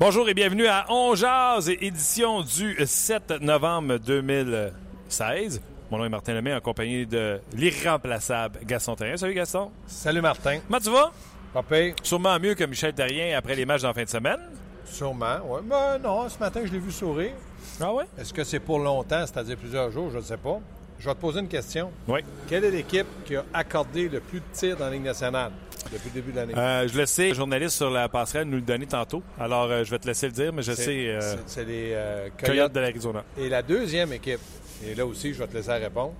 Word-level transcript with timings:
Bonjour 0.00 0.26
et 0.30 0.34
bienvenue 0.34 0.66
à 0.66 0.86
On 0.88 1.14
Jazz, 1.14 1.68
édition 1.68 2.40
du 2.40 2.74
7 2.84 3.42
novembre 3.42 3.98
2016. 3.98 5.60
Mon 5.90 5.98
nom 5.98 6.04
est 6.06 6.08
Martin 6.08 6.32
Lemay, 6.32 6.54
en 6.54 6.60
compagnie 6.60 7.04
de 7.06 7.38
l'irremplaçable 7.52 8.60
Gaston 8.64 8.96
Terrien. 8.96 9.18
Salut 9.18 9.34
Gaston. 9.34 9.70
Salut 9.86 10.22
Martin. 10.22 10.60
Comment 10.66 10.80
tu 10.80 10.90
vas? 10.90 11.12
Papa, 11.52 11.76
Sûrement 12.02 12.38
mieux 12.38 12.54
que 12.54 12.64
Michel 12.64 12.94
Terrien 12.94 13.36
après 13.36 13.54
les 13.54 13.66
matchs 13.66 13.84
en 13.84 13.92
fin 13.92 14.04
de 14.04 14.08
semaine. 14.08 14.40
sûrement. 14.86 15.38
Ouais. 15.46 15.60
Ben 15.64 15.98
non, 15.98 16.28
ce 16.30 16.38
matin, 16.38 16.62
je 16.64 16.72
l'ai 16.72 16.78
vu 16.78 16.90
sourire. 16.92 17.32
Ah 17.78 17.92
ouais? 17.92 18.04
Est-ce 18.18 18.32
que 18.32 18.42
c'est 18.44 18.60
pour 18.60 18.78
longtemps, 18.78 19.26
c'est-à-dire 19.26 19.56
plusieurs 19.58 19.90
jours? 19.90 20.10
Je 20.12 20.16
ne 20.16 20.22
sais 20.22 20.36
pas. 20.38 20.60
Je 20.98 21.08
vais 21.08 21.14
te 21.14 21.20
poser 21.20 21.40
une 21.40 21.48
question. 21.48 21.90
Oui. 22.08 22.20
Quelle 22.48 22.64
est 22.64 22.70
l'équipe 22.70 23.06
qui 23.26 23.36
a 23.36 23.44
accordé 23.52 24.08
le 24.08 24.20
plus 24.20 24.40
de 24.40 24.44
tirs 24.52 24.76
dans 24.78 24.86
la 24.86 24.92
Ligue 24.92 25.04
nationale? 25.04 25.50
Depuis 25.92 26.08
le 26.08 26.14
début 26.14 26.32
de 26.32 26.36
l'année? 26.36 26.54
Euh, 26.56 26.88
je 26.88 26.96
le 26.98 27.06
sais, 27.06 27.28
le 27.28 27.34
journaliste 27.34 27.76
sur 27.76 27.90
la 27.90 28.08
passerelle 28.08 28.46
nous 28.48 28.56
le 28.56 28.62
donnait 28.62 28.86
tantôt. 28.86 29.22
Alors, 29.38 29.64
euh, 29.70 29.84
je 29.84 29.90
vais 29.90 29.98
te 29.98 30.06
laisser 30.06 30.26
le 30.26 30.32
dire, 30.32 30.52
mais 30.52 30.62
je 30.62 30.72
sais, 30.72 31.08
euh, 31.08 31.20
c'est- 31.46 31.64
les 31.64 31.90
Coyote 32.38 32.44
Coyotes. 32.46 32.72
de 32.72 32.80
l'Arizona. 32.80 33.24
Et 33.38 33.48
la 33.48 33.62
deuxième 33.62 34.12
équipe, 34.12 34.40
et 34.84 34.94
là 34.94 35.04
aussi, 35.06 35.32
je 35.34 35.38
vais 35.38 35.46
te 35.46 35.54
laisser 35.54 35.72
répondre. 35.72 36.14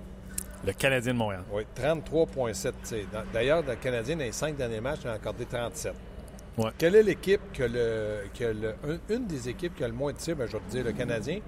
Le 0.65 0.73
Canadien 0.73 1.13
de 1.13 1.17
Montréal. 1.17 1.41
Oui, 1.51 1.63
33,7 1.75 2.75
tirs. 2.83 3.05
Dans- 3.11 3.23
D'ailleurs, 3.33 3.63
le 3.67 3.75
Canadien, 3.75 4.15
dans 4.15 4.23
les 4.23 4.31
cinq 4.31 4.55
derniers 4.55 4.79
matchs, 4.81 5.05
a 5.07 5.13
accordé 5.13 5.45
37. 5.45 5.93
Ouais. 6.57 6.69
Quelle 6.77 6.95
est 6.95 7.03
l'équipe 7.03 7.41
que 7.53 7.63
le, 7.63 8.27
que 8.37 8.43
le- 8.43 8.75
un- 8.87 9.15
une 9.15 9.25
des 9.25 9.49
équipes 9.49 9.75
qui 9.75 9.83
a 9.83 9.87
le 9.87 9.93
moins 9.93 10.11
de 10.11 10.17
tirs? 10.17 10.35
Ben, 10.35 10.45
je 10.45 10.51
vais 10.53 10.59
te 10.59 10.69
dire, 10.71 10.83
le 10.83 10.91
Canadien. 10.91 11.39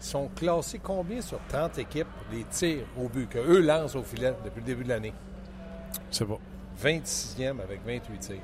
Sont 0.00 0.28
classés 0.34 0.80
combien 0.82 1.20
sur 1.20 1.38
30 1.48 1.78
équipes 1.78 2.08
les 2.32 2.42
tirs 2.44 2.84
au 2.98 3.08
but 3.08 3.28
que 3.28 3.38
eux 3.38 3.60
lancent 3.60 3.94
au 3.94 4.02
filet 4.02 4.32
depuis 4.44 4.60
le 4.60 4.66
début 4.66 4.82
de 4.84 4.88
l'année? 4.88 5.12
C'est 6.10 6.24
pas. 6.24 6.38
26e 6.82 7.60
avec 7.60 7.80
28 7.86 8.18
tirs. 8.18 8.36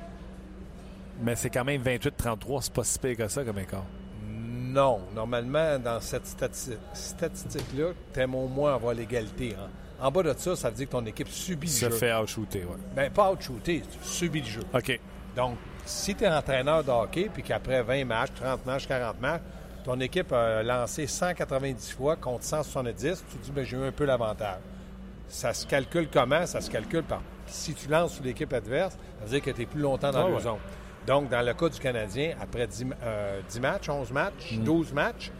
Mais 1.21 1.35
c'est 1.35 1.49
quand 1.49 1.65
même 1.65 1.81
28-33, 1.81 2.61
c'est 2.61 2.73
pas 2.73 2.83
si 2.83 2.97
pire 2.99 3.17
que 3.17 3.27
ça 3.27 3.43
comme 3.43 3.59
écart. 3.59 3.83
Non. 4.25 5.01
Normalement, 5.13 5.77
dans 5.79 5.99
cette 5.99 6.25
stati- 6.27 6.77
statistique-là, 6.93 7.87
t'aimes 8.13 8.35
au 8.35 8.47
moins 8.47 8.75
avoir 8.75 8.93
l'égalité. 8.93 9.55
hein. 9.59 9.67
En 10.01 10.11
bas 10.11 10.23
de 10.23 10.33
ça, 10.37 10.55
ça 10.55 10.69
veut 10.69 10.75
dire 10.75 10.85
que 10.87 10.91
ton 10.93 11.05
équipe 11.05 11.27
subit 11.27 11.67
le 11.67 11.73
Se 11.73 11.89
jeu. 11.89 11.91
fait 11.91 12.13
out-shooter, 12.13 12.59
ouais. 12.63 12.77
Ben, 12.95 13.11
pas 13.11 13.31
out-shooter, 13.31 13.81
tu 13.81 14.07
subis 14.07 14.39
le 14.41 14.45
jeu. 14.47 14.61
OK. 14.73 14.97
Donc, 15.35 15.57
si 15.85 16.15
tu 16.15 16.23
es 16.23 16.29
entraîneur 16.29 16.83
de 16.85 16.91
hockey, 16.91 17.29
puis 17.33 17.43
qu'après 17.43 17.81
20 17.83 18.05
matchs, 18.05 18.29
30 18.35 18.65
matchs, 18.65 18.87
40 18.87 19.19
matchs, 19.19 19.41
ton 19.83 19.99
équipe 19.99 20.31
a 20.31 20.63
lancé 20.63 21.05
190 21.07 21.91
fois 21.91 22.15
contre 22.15 22.43
170, 22.45 23.25
tu 23.29 23.37
te 23.37 23.43
dis, 23.43 23.51
ben, 23.51 23.65
j'ai 23.65 23.75
eu 23.75 23.83
un 23.83 23.91
peu 23.91 24.05
l'avantage. 24.05 24.59
Ça 25.27 25.53
se 25.53 25.65
calcule 25.67 26.07
comment? 26.11 26.45
Ça 26.45 26.61
se 26.61 26.69
calcule 26.71 27.03
par. 27.03 27.21
Si 27.49 27.73
tu 27.73 27.87
lances 27.89 28.13
sur 28.15 28.23
l'équipe 28.23 28.51
adverse, 28.53 28.93
ça 28.93 29.25
veut 29.25 29.29
dire 29.31 29.41
que 29.41 29.51
tu 29.51 29.61
es 29.63 29.65
plus 29.65 29.81
longtemps 29.81 30.11
dans 30.11 30.25
Ah 30.25 30.27
le 30.29 30.35
ouais. 30.35 30.41
zone. 30.41 30.57
Donc, 31.07 31.29
dans 31.29 31.41
le 31.41 31.53
cas 31.53 31.69
du 31.69 31.79
Canadien, 31.79 32.35
après 32.41 32.67
10, 32.67 32.85
euh, 33.03 33.39
10 33.49 33.59
matchs, 33.59 33.89
11 33.89 34.11
matchs, 34.11 34.53
12 34.53 34.93
matchs, 34.93 35.31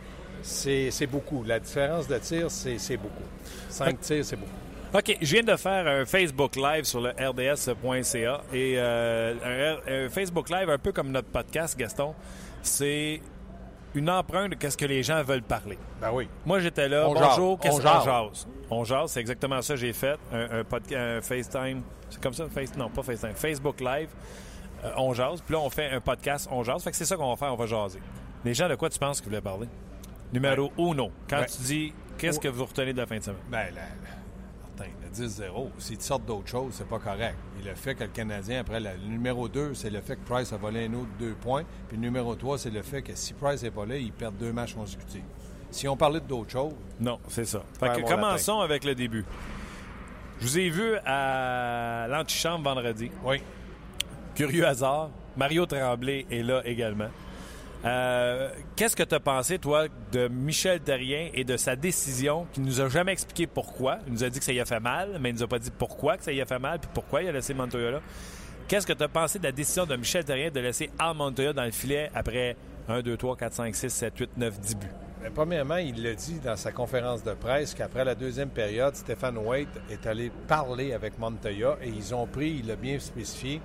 c'est 0.42 1.08
beaucoup. 1.08 1.44
La 1.44 1.60
différence 1.60 2.08
de 2.08 2.18
tir, 2.18 2.50
c'est 2.50 2.78
c'est 2.78 2.98
beaucoup. 2.98 3.24
5 3.70 4.00
tirs, 4.00 4.26
c'est 4.26 4.36
beaucoup. 4.38 4.52
OK, 4.92 5.18
je 5.22 5.34
viens 5.36 5.44
de 5.44 5.56
faire 5.56 5.86
un 5.86 6.06
Facebook 6.06 6.56
Live 6.56 6.86
sur 6.86 7.02
le 7.02 7.10
rds.ca 7.12 8.42
et 8.52 8.74
euh, 8.78 9.78
un, 9.88 10.06
un 10.06 10.10
Facebook 10.10 10.50
Live 10.50 10.70
un 10.70 10.78
peu 10.80 10.92
comme 10.92 11.12
notre 11.12 11.28
podcast, 11.28 11.78
Gaston, 11.78 12.16
c'est 12.64 13.22
une 13.96 14.10
empreinte 14.10 14.52
de 14.62 14.70
ce 14.70 14.78
que 14.78 14.86
les 14.86 15.04
gens 15.04 15.22
veulent 15.24 15.42
parler. 15.42 15.78
Ben 16.02 16.12
oui. 16.12 16.28
Moi, 16.46 16.60
j'étais 16.60 16.88
là. 16.90 17.08
On 17.08 17.14
Bonjour, 17.14 17.60
qu'est-ce 17.60 17.76
On 17.76 17.78
qu'on 17.78 18.02
jase. 18.04 18.48
On 18.70 18.84
jase, 18.84 19.12
c'est 19.12 19.20
exactement 19.20 19.62
ça 19.62 19.74
que 19.74 19.80
j'ai 19.80 19.94
fait. 19.94 20.18
Un, 20.32 20.60
un, 20.60 20.62
podca- 20.62 21.18
un 21.18 21.22
FaceTime. 21.22 21.82
C'est 22.10 22.22
comme 22.22 22.34
ça? 22.34 22.46
Face, 22.50 22.76
non, 22.76 22.90
pas 22.90 23.04
FaceTime. 23.04 23.34
Facebook 23.36 23.80
Live. 23.82 24.10
Euh, 24.84 24.92
on 24.98 25.14
jase. 25.14 25.42
Puis 25.42 25.54
là, 25.54 25.60
on 25.62 25.70
fait 25.70 25.90
un 25.90 26.00
podcast, 26.02 26.48
on 26.52 26.64
jase. 26.64 26.84
Fait 26.84 26.92
que 26.92 26.98
c'est 26.98 27.06
ça 27.06 27.16
qu'on 27.18 27.30
va 27.30 27.36
faire, 27.36 27.52
on 27.54 27.58
va 27.58 27.66
jaser. 27.66 28.00
Les 28.46 28.54
gens, 28.54 28.70
de 28.70 28.76
quoi 28.76 28.90
tu 28.90 29.00
penses 29.00 29.20
qu'ils 29.22 29.30
voulaient 29.30 29.42
parler? 29.42 29.68
Numéro 30.32 30.72
uno. 30.78 31.12
Quand 31.30 31.40
Ouais. 31.40 31.46
tu 31.48 31.62
dis, 31.64 31.94
qu'est-ce 32.18 32.40
que 32.40 32.48
vous 32.48 32.66
retenez 32.66 32.94
de 32.94 33.00
la 33.00 33.08
fin 33.08 33.18
de 33.18 33.24
semaine? 33.24 33.40
Ben, 33.50 33.68
la- 33.74 33.82
10-0, 35.10 35.70
si 35.78 35.98
tu 35.98 36.04
sortes 36.04 36.26
d'autres 36.26 36.48
choses, 36.48 36.74
c'est 36.74 36.88
pas 36.88 37.00
correct. 37.00 37.36
Et 37.62 37.68
le 37.68 37.76
fait 37.76 37.96
que 37.96 38.04
le 38.04 38.10
Canadien, 38.10 38.62
après, 38.62 38.80
la- 38.80 38.94
le 38.94 39.08
numéro 39.08 39.48
2, 39.50 39.74
c'est 39.74 39.90
le 39.90 40.02
fait 40.02 40.16
que 40.16 40.26
Price 40.26 40.54
a 40.54 40.58
volé 40.58 40.86
un 40.86 40.94
autre 40.94 41.10
deux 41.20 41.34
points. 41.34 41.64
Puis 41.88 41.98
le 41.98 42.02
numéro 42.04 42.36
3, 42.36 42.58
c'est 42.58 42.70
le 42.70 42.82
fait 42.82 43.02
que 43.02 43.14
si 43.16 43.34
Price 43.34 43.62
n'est 43.64 43.72
pas 43.72 43.86
là, 43.86 43.98
ils 43.98 44.12
perdent 44.12 44.38
deux 44.38 44.54
matchs 44.54 44.74
consécutifs. 44.76 45.24
Si 45.72 45.88
on 45.88 45.96
parlait 45.98 46.20
d'autres 46.22 46.52
choses, 46.52 46.74
Non, 47.00 47.20
c'est 47.28 47.46
ça. 47.46 47.62
Fait 47.80 48.02
que 48.02 48.08
commençons 48.08 48.60
avec 48.62 48.84
le 48.84 48.96
début. 48.96 49.24
Je 50.40 50.46
vous 50.48 50.58
ai 50.60 50.70
vu 50.70 50.96
à 51.06 52.08
l'antichambre 52.10 52.64
vendredi. 52.64 53.12
oui. 53.26 53.42
Curieux 54.36 54.66
hasard, 54.66 55.10
Mario 55.36 55.66
Tremblay 55.66 56.26
est 56.32 56.44
là 56.44 56.62
également. 56.66 57.10
Euh, 57.86 58.50
Qu'est-ce 58.76 58.96
que 58.96 59.04
tu 59.04 59.16
as 59.16 59.20
pensé, 59.20 59.58
toi, 59.58 59.86
de 60.12 60.28
Michel 60.28 60.80
Terrien 60.82 61.30
et 61.34 61.44
de 61.44 61.58
sa 61.58 61.76
décision 61.76 62.46
qui 62.52 62.62
nous 62.62 62.82
a 62.82 62.90
jamais 62.90 63.12
expliqué 63.12 63.48
pourquoi? 63.48 64.00
Il 64.08 64.14
nous 64.14 64.24
a 64.24 64.30
dit 64.30 64.40
que 64.40 64.46
ça 64.46 64.54
y 64.54 64.60
a 64.60 64.66
fait 64.66 64.80
mal, 64.80 65.18
mais 65.20 65.30
il 65.30 65.36
nous 65.36 65.44
a 65.44 65.48
pas 65.48 65.60
dit 65.60 65.72
pourquoi 65.78 66.18
que 66.18 66.24
ça 66.24 66.32
y 66.32 66.42
a 66.42 66.46
fait 66.46 66.60
mal 66.60 66.80
puis 66.80 66.90
pourquoi 66.94 67.22
il 67.24 67.30
a 67.30 67.32
laissé 67.32 67.54
Montoya 67.54 67.92
là. 67.92 68.02
Qu'est-ce 68.68 68.86
que 68.86 68.94
tu 68.94 69.04
as 69.04 69.08
pensé 69.08 69.40
de 69.40 69.46
la 69.46 69.52
décision 69.52 69.86
de 69.86 69.96
Michel 69.96 70.24
Terrien 70.24 70.52
de 70.52 70.60
laisser 70.60 70.90
Al 71.00 71.16
Montoya 71.16 71.54
dans 71.54 71.64
le 71.64 71.72
filet 71.72 72.12
après 72.14 72.56
1, 72.88 73.02
2, 73.02 73.18
3, 73.18 73.36
4, 73.38 73.54
5, 73.54 73.76
6, 73.76 73.90
7, 73.90 74.18
8, 74.20 74.30
9, 74.38 74.60
10 74.60 74.76
buts? 74.76 74.88
Ben, 75.22 75.32
premièrement, 75.34 75.78
il 75.78 76.02
l'a 76.04 76.14
dit 76.14 76.40
dans 76.40 76.56
sa 76.56 76.72
conférence 76.72 77.24
de 77.24 77.34
presse 77.34 77.74
qu'après 77.74 78.06
la 78.06 78.16
deuxième 78.16 78.50
période, 78.50 78.96
Stéphane 78.96 79.38
Waite 79.38 79.68
est 79.90 80.06
allé 80.08 80.32
parler 80.48 80.94
avec 80.94 81.18
Montoya 81.18 81.78
et 81.82 81.90
ils 81.90 82.14
ont 82.16 82.26
pris, 82.28 82.58
il 82.60 82.68
l'a 82.68 82.76
bien 82.76 83.00
spécifié, 83.00 83.60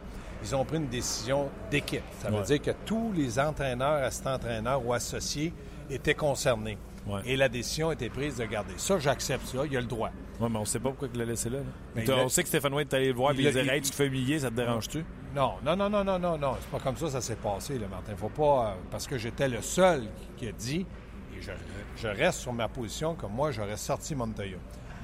ils 0.45 0.55
ont 0.55 0.65
pris 0.65 0.77
une 0.77 0.89
décision 0.89 1.49
d'équipe. 1.71 2.03
Ça 2.21 2.29
veut 2.31 2.37
Ouais. 2.39 2.43
dire 2.45 2.63
que 2.63 2.71
tous 2.85 3.13
les 3.15 3.39
entraîneurs, 3.39 4.03
assistants-entraîneurs 4.05 4.85
ou 4.85 4.93
associés 4.93 5.53
étaient 5.91 6.15
concernés. 6.15 6.79
Ouais. 7.07 7.21
Et 7.27 7.37
la 7.37 7.49
décision 7.51 7.91
a 7.91 7.93
été 7.93 8.09
prise 8.09 8.37
de 8.39 8.45
garder. 8.47 8.73
Ça, 8.79 8.99
j'accepte 8.99 9.47
ça, 9.47 9.59
il 9.71 9.77
a 9.77 9.81
le 9.81 9.87
droit. 9.87 10.11
Oui, 10.41 10.49
mais 10.51 10.59
on 10.59 10.65
sait 10.65 10.79
pas 10.81 10.89
pourquoi 10.89 11.09
il 11.13 11.19
l'a 11.19 11.27
laissé 11.27 11.51
là. 11.51 11.59
là. 11.59 11.65
Ben, 11.95 12.11
on 12.25 12.29
sait 12.31 12.43
que 12.43 12.49
Stéphane 12.49 12.73
White 12.73 12.93
est 12.93 12.97
allé 12.97 13.09
le 13.09 13.15
voir 13.15 13.33
et 13.33 13.35
il 13.35 13.47
disait 13.47 13.63
il- 13.63 13.69
Hey, 13.71 13.83
tu 13.83 13.91
te 13.91 13.95
fais 13.95 14.07
humilier, 14.07 14.39
ça 14.39 14.49
te 14.51 14.55
dérange-tu? 14.55 15.05
Non, 15.35 15.55
non, 15.63 15.77
non, 15.77 15.91
non, 15.91 16.03
non, 16.03 16.19
non, 16.19 16.19
non, 16.19 16.39
non. 16.39 16.57
C'est 16.61 16.71
pas 16.71 16.79
comme 16.83 16.97
ça 16.97 17.11
ça 17.11 17.21
s'est 17.21 17.37
passé, 17.37 17.79
là, 17.79 17.87
Martin. 17.89 18.15
Faut 18.17 18.29
pas. 18.31 18.71
euh, 18.71 18.75
parce 18.91 19.07
que 19.07 19.19
j'étais 19.19 19.49
le 19.49 19.61
seul 19.61 20.05
qui 20.39 20.49
a 20.49 20.53
dit, 20.53 20.87
et 21.37 21.43
je, 21.43 21.51
je 21.97 22.09
reste 22.09 22.41
sur 22.41 22.53
ma 22.55 22.69
position, 22.69 23.15
que 23.15 23.27
moi, 23.27 23.51
j'aurais 23.51 23.77
sorti 23.77 24.15
Montoya. 24.15 24.57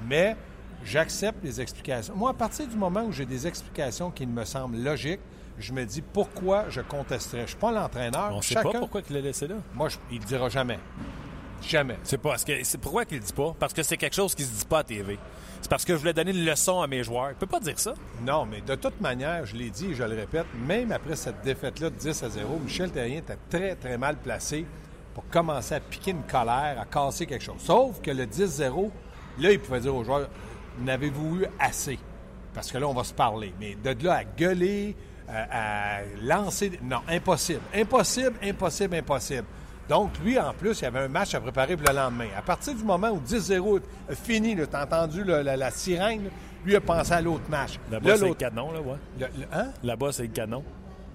Mais 0.07 0.35
j'accepte 0.83 1.43
les 1.43 1.61
explications. 1.61 2.13
Moi, 2.15 2.31
à 2.31 2.33
partir 2.33 2.67
du 2.67 2.75
moment 2.75 3.03
où 3.03 3.11
j'ai 3.11 3.25
des 3.25 3.47
explications 3.47 4.11
qui 4.11 4.25
me 4.25 4.43
semblent 4.45 4.77
logiques, 4.81 5.19
je 5.59 5.73
me 5.73 5.85
dis 5.85 6.01
pourquoi 6.01 6.65
je 6.69 6.81
contesterais. 6.81 7.41
Je 7.43 7.47
suis 7.51 7.57
pas 7.57 7.71
l'entraîneur. 7.71 8.29
On 8.33 8.41
sait 8.41 8.55
Chacun- 8.55 8.71
pas 8.71 8.79
pourquoi 8.79 9.01
il 9.09 9.15
l'a 9.15 9.21
laissé 9.21 9.47
là. 9.47 9.55
Moi, 9.73 9.89
je- 9.89 9.97
il 10.11 10.19
ne 10.19 10.25
dira 10.25 10.49
jamais. 10.49 10.79
Jamais. 11.61 11.97
C'est 12.03 12.17
pas 12.17 12.29
parce 12.29 12.43
que 12.43 12.63
c'est 12.63 12.79
pourquoi 12.79 13.05
qu'il 13.05 13.17
le 13.19 13.23
dit 13.23 13.33
pas? 13.33 13.55
Parce 13.59 13.73
que 13.73 13.83
c'est 13.83 13.97
quelque 13.97 14.15
chose 14.15 14.33
qui 14.33 14.43
se 14.43 14.51
dit 14.51 14.65
pas 14.65 14.79
à 14.79 14.83
TV. 14.83 15.19
C'est 15.61 15.69
parce 15.69 15.85
que 15.85 15.93
je 15.93 15.99
voulais 15.99 16.13
donner 16.13 16.31
une 16.31 16.43
leçon 16.43 16.81
à 16.81 16.87
mes 16.87 17.03
joueurs. 17.03 17.29
Il 17.29 17.35
peut 17.35 17.45
pas 17.45 17.59
dire 17.59 17.77
ça. 17.77 17.93
Non, 18.25 18.47
mais 18.47 18.61
de 18.61 18.73
toute 18.73 18.99
manière, 18.99 19.45
je 19.45 19.55
l'ai 19.55 19.69
dit 19.69 19.91
et 19.91 19.93
je 19.93 20.01
le 20.03 20.15
répète, 20.15 20.47
même 20.65 20.91
après 20.91 21.15
cette 21.15 21.43
défaite-là 21.43 21.91
de 21.91 21.95
10 21.95 22.23
à 22.23 22.29
0, 22.29 22.57
Michel 22.63 22.89
Terrien 22.89 23.19
était 23.19 23.37
très, 23.47 23.75
très 23.75 23.95
mal 23.99 24.15
placé 24.15 24.65
pour 25.13 25.27
commencer 25.29 25.75
à 25.75 25.79
piquer 25.79 26.11
une 26.11 26.23
colère, 26.23 26.77
à 26.81 26.85
casser 26.85 27.27
quelque 27.27 27.43
chose. 27.43 27.59
Sauf 27.59 28.01
que 28.01 28.09
le 28.09 28.25
10-0, 28.25 28.91
là, 29.37 29.51
il 29.51 29.59
pouvait 29.59 29.81
dire 29.81 29.95
aux 29.95 30.03
joueurs 30.03 30.29
N'avez-vous 30.79 31.41
eu 31.41 31.45
assez? 31.59 31.99
Parce 32.53 32.71
que 32.71 32.77
là, 32.77 32.87
on 32.87 32.93
va 32.93 33.03
se 33.03 33.13
parler. 33.13 33.53
Mais 33.59 33.75
de 33.75 34.05
là 34.05 34.15
à 34.17 34.23
gueuler, 34.23 34.95
à, 35.27 35.97
à 35.97 36.01
lancer. 36.21 36.79
Non, 36.83 36.99
impossible. 37.09 37.61
Impossible, 37.73 38.33
impossible, 38.43 38.95
impossible. 38.95 39.45
Donc, 39.89 40.11
lui, 40.23 40.39
en 40.39 40.53
plus, 40.53 40.79
il 40.81 40.85
avait 40.85 40.99
un 40.99 41.07
match 41.07 41.33
à 41.35 41.41
préparer 41.41 41.75
pour 41.75 41.89
le 41.89 41.95
lendemain. 41.95 42.27
À 42.37 42.41
partir 42.41 42.73
du 42.75 42.83
moment 42.83 43.09
où 43.09 43.19
10-0 43.19 43.81
a 44.09 44.15
fini, 44.15 44.55
tu 44.55 44.63
as 44.73 44.83
entendu 44.83 45.23
là, 45.23 45.43
la, 45.43 45.57
la 45.57 45.71
sirène, 45.71 46.25
là, 46.25 46.29
lui 46.65 46.75
a 46.75 46.81
pensé 46.81 47.13
à 47.13 47.21
l'autre 47.21 47.49
match. 47.49 47.79
Là-bas, 47.91 48.09
Là, 48.09 48.17
c'est 48.17 48.27
le 48.27 48.33
canon, 48.35 48.71
là, 48.71 48.79
ouais. 48.81 48.95
le- 49.19 49.25
le- 49.41 49.47
hein? 49.53 49.67
Là-bas, 49.83 50.11
c'est 50.11 50.23
le 50.23 50.29
canon. 50.29 50.63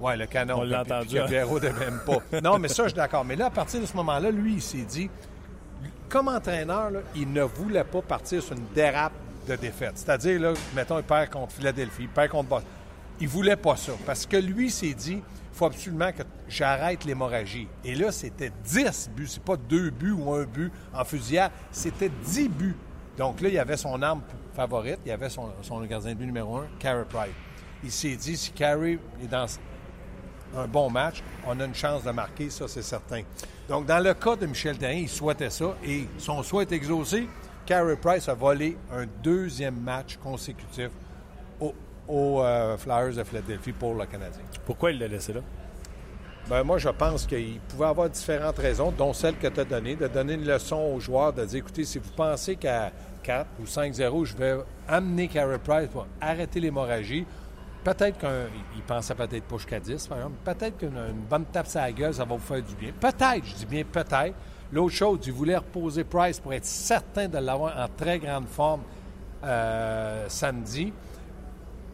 Oui, 0.00 0.16
le 0.18 0.26
canon. 0.26 0.56
On 0.58 0.62
l'a 0.64 0.82
entendu, 0.82 1.18
hein? 1.18 1.26
Ne 1.28 1.78
même 1.78 2.00
pas. 2.04 2.18
Non, 2.42 2.58
mais 2.58 2.68
ça, 2.68 2.82
je 2.84 2.88
suis 2.88 2.96
d'accord. 2.96 3.24
Mais 3.24 3.36
là, 3.36 3.46
à 3.46 3.50
partir 3.50 3.80
de 3.80 3.86
ce 3.86 3.96
moment-là, 3.96 4.30
lui, 4.30 4.54
il 4.54 4.62
s'est 4.62 4.78
dit 4.84 5.08
comme 6.08 6.28
entraîneur, 6.28 6.90
là, 6.90 7.00
il 7.14 7.32
ne 7.32 7.42
voulait 7.42 7.84
pas 7.84 8.02
partir 8.02 8.42
sur 8.42 8.54
une 8.56 8.66
dérape 8.74 9.12
de 9.46 9.56
défaite. 9.56 9.92
C'est-à-dire, 9.96 10.40
là, 10.40 10.54
mettons, 10.74 10.98
il 10.98 11.04
perd 11.04 11.30
contre 11.30 11.52
Philadelphie, 11.52 12.02
il 12.02 12.08
perd 12.08 12.30
contre 12.30 12.48
Boston. 12.48 12.70
Il 13.20 13.28
voulait 13.28 13.56
pas 13.56 13.76
ça. 13.76 13.92
Parce 14.04 14.26
que 14.26 14.36
lui 14.36 14.70
s'est 14.70 14.92
dit, 14.92 15.22
il 15.22 15.58
faut 15.58 15.66
absolument 15.66 16.12
que 16.12 16.22
j'arrête 16.48 17.04
l'hémorragie. 17.04 17.66
Et 17.84 17.94
là, 17.94 18.12
c'était 18.12 18.52
10 18.64 19.10
buts. 19.14 19.26
C'est 19.26 19.42
pas 19.42 19.56
deux 19.56 19.90
buts 19.90 20.12
ou 20.12 20.32
un 20.34 20.44
but 20.44 20.70
en 20.92 21.04
fusillade. 21.04 21.50
C'était 21.70 22.10
10 22.24 22.48
buts. 22.48 22.76
Donc 23.16 23.40
là, 23.40 23.48
il 23.48 23.58
avait 23.58 23.78
son 23.78 24.00
arme 24.02 24.20
favorite. 24.54 24.98
Il 25.06 25.12
avait 25.12 25.30
son, 25.30 25.48
son 25.62 25.80
gardien 25.82 26.12
de 26.12 26.18
but 26.18 26.26
numéro 26.26 26.58
un, 26.58 26.66
Carey 26.78 27.06
Price. 27.08 27.32
Il 27.82 27.90
s'est 27.90 28.16
dit, 28.16 28.36
si 28.36 28.50
Carey 28.50 28.98
est 29.22 29.28
dans 29.28 29.46
un 30.56 30.66
bon 30.66 30.90
match, 30.90 31.22
on 31.46 31.58
a 31.60 31.64
une 31.64 31.74
chance 31.74 32.04
de 32.04 32.10
marquer, 32.10 32.50
ça 32.50 32.68
c'est 32.68 32.82
certain. 32.82 33.22
Donc 33.68 33.86
dans 33.86 33.98
le 33.98 34.14
cas 34.14 34.36
de 34.36 34.46
Michel 34.46 34.78
Therrien, 34.78 35.00
il 35.00 35.08
souhaitait 35.08 35.50
ça 35.50 35.76
et 35.84 36.06
son 36.18 36.42
souhait 36.42 36.64
est 36.64 36.72
exaucé. 36.72 37.28
Carey 37.66 37.96
Price 37.96 38.28
a 38.28 38.34
volé 38.34 38.76
un 38.92 39.06
deuxième 39.24 39.80
match 39.80 40.16
consécutif 40.18 40.90
aux, 41.60 41.74
aux, 42.06 42.40
euh, 42.40 42.76
Flyers 42.78 43.16
de 43.16 43.24
Philadelphie 43.24 43.72
pour 43.72 43.94
le 43.94 44.06
Canadien. 44.06 44.42
Pourquoi 44.64 44.92
il 44.92 45.00
l'a 45.00 45.08
laissé 45.08 45.32
là? 45.32 45.40
Ben, 46.48 46.62
moi, 46.62 46.78
je 46.78 46.88
pense 46.90 47.26
qu'il 47.26 47.58
pouvait 47.68 47.86
avoir 47.86 48.08
différentes 48.08 48.58
raisons, 48.58 48.92
dont 48.92 49.12
celle 49.12 49.36
que 49.36 49.48
tu 49.48 49.58
as 49.58 49.64
donnée, 49.64 49.96
de 49.96 50.06
donner 50.06 50.34
une 50.34 50.46
leçon 50.46 50.76
aux 50.76 51.00
joueurs, 51.00 51.32
de 51.32 51.44
dire, 51.44 51.58
écoutez, 51.58 51.84
si 51.84 51.98
vous 51.98 52.12
pensez 52.14 52.54
qu'à 52.54 52.92
4 53.24 53.48
ou 53.60 53.64
5-0, 53.64 54.24
je 54.24 54.36
vais 54.36 54.58
amener 54.86 55.26
Carey 55.26 55.58
Price 55.58 55.88
pour 55.88 56.06
arrêter 56.20 56.60
l'hémorragie, 56.60 57.26
peut-être 57.82 58.16
qu'il 58.18 58.82
pensait 58.86 59.16
peut-être 59.16 59.42
pas 59.42 59.56
jusqu'à 59.56 59.80
10, 59.80 60.06
par 60.06 60.18
exemple. 60.18 60.36
Peut-être 60.44 60.78
qu'une 60.78 60.96
une 60.96 61.24
bonne 61.28 61.46
tape 61.46 61.66
sur 61.66 61.80
la 61.80 61.90
gueule, 61.90 62.14
ça 62.14 62.24
va 62.24 62.36
vous 62.36 62.40
faire 62.40 62.62
du 62.62 62.76
bien. 62.76 62.92
Peut-être, 62.92 63.44
je 63.44 63.54
dis 63.54 63.66
bien 63.66 63.82
peut-être. 63.82 64.34
L'autre 64.72 64.94
chose, 64.94 65.20
il 65.26 65.32
voulait 65.32 65.56
reposer 65.56 66.04
Price 66.04 66.40
pour 66.40 66.52
être 66.52 66.64
certain 66.64 67.28
de 67.28 67.38
l'avoir 67.38 67.76
en 67.78 67.86
très 67.96 68.18
grande 68.18 68.46
forme 68.48 68.80
euh, 69.44 70.24
samedi. 70.28 70.92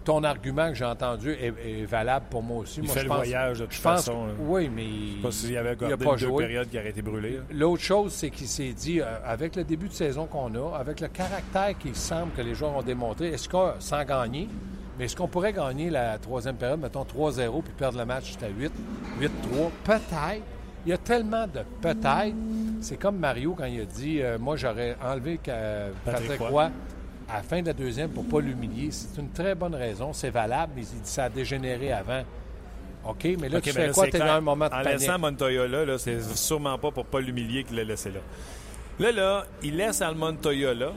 Ton 0.04 0.24
argument 0.24 0.68
que 0.70 0.74
j'ai 0.74 0.84
entendu 0.84 1.30
est, 1.30 1.54
est 1.64 1.84
valable 1.84 2.26
pour 2.28 2.42
moi 2.42 2.58
aussi. 2.62 2.80
Il 2.80 2.86
moi, 2.86 2.92
fait 2.94 3.00
je 3.00 3.04
le 3.04 3.08
pense- 3.10 3.18
voyage 3.18 3.58
de 3.60 3.64
toute 3.66 3.74
je 3.74 3.80
façon. 3.80 4.26
là. 4.26 4.32
Oui, 4.40 4.68
mais 4.68 4.82
Je 4.84 5.16
sais 5.16 5.22
pas 5.22 5.30
s'il 5.30 5.56
avait 5.56 5.68
il 5.80 5.84
a 5.84 5.88
gardé 5.90 6.04
pas 6.04 6.10
deux 6.12 6.16
joué. 6.16 6.42
périodes 6.44 6.68
qui 6.70 6.76
auraient 6.78 6.90
été 6.90 7.02
brûlées. 7.02 7.40
L'autre 7.52 7.82
chose, 7.84 8.12
c'est 8.12 8.30
qu'il 8.30 8.48
s'est 8.48 8.72
dit, 8.72 9.00
euh, 9.00 9.04
avec 9.24 9.54
le 9.54 9.62
début 9.62 9.86
de 9.88 9.92
saison 9.92 10.26
qu'on 10.26 10.52
a, 10.56 10.76
avec 10.76 10.98
le 11.00 11.06
caractère 11.06 11.78
qu'il 11.78 11.94
semble 11.94 12.32
que 12.32 12.42
les 12.42 12.54
joueurs 12.56 12.76
ont 12.76 12.82
démontré, 12.82 13.28
est-ce 13.28 13.48
qu'on, 13.48 13.74
sans 13.78 14.02
gagner, 14.04 14.48
mais 14.98 15.04
est-ce 15.04 15.14
qu'on 15.14 15.28
pourrait 15.28 15.52
gagner 15.52 15.88
la 15.88 16.18
troisième 16.18 16.56
période, 16.56 16.80
mettons 16.80 17.04
3-0, 17.04 17.62
puis 17.62 17.72
perdre 17.78 17.98
le 17.98 18.04
match 18.04 18.26
jusqu'à 18.26 18.48
8, 18.48 18.72
8-3? 19.20 19.30
Peut-être. 19.84 20.42
Il 20.84 20.90
y 20.90 20.92
a 20.92 20.98
tellement 20.98 21.46
de 21.46 21.60
peut-être. 21.80 22.34
C'est 22.80 22.96
comme 22.96 23.16
Mario 23.18 23.54
quand 23.56 23.64
il 23.66 23.80
a 23.80 23.84
dit, 23.84 24.20
euh, 24.20 24.38
moi, 24.38 24.56
j'aurais 24.56 24.96
enlevé 25.04 25.38
Patrick 26.04 26.40
Roy. 26.40 26.70
À 27.28 27.36
la 27.36 27.42
fin 27.42 27.62
de 27.62 27.66
la 27.68 27.72
deuxième 27.72 28.10
pour 28.10 28.24
ne 28.24 28.30
pas 28.30 28.40
l'humilier. 28.40 28.90
C'est 28.90 29.18
une 29.20 29.30
très 29.30 29.54
bonne 29.54 29.74
raison. 29.74 30.12
C'est 30.12 30.30
valable, 30.30 30.72
mais 30.76 30.82
il 30.82 31.00
dit, 31.00 31.08
ça 31.08 31.24
a 31.24 31.28
dégénéré 31.28 31.92
avant. 31.92 32.22
OK, 33.04 33.24
mais 33.40 33.48
là, 33.48 33.58
OK, 33.58 33.64
tu 33.64 33.68
mais 33.70 33.74
fais 33.74 33.86
là, 33.86 33.92
quoi? 33.92 34.06
dans 34.08 34.24
un 34.26 34.40
moment 34.40 34.68
de 34.68 34.74
En 34.74 34.82
panique. 34.82 35.00
laissant 35.00 35.18
Montoya 35.18 35.66
là, 35.66 35.84
là, 35.84 35.98
c'est 35.98 36.20
sûrement 36.36 36.78
pas 36.78 36.90
pour 36.90 37.06
pas 37.06 37.20
l'humilier 37.20 37.64
qu'il 37.64 37.76
l'a 37.76 37.84
laissé 37.84 38.10
là. 38.10 38.20
Là, 39.00 39.12
là, 39.12 39.44
il 39.62 39.76
laisse 39.76 40.02
Al 40.02 40.14
Montoya 40.14 40.74
là. 40.74 40.92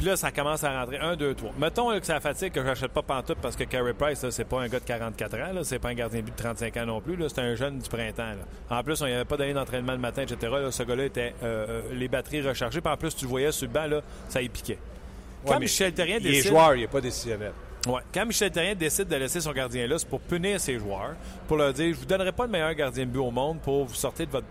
Puis 0.00 0.08
là, 0.08 0.16
ça 0.16 0.32
commence 0.32 0.64
à 0.64 0.80
rentrer. 0.80 0.96
1, 0.96 1.14
2, 1.14 1.34
3. 1.34 1.52
Mettons 1.60 1.90
là, 1.90 2.00
que 2.00 2.06
ça 2.06 2.18
fatigue 2.20 2.54
que 2.54 2.64
j'achète 2.64 2.90
pas 2.90 3.02
pantoute 3.02 3.36
parce 3.42 3.54
que 3.54 3.64
Carey 3.64 3.92
Price, 3.92 4.24
c'est 4.30 4.44
pas 4.46 4.62
un 4.62 4.66
gars 4.66 4.80
de 4.80 4.84
44 4.86 5.34
ans. 5.36 5.60
C'est 5.62 5.78
pas 5.78 5.90
un 5.90 5.94
gardien 5.94 6.20
de 6.20 6.24
but 6.24 6.34
de 6.34 6.42
35 6.42 6.74
ans 6.78 6.86
non 6.86 7.00
plus. 7.02 7.18
C'est 7.28 7.42
un 7.42 7.54
jeune 7.54 7.80
du 7.80 7.86
printemps. 7.86 8.22
Là. 8.22 8.78
En 8.78 8.82
plus, 8.82 9.02
on 9.02 9.06
n'y 9.06 9.12
avait 9.12 9.26
pas 9.26 9.36
donné 9.36 9.52
d'entraînement 9.52 9.92
le 9.92 9.98
matin, 9.98 10.22
etc. 10.22 10.50
Là, 10.50 10.70
ce 10.70 10.82
gars-là 10.84 11.04
était 11.04 11.34
euh, 11.42 11.66
euh, 11.68 11.82
les 11.92 12.08
batteries 12.08 12.40
rechargées. 12.40 12.80
Puis 12.80 12.90
en 12.90 12.96
plus, 12.96 13.14
tu 13.14 13.26
le 13.26 13.28
voyais 13.28 13.52
sur 13.52 13.66
le 13.66 13.74
banc, 13.74 13.86
là, 13.88 14.00
ça 14.30 14.40
y 14.40 14.48
piquait. 14.48 14.78
Quand 15.44 15.52
Ouais, 15.52 15.60
Michel 15.60 15.92
Terrien 15.92 16.16
Il 16.18 16.28
est 16.28 16.30
décide... 16.30 16.50
joueur, 16.50 16.74
il 16.76 16.80
n'est 16.80 16.86
pas 16.86 17.02
décisionnel. 17.02 17.52
Ouais. 17.86 18.00
Quand 18.14 18.24
Michel 18.24 18.50
Terrien 18.50 18.74
décide 18.74 19.08
de 19.08 19.16
laisser 19.16 19.42
son 19.42 19.52
gardien 19.52 19.86
là, 19.86 19.98
c'est 19.98 20.08
pour 20.08 20.20
punir 20.20 20.58
ses 20.60 20.78
joueurs, 20.78 21.14
pour 21.46 21.58
leur 21.58 21.74
dire 21.74 21.92
je 21.94 21.98
vous 22.00 22.06
donnerai 22.06 22.32
pas 22.32 22.44
le 22.44 22.50
meilleur 22.50 22.72
gardien 22.74 23.04
de 23.04 23.10
but 23.10 23.18
au 23.18 23.30
monde 23.30 23.58
pour 23.60 23.84
vous 23.84 23.94
sortir 23.94 24.26
de 24.26 24.32
votre 24.32 24.46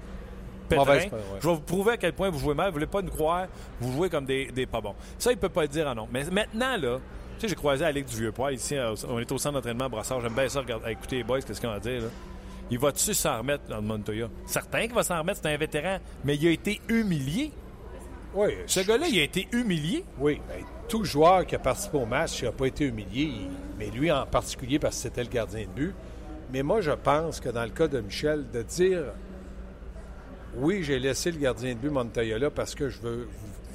pétrin. 0.70 0.86
Mauvaise 0.86 1.06
peur, 1.08 1.20
ouais. 1.20 1.40
Je 1.42 1.48
vais 1.48 1.54
vous 1.56 1.60
prouver 1.62 1.92
à 1.94 1.98
quel 1.98 2.14
point 2.14 2.30
vous 2.30 2.40
jouez 2.40 2.54
mal, 2.54 2.68
vous 2.68 2.74
voulez 2.74 2.86
pas 2.88 3.02
nous 3.02 3.12
croire, 3.12 3.48
vous 3.82 3.92
jouez 3.94 4.10
comme 4.10 4.26
des, 4.26 4.46
des 4.52 4.66
pas 4.66 4.80
bons. 4.82 4.96
Ça, 5.18 5.32
il 5.32 5.38
peut 5.38 5.50
pas 5.50 5.64
le 5.64 5.68
dire 5.68 5.88
en 5.88 5.96
non. 5.96 6.08
Mais 6.12 6.24
maintenant, 6.26 6.78
là, 6.78 6.98
tu 7.38 7.42
sais, 7.42 7.48
j'ai 7.50 7.56
croisé 7.56 7.84
Alec 7.86 8.06
du 8.06 8.16
Vieux-Poil 8.18 8.54
ici, 8.54 8.76
euh, 8.78 8.94
on 9.08 9.20
est 9.20 9.32
au 9.32 9.38
centre 9.38 9.56
d'entraînement 9.56 9.86
à 9.86 9.90
Brassard, 9.90 10.22
j'aime 10.22 10.34
bien 10.34 10.48
ça, 10.50 10.60
regarder, 10.60 10.92
écouter 10.92 11.18
les 11.18 11.24
boys, 11.24 11.42
qu'est-ce 11.42 11.60
qu'on 11.62 11.70
va 11.70 11.80
dire, 11.80 12.02
là? 12.02 12.08
Il 12.72 12.78
va-tu 12.78 13.14
s'en 13.16 13.40
remettre 13.40 13.64
dans 13.68 13.78
le 13.78 13.82
Montoya? 13.82 14.28
Certain 14.46 14.82
qu'il 14.82 14.94
va 14.94 15.02
s'en 15.04 15.18
remettre, 15.20 15.40
c'est 15.42 15.52
un 15.52 15.58
vétéran, 15.58 15.98
mais 16.24 16.36
il 16.36 16.48
a 16.48 16.52
été 16.52 16.80
humilié. 16.88 17.52
Oui, 18.36 18.50
Ce 18.68 18.82
gars-là, 18.82 19.08
il 19.10 19.18
a 19.20 19.24
été 19.24 19.48
humilié. 19.52 20.06
Oui, 20.20 20.40
ben, 20.48 20.64
tout 20.88 21.04
joueur 21.04 21.48
qui 21.48 21.56
a 21.56 21.60
participé 21.60 21.98
au 21.98 22.06
match 22.06 22.44
n'a 22.44 22.52
pas 22.52 22.68
été 22.68 22.86
humilié, 22.86 23.24
il- 23.24 23.50
mais 23.80 23.88
lui 23.88 24.12
en 24.12 24.24
particulier 24.28 24.78
parce 24.78 24.98
que 24.98 25.02
c'était 25.02 25.24
le 25.24 25.30
gardien 25.30 25.62
de 25.62 25.68
but. 25.70 25.96
Mais 26.54 26.62
moi, 26.62 26.82
je 26.82 26.92
pense 26.92 27.40
que 27.40 27.50
dans 27.50 27.64
le 27.64 27.70
cas 27.70 27.88
de 27.88 28.00
Michel, 28.02 28.46
de 28.52 28.62
dire 28.62 29.06
oui, 30.60 30.84
j'ai 30.84 31.00
laissé 31.00 31.32
le 31.32 31.38
gardien 31.40 31.74
de 31.74 31.80
but 31.80 31.90
Montoya 31.90 32.38
là 32.38 32.50
parce 32.50 32.76
que 32.76 32.90
je 32.90 33.00
veux 33.00 33.28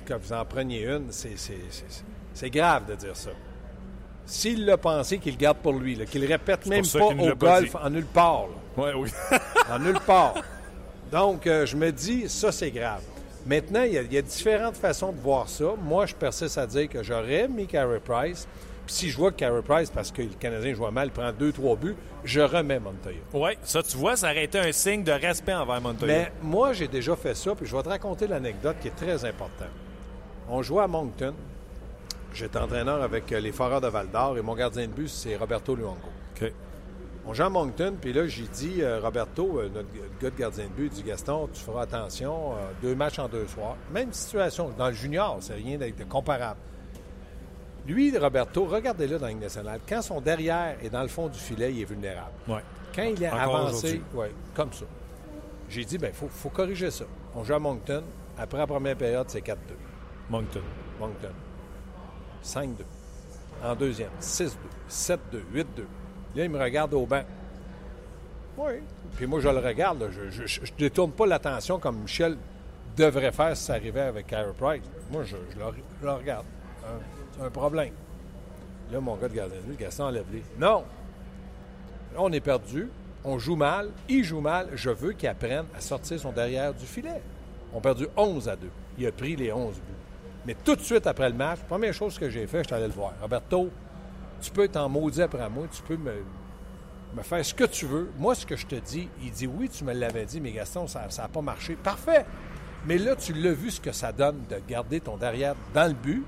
que 0.06 0.14
vous 0.14 0.32
en 0.32 0.44
preniez 0.44 0.84
une, 0.86 1.06
c'est, 1.10 1.36
c'est- 1.38 1.58
c'est- 1.70 2.04
c'est 2.34 2.50
grave 2.50 2.86
de 2.86 2.94
dire 2.94 3.16
ça. 3.16 3.31
S'il 4.26 4.64
l'a 4.64 4.76
pensé, 4.76 5.19
qu'il 5.19 5.32
le 5.34 5.38
garde 5.38 5.58
pour 5.58 5.72
lui, 5.75 5.98
qu'il 6.06 6.22
le 6.22 6.28
répète 6.28 6.66
même 6.66 6.82
pas 6.98 7.04
au 7.04 7.36
pas 7.36 7.58
golf 7.60 7.75
en 7.75 7.90
nulle 7.90 8.06
part. 8.06 8.46
Ouais, 8.76 8.92
oui. 8.94 9.10
en 9.70 9.78
nulle 9.78 10.00
part. 10.06 10.34
Donc, 11.12 11.46
euh, 11.46 11.66
je 11.66 11.76
me 11.76 11.92
dis, 11.92 12.28
ça, 12.28 12.50
c'est 12.50 12.70
grave. 12.70 13.02
Maintenant, 13.46 13.82
il 13.82 13.92
y, 13.92 13.98
a, 13.98 14.02
il 14.02 14.12
y 14.12 14.16
a 14.16 14.22
différentes 14.22 14.76
façons 14.78 15.12
de 15.12 15.20
voir 15.20 15.48
ça. 15.48 15.75
Moi, 15.82 16.06
je 16.06 16.14
persiste 16.14 16.56
à 16.56 16.66
dire 16.66 16.88
que 16.88 17.02
j'aurais 17.02 17.46
mis 17.48 17.66
Carey 17.66 18.00
Price. 18.02 18.48
Puis 18.86 18.94
si 18.94 19.10
je 19.10 19.16
vois 19.16 19.31
que 19.31 19.36
Carey 19.36 19.62
Price, 19.62 19.90
parce 19.90 20.10
que 20.10 20.22
le 20.22 20.28
Canadien 20.38 20.75
joue 20.75 20.90
mal, 20.90 21.10
prend 21.10 21.32
deux, 21.32 21.52
trois 21.52 21.76
buts, 21.76 21.96
je 22.25 22.40
remets 22.40 22.78
Montoya. 22.78 23.19
oui, 23.32 23.50
ça, 23.62 23.82
tu 23.82 23.96
vois, 23.96 24.16
ça 24.16 24.31
aurait 24.31 24.44
été 24.44 24.58
un 24.58 24.72
signe 24.72 25.02
de 25.02 25.12
respect 25.12 25.54
envers 25.54 25.81
Montoya. 25.81 26.06
Mais 26.06 26.32
moi, 26.42 26.72
j'ai 26.72 26.88
déjà 26.88 27.16
fait 27.16 27.34
ça, 27.34 27.54
puis 27.54 27.66
je 27.66 27.75
vais 27.75 27.82
te 27.82 27.88
raconter 27.88 28.26
l'anecdote 28.26 28.76
qui 28.81 28.88
est 28.88 28.96
très 28.96 29.25
importante. 29.25 29.69
On 30.48 30.62
jouait 30.62 30.82
à 30.82 30.88
Moncton. 30.88 31.34
J'étais 32.34 32.58
entraîneur 32.58 33.02
avec 33.02 33.31
euh, 33.32 33.40
les 33.40 33.52
Foreurs 33.52 33.81
de 33.81 33.86
Val-d'Or 33.86 34.36
et 34.36 34.42
mon 34.42 34.54
gardien 34.54 34.86
de 34.86 34.92
but, 34.92 35.08
c'est 35.08 35.36
Roberto 35.36 35.75
Luongo. 35.75 36.10
OK. 36.36 36.52
On 37.26 37.32
joue 37.32 37.42
à 37.42 37.48
Moncton, 37.48 37.94
puis 37.98 38.12
là, 38.12 38.26
j'ai 38.26 38.42
dit, 38.42 38.82
euh, 38.82 39.00
Roberto, 39.00 39.58
euh, 39.58 39.70
notre 39.75 39.88
gars 40.20 40.28
de 40.28 40.38
gardien 40.38 40.64
de 40.64 40.69
but, 40.70 40.92
il 40.92 41.02
dit 41.02 41.02
Gaston, 41.04 41.48
tu 41.50 41.60
feras 41.62 41.82
attention, 41.82 42.52
euh, 42.52 42.56
deux 42.82 42.94
matchs 42.94 43.19
en 43.19 43.28
deux 43.28 43.46
soirs. 43.46 43.76
Même 43.90 44.12
situation, 44.12 44.70
dans 44.76 44.88
le 44.88 44.92
junior, 44.92 45.38
c'est 45.40 45.54
rien 45.54 45.78
de 45.78 46.05
comparable. 46.05 46.60
Lui, 47.86 48.17
Roberto, 48.17 48.64
regardez-le 48.64 49.19
dans 49.19 49.26
la 49.26 49.32
Ligue 49.32 49.43
nationale. 49.43 49.81
Quand 49.86 50.00
son 50.00 50.20
derrière 50.20 50.76
est 50.82 50.88
dans 50.91 51.03
le 51.03 51.08
fond 51.08 51.29
du 51.29 51.38
filet, 51.38 51.72
il 51.72 51.82
est 51.82 51.84
vulnérable. 51.84 52.31
Ouais. 52.48 52.62
Quand 52.94 53.03
il 53.03 53.22
est 53.22 53.29
Encore 53.31 53.56
avancé, 53.56 54.00
ouais, 54.14 54.32
comme 54.55 54.72
ça. 54.72 54.86
J'ai 55.69 55.84
dit, 55.84 55.98
ben, 55.98 56.08
il 56.08 56.14
faut, 56.14 56.29
faut 56.29 56.48
corriger 56.48 56.91
ça. 56.91 57.05
On 57.34 57.44
joue 57.44 57.55
à 57.55 57.58
Moncton. 57.58 58.03
Après 58.38 58.58
la 58.58 58.67
première 58.67 58.96
période, 58.96 59.26
c'est 59.29 59.41
4-2. 59.44 59.56
Moncton. 60.31 60.62
Moncton. 60.98 61.32
5-2. 62.43 62.67
En 63.62 63.74
deuxième, 63.74 64.10
6-2, 64.20 64.50
7-2, 64.91 65.19
8-2. 65.55 65.64
Là, 66.36 66.44
il 66.44 66.50
me 66.50 66.58
regarde 66.58 66.93
au 66.94 67.06
banc. 67.06 67.22
Oui. 68.58 68.74
Puis 69.17 69.26
moi, 69.26 69.41
je 69.41 69.48
le 69.48 69.58
regarde. 69.58 70.00
là. 70.00 70.06
Je 70.10 70.60
ne 70.60 70.76
détourne 70.79 71.12
pas 71.12 71.26
l'attention 71.26 71.79
comme 71.79 72.00
Michel 72.00 72.36
devrait 72.96 73.32
faire 73.32 73.56
si 73.56 73.64
ça 73.64 73.74
arrivait 73.74 74.00
avec 74.03 74.26
Carey 74.26 74.53
Price. 74.58 74.82
Moi, 75.10 75.22
je, 75.24 75.36
je 75.50 75.58
le, 75.58 75.64
je 76.00 76.06
le 76.06 76.12
regarde. 76.12 76.44
Hein, 76.84 76.98
C'est 77.36 77.44
un 77.44 77.50
problème. 77.50 77.93
Là, 78.93 79.00
mon 79.00 79.17
gars 79.17 79.29
de 79.29 79.34
gardien 79.34 79.56
de 79.56 79.62
but, 79.62 79.79
Gaston 79.79 80.05
enlève-les. 80.05 80.43
Non! 80.58 80.84
Là, 82.14 82.19
on 82.19 82.31
est 82.32 82.41
perdu. 82.41 82.88
On 83.24 83.38
joue 83.38 83.56
mal. 83.56 83.91
Il 84.08 84.22
joue 84.22 84.41
mal. 84.41 84.69
Je 84.74 84.91
veux 84.91 85.12
qu'il 85.12 85.29
apprenne 85.29 85.67
à 85.76 85.81
sortir 85.81 86.19
son 86.20 86.32
derrière 86.32 86.72
du 86.74 86.84
filet. 86.84 87.22
On 87.72 87.79
a 87.79 87.81
perdu 87.81 88.06
11 88.17 88.48
à 88.48 88.56
2. 88.56 88.69
Il 88.98 89.06
a 89.06 89.12
pris 89.12 89.34
les 89.36 89.53
11 89.53 89.74
buts. 89.74 89.81
Mais 90.46 90.55
tout 90.62 90.76
de 90.76 90.81
suite 90.82 91.06
après 91.06 91.29
le 91.29 91.34
match, 91.34 91.60
première 91.67 91.94
chose 91.94 92.19
que 92.19 92.29
j'ai 92.29 92.46
fait, 92.46 92.62
je 92.62 92.69
suis 92.69 92.74
allé 92.74 92.86
le 92.86 92.93
voir. 92.93 93.14
Roberto, 93.20 93.70
tu 94.41 94.50
peux 94.50 94.64
être 94.64 94.76
en 94.76 94.88
maudit 94.88 95.22
après 95.22 95.48
moi, 95.48 95.67
tu 95.72 95.82
peux 95.82 95.96
me, 95.96 96.12
me 97.17 97.22
faire 97.22 97.44
ce 97.44 97.55
que 97.55 97.64
tu 97.64 97.86
veux. 97.86 98.10
Moi, 98.19 98.34
ce 98.34 98.44
que 98.44 98.55
je 98.55 98.67
te 98.67 98.74
dis, 98.74 99.08
il 99.22 99.31
dit 99.31 99.46
oui, 99.46 99.70
tu 99.70 99.84
me 99.84 99.94
l'avais 99.94 100.26
dit, 100.26 100.41
mais 100.41 100.53
Gaston, 100.53 100.86
ça 100.86 101.08
n'a 101.19 101.29
pas 101.29 101.41
marché. 101.41 101.76
Parfait. 101.76 102.26
Mais 102.86 102.98
là, 102.98 103.17
tu 103.17 103.32
l'as 103.32 103.55
vu 103.55 103.70
ce 103.70 103.81
que 103.81 103.93
ça 103.93 104.12
donne 104.12 104.43
de 104.50 104.56
garder 104.69 105.00
ton 105.00 105.17
derrière 105.17 105.55
dans 105.72 105.88
le 105.88 105.94
but 105.94 106.22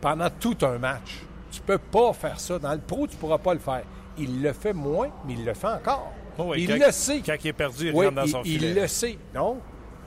pendant 0.00 0.28
tout 0.30 0.56
un 0.62 0.78
match. 0.78 1.22
Tu 1.50 1.60
peux 1.60 1.78
pas 1.78 2.12
faire 2.12 2.38
ça. 2.38 2.58
Dans 2.58 2.72
le 2.72 2.78
pro, 2.78 3.06
tu 3.06 3.16
pourras 3.16 3.38
pas 3.38 3.54
le 3.54 3.60
faire. 3.60 3.82
Il 4.18 4.42
le 4.42 4.52
fait 4.52 4.72
moins, 4.72 5.08
mais 5.26 5.34
il 5.34 5.44
le 5.44 5.54
fait 5.54 5.66
encore. 5.68 6.12
Oh 6.38 6.44
oui, 6.48 6.62
il 6.62 6.68
quand- 6.78 6.86
le 6.86 6.92
sait. 6.92 7.20
Quand 7.24 7.34
il 7.42 7.48
est 7.48 7.52
perdu, 7.52 7.88
il 7.88 7.94
Oui, 7.94 8.04
rentre 8.06 8.16
dans 8.16 8.24
il, 8.24 8.28
son 8.30 8.42
il 8.44 8.58
filet. 8.60 8.80
le 8.82 8.86
sait. 8.86 9.18
Donc, 9.34 9.58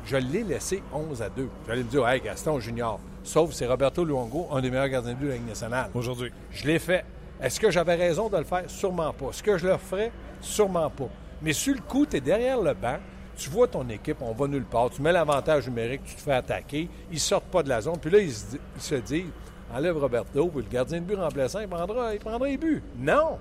je 0.05 0.17
l'ai 0.17 0.43
laissé 0.43 0.81
11 0.93 1.21
à 1.21 1.29
2. 1.29 1.50
J'allais 1.67 1.83
me 1.83 1.89
dire, 1.89 2.07
hey, 2.07 2.21
Gaston 2.21 2.60
Junior. 2.60 3.00
Sauf 3.24 3.51
c'est 3.53 3.67
Roberto 3.67 4.03
Luongo, 4.03 4.48
un 4.51 4.62
des 4.62 4.69
meilleurs 4.71 4.88
gardiens 4.89 5.12
de 5.13 5.17
but 5.17 5.25
de 5.25 5.29
la 5.31 5.36
Ligue 5.38 5.48
nationale. 5.48 5.89
Aujourd'hui. 5.93 6.31
Je 6.51 6.65
l'ai 6.67 6.79
fait. 6.79 7.05
Est-ce 7.41 7.60
que 7.60 7.69
j'avais 7.71 7.95
raison 7.95 8.29
de 8.29 8.38
le 8.38 8.43
faire? 8.43 8.63
Sûrement 8.67 9.13
pas. 9.13 9.27
Est-ce 9.29 9.43
que 9.43 9.57
je 9.57 9.67
le 9.67 9.77
ferais? 9.77 10.12
Sûrement 10.41 10.89
pas. 10.89 11.10
Mais 11.41 11.53
sur 11.53 11.74
le 11.75 11.81
coup, 11.81 12.05
tu 12.05 12.17
es 12.17 12.21
derrière 12.21 12.62
le 12.62 12.74
banc, 12.74 12.98
tu 13.36 13.50
vois 13.50 13.67
ton 13.67 13.88
équipe, 13.89 14.17
on 14.21 14.31
va 14.33 14.48
nulle 14.48 14.63
part. 14.65 14.89
Tu 14.89 15.01
mets 15.01 15.12
l'avantage 15.12 15.67
numérique, 15.67 16.01
tu 16.03 16.15
te 16.15 16.21
fais 16.21 16.33
attaquer. 16.33 16.88
Ils 17.12 17.19
sortent 17.19 17.45
pas 17.45 17.62
de 17.63 17.69
la 17.69 17.81
zone. 17.81 17.98
Puis 18.00 18.10
là, 18.12 18.19
ils 18.19 18.33
se 18.79 18.95
disent 18.95 19.25
enlève 19.73 19.97
Roberto, 19.97 20.47
puis 20.47 20.63
le 20.63 20.69
gardien 20.69 20.99
de 20.99 21.05
but 21.05 21.15
remplaçant, 21.15 21.59
il 21.59 21.67
prendra, 21.67 22.13
il 22.13 22.19
prendra 22.19 22.47
les 22.47 22.57
buts. 22.57 22.83
Non! 22.97 23.37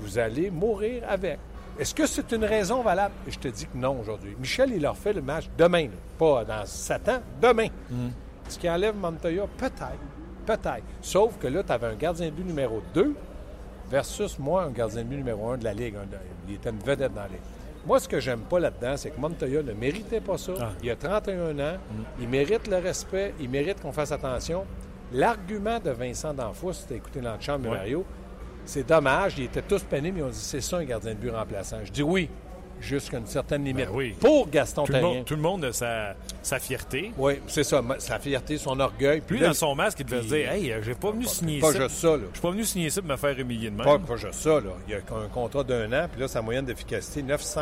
Vous 0.00 0.18
allez 0.18 0.50
mourir 0.50 1.02
avec. 1.08 1.38
Est-ce 1.78 1.94
que 1.94 2.06
c'est 2.06 2.32
une 2.32 2.44
raison 2.44 2.82
valable? 2.82 3.14
Je 3.28 3.38
te 3.38 3.48
dis 3.48 3.66
que 3.66 3.76
non 3.76 4.00
aujourd'hui. 4.00 4.34
Michel, 4.38 4.72
il 4.72 4.82
leur 4.82 4.96
fait 4.96 5.12
le 5.12 5.22
match 5.22 5.48
demain, 5.56 5.84
là. 5.84 5.90
pas 6.18 6.44
dans 6.44 6.66
7 6.66 7.08
ans, 7.08 7.20
demain. 7.40 7.68
Est-ce 8.46 8.58
qu'il 8.58 8.70
enlève 8.70 8.96
Montoya? 8.96 9.46
Peut-être. 9.56 9.98
Peut-être. 10.46 10.84
Sauf 11.02 11.38
que 11.38 11.46
là, 11.46 11.62
tu 11.62 11.72
avais 11.72 11.86
un 11.88 11.94
gardien 11.94 12.26
de 12.26 12.32
but 12.32 12.46
numéro 12.46 12.82
2 12.94 13.14
versus 13.90 14.38
moi, 14.38 14.64
un 14.64 14.70
gardien 14.70 15.02
de 15.02 15.08
but 15.08 15.16
numéro 15.18 15.50
1 15.50 15.58
de 15.58 15.64
la 15.64 15.74
Ligue. 15.74 15.94
Il 16.48 16.54
était 16.54 16.70
une 16.70 16.78
vedette 16.78 17.14
dans 17.14 17.22
la 17.22 17.28
Ligue. 17.28 17.40
Moi, 17.86 18.00
ce 18.00 18.08
que 18.08 18.18
j'aime 18.18 18.40
pas 18.40 18.58
là-dedans, 18.58 18.96
c'est 18.96 19.10
que 19.10 19.20
Montoya 19.20 19.62
ne 19.62 19.72
méritait 19.72 20.20
pas 20.20 20.36
ça. 20.36 20.52
Ah. 20.60 20.70
Il 20.82 20.90
a 20.90 20.96
31 20.96 21.58
ans. 21.58 21.76
Il 22.20 22.28
mérite 22.28 22.66
le 22.66 22.76
respect. 22.78 23.34
Il 23.40 23.48
mérite 23.48 23.80
qu'on 23.80 23.92
fasse 23.92 24.10
attention. 24.10 24.64
L'argument 25.12 25.78
de 25.80 25.90
Vincent 25.90 26.34
D'Anfous, 26.34 26.72
si 26.74 26.86
tu 26.86 26.92
as 26.92 26.96
écouté 26.96 27.20
l'antichambre 27.20 27.64
de 27.64 27.68
Ouais. 27.70 27.76
Mario, 27.76 28.04
c'est 28.64 28.86
dommage. 28.86 29.34
Ils 29.38 29.44
étaient 29.44 29.62
tous 29.62 29.82
peinés, 29.82 30.12
mais 30.12 30.20
ils 30.20 30.24
ont 30.24 30.28
dit 30.28 30.38
c'est 30.38 30.60
ça 30.60 30.78
un 30.78 30.84
gardien 30.84 31.12
de 31.12 31.18
but 31.18 31.30
remplaçant. 31.30 31.78
Je 31.84 31.90
dis 31.90 32.02
oui, 32.02 32.28
jusqu'à 32.80 33.18
une 33.18 33.26
certaine 33.26 33.64
limite. 33.64 33.86
Ben 33.86 33.94
oui. 33.94 34.14
Pour 34.20 34.48
Gaston 34.50 34.84
Tout 34.84 34.92
le, 34.92 35.00
monde, 35.00 35.24
tout 35.24 35.34
le 35.34 35.40
monde 35.40 35.64
a 35.64 35.72
sa, 35.72 36.14
sa 36.42 36.58
fierté. 36.58 37.10
Oui, 37.16 37.40
c'est 37.46 37.64
ça. 37.64 37.82
Sa 37.98 38.18
fierté, 38.18 38.58
son 38.58 38.78
orgueil. 38.78 39.20
Puis 39.22 39.36
Lui, 39.36 39.42
là, 39.42 39.48
dans 39.48 39.54
son 39.54 39.74
masque, 39.74 40.00
il 40.00 40.06
devait 40.06 40.22
se 40.22 40.28
dire 40.28 40.52
Hey, 40.52 40.74
j'ai 40.82 40.94
pas 40.94 41.10
venu 41.10 41.24
signer 41.24 41.60
pas 41.60 41.72
ça. 41.72 41.80
juste 41.80 41.96
ça, 41.96 42.10
là. 42.10 42.22
Je 42.30 42.38
suis 42.38 42.42
pas 42.42 42.50
venu 42.50 42.64
signer 42.64 42.90
ça 42.90 43.00
pour 43.00 43.10
me 43.10 43.16
faire 43.16 43.38
humilier 43.38 43.70
de 43.70 43.76
même. 43.76 43.84
Pas, 43.86 43.98
pas 43.98 44.16
juste 44.16 44.34
ça, 44.34 44.60
là. 44.60 44.70
Il 44.86 44.92
y 44.92 44.94
a 44.94 44.98
un 44.98 45.28
contrat 45.28 45.64
d'un 45.64 45.90
an, 45.92 46.06
puis 46.12 46.20
là, 46.20 46.28
sa 46.28 46.42
moyenne 46.42 46.66
d'efficacité, 46.66 47.22
900, 47.22 47.60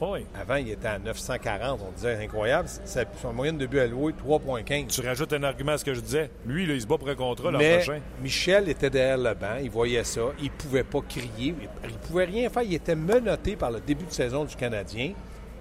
908. 0.00 0.12
Oui. 0.12 0.26
Avant, 0.38 0.56
il 0.56 0.70
était 0.70 0.88
à 0.88 0.98
940. 0.98 1.80
On 1.86 1.92
disait 1.92 2.24
incroyable. 2.24 2.68
Sa, 2.84 3.04
son 3.20 3.32
moyenne 3.32 3.58
de 3.58 3.66
but 3.66 3.80
alloué, 3.80 4.12
3,15. 4.12 4.86
Tu 4.88 5.00
rajoutes 5.00 5.32
un 5.32 5.42
argument 5.42 5.72
à 5.72 5.78
ce 5.78 5.84
que 5.84 5.94
je 5.94 6.00
disais. 6.00 6.30
Lui, 6.46 6.66
là, 6.66 6.74
il 6.74 6.80
se 6.80 6.86
bat 6.86 6.98
pour 6.98 7.08
un 7.08 7.14
contrat 7.14 7.50
l'an 7.50 7.58
prochain. 7.58 8.00
Michel 8.22 8.68
était 8.68 8.90
derrière 8.90 9.18
le 9.18 9.34
banc. 9.34 9.56
Il 9.62 9.70
voyait 9.70 10.04
ça. 10.04 10.22
Il 10.40 10.50
pouvait 10.50 10.84
pas 10.84 11.00
crier. 11.08 11.54
Il 11.60 11.68
il 11.88 11.98
pouvait 11.98 12.24
rien 12.24 12.48
faire. 12.50 12.62
Il 12.62 12.74
était 12.74 12.94
menotté 12.94 13.56
par 13.56 13.70
le 13.70 13.80
début 13.80 14.04
de 14.04 14.12
saison 14.12 14.44
du 14.44 14.56
Canadien. 14.56 15.12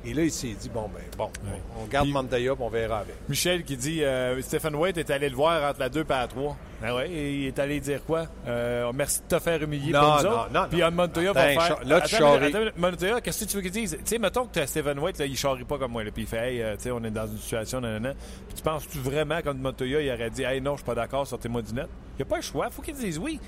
Et 0.05 0.13
là, 0.13 0.23
il 0.23 0.31
s'est 0.31 0.53
dit, 0.59 0.69
bon, 0.69 0.89
ben, 0.93 1.01
bon, 1.17 1.29
on, 1.77 1.83
on 1.83 1.85
garde 1.85 2.05
Puis- 2.05 2.13
Mandaya, 2.13 2.55
puis 2.55 2.63
on 2.63 2.69
verra 2.69 2.99
avec. 2.99 3.15
Michel 3.29 3.63
qui 3.63 3.77
dit 3.77 4.03
euh, 4.03 4.41
Stephen 4.41 4.75
White 4.75 4.97
est 4.97 5.09
allé 5.09 5.29
le 5.29 5.35
voir 5.35 5.69
entre 5.69 5.79
la 5.79 5.89
2 5.89 6.01
et 6.01 6.05
la 6.09 6.27
3. 6.27 6.57
Ah 6.85 6.95
ouais, 6.95 7.09
et 7.09 7.33
il 7.35 7.47
est 7.47 7.59
allé 7.59 7.79
dire 7.79 8.03
quoi? 8.03 8.25
Euh, 8.45 8.91
Merci 8.93 9.21
de 9.21 9.37
te 9.37 9.39
faire 9.41 9.63
humilier 9.63 9.93
Non, 9.93 10.01
pour 10.01 10.09
nous 10.17 10.23
non, 10.23 10.29
autres. 10.41 10.51
non, 10.51 10.65
Puis 10.69 10.79
non. 10.81 10.91
Montoya 10.91 11.31
va 11.31 11.41
faire. 11.47 11.79
là, 11.85 12.01
tu 12.01 12.15
Attends, 12.15 12.59
Montoya, 12.75 13.21
qu'est-ce 13.21 13.45
que 13.45 13.49
tu 13.49 13.55
veux 13.55 13.61
qu'il 13.61 13.71
dise? 13.71 13.91
Tu 13.91 14.01
sais, 14.03 14.17
mettons 14.19 14.45
que 14.47 14.51
tu 14.53 14.59
as 14.59 14.67
Stephen 14.67 14.99
White, 14.99 15.17
là, 15.19 15.25
il 15.25 15.37
charrie 15.37 15.63
pas 15.63 15.77
comme 15.77 15.93
moi. 15.93 16.03
Là, 16.03 16.11
puis 16.11 16.23
il 16.23 16.27
fait 16.27 16.51
Hey, 16.55 16.61
euh, 16.61 16.75
tu 16.75 16.83
sais, 16.83 16.91
on 16.91 17.01
est 17.05 17.09
dans 17.11 17.25
une 17.25 17.37
situation, 17.37 17.79
nanana. 17.79 18.13
Puis 18.49 18.57
tu 18.57 18.63
penses-tu 18.63 18.97
vraiment, 18.97 19.39
comme 19.41 19.59
Montoya, 19.59 20.01
il 20.01 20.11
aurait 20.11 20.29
dit 20.29 20.43
Hey, 20.43 20.59
non, 20.59 20.73
je 20.73 20.77
suis 20.79 20.85
pas 20.85 20.95
d'accord, 20.95 21.25
sortez-moi 21.25 21.61
du 21.61 21.73
net? 21.73 21.87
Il 22.15 22.17
n'y 22.17 22.21
a 22.23 22.25
pas 22.29 22.35
le 22.35 22.41
choix. 22.41 22.69
faut 22.69 22.81
qu'il 22.81 22.95
dise 22.95 23.17
oui. 23.17 23.39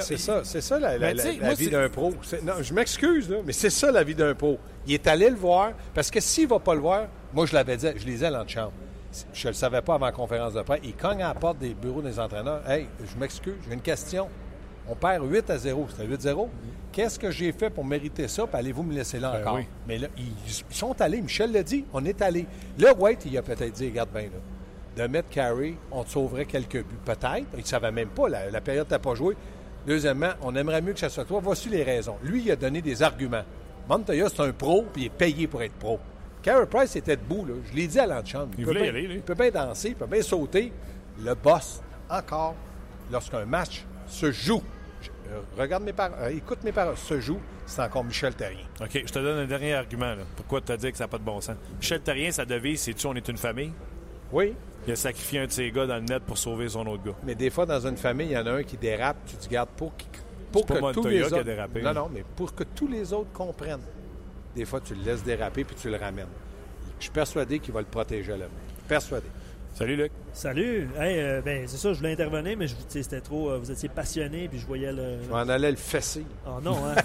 C'est 0.00 0.18
ça, 0.18 0.40
c'est 0.44 0.60
ça 0.60 0.78
la, 0.78 0.98
moi, 0.98 1.54
vie 1.54 1.70
d'un 1.70 1.88
pro. 1.88 2.12
Non, 2.42 2.54
je 2.60 2.74
m'excuse, 2.74 3.34
mais 3.46 3.52
c'est 3.52 3.70
ça 3.70 3.90
la 3.90 4.02
vie 4.02 4.14
d'un 4.14 4.34
pro. 4.34 4.58
Il 4.86 4.94
est 4.94 5.06
allé 5.06 5.30
le 5.30 5.36
voir, 5.36 5.72
parce 5.94 6.10
que 6.10 6.20
s'il 6.20 6.48
va 6.48 6.58
pas 6.58 6.74
le 6.74 6.80
voir, 6.80 7.06
moi 7.32 7.46
je 7.46 7.54
l'avais 7.54 7.76
dit, 7.76 7.86
je 7.96 8.04
lisais 8.04 8.30
l'antichambre. 8.30 8.72
Je 9.32 9.46
ne 9.46 9.52
le 9.52 9.54
savais 9.56 9.80
pas 9.80 9.94
avant 9.94 10.06
la 10.06 10.12
conférence 10.12 10.54
de 10.54 10.62
presse. 10.62 10.80
Il 10.82 10.94
cogne 10.94 11.22
à 11.22 11.28
la 11.28 11.34
porte 11.34 11.58
des 11.58 11.72
bureaux 11.72 12.02
des 12.02 12.18
entraîneurs. 12.18 12.68
Hey, 12.68 12.86
je 13.00 13.16
m'excuse, 13.18 13.54
j'ai 13.68 13.74
une 13.74 13.80
question. 13.80 14.28
On 14.88 14.96
perd 14.96 15.24
8 15.24 15.50
à 15.50 15.56
0. 15.56 15.86
C'était 15.96 16.30
8-0. 16.30 16.48
Qu'est-ce 16.92 17.18
que 17.18 17.30
j'ai 17.30 17.52
fait 17.52 17.70
pour 17.70 17.84
mériter 17.84 18.28
ça? 18.28 18.46
Puis 18.46 18.56
allez-vous 18.58 18.82
me 18.82 18.92
laisser 18.92 19.18
là 19.18 19.32
Ben 19.32 19.40
encore? 19.40 19.54
oui. 19.56 19.66
Mais 19.88 19.98
là, 19.98 20.08
ils, 20.18 20.32
ils 20.48 20.76
sont 20.76 21.00
allés. 21.00 21.22
Michel 21.22 21.52
l'a 21.52 21.62
dit. 21.62 21.84
On 21.92 22.04
est 22.04 22.20
allé. 22.20 22.44
Là, 22.78 22.92
White, 22.92 23.20
il 23.24 23.38
a 23.38 23.42
peut-être 23.42 23.72
dit, 23.72 23.88
regarde 23.88 24.10
bien, 24.10 24.24
là. 24.24 24.28
De 24.96 25.06
mettre 25.08 25.28
Carey, 25.30 25.74
on 25.90 26.04
te 26.04 26.10
sauverait 26.10 26.44
quelques 26.44 26.78
buts. 26.84 26.96
Peut-être. 27.04 27.46
Il 27.54 27.60
ne 27.60 27.64
savait 27.66 27.90
même 27.90 28.08
pas. 28.10 28.28
La, 28.28 28.50
la 28.50 28.60
période 28.60 28.88
n'a 28.90 28.98
pas 28.98 29.14
joué. 29.14 29.36
Deuxièmement, 29.86 30.30
on 30.42 30.54
aimerait 30.54 30.80
mieux 30.82 30.92
que 30.92 31.00
ça 31.00 31.08
soit 31.08 31.24
toi. 31.24 31.40
Voici 31.42 31.68
les 31.68 31.82
raisons. 31.82 32.16
Lui, 32.22 32.42
il 32.42 32.50
a 32.50 32.56
donné 32.56 32.80
des 32.80 33.02
arguments. 33.02 33.42
Montoya, 33.88 34.28
c'est 34.28 34.40
un 34.42 34.52
pro, 34.52 34.84
puis 34.92 35.02
il 35.02 35.06
est 35.06 35.10
payé 35.10 35.46
pour 35.46 35.62
être 35.62 35.74
pro. 35.74 35.98
Carey 36.42 36.66
Price 36.66 36.94
était 36.96 37.16
debout, 37.16 37.44
là. 37.44 37.54
Je 37.70 37.76
l'ai 37.76 37.86
dit 37.86 37.98
à 37.98 38.06
l'antichambre. 38.06 38.48
Il 38.56 38.64
peut 38.64 38.70
voulait 38.70 38.80
y 38.80 38.82
bien- 38.84 38.90
aller, 38.92 39.06
lui. 39.08 39.14
Il 39.16 39.22
peut 39.22 39.34
bien 39.34 39.50
danser, 39.50 39.88
il 39.88 39.94
peut 39.96 40.06
bien 40.06 40.22
sauter. 40.22 40.72
Le 41.22 41.34
boss, 41.34 41.80
encore, 42.08 42.54
lorsqu'un 43.10 43.44
match 43.44 43.84
se 44.06 44.30
joue, 44.32 44.62
euh, 45.30 45.40
regarde 45.58 45.82
mes 45.84 45.92
paroles, 45.92 46.16
euh, 46.20 46.28
écoute 46.36 46.62
mes 46.64 46.72
paroles, 46.72 46.96
se 46.96 47.20
joue, 47.20 47.38
c'est 47.66 47.80
encore 47.82 48.04
Michel 48.04 48.34
Terrien. 48.34 48.64
OK, 48.80 48.90
je 49.06 49.12
te 49.12 49.18
donne 49.18 49.38
un 49.38 49.46
dernier 49.46 49.74
argument. 49.74 50.14
Là. 50.14 50.22
Pourquoi 50.36 50.60
tu 50.60 50.72
as 50.72 50.76
dit 50.76 50.90
que 50.90 50.96
ça 50.98 51.04
n'a 51.04 51.08
pas 51.08 51.18
de 51.18 51.24
bon 51.24 51.40
sens? 51.40 51.56
Michel 51.78 52.00
Terrien, 52.00 52.30
sa 52.30 52.44
devise, 52.44 52.80
c'est-tu 52.80 53.06
on 53.06 53.14
est 53.14 53.26
une 53.28 53.36
famille? 53.38 53.72
Oui, 54.32 54.54
Il 54.86 54.92
a 54.92 54.96
sacrifié 54.96 55.40
un 55.40 55.46
de 55.46 55.50
ses 55.52 55.70
gars 55.70 55.86
dans 55.86 55.96
le 55.96 56.02
net 56.02 56.22
pour 56.24 56.36
sauver 56.38 56.68
son 56.68 56.86
autre 56.86 57.02
gars. 57.04 57.14
mais 57.24 57.34
des 57.34 57.50
fois, 57.50 57.64
dans 57.66 57.86
une 57.86 57.96
famille, 57.96 58.26
il 58.28 58.32
y 58.32 58.38
en 58.38 58.46
a 58.46 58.52
un 58.52 58.62
qui 58.62 58.76
dérape, 58.76 59.16
tu 59.26 59.36
te 59.36 59.48
gardes 59.48 59.70
pour, 59.76 59.96
qu'il- 59.96 60.08
pour 60.52 60.66
que 60.66 60.92
tous 60.92 61.06
les 61.06 61.16
qui 61.18 61.22
a 61.22 61.26
autres... 61.26 61.42
dérapé. 61.42 61.82
Non, 61.82 61.94
non, 61.94 62.10
mais 62.12 62.24
pour 62.36 62.54
que 62.54 62.64
tous 62.64 62.86
les 62.86 63.12
autres 63.12 63.32
comprennent. 63.32 63.80
Des 64.54 64.64
fois, 64.64 64.80
tu 64.80 64.94
le 64.94 65.02
laisses 65.02 65.24
déraper, 65.24 65.64
puis 65.64 65.74
tu 65.74 65.88
le 65.90 65.96
ramènes. 65.96 66.28
Je 66.98 67.04
suis 67.04 67.12
persuadé 67.12 67.58
qu'il 67.58 67.72
va 67.74 67.80
le 67.80 67.86
protéger 67.86 68.32
à 68.32 68.36
l'avenir. 68.36 68.58
Persuadé. 68.86 69.26
Salut, 69.74 69.96
Luc. 69.96 70.12
Salut! 70.36 70.88
Hey, 70.98 71.20
euh, 71.20 71.40
ben, 71.44 71.62
c'est 71.68 71.76
ça, 71.76 71.92
je 71.92 71.98
voulais 71.98 72.12
intervenir, 72.12 72.56
mais 72.58 72.66
je- 72.66 72.74
c'était 72.88 73.20
trop. 73.20 73.50
euh, 73.50 73.58
vous 73.58 73.70
étiez 73.70 73.88
passionné, 73.88 74.48
puis 74.48 74.58
je 74.58 74.66
voyais 74.66 74.90
le. 74.92 75.22
Je 75.24 75.30
m'en 75.30 75.38
allais 75.38 75.70
le 75.70 75.76
fesser. 75.76 76.26
Oh 76.44 76.60
non, 76.60 76.76
hein? 76.86 76.96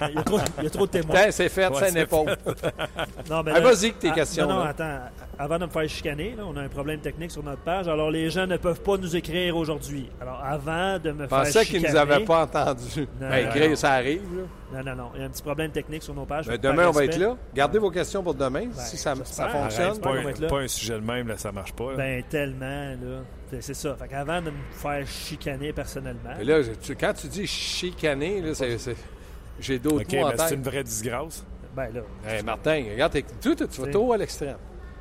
il, 0.10 0.14
y 0.14 0.18
a 0.18 0.22
trop, 0.22 0.38
il 0.58 0.64
y 0.64 0.66
a 0.68 0.70
trop 0.70 0.86
de 0.86 0.92
témoins. 0.92 1.30
C'est 1.32 1.48
fait, 1.48 1.68
c'est 1.74 1.90
une 1.90 1.96
épaule. 1.96 2.36
Non, 3.28 3.42
mais 3.42 3.50
Ah, 3.54 3.58
là- 3.60 3.72
vas-y 3.72 3.92
que 3.92 3.98
tes 3.98 4.10
ah, 4.10 4.14
questions, 4.14 4.46
Non, 4.46 4.54
non, 4.54 4.64
là. 4.64 4.70
attends. 4.70 4.98
Avant 5.40 5.58
de 5.58 5.66
me 5.66 5.70
faire 5.70 5.88
chicaner, 5.88 6.34
là, 6.36 6.44
on 6.46 6.56
a 6.56 6.62
un 6.62 6.68
problème 6.68 7.00
technique 7.00 7.30
sur 7.32 7.42
notre 7.42 7.62
page. 7.62 7.88
Alors, 7.88 8.10
les 8.12 8.30
gens 8.30 8.46
ne 8.46 8.56
peuvent 8.56 8.80
pas 8.80 8.96
nous 8.96 9.14
écrire 9.16 9.56
aujourd'hui. 9.56 10.08
Alors, 10.20 10.40
avant 10.42 10.98
de 10.98 11.10
me 11.12 11.24
Je 11.24 11.28
faire 11.28 11.38
pensais 11.38 11.64
chicaner... 11.64 11.84
qu'ils 11.84 11.88
ne 11.88 11.92
nous 11.92 11.96
avaient 12.12 12.24
pas 12.24 12.42
entendus. 12.44 13.08
Non, 13.20 13.28
Ben, 13.28 13.46
non, 13.46 13.52
Grey, 13.52 13.68
non. 13.70 13.76
ça 13.76 13.92
arrive. 13.92 14.22
là. 14.36 14.42
Non, 14.82 14.90
non, 14.90 14.96
non. 15.02 15.10
Il 15.14 15.20
y 15.20 15.22
a 15.22 15.26
un 15.26 15.30
petit 15.30 15.42
problème 15.42 15.70
technique 15.70 16.02
sur 16.02 16.14
nos 16.14 16.24
pages. 16.26 16.46
Ben, 16.46 16.58
demain, 16.58 16.88
on 16.88 16.92
va 16.92 17.04
être 17.04 17.18
là. 17.18 17.36
Gardez 17.54 17.78
vos 17.78 17.90
questions 17.90 18.22
pour 18.22 18.34
demain, 18.34 18.66
Ben, 18.66 18.72
si 18.74 18.96
ça, 18.96 19.14
j'espère. 19.14 19.26
ça 19.34 19.44
Arrête, 19.44 19.62
fonctionne. 19.62 19.94
c'est 19.94 20.00
Pas, 20.00 20.10
on 20.10 20.14
va 20.14 20.20
un, 20.20 20.28
être 20.28 20.40
là. 20.40 20.48
pas 20.48 20.58
un 20.60 20.68
sujet 20.68 20.94
de 20.94 21.00
même, 21.06 21.28
là, 21.28 21.36
ça 21.38 21.52
marche 21.52 21.72
pas. 21.72 21.90
là. 21.92 21.96
Ben, 21.96 22.22
tellement, 22.28 22.66
là. 22.68 23.22
C'est- 23.60 23.74
ça. 23.74 23.96
Fait 23.96 24.08
qu'avant 24.08 24.40
de 24.42 24.50
me 24.50 24.56
faire 24.72 25.06
chicaner 25.06 25.72
personnellement... 25.72 26.30
Mais 26.38 26.44
là, 26.44 26.60
tu- 26.80 26.94
quand 26.96 27.12
tu 27.14 27.26
dis 27.28 27.46
chicaner, 27.46 28.40
là, 28.40 28.54
c'est- 28.54 28.78
c'est- 28.78 28.96
j'ai 29.60 29.78
d'autres 29.78 30.02
OK, 30.02 30.12
mots 30.12 30.26
en 30.26 30.46
c'est 30.48 30.54
une 30.54 30.62
vraie 30.62 30.84
disgrâce. 30.84 31.44
Ben, 31.74 31.90
là... 31.92 32.00
Hey, 32.26 32.42
Martin, 32.42 32.84
regarde, 32.90 33.12
t'es- 33.12 33.24
tu, 33.40 33.54
tu, 33.56 33.80
vas 33.80 33.90
trop 33.90 34.12
à 34.12 34.16
l'extrême. 34.16 34.56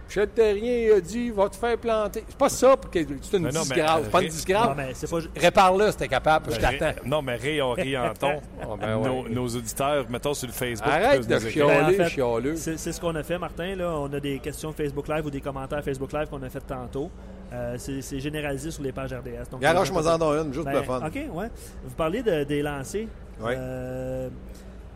Michel 0.08 0.30
Terrien 0.30 0.96
a 0.96 1.00
dit 1.02 1.30
va 1.32 1.50
te 1.50 1.56
faire 1.56 1.78
planter. 1.78 2.24
C'est 2.28 2.38
pas 2.38 2.50
ça, 2.50 2.78
parce 2.78 2.92
que 2.94 3.00
c'est 3.22 3.38
une 3.38 3.48
disgrâce. 3.50 4.02
C'est 4.04 4.12
pas 4.12 4.22
une 4.22 4.28
euh, 4.28 4.30
disgrâce. 4.30 4.68
Non, 4.70 4.76
mais 4.76 4.90
c'est 4.94 5.10
pas... 5.10 5.18
Répare-le 5.36 5.92
si 5.92 5.98
t'es 5.98 6.08
capable, 6.08 6.52
je 6.54 6.60
Ré- 6.66 6.78
t'attends. 6.78 7.00
Non, 7.06 7.22
mais 7.22 7.36
Ray, 7.36 7.62
on 7.62 7.72
rit 7.74 7.98
en 7.98 8.14
ton. 8.14 8.40
Ah, 8.62 8.66
ben 8.80 8.98
ouais. 8.98 9.08
nos, 9.08 9.30
nos 9.30 9.48
auditeurs, 9.48 10.06
mettons 10.10 10.34
sur 10.34 10.48
le 10.48 10.54
Facebook. 10.54 10.90
Arrête 10.92 11.28
de 11.28 11.36
écrire. 11.36 11.68
Ben, 11.68 12.02
en 12.02 12.08
chialer. 12.10 12.56
C'est 12.58 12.78
c'est 12.78 12.92
ce 12.92 13.00
qu'on 13.00 13.16
a 13.16 13.24
fait, 13.24 13.38
Martin. 13.38 13.76
Là. 13.76 13.94
On 13.98 14.12
a 14.12 14.20
des 14.20 14.40
questions 14.40 14.72
Facebook 14.74 15.08
Live 15.08 15.26
ou 15.26 15.30
des 15.30 15.42
commentaires 15.42 15.84
Facebook 15.84 16.12
Live 16.14 16.28
qu'on 16.30 16.42
a 16.44 16.50
fait 16.50 16.62
tantôt. 16.62 17.10
Euh, 17.54 17.76
c'est 17.78 18.02
c'est 18.02 18.20
généralisé 18.20 18.72
sur 18.72 18.84
les 18.84 18.92
pages 18.92 19.14
RDS. 19.14 19.56
Les 19.62 19.68
gens 19.68 20.08
en 20.08 20.18
don 20.18 20.34
une, 20.44 20.54
juste 20.54 20.66
pour 20.66 20.74
le 20.74 20.80
Ben, 20.82 20.86
fun. 20.86 21.06
OK, 21.08 21.16
ouais. 21.34 21.48
Vous 21.86 21.96
parlez 21.96 22.22
de- 22.24 22.44
des 22.44 22.62
lancers. 22.62 23.08
Oui. 23.40 23.54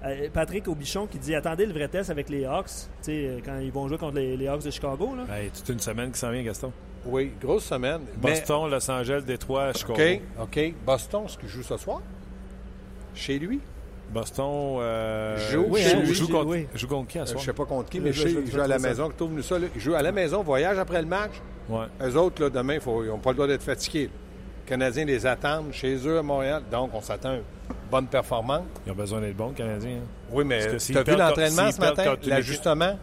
Euh, 0.03 0.07
euh, 0.25 0.29
Patrick 0.33 0.67
Aubichon 0.67 1.05
qui 1.07 1.19
dit 1.19 1.35
attendez 1.35 1.65
le 1.65 1.73
vrai 1.73 1.87
test 1.87 2.09
avec 2.09 2.29
les 2.29 2.45
Hawks, 2.45 2.65
tu 2.67 2.81
sais, 3.03 3.11
euh, 3.27 3.39
quand 3.45 3.59
ils 3.59 3.71
vont 3.71 3.87
jouer 3.87 3.97
contre 3.97 4.15
les, 4.15 4.35
les 4.35 4.47
Hawks 4.47 4.63
de 4.63 4.71
Chicago. 4.71 5.09
Là. 5.15 5.35
Hey, 5.37 5.49
toute 5.51 5.69
une 5.69 5.79
semaine 5.79 6.11
qui 6.11 6.17
s'en 6.19 6.31
vient, 6.31 6.41
Gaston. 6.43 6.71
Oui, 7.05 7.31
grosse 7.41 7.65
semaine. 7.65 8.01
Mais- 8.23 8.31
Boston, 8.31 8.69
Los 8.69 8.89
Angeles, 8.91 9.21
Détroit, 9.25 9.73
Chicago. 9.73 9.93
OK, 9.93 10.21
OK. 10.41 10.73
Boston, 10.85 11.23
ce 11.27 11.37
qu'il 11.37 11.49
joue 11.49 11.63
ce 11.63 11.77
soir? 11.77 12.01
Chez 13.13 13.37
lui? 13.39 13.59
Boston 14.13 14.77
euh, 14.79 15.37
Joue 15.51 15.65
Oui, 15.69 15.81
hein, 15.85 15.99
lui. 16.01 16.13
joue, 16.13 16.27
contre, 16.27 16.47
oui. 16.47 16.67
joue 16.75 16.87
contre 16.87 17.07
qui 17.07 17.17
à 17.19 17.21
Euh, 17.21 17.25
soir? 17.25 17.39
je 17.39 17.45
sais 17.45 17.53
pas 17.53 17.65
contre 17.65 17.89
qui, 17.89 17.99
Euh, 17.99 18.01
mais 18.03 18.11
je- 18.13 18.27
je 18.27 18.51
joue 18.51 18.59
à 18.61 18.67
la 18.67 18.77
maison. 18.79 19.09
Trouve-nous 19.15 19.41
ça. 19.41 19.57
là. 19.57 19.67
Il 19.73 19.79
joue 19.81 19.95
à 19.95 20.01
la 20.01 20.11
maison, 20.11 20.43
voyage 20.43 20.77
après 20.77 21.01
le 21.01 21.07
match. 21.07 21.31
Ouais. 21.69 21.85
Eux 22.01 22.15
autres, 22.17 22.41
là, 22.43 22.49
demain, 22.49 22.79
faut- 22.79 23.03
ils 23.03 23.07
n'ont 23.07 23.19
pas 23.19 23.29
le 23.31 23.35
droit 23.35 23.47
d'être 23.47 23.63
fatigués. 23.63 24.09
Les 24.09 24.69
Canadiens 24.77 25.05
les 25.05 25.25
attendent 25.25 25.71
chez 25.73 25.95
eux 26.07 26.17
à 26.17 26.21
Montréal. 26.23 26.61
Donc, 26.71 26.91
on 26.93 27.01
s'attend 27.01 27.37
bonne 27.91 28.07
performance. 28.07 28.63
Ils 28.87 28.91
ont 28.91 28.95
besoin 28.95 29.21
d'être 29.21 29.35
bons, 29.37 29.49
les 29.49 29.55
Canadiens. 29.55 29.97
hein. 29.97 30.07
Oui, 30.31 30.43
mais 30.45 30.77
tu 30.77 30.97
as 30.97 31.03
vu 31.03 31.15
l'entraînement 31.15 31.71
ce 31.71 31.79
matin? 31.79 32.15
L'ajustement? 32.25 32.97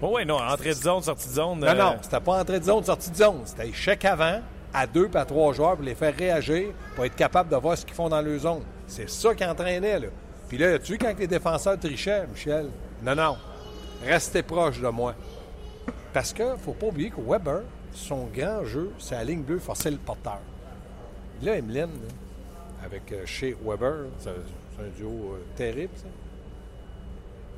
Bon, 0.00 0.14
oui, 0.14 0.24
non, 0.24 0.36
entrée 0.38 0.68
de 0.68 0.74
zone, 0.74 1.02
sortie 1.02 1.28
de 1.28 1.34
zone. 1.34 1.58
Non, 1.58 1.66
euh, 1.66 1.74
non, 1.74 1.96
c'était 2.00 2.20
pas 2.20 2.40
entrée 2.40 2.60
de 2.60 2.64
zone, 2.64 2.84
sortie 2.84 3.10
de 3.10 3.16
zone. 3.16 3.40
C'était 3.46 3.68
échec 3.68 4.04
avant, 4.04 4.40
à 4.72 4.86
deux 4.86 5.08
puis 5.08 5.18
à 5.18 5.24
trois 5.24 5.52
joueurs 5.52 5.74
pour 5.74 5.84
les 5.84 5.96
faire 5.96 6.14
réagir, 6.16 6.68
pour 6.94 7.04
être 7.04 7.16
capable 7.16 7.50
de 7.50 7.56
voir 7.56 7.76
ce 7.76 7.84
qu'ils 7.84 7.96
font 7.96 8.08
dans 8.08 8.20
leur 8.20 8.38
zone. 8.38 8.62
C'est 8.86 9.10
ça 9.10 9.34
qui 9.34 9.44
entraînait, 9.44 9.98
là. 9.98 10.06
Puis 10.48 10.56
là, 10.56 10.74
as-tu 10.74 10.92
vu 10.92 10.98
quand 10.98 11.12
les 11.18 11.26
défenseurs 11.26 11.78
trichaient, 11.78 12.26
Michel? 12.28 12.68
Non, 13.02 13.14
non. 13.16 13.36
Restez 14.06 14.42
proche 14.42 14.80
de 14.80 14.88
moi. 14.88 15.14
Parce 16.12 16.32
que 16.32 16.44
faut 16.64 16.72
pas 16.74 16.86
oublier 16.86 17.10
que 17.10 17.20
Weber, 17.20 17.62
son 17.92 18.26
grand 18.32 18.64
jeu, 18.64 18.92
c'est 18.98 19.16
la 19.16 19.24
ligne 19.24 19.42
bleue, 19.42 19.58
forcer 19.58 19.90
le 19.90 19.96
porteur. 19.96 20.38
Là, 21.42 21.56
Emeline, 21.56 21.82
là, 21.82 22.08
avec 22.90 23.12
euh, 23.12 23.26
chez 23.26 23.56
Weber, 23.64 24.06
c'est 24.18 24.30
un 24.30 24.88
duo 24.96 25.34
euh, 25.34 25.44
terrible, 25.56 25.92
ça. 25.96 26.06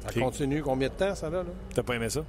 Ça 0.09 0.21
continue 0.21 0.63
combien 0.63 0.89
de 0.89 0.95
temps, 0.95 1.15
ça, 1.15 1.29
là? 1.29 1.39
là? 1.43 1.51
T'as 1.75 1.83
pas 1.83 1.95
aimé 1.95 2.09
ça? 2.09 2.25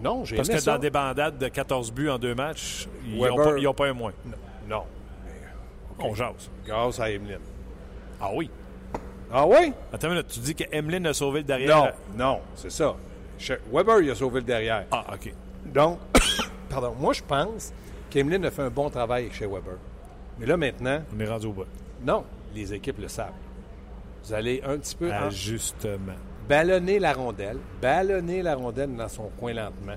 Non, 0.00 0.24
j'ai 0.24 0.36
Parce 0.36 0.48
aimé 0.48 0.58
que 0.58 0.64
ça. 0.64 0.72
dans 0.72 0.78
des 0.78 0.90
bandades 0.90 1.38
de 1.38 1.48
14 1.48 1.92
buts 1.92 2.10
en 2.10 2.18
deux 2.18 2.34
matchs, 2.34 2.88
ils 3.06 3.16
n'ont 3.18 3.36
pas, 3.36 3.84
pas 3.84 3.86
un 3.88 3.92
moins. 3.92 4.12
Non. 4.68 4.82
On 5.98 6.14
jase. 6.14 6.50
Grâce 6.66 6.98
à 6.98 7.10
Emeline. 7.10 7.38
Ah 8.20 8.30
oui. 8.34 8.50
Ah 9.30 9.46
oui? 9.46 9.72
Attends 9.92 10.08
une 10.08 10.14
minute, 10.14 10.28
tu 10.28 10.40
dis 10.40 10.54
que 10.54 10.64
Emeline 10.72 11.06
a 11.06 11.14
sauvé 11.14 11.40
le 11.40 11.44
derrière? 11.46 11.94
Non, 12.16 12.34
non, 12.34 12.40
c'est 12.56 12.70
ça. 12.70 12.96
Weber, 13.72 14.00
il 14.00 14.10
a 14.10 14.14
sauvé 14.14 14.40
le 14.40 14.46
derrière. 14.46 14.86
Ah, 14.90 15.06
OK. 15.14 15.32
Donc, 15.66 15.98
pardon, 16.68 16.94
moi, 16.98 17.12
je 17.12 17.22
pense 17.22 17.72
qu'Emeline 18.10 18.44
a 18.44 18.50
fait 18.50 18.62
un 18.62 18.70
bon 18.70 18.90
travail 18.90 19.30
chez 19.32 19.46
Weber. 19.46 19.76
Mais 20.38 20.46
là, 20.46 20.56
maintenant, 20.56 21.02
On 21.14 21.20
est 21.20 21.28
rendu 21.28 21.46
au 21.46 21.52
bout. 21.52 21.64
non, 22.04 22.24
les 22.54 22.72
équipes 22.74 22.98
le 23.00 23.08
savent. 23.08 23.32
Vous 24.24 24.32
allez 24.34 24.62
un 24.64 24.78
petit 24.78 24.94
peu 24.96 25.10
en- 25.12 25.30
ballonner 26.48 26.98
la 26.98 27.12
rondelle, 27.12 27.58
ballonner 27.80 28.42
la 28.42 28.54
rondelle 28.54 28.94
dans 28.96 29.08
son 29.08 29.28
coin 29.38 29.52
lentement. 29.52 29.96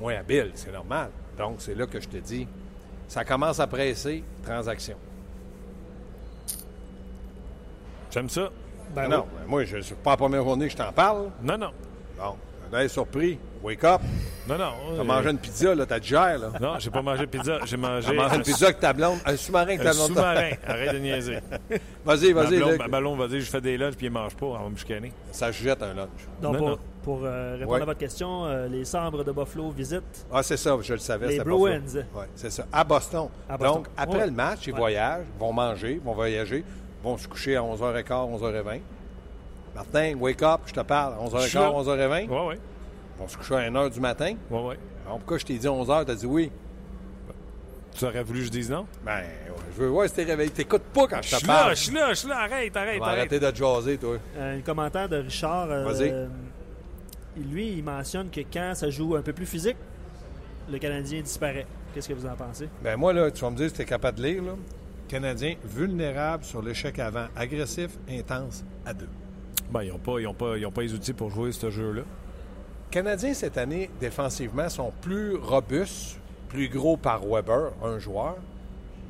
Moins 0.00 0.16
habile, 0.16 0.50
c'est 0.54 0.72
normal. 0.72 1.10
Donc, 1.38 1.56
c'est 1.58 1.74
là 1.74 1.86
que 1.86 2.00
je 2.00 2.08
te 2.08 2.16
dis, 2.18 2.46
ça 3.08 3.24
commence 3.24 3.60
à 3.60 3.66
presser, 3.66 4.22
transaction. 4.44 4.96
J'aime 8.10 8.28
ça. 8.28 8.50
Ben 8.94 9.08
non, 9.08 9.20
oui. 9.26 9.38
ben 9.40 9.46
moi, 9.48 9.64
je 9.64 9.76
ne 9.76 9.82
suis 9.82 9.94
pas 9.94 10.10
la 10.10 10.16
première 10.18 10.42
journée 10.44 10.66
que 10.66 10.72
je 10.72 10.76
t'en 10.76 10.92
parle. 10.92 11.30
Non, 11.42 11.56
non. 11.56 11.70
Bon, 12.18 12.36
on 12.72 12.76
est 12.78 12.88
surpris. 12.88 13.38
Wake 13.62 13.84
up. 13.84 14.00
Non, 14.48 14.58
non. 14.58 14.72
T'as 14.96 15.00
euh, 15.00 15.04
mangé 15.04 15.30
une 15.30 15.38
pizza, 15.38 15.72
là, 15.74 15.86
t'as 15.86 16.00
digère, 16.00 16.36
là. 16.38 16.50
Non, 16.60 16.78
j'ai 16.80 16.90
pas 16.90 17.00
mangé 17.02 17.20
de 17.20 17.30
pizza. 17.30 17.58
J'ai 17.64 17.76
mangé 17.76 18.08
T'as 18.08 18.12
mangé 18.14 18.34
un 18.34 18.38
une 18.38 18.42
pizza 18.42 18.64
avec 18.66 18.80
ta 18.80 18.92
blonde, 18.92 19.18
un 19.24 19.36
sous-marin 19.36 19.64
avec 19.64 19.82
ta 19.82 19.90
un 19.90 19.92
blonde. 19.94 20.06
sous-marin. 20.08 20.50
Arrête 20.66 20.92
de 20.94 20.98
niaiser. 20.98 21.38
Vas-y, 22.04 22.34
Ma 22.34 22.42
vas-y, 22.42 22.56
blonde, 22.56 22.70
là. 22.72 22.76
ma 22.78 22.88
ballon 22.88 23.14
va 23.16 23.28
dire 23.28 23.40
je 23.40 23.48
fais 23.50 23.60
des 23.60 23.78
lunchs 23.78 23.94
puis 23.94 24.06
il 24.06 24.12
mange 24.12 24.34
pas. 24.34 24.46
On 24.46 24.64
va 24.64 24.68
me 24.68 24.76
chicaner. 24.76 25.12
Ça 25.30 25.52
se 25.52 25.62
jette 25.62 25.80
un 25.82 25.94
lunch. 25.94 26.08
Donc, 26.40 26.52
Non, 26.54 26.58
pour, 26.58 26.68
non. 26.70 26.78
pour, 27.04 27.20
euh, 27.22 27.52
répondre 27.58 27.76
Ouais. 27.76 27.82
à 27.82 27.84
votre 27.84 28.00
question, 28.00 28.46
euh, 28.46 28.66
les 28.66 28.84
Sabres 28.84 29.22
de 29.22 29.30
Buffalo 29.30 29.70
visitent 29.70 30.26
Ah, 30.32 30.42
c'est 30.42 30.56
ça, 30.56 30.76
je 30.82 30.92
le 30.94 30.98
savais. 30.98 31.28
Les 31.28 31.38
Bruins. 31.38 31.80
Ouais, 32.14 32.26
c'est 32.34 32.50
ça. 32.50 32.64
À 32.72 32.82
Boston. 32.82 33.28
À 33.48 33.56
Boston. 33.56 33.74
Donc, 33.76 33.86
après 33.96 34.18
Ouais. 34.18 34.26
le 34.26 34.32
match, 34.32 34.66
ils 34.66 34.72
Ouais. 34.72 34.78
voyagent, 34.80 35.26
vont 35.38 35.52
manger, 35.52 36.00
vont 36.04 36.14
voyager, 36.14 36.64
vont 37.04 37.16
se 37.16 37.28
coucher 37.28 37.54
à 37.54 37.62
11h15, 37.62 38.28
11h20. 38.28 38.80
Martin, 39.74 40.14
wake 40.18 40.42
up, 40.42 40.60
je 40.66 40.72
te 40.72 40.80
parle. 40.80 41.14
Je 41.14 41.46
suis 41.46 41.56
11h15, 41.56 41.60
là. 41.60 41.70
11h20. 41.70 42.28
Ouais, 42.28 42.46
ouais. 42.48 42.58
Vont 43.22 43.28
se 43.28 43.36
coucher 43.36 43.54
à 43.54 43.70
1h 43.70 43.90
du 43.92 44.00
matin. 44.00 44.34
Ouais, 44.50 44.60
ouais. 44.60 44.78
Alors, 45.06 45.18
pourquoi 45.18 45.38
je 45.38 45.44
t'ai 45.46 45.54
dit 45.58 45.66
11h, 45.66 46.04
t'as 46.06 46.14
dit 46.16 46.26
oui? 46.26 46.50
Tu 47.94 48.04
aurais 48.04 48.22
voulu 48.24 48.40
que 48.40 48.46
je 48.46 48.50
dise 48.50 48.70
non? 48.70 48.86
Ben, 49.04 49.18
ouais, 49.18 49.26
je 49.76 49.82
veux 49.82 49.88
voir 49.88 50.08
si 50.08 50.14
t'es 50.14 50.24
réveillé. 50.24 50.50
T'écoutes 50.50 50.82
pas 50.94 51.06
quand 51.06 51.22
je 51.22 51.28
Je 51.28 51.34
te 51.34 51.36
suis 51.36 51.46
là, 51.46 51.52
parle. 51.54 51.76
je 51.76 51.82
suis 51.82 51.92
là, 51.94 52.08
je 52.10 52.14
suis 52.14 52.28
là. 52.28 52.38
Arrête, 52.40 52.76
arrête, 52.76 52.98
vas 52.98 53.06
arrête. 53.06 53.18
arrêter 53.32 53.38
de 53.38 53.54
jaser, 53.54 53.98
toi. 53.98 54.16
un 54.40 54.60
commentaire 54.62 55.08
de 55.08 55.16
Richard. 55.18 55.70
euh, 55.70 55.84
Vas-y. 55.84 56.10
euh, 56.10 56.26
lui, 57.36 57.68
il 57.74 57.84
mentionne 57.84 58.28
que 58.30 58.40
quand 58.52 58.72
ça 58.74 58.90
joue 58.90 59.14
un 59.14 59.22
peu 59.22 59.32
plus 59.32 59.46
physique, 59.46 59.76
le 60.70 60.78
Canadien 60.78 61.20
disparaît. 61.20 61.66
Qu'est-ce 61.94 62.08
que 62.08 62.14
vous 62.14 62.26
en 62.26 62.34
pensez? 62.34 62.68
Ben 62.82 62.96
moi, 62.96 63.12
là, 63.12 63.30
tu 63.30 63.42
vas 63.42 63.50
me 63.50 63.56
dire 63.56 63.68
si 63.68 63.74
tu 63.76 63.82
es 63.82 63.84
capable 63.84 64.18
de 64.18 64.22
lire. 64.24 64.42
Là. 64.42 64.52
Canadien 65.08 65.54
vulnérable 65.62 66.44
sur 66.44 66.62
l'échec 66.62 66.98
avant, 66.98 67.26
agressif, 67.36 67.90
intense, 68.10 68.64
à 68.86 68.94
deux. 68.94 69.08
Ben, 69.70 69.82
ils 69.82 69.90
n'ont 69.92 69.98
pas, 69.98 70.18
ils 70.18 70.26
ont 70.26 70.34
pas, 70.34 70.56
ils 70.56 70.64
ont 70.64 70.72
pas 70.72 70.80
les 70.82 70.94
outils 70.94 71.12
pour 71.12 71.30
jouer 71.30 71.52
ce 71.52 71.68
jeu-là. 71.70 72.02
Canadiens, 72.92 73.32
cette 73.32 73.56
année, 73.56 73.88
défensivement, 73.98 74.68
sont 74.68 74.92
plus 75.00 75.34
robustes, 75.34 76.18
plus 76.50 76.68
gros 76.68 76.98
par 76.98 77.22
Weber, 77.24 77.72
un 77.82 77.98
joueur, 77.98 78.36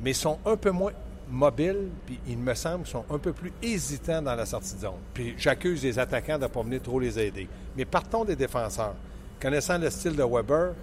mais 0.01 0.13
sont 0.13 0.39
un 0.45 0.55
peu 0.55 0.71
moins 0.71 0.93
mobiles, 1.29 1.89
puis 2.05 2.17
il 2.25 2.37
me 2.37 2.53
semble 2.53 2.85
qu'ils 2.85 2.93
sont 2.93 3.03
un 3.11 3.17
peu 3.17 3.33
plus 3.33 3.51
hésitants 3.61 4.21
dans 4.21 4.35
la 4.35 4.45
sortie 4.45 4.75
de 4.75 4.79
zone. 4.79 5.01
Puis 5.13 5.35
j'accuse 5.37 5.83
les 5.83 5.99
attaquants 5.99 6.37
de 6.37 6.43
ne 6.43 6.47
pas 6.47 6.63
venir 6.63 6.81
trop 6.81 6.97
les 6.97 7.19
aider. 7.19 7.49
Mais 7.75 7.83
partons 7.83 8.23
des 8.23 8.37
défenseurs. 8.37 8.95
Connaissant 9.41 9.77
le 9.77 9.89
style 9.89 10.15
de 10.15 10.23
Weber, 10.23 10.75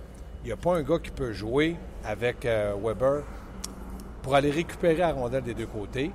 il 0.45 0.49
n'y 0.49 0.53
a 0.53 0.59
pas 0.59 0.77
un 0.77 0.83
gars 0.83 0.99
qui 0.99 1.11
peut 1.11 1.33
jouer 1.33 1.77
avec 2.05 2.45
euh, 2.45 2.75
Weber 2.85 3.23
pour 4.23 4.35
aller 4.35 4.51
récupérer 4.51 4.97
la 4.97 5.13
rondelle 5.13 5.45
des 5.45 5.55
deux 5.55 5.67
côtés. 5.67 6.11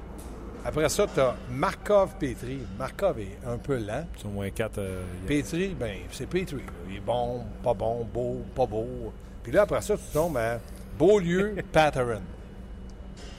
Après 0.65 0.89
ça, 0.89 1.06
tu 1.13 1.19
as 1.19 1.36
Markov-Petri. 1.51 2.60
Markov 2.78 3.19
est 3.19 3.38
un 3.47 3.58
peu 3.58 3.78
lent. 3.78 4.06
Ils 4.17 4.21
sont 4.21 4.30
moins 4.30 4.49
4. 4.49 4.82
Petri, 5.28 5.75
ben, 5.80 5.97
c'est 6.12 6.28
Petri. 6.28 6.58
Il 6.89 6.97
est 6.97 6.99
bon, 6.99 7.43
pas 7.63 7.73
bon, 7.73 8.04
beau, 8.12 8.41
pas 8.56 8.65
beau. 8.65 9.13
Puis 9.43 9.51
là, 9.51 9.62
après 9.62 9.82
ça, 9.82 9.95
tu 9.95 10.04
tombes 10.12 10.38
à 10.38 10.60
Beaulieu, 10.97 11.56
Patterson. 11.71 12.21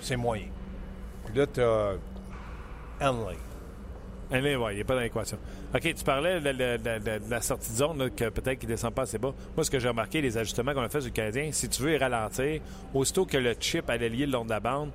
C'est 0.00 0.16
moyen. 0.16 0.46
Puis 1.24 1.36
là, 1.36 1.46
tu 1.48 1.60
as 1.60 1.94
Henley. 3.00 3.36
Allez, 4.30 4.56
ouais, 4.56 4.74
il 4.74 4.78
n'est 4.78 4.84
pas 4.84 4.94
dans 4.94 5.00
l'équation. 5.00 5.38
OK, 5.74 5.94
tu 5.94 6.04
parlais 6.04 6.40
de, 6.40 6.52
de- 6.52 6.76
de- 6.78 6.98
de- 6.98 7.24
de 7.26 7.30
la 7.30 7.40
sortie 7.40 7.70
de 7.72 7.76
zone, 7.76 7.98
là, 7.98 8.10
que 8.10 8.28
peut-être 8.28 8.58
qu'il 8.58 8.68
ne 8.68 8.74
descend 8.74 8.92
pas 8.92 9.02
assez 9.02 9.18
bas. 9.18 9.32
Moi, 9.56 9.64
ce 9.64 9.70
que 9.70 9.78
j'ai 9.78 9.88
remarqué, 9.88 10.20
les 10.20 10.36
ajustements 10.38 10.74
qu'on 10.74 10.82
a 10.82 10.88
fait 10.88 11.00
sur 11.00 11.08
le 11.10 11.14
Canadien, 11.14 11.50
si 11.52 11.68
tu 11.68 11.82
veux 11.82 11.92
y 11.94 11.96
ralentir, 11.98 12.60
aussitôt 12.94 13.24
que 13.24 13.36
le 13.36 13.54
chip 13.58 13.88
allait 13.90 14.08
lier 14.08 14.26
le 14.26 14.32
long 14.32 14.44
de 14.44 14.50
la 14.50 14.58
bande, 14.60 14.90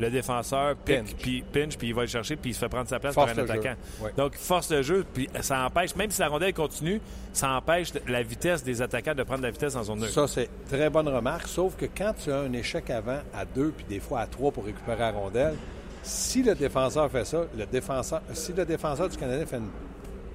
le 0.00 0.10
défenseur 0.10 0.74
pique, 0.76 1.16
puis 1.18 1.42
pinch, 1.52 1.76
puis 1.76 1.88
il 1.88 1.94
va 1.94 2.02
le 2.02 2.08
chercher, 2.08 2.34
puis 2.36 2.50
il 2.50 2.54
se 2.54 2.58
fait 2.58 2.68
prendre 2.68 2.88
sa 2.88 2.98
place 2.98 3.14
Force 3.14 3.32
par 3.32 3.38
un 3.38 3.44
attaquant. 3.44 3.74
Ouais. 4.00 4.10
Donc, 4.16 4.34
force 4.34 4.70
le 4.70 4.82
jeu, 4.82 5.04
puis 5.12 5.28
ça 5.42 5.64
empêche, 5.66 5.94
même 5.94 6.10
si 6.10 6.20
la 6.20 6.28
rondelle 6.28 6.54
continue, 6.54 7.00
ça 7.32 7.50
empêche 7.52 7.92
la 8.08 8.22
vitesse 8.22 8.64
des 8.64 8.80
attaquants 8.82 9.14
de 9.14 9.22
prendre 9.22 9.42
la 9.42 9.50
vitesse 9.50 9.74
dans 9.74 9.84
son 9.84 9.96
neutre. 9.96 10.12
Ça, 10.12 10.26
c'est 10.26 10.48
très 10.68 10.88
bonne 10.90 11.08
remarque. 11.08 11.46
Sauf 11.46 11.76
que 11.76 11.84
quand 11.86 12.14
tu 12.18 12.32
as 12.32 12.38
un 12.40 12.52
échec 12.54 12.88
avant 12.90 13.18
à 13.34 13.44
deux, 13.44 13.72
puis 13.76 13.84
des 13.88 14.00
fois 14.00 14.20
à 14.20 14.26
trois 14.26 14.50
pour 14.50 14.64
récupérer 14.64 14.98
la 14.98 15.10
rondelle, 15.12 15.54
si 16.02 16.42
le 16.42 16.54
défenseur 16.54 17.10
fait 17.10 17.26
ça, 17.26 17.42
le 17.56 17.66
défenseur, 17.66 18.22
si 18.32 18.52
le 18.54 18.64
défenseur 18.64 19.08
du 19.08 19.16
Canadien 19.18 19.44
fait 19.44 19.56
une, 19.58 19.68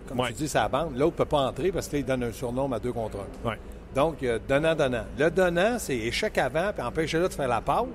comme 0.08 0.20
Ouais. 0.20 0.28
tu 0.28 0.34
dis, 0.34 0.48
sa 0.48 0.70
bande, 0.70 0.92
l'autre 0.96 1.14
ne 1.14 1.18
peut 1.18 1.26
pas 1.26 1.40
entrer 1.40 1.72
parce 1.72 1.88
qu'il 1.88 2.06
donne 2.06 2.22
un 2.24 2.32
surnom 2.32 2.72
à 2.72 2.80
deux 2.80 2.94
contre 2.94 3.18
un. 3.18 3.50
Ouais. 3.50 3.58
Donc, 3.96 4.22
euh, 4.22 4.38
donnant-donnant. 4.48 5.06
Le 5.18 5.32
donnant, 5.32 5.80
c'est 5.80 5.96
échec 5.98 6.38
avant, 6.38 6.72
puis 6.72 6.84
empêcher-le 6.84 7.28
de 7.30 7.34
faire 7.34 7.48
la 7.48 7.62
pause 7.62 7.88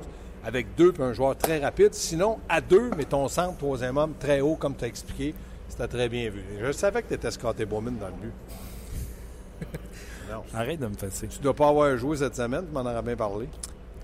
avec 0.45 0.75
deux, 0.77 0.93
puis 0.93 1.03
un 1.03 1.13
joueur 1.13 1.37
très 1.37 1.59
rapide. 1.59 1.95
Sinon, 1.95 2.39
à 2.49 2.61
deux, 2.61 2.91
mais 2.97 3.05
ton 3.05 3.29
centre, 3.29 3.59
troisième 3.59 3.97
homme, 3.97 4.15
très 4.19 4.41
haut, 4.41 4.57
comme 4.57 4.75
tu 4.75 4.85
as 4.85 4.89
expliqué, 4.89 5.35
c'était 5.69 5.89
très 5.89 6.09
bien 6.09 6.31
vu. 6.31 6.43
Je 6.63 6.73
savais 6.73 7.03
que 7.03 7.09
tu 7.09 7.15
étais 7.15 7.31
Scotty 7.31 7.65
Bowman 7.65 7.97
dans 7.99 8.07
le 8.09 8.13
but. 8.13 8.33
non. 10.31 10.43
Arrête 10.55 10.81
de 10.81 10.87
me 10.87 10.95
fesser. 10.95 11.29
Tu 11.29 11.39
dois 11.41 11.55
pas 11.55 11.69
avoir 11.69 11.97
joué 11.97 12.17
cette 12.17 12.37
semaine, 12.37 12.65
tu 12.67 12.73
m'en 12.73 12.81
aurais 12.81 13.03
bien 13.03 13.17
parlé. 13.17 13.49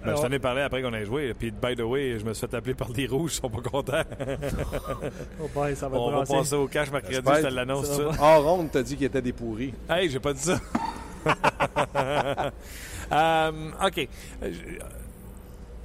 Ben, 0.05 0.14
je 0.14 0.22
t'en 0.22 0.31
ai 0.31 0.38
parlé 0.38 0.61
après 0.62 0.83
qu'on 0.83 0.92
ait 0.94 1.05
joué. 1.05 1.35
Puis, 1.35 1.51
by 1.51 1.75
the 1.75 1.81
way, 1.81 2.16
je 2.20 2.25
me 2.25 2.33
suis 2.33 2.46
fait 2.46 2.55
appeler 2.55 2.75
par 2.75 2.90
des 2.90 3.09
rouges. 3.09 3.33
Ils 3.33 3.40
sont 3.40 3.51
pas 3.51 3.61
contents. 3.68 4.03
Oh 5.42 5.49
boy, 5.53 5.75
ça 5.75 5.88
va 5.88 5.99
On 5.99 6.11
va 6.11 6.16
brasser. 6.18 6.33
passer 6.35 6.55
au 6.55 6.68
cash 6.68 6.92
mercredi. 6.92 7.16
Je 7.16 7.42
te 7.42 7.46
l'annonce, 7.53 7.88
va. 7.88 8.11
Hors 8.20 8.44
ronde, 8.44 8.68
t'as 8.70 8.83
dit 8.83 8.96
qu'il 8.96 9.07
était 9.07 9.22
des 9.22 9.33
pourris. 9.33 9.75
Hey, 9.88 10.09
j'ai 10.09 10.20
pas 10.20 10.33
dit 10.33 10.40
ça. 10.42 10.61
Euh, 13.12 13.53
OK. 13.87 14.09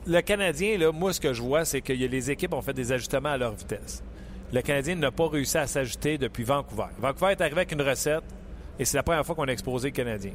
Le 0.08 0.22
Canadien, 0.22 0.78
là, 0.78 0.92
moi, 0.92 1.14
ce 1.14 1.20
que 1.20 1.32
je 1.34 1.42
vois, 1.42 1.64
c'est 1.64 1.82
que 1.82 1.94
les 1.94 2.32
équipes 2.32 2.54
ont 2.54 2.62
fait 2.62 2.74
des 2.74 2.92
ajustements 2.92 3.30
à 3.30 3.38
leur 3.38 3.54
vitesse. 3.54 4.04
Le 4.52 4.62
Canadien 4.62 4.96
n'a 4.96 5.12
pas 5.12 5.28
réussi 5.28 5.58
à 5.58 5.68
s'ajuster 5.68 6.18
depuis 6.18 6.44
Vancouver. 6.44 6.88
Vancouver 7.00 7.32
est 7.32 7.42
arrivé 7.42 7.58
avec 7.58 7.72
une 7.72 7.82
recette 7.82 8.24
et 8.80 8.86
c'est 8.86 8.98
la 8.98 9.04
première 9.04 9.26
fois 9.26 9.36
qu'on 9.36 9.48
a 9.48 9.52
exposé 9.52 9.90
le 9.90 9.94
Canadien. 9.94 10.32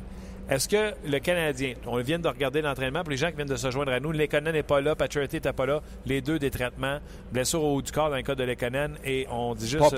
Est-ce 0.49 0.69
que 0.69 0.95
le 1.05 1.19
Canadien, 1.19 1.75
on 1.87 1.99
vient 1.99 2.21
de 2.21 2.29
regarder 2.29 2.63
l'entraînement, 2.63 3.03
pour 3.03 3.11
les 3.11 3.17
gens 3.17 3.31
qui 3.31 3.37
viennent 3.37 3.49
de 3.49 3.57
se 3.57 3.69
joindre 3.73 3.91
à 3.91 3.99
nous, 3.99 4.13
Lekonen 4.13 4.53
n'est 4.53 4.63
pas 4.63 4.81
là, 4.81 4.95
Patrick 4.95 5.33
n'était 5.33 5.53
pas 5.53 5.67
là, 5.67 5.83
les 6.07 6.21
deux 6.21 6.39
des 6.39 6.51
traitements, 6.51 7.01
blessure 7.33 7.65
au 7.65 7.75
haut 7.75 7.83
du 7.83 7.91
corps 7.91 8.11
dans 8.11 8.17
le 8.17 8.23
cas 8.23 8.37
de 8.37 8.45
Lekonen, 8.45 8.97
et 9.05 9.27
on 9.29 9.57
dit 9.57 9.69
juste 9.69 9.83
Pas, 9.83 9.91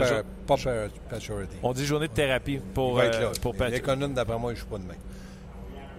Paturity. 0.46 1.56
on 1.62 1.72
dit 1.74 1.84
journée 1.84 2.08
de 2.08 2.14
thérapie 2.14 2.60
pour, 2.72 2.98
euh, 2.98 3.10
pour. 3.42 3.54
Lekonen, 3.54 4.14
d'après 4.14 4.38
moi, 4.38 4.52
il 4.52 4.56
joue 4.56 4.66
pas 4.66 4.78
demain. 4.78 4.94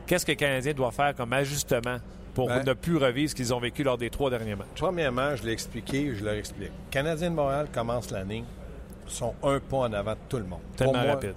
Qu'est-ce 0.08 0.25
que 0.25 0.32
le 0.32 0.38
Canadien 0.38 0.73
doit 0.73 0.91
faire 0.91 1.13
comme 1.13 1.32
ajustement 1.34 1.97
pour 2.34 2.48
Ben- 2.48 2.63
ne 2.63 2.74
plus 2.74 2.98
revivre 2.98 3.30
ce 3.30 3.36
qu'ils 3.36 3.54
ont 3.54 3.60
vécu 3.60 3.84
lors 3.84 3.98
des 3.98 4.10
trois 4.10 4.30
derniers 4.30 4.56
matchs? 4.56 4.68
Premièrement, 4.76 5.36
je 5.36 5.44
l'ai 5.44 5.52
expliqué, 5.52 6.13
je 6.15 6.24
leur 6.24 6.34
explique. 6.36 6.72
Canadiens 6.92 7.30
de 7.32 7.36
Montréal 7.36 7.68
commence 7.74 8.12
l'année, 8.12 8.44
sont 9.08 9.34
un 9.44 9.60
pas 9.60 9.78
en 9.78 9.94
avant 9.94 10.13
de 10.13 10.18
tout 10.28 10.38
le 10.38 10.44
monde. 10.46 10.60
Tellement 10.76 10.94
moi, 10.94 11.12
rapide. 11.13 11.34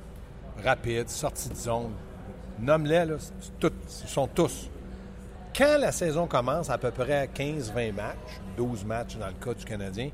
Rapide, 0.65 1.09
sortie 1.09 1.49
de 1.49 1.55
zone. 1.55 1.93
Nomme-les, 2.61 3.05
ils 3.63 3.71
sont 4.07 4.27
tous. 4.29 4.69
Quand 5.57 5.79
la 5.79 5.93
saison 5.93 6.27
commence, 6.27 6.71
à 6.71 6.79
peu 6.79 6.91
près 6.91 7.17
à 7.19 7.27
15-20 7.27 7.93
matchs, 7.93 8.41
12 8.57 8.85
matchs 8.85 9.17
dans 9.17 9.27
le 9.27 9.33
cas 9.35 9.55
du 9.55 9.65
Canadien, 9.65 10.11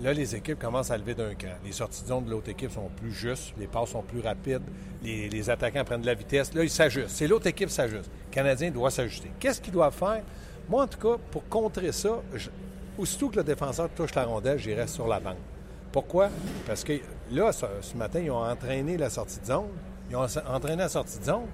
là, 0.00 0.12
les 0.12 0.34
équipes 0.36 0.58
commencent 0.58 0.90
à 0.90 0.98
lever 0.98 1.14
d'un 1.14 1.34
cran. 1.34 1.52
Les 1.64 1.72
sorties 1.72 2.02
de 2.02 2.08
zone 2.08 2.24
de 2.24 2.30
l'autre 2.30 2.48
équipe 2.50 2.70
sont 2.70 2.90
plus 2.96 3.12
justes, 3.12 3.54
les 3.58 3.66
passes 3.66 3.90
sont 3.90 4.02
plus 4.02 4.20
rapides, 4.20 4.62
les, 5.02 5.50
attaquants 5.50 5.84
prennent 5.84 6.02
de 6.02 6.06
la 6.06 6.14
vitesse. 6.14 6.52
Là, 6.54 6.62
ils 6.62 6.70
s'ajustent. 6.70 7.10
C'est 7.16 7.26
l'autre 7.26 7.46
équipe 7.46 7.68
qui 7.68 7.74
s'ajuste. 7.74 8.10
Le 8.28 8.34
Canadien 8.34 8.70
doit 8.70 8.90
s'ajuster. 8.90 9.30
Qu'est-ce 9.38 9.60
qu'ils 9.60 9.72
doivent 9.72 9.94
faire? 9.94 10.22
Moi, 10.68 10.82
en 10.82 10.86
tout 10.86 10.98
cas, 10.98 11.16
pour 11.30 11.48
contrer 11.48 11.92
ça, 11.92 12.20
je- 12.34 12.50
aussitôt 12.98 13.28
que 13.28 13.36
le 13.36 13.44
défenseur 13.44 13.88
touche 13.90 14.14
la 14.14 14.24
rondelle, 14.24 14.58
j'irai 14.58 14.86
sur 14.86 15.06
la 15.06 15.20
bande. 15.20 15.36
Pourquoi? 15.92 16.28
Parce 16.66 16.84
que 16.84 16.94
là, 17.30 17.52
ce, 17.52 17.96
matin, 17.96 18.20
ils 18.20 18.30
ont 18.30 18.44
entraîné 18.44 18.96
la 18.96 19.08
sortie 19.08 19.40
de 19.40 19.46
zone. 19.46 19.68
Ils 20.10 20.16
ont 20.16 20.26
entraîné 20.48 20.76
la 20.82 20.88
sortie 20.88 21.18
de 21.18 21.24
zone. 21.24 21.46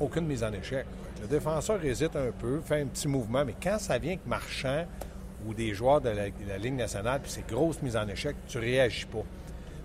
Aucune 0.00 0.26
mise 0.26 0.42
en 0.42 0.52
échec. 0.52 0.86
Le 1.20 1.26
défenseur 1.26 1.84
hésite 1.84 2.14
un 2.14 2.30
peu, 2.30 2.60
fait 2.60 2.82
un 2.82 2.86
petit 2.86 3.08
mouvement, 3.08 3.44
mais 3.44 3.54
quand 3.60 3.78
ça 3.78 3.98
vient 3.98 4.16
que 4.16 4.28
Marchand 4.28 4.86
ou 5.46 5.54
des 5.54 5.74
joueurs 5.74 6.00
de 6.00 6.10
la, 6.10 6.26
de 6.26 6.48
la 6.48 6.58
Ligue 6.58 6.74
nationale, 6.74 7.20
puis 7.22 7.30
c'est 7.30 7.46
grosse 7.46 7.80
mise 7.82 7.96
en 7.96 8.06
échec, 8.08 8.36
tu 8.48 8.58
réagis 8.58 9.06
pas. 9.06 9.22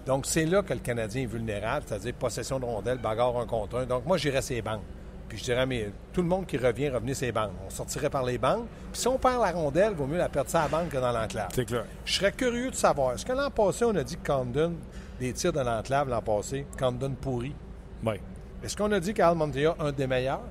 Donc, 0.05 0.25
c'est 0.25 0.45
là 0.45 0.63
que 0.63 0.73
le 0.73 0.79
Canadien 0.79 1.23
est 1.23 1.27
vulnérable, 1.27 1.85
c'est-à-dire 1.87 2.13
possession 2.13 2.59
de 2.59 2.65
rondelles, 2.65 2.97
bagarre 2.97 3.37
un 3.37 3.45
contre 3.45 3.77
un. 3.77 3.85
Donc, 3.85 4.05
moi, 4.05 4.17
j'irais 4.17 4.41
ses 4.41 4.61
banques. 4.61 4.81
Puis 5.29 5.37
je 5.37 5.43
dirais, 5.45 5.65
mais 5.65 5.89
tout 6.11 6.21
le 6.21 6.27
monde 6.27 6.45
qui 6.45 6.57
revient, 6.57 6.89
revenez 6.89 7.13
ses 7.13 7.31
banques. 7.31 7.53
On 7.65 7.69
sortirait 7.69 8.09
par 8.09 8.25
les 8.25 8.37
banques. 8.37 8.65
Puis 8.91 9.01
si 9.01 9.07
on 9.07 9.17
perd 9.17 9.41
la 9.41 9.51
rondelle, 9.51 9.91
il 9.91 9.97
vaut 9.97 10.05
mieux 10.05 10.17
la 10.17 10.27
perdre 10.27 10.49
ça 10.49 10.63
à 10.63 10.63
la 10.63 10.67
banque 10.67 10.89
que 10.89 10.97
dans 10.97 11.13
l'enclave. 11.13 11.47
C'est 11.55 11.63
clair. 11.63 11.85
Je 12.03 12.13
serais 12.13 12.33
curieux 12.33 12.69
de 12.69 12.75
savoir, 12.75 13.13
est-ce 13.13 13.25
que 13.25 13.31
l'an 13.31 13.49
passé, 13.49 13.85
on 13.85 13.95
a 13.95 14.03
dit 14.03 14.17
que 14.17 14.27
Condon, 14.27 14.73
des 15.21 15.31
tirs 15.31 15.53
de 15.53 15.61
l'enclave 15.61 16.09
l'an 16.09 16.21
passé, 16.21 16.65
Condon 16.77 17.11
pourri? 17.11 17.55
Oui. 18.03 18.15
Est-ce 18.61 18.75
qu'on 18.75 18.91
a 18.91 18.99
dit 18.99 19.13
qu'Al 19.13 19.35
Montoya, 19.35 19.73
un 19.79 19.93
des 19.93 20.05
meilleurs? 20.05 20.41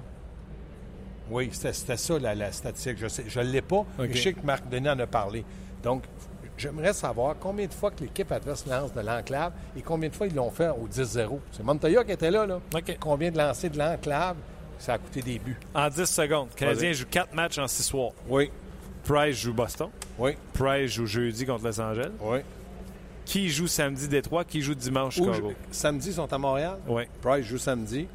Oui, 1.31 1.49
c'était 1.53 1.97
ça 1.97 2.19
la, 2.19 2.35
la 2.35 2.53
statistique. 2.53 2.99
Je 3.29 3.41
ne 3.41 3.45
l'ai 3.45 3.63
pas, 3.63 3.85
mais 3.99 4.13
je 4.13 4.21
sais 4.23 4.33
que 4.33 4.45
Marc 4.45 4.69
Denis 4.69 4.89
en 4.91 4.99
a 4.99 5.07
parlé. 5.07 5.45
Donc, 5.83 6.03
j'aimerais 6.59 6.93
savoir 6.93 7.37
combien 7.41 7.67
de 7.67 7.73
fois 7.73 7.91
que 7.91 8.03
l'équipe 8.03 8.31
adverse 8.33 8.67
lance 8.67 8.93
de 8.93 9.01
l'enclave 9.01 9.53
et 9.77 9.83
combien 9.83 10.09
de 10.09 10.15
fois 10.15 10.27
ils 10.27 10.35
l'ont 10.35 10.51
fait 10.51 10.69
au 10.69 10.87
10-0. 10.89 11.39
C'est 11.53 11.63
Montoya 11.63 12.05
qui 12.05 12.13
était 12.13 12.31
là, 12.31 12.47
là. 12.47 12.61
OK. 12.75 12.97
Combien 13.01 13.31
de 13.31 13.39
lancers 13.39 13.71
de 13.71 13.79
l'enclave, 13.79 14.37
ça 14.79 14.95
a 14.95 14.99
coûté 14.99 15.23
des 15.23 15.39
buts. 15.39 15.57
En 15.75 15.89
10 15.89 16.05
secondes, 16.05 16.49
le 16.53 16.57
Canadien 16.59 16.93
joue 16.93 17.07
4 17.11 17.35
matchs 17.35 17.59
en 17.59 17.69
6 17.69 17.83
soirs. 17.83 18.13
Oui, 18.29 18.51
Price 19.05 19.37
joue 19.41 19.55
Boston. 19.55 19.89
oui, 20.19 20.33
Price 20.53 20.91
joue 20.93 21.07
jeudi 21.07 21.47
contre 21.47 21.65
Los 21.65 21.81
Angeles. 21.81 22.11
oui. 22.21 22.39
Qui 23.27 23.49
joue 23.49 23.69
samedi 23.69 24.09
Détroit? 24.09 24.45
Qui 24.45 24.61
joue 24.61 24.75
dimanche 24.75 25.15
Chicago? 25.15 25.53
samedi, 25.71 26.09
ils 26.09 26.15
sont 26.15 26.33
à 26.33 26.39
Montréal? 26.39 26.79
Oui. 26.89 27.05
Price 27.23 27.45
joue 27.47 27.59
samedi. 27.59 28.09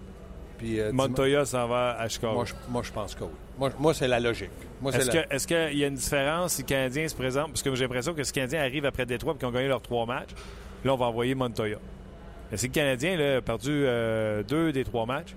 Puis, 0.58 0.80
euh, 0.80 0.92
Montoya 0.94 1.46
s'en 1.46 1.68
va 1.68 1.98
à 2.00 2.08
Chicago. 2.08 2.34
moi, 2.34 2.46
je, 2.46 2.54
moi, 2.70 2.82
je 2.84 2.92
pense 2.92 3.14
que 3.16 3.24
oui. 3.24 3.70
Moi, 3.80 3.94
c'est 3.94 4.08
la 4.08 4.20
logique. 4.20 4.50
Est-ce 4.94 5.12
la- 5.12 5.24
que- 5.24 5.34
est-ce 5.36 5.48
qu'il 5.48 5.78
y 5.80 5.84
a 5.84 5.88
une 5.88 5.96
différence 5.96 6.54
si 6.54 6.62
le 6.62 6.68
Canadien 6.68 7.08
se 7.08 7.16
présente? 7.16 7.48
Parce 7.48 7.62
que 7.64 7.74
j'ai 7.76 7.84
l'impression 7.86 8.14
que 8.14 8.24
si 8.24 8.32
le 8.32 8.36
Canadien 8.36 8.62
arrive 8.62 8.86
après 8.86 9.06
Détroit 9.06 9.34
et 9.34 9.38
qu'ils 9.38 9.48
ont 9.48 9.52
gagné 9.52 9.68
leurs 9.68 9.82
trois 9.82 10.06
matchs, 10.06 10.30
là, 10.84 10.94
on 10.94 10.98
va 10.98 11.06
envoyer 11.06 11.36
Montoya. 11.36 11.78
Mais 12.52 12.58
si 12.58 12.68
le 12.68 12.74
Canadien 12.74 13.18
là, 13.18 13.38
a 13.38 13.42
perdu 13.42 13.72
euh, 13.72 14.44
deux 14.44 14.72
des 14.72 14.84
trois 14.84 15.06
matchs, 15.06 15.34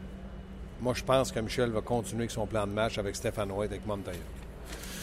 Moi, 0.81 0.94
je 0.94 1.02
pense 1.02 1.33
que 1.33 1.40
Michel 1.40 1.70
va 1.70 1.81
continuer 1.81 2.22
avec 2.22 2.31
son 2.31 2.46
plan 2.46 2.64
de 2.66 2.72
match 2.72 2.98
avec 2.98 3.16
Stéphane 3.16 3.50
White, 3.50 3.72
avec 3.72 3.85
Montoya. 3.87 4.16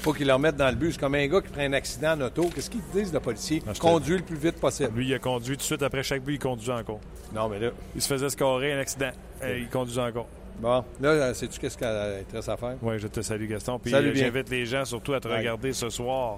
Faut 0.06 0.14
qu'il 0.14 0.28
le 0.28 0.34
remette 0.34 0.56
dans 0.56 0.70
le 0.70 0.76
bus. 0.76 0.94
C'est 0.94 1.00
comme 1.00 1.16
un 1.16 1.26
gars 1.28 1.42
qui 1.42 1.50
prend 1.52 1.62
un 1.64 1.74
accident 1.74 2.12
en 2.14 2.22
auto. 2.22 2.48
Qu'est-ce 2.54 2.70
qu'ils 2.70 2.82
disent, 2.94 3.12
le 3.12 3.20
policier? 3.20 3.64
Ah, 3.68 3.72
Conduit 3.80 4.18
le 4.18 4.24
plus 4.24 4.36
vite 4.38 4.60
possible. 4.60 4.92
lui, 4.96 5.08
il 5.08 5.14
a 5.16 5.20
conduit 5.20 5.56
tout 5.56 5.62
de 5.62 5.64
suite 5.64 5.82
après 5.82 6.04
chaque 6.04 6.22
but, 6.22 6.34
il 6.34 6.40
conduisait 6.40 6.74
encore. 6.74 7.00
Non, 7.34 7.50
mais 7.50 7.60
là... 7.60 7.72
Il 7.96 8.02
se 8.02 8.08
faisait 8.08 8.30
scorer 8.30 8.74
un 8.74 8.80
accident. 8.80 9.10
et 9.44 9.60
il 9.62 9.68
conduisait 9.68 10.02
encore. 10.02 10.28
Bon, 10.60 10.86
là, 11.02 11.10
euh, 11.10 11.34
sais-tu 11.34 11.60
qu'est-ce 11.60 11.78
qu'il 11.78 11.88
reste 12.34 12.48
à 12.50 12.56
faire? 12.56 12.76
Oui, 12.82 13.00
je 13.00 13.08
te 13.08 13.20
salue, 13.22 13.48
Gaston. 13.50 13.80
Puis 13.80 13.92
Salut 13.92 14.10
euh, 14.10 14.12
bien. 14.14 14.26
j'invite 14.26 14.50
les 14.50 14.66
gens 14.68 14.86
surtout 14.86 15.14
à 15.16 15.20
te 15.20 15.28
regarder 15.28 15.74
ce 15.74 15.90
soir, 15.90 16.38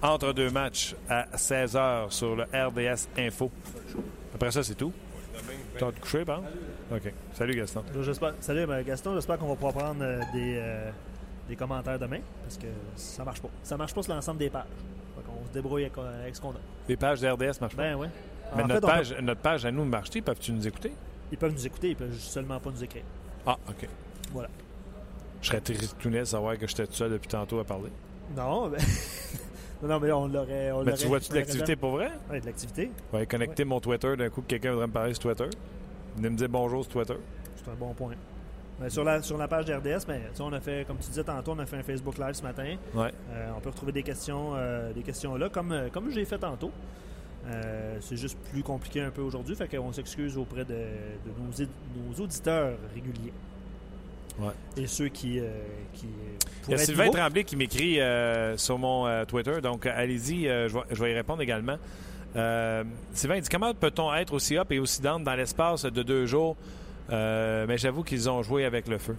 entre 0.00 0.32
deux 0.32 0.50
matchs, 0.50 0.94
à 1.10 1.24
16h 1.36 2.10
sur 2.10 2.36
le 2.36 2.44
RDS 2.44 3.08
Info. 3.18 3.50
Après 4.34 4.50
ça, 4.50 4.62
c'est 4.62 4.76
tout? 4.76 4.92
T'as 5.78 5.90
te 5.90 6.00
couché, 6.00 6.24
par 6.24 6.38
exemple? 6.38 6.56
OK. 7.08 7.12
Salut, 7.34 7.56
Gaston. 7.56 7.82
J'espère- 8.02 8.34
Salut 8.40 8.66
ben, 8.66 8.82
Gaston, 8.82 9.14
j'espère 9.14 9.36
qu'on 9.38 9.48
va 9.48 9.54
pouvoir 9.56 9.74
prendre 9.74 10.02
euh, 10.02 10.20
des, 10.32 10.56
euh, 10.58 10.90
des 11.48 11.56
commentaires 11.56 11.98
demain 11.98 12.20
parce 12.42 12.56
que 12.58 12.66
ça 12.96 13.24
marche 13.24 13.40
pas. 13.40 13.48
Ça 13.62 13.76
marche 13.76 13.94
pas 13.94 14.02
sur 14.02 14.14
l'ensemble 14.14 14.38
des 14.38 14.50
pages. 14.50 14.64
On 15.16 15.46
se 15.46 15.52
débrouille 15.52 15.82
avec, 15.82 15.98
euh, 15.98 16.22
avec 16.22 16.34
ce 16.36 16.40
qu'on 16.40 16.50
a. 16.50 16.60
Les 16.88 16.96
pages 16.96 17.20
de 17.20 17.28
RDS 17.28 17.60
marchent 17.60 17.76
pas. 17.76 17.82
Ben 17.82 17.96
oui. 17.96 18.06
Mais 18.56 18.62
En 18.62 18.66
notre, 18.66 18.80
fait, 18.80 18.84
on 18.86 18.88
peut- 18.88 18.94
page, 18.94 19.16
notre 19.22 19.40
page 19.40 19.66
à 19.66 19.70
nous 19.72 19.84
marche-t-il? 19.84 20.22
Peuvent-tu 20.22 20.52
nous 20.52 20.66
écouter? 20.66 20.92
ils 21.32 21.38
peuvent 21.38 21.52
nous 21.52 21.66
écouter, 21.66 21.88
ils 21.90 21.96
peuvent 21.96 22.14
seulement 22.16 22.60
pas 22.60 22.70
nous 22.70 22.84
écrire. 22.84 23.02
Ah, 23.46 23.56
OK. 23.68 23.88
Voilà. 24.32 24.48
Je 25.42 25.48
serais 25.48 25.60
tristouné 25.60 26.20
de 26.20 26.24
savoir 26.24 26.56
que 26.56 26.66
j'étais 26.66 26.86
tout 26.86 26.92
seul 26.92 27.10
depuis 27.12 27.28
tantôt 27.28 27.58
à 27.58 27.64
parler. 27.64 27.90
Non, 28.36 28.68
ben... 28.70 28.78
non, 29.82 29.98
mais 30.00 30.12
on 30.12 30.28
l'aurait. 30.28 30.70
Mais 30.84 30.92
tu 30.94 31.06
vois-tu 31.08 31.30
de 31.30 31.34
l'activité 31.36 31.74
pour 31.76 31.92
vrai? 31.92 32.10
Ouais, 32.30 32.40
de 32.40 32.46
l'activité. 32.46 32.90
Je 33.12 33.18
vais 33.18 33.26
connecter 33.26 33.64
mon 33.64 33.80
Twitter 33.80 34.16
d'un 34.16 34.30
coup 34.30 34.42
que 34.42 34.46
quelqu'un 34.46 34.70
voudrait 34.72 34.86
me 34.86 34.92
parler 34.92 35.14
sur 35.14 35.22
Twitter. 35.24 35.50
Venez 36.16 36.30
me 36.30 36.36
dire 36.36 36.48
bonjour 36.48 36.84
sur 36.84 36.92
Twitter. 36.92 37.16
C'est 37.56 37.70
un 37.70 37.74
bon 37.74 37.92
point. 37.94 38.14
Ben, 38.80 38.90
sur, 38.90 39.04
la, 39.04 39.22
sur 39.22 39.38
la 39.38 39.46
page 39.46 39.66
d'RDS, 39.66 40.00
sais, 40.00 40.20
on 40.40 40.52
a 40.52 40.60
fait, 40.60 40.84
comme 40.86 40.98
tu 40.98 41.08
disais 41.08 41.22
tantôt, 41.22 41.52
on 41.52 41.58
a 41.60 41.66
fait 41.66 41.76
un 41.76 41.82
Facebook 41.82 42.18
Live 42.18 42.34
ce 42.34 42.42
matin. 42.42 42.74
Ouais. 42.92 43.10
Euh, 43.32 43.50
on 43.56 43.60
peut 43.60 43.70
retrouver 43.70 43.92
des 43.92 44.02
questions, 44.02 44.52
euh, 44.56 44.92
des 44.92 45.02
questions 45.02 45.36
là, 45.36 45.48
comme, 45.48 45.70
euh, 45.72 45.88
comme 45.92 46.10
j'ai 46.10 46.24
fait 46.24 46.38
tantôt. 46.38 46.72
Euh, 47.46 47.98
c'est 48.00 48.16
juste 48.16 48.38
plus 48.50 48.62
compliqué 48.62 49.00
un 49.02 49.10
peu 49.10 49.20
aujourd'hui, 49.20 49.54
fait 49.54 49.68
qu'on 49.68 49.92
s'excuse 49.92 50.36
auprès 50.38 50.64
de, 50.64 50.74
de 50.74 51.66
nos, 52.08 52.20
auditeurs 52.24 52.74
réguliers. 52.94 53.32
Ouais. 54.38 54.52
Et 54.76 54.86
ceux 54.88 55.08
qui. 55.08 55.38
euh, 55.38 55.44
qui 55.92 56.06
euh, 56.06 56.36
Il 56.66 56.70
y 56.72 56.74
a 56.74 56.78
Sylvain. 56.78 57.10
Tremblay 57.10 57.44
qui 57.44 57.54
m'écrit 57.56 58.00
euh, 58.00 58.56
sur 58.56 58.78
mon 58.78 59.06
euh, 59.06 59.24
Twitter, 59.24 59.60
donc 59.60 59.86
euh, 59.86 59.92
allez-y, 59.94 60.48
euh, 60.48 60.68
je, 60.68 60.74
vais, 60.74 60.80
je 60.90 61.02
vais 61.04 61.12
y 61.12 61.14
répondre 61.14 61.42
également. 61.42 61.76
Euh, 62.34 62.82
Sylvain 63.12 63.36
il 63.36 63.42
dit 63.42 63.48
Comment 63.48 63.72
peut-on 63.74 64.12
être 64.14 64.32
aussi 64.32 64.58
up 64.58 64.72
et 64.72 64.80
aussi 64.80 65.00
down 65.00 65.22
dans 65.22 65.34
l'espace 65.36 65.84
de 65.84 66.02
deux 66.02 66.26
jours? 66.26 66.56
Euh, 67.10 67.66
Mais 67.68 67.78
j'avoue 67.78 68.02
qu'ils 68.02 68.28
ont 68.30 68.42
joué 68.42 68.64
avec 68.64 68.88
le 68.88 68.98
feu. 68.98 69.16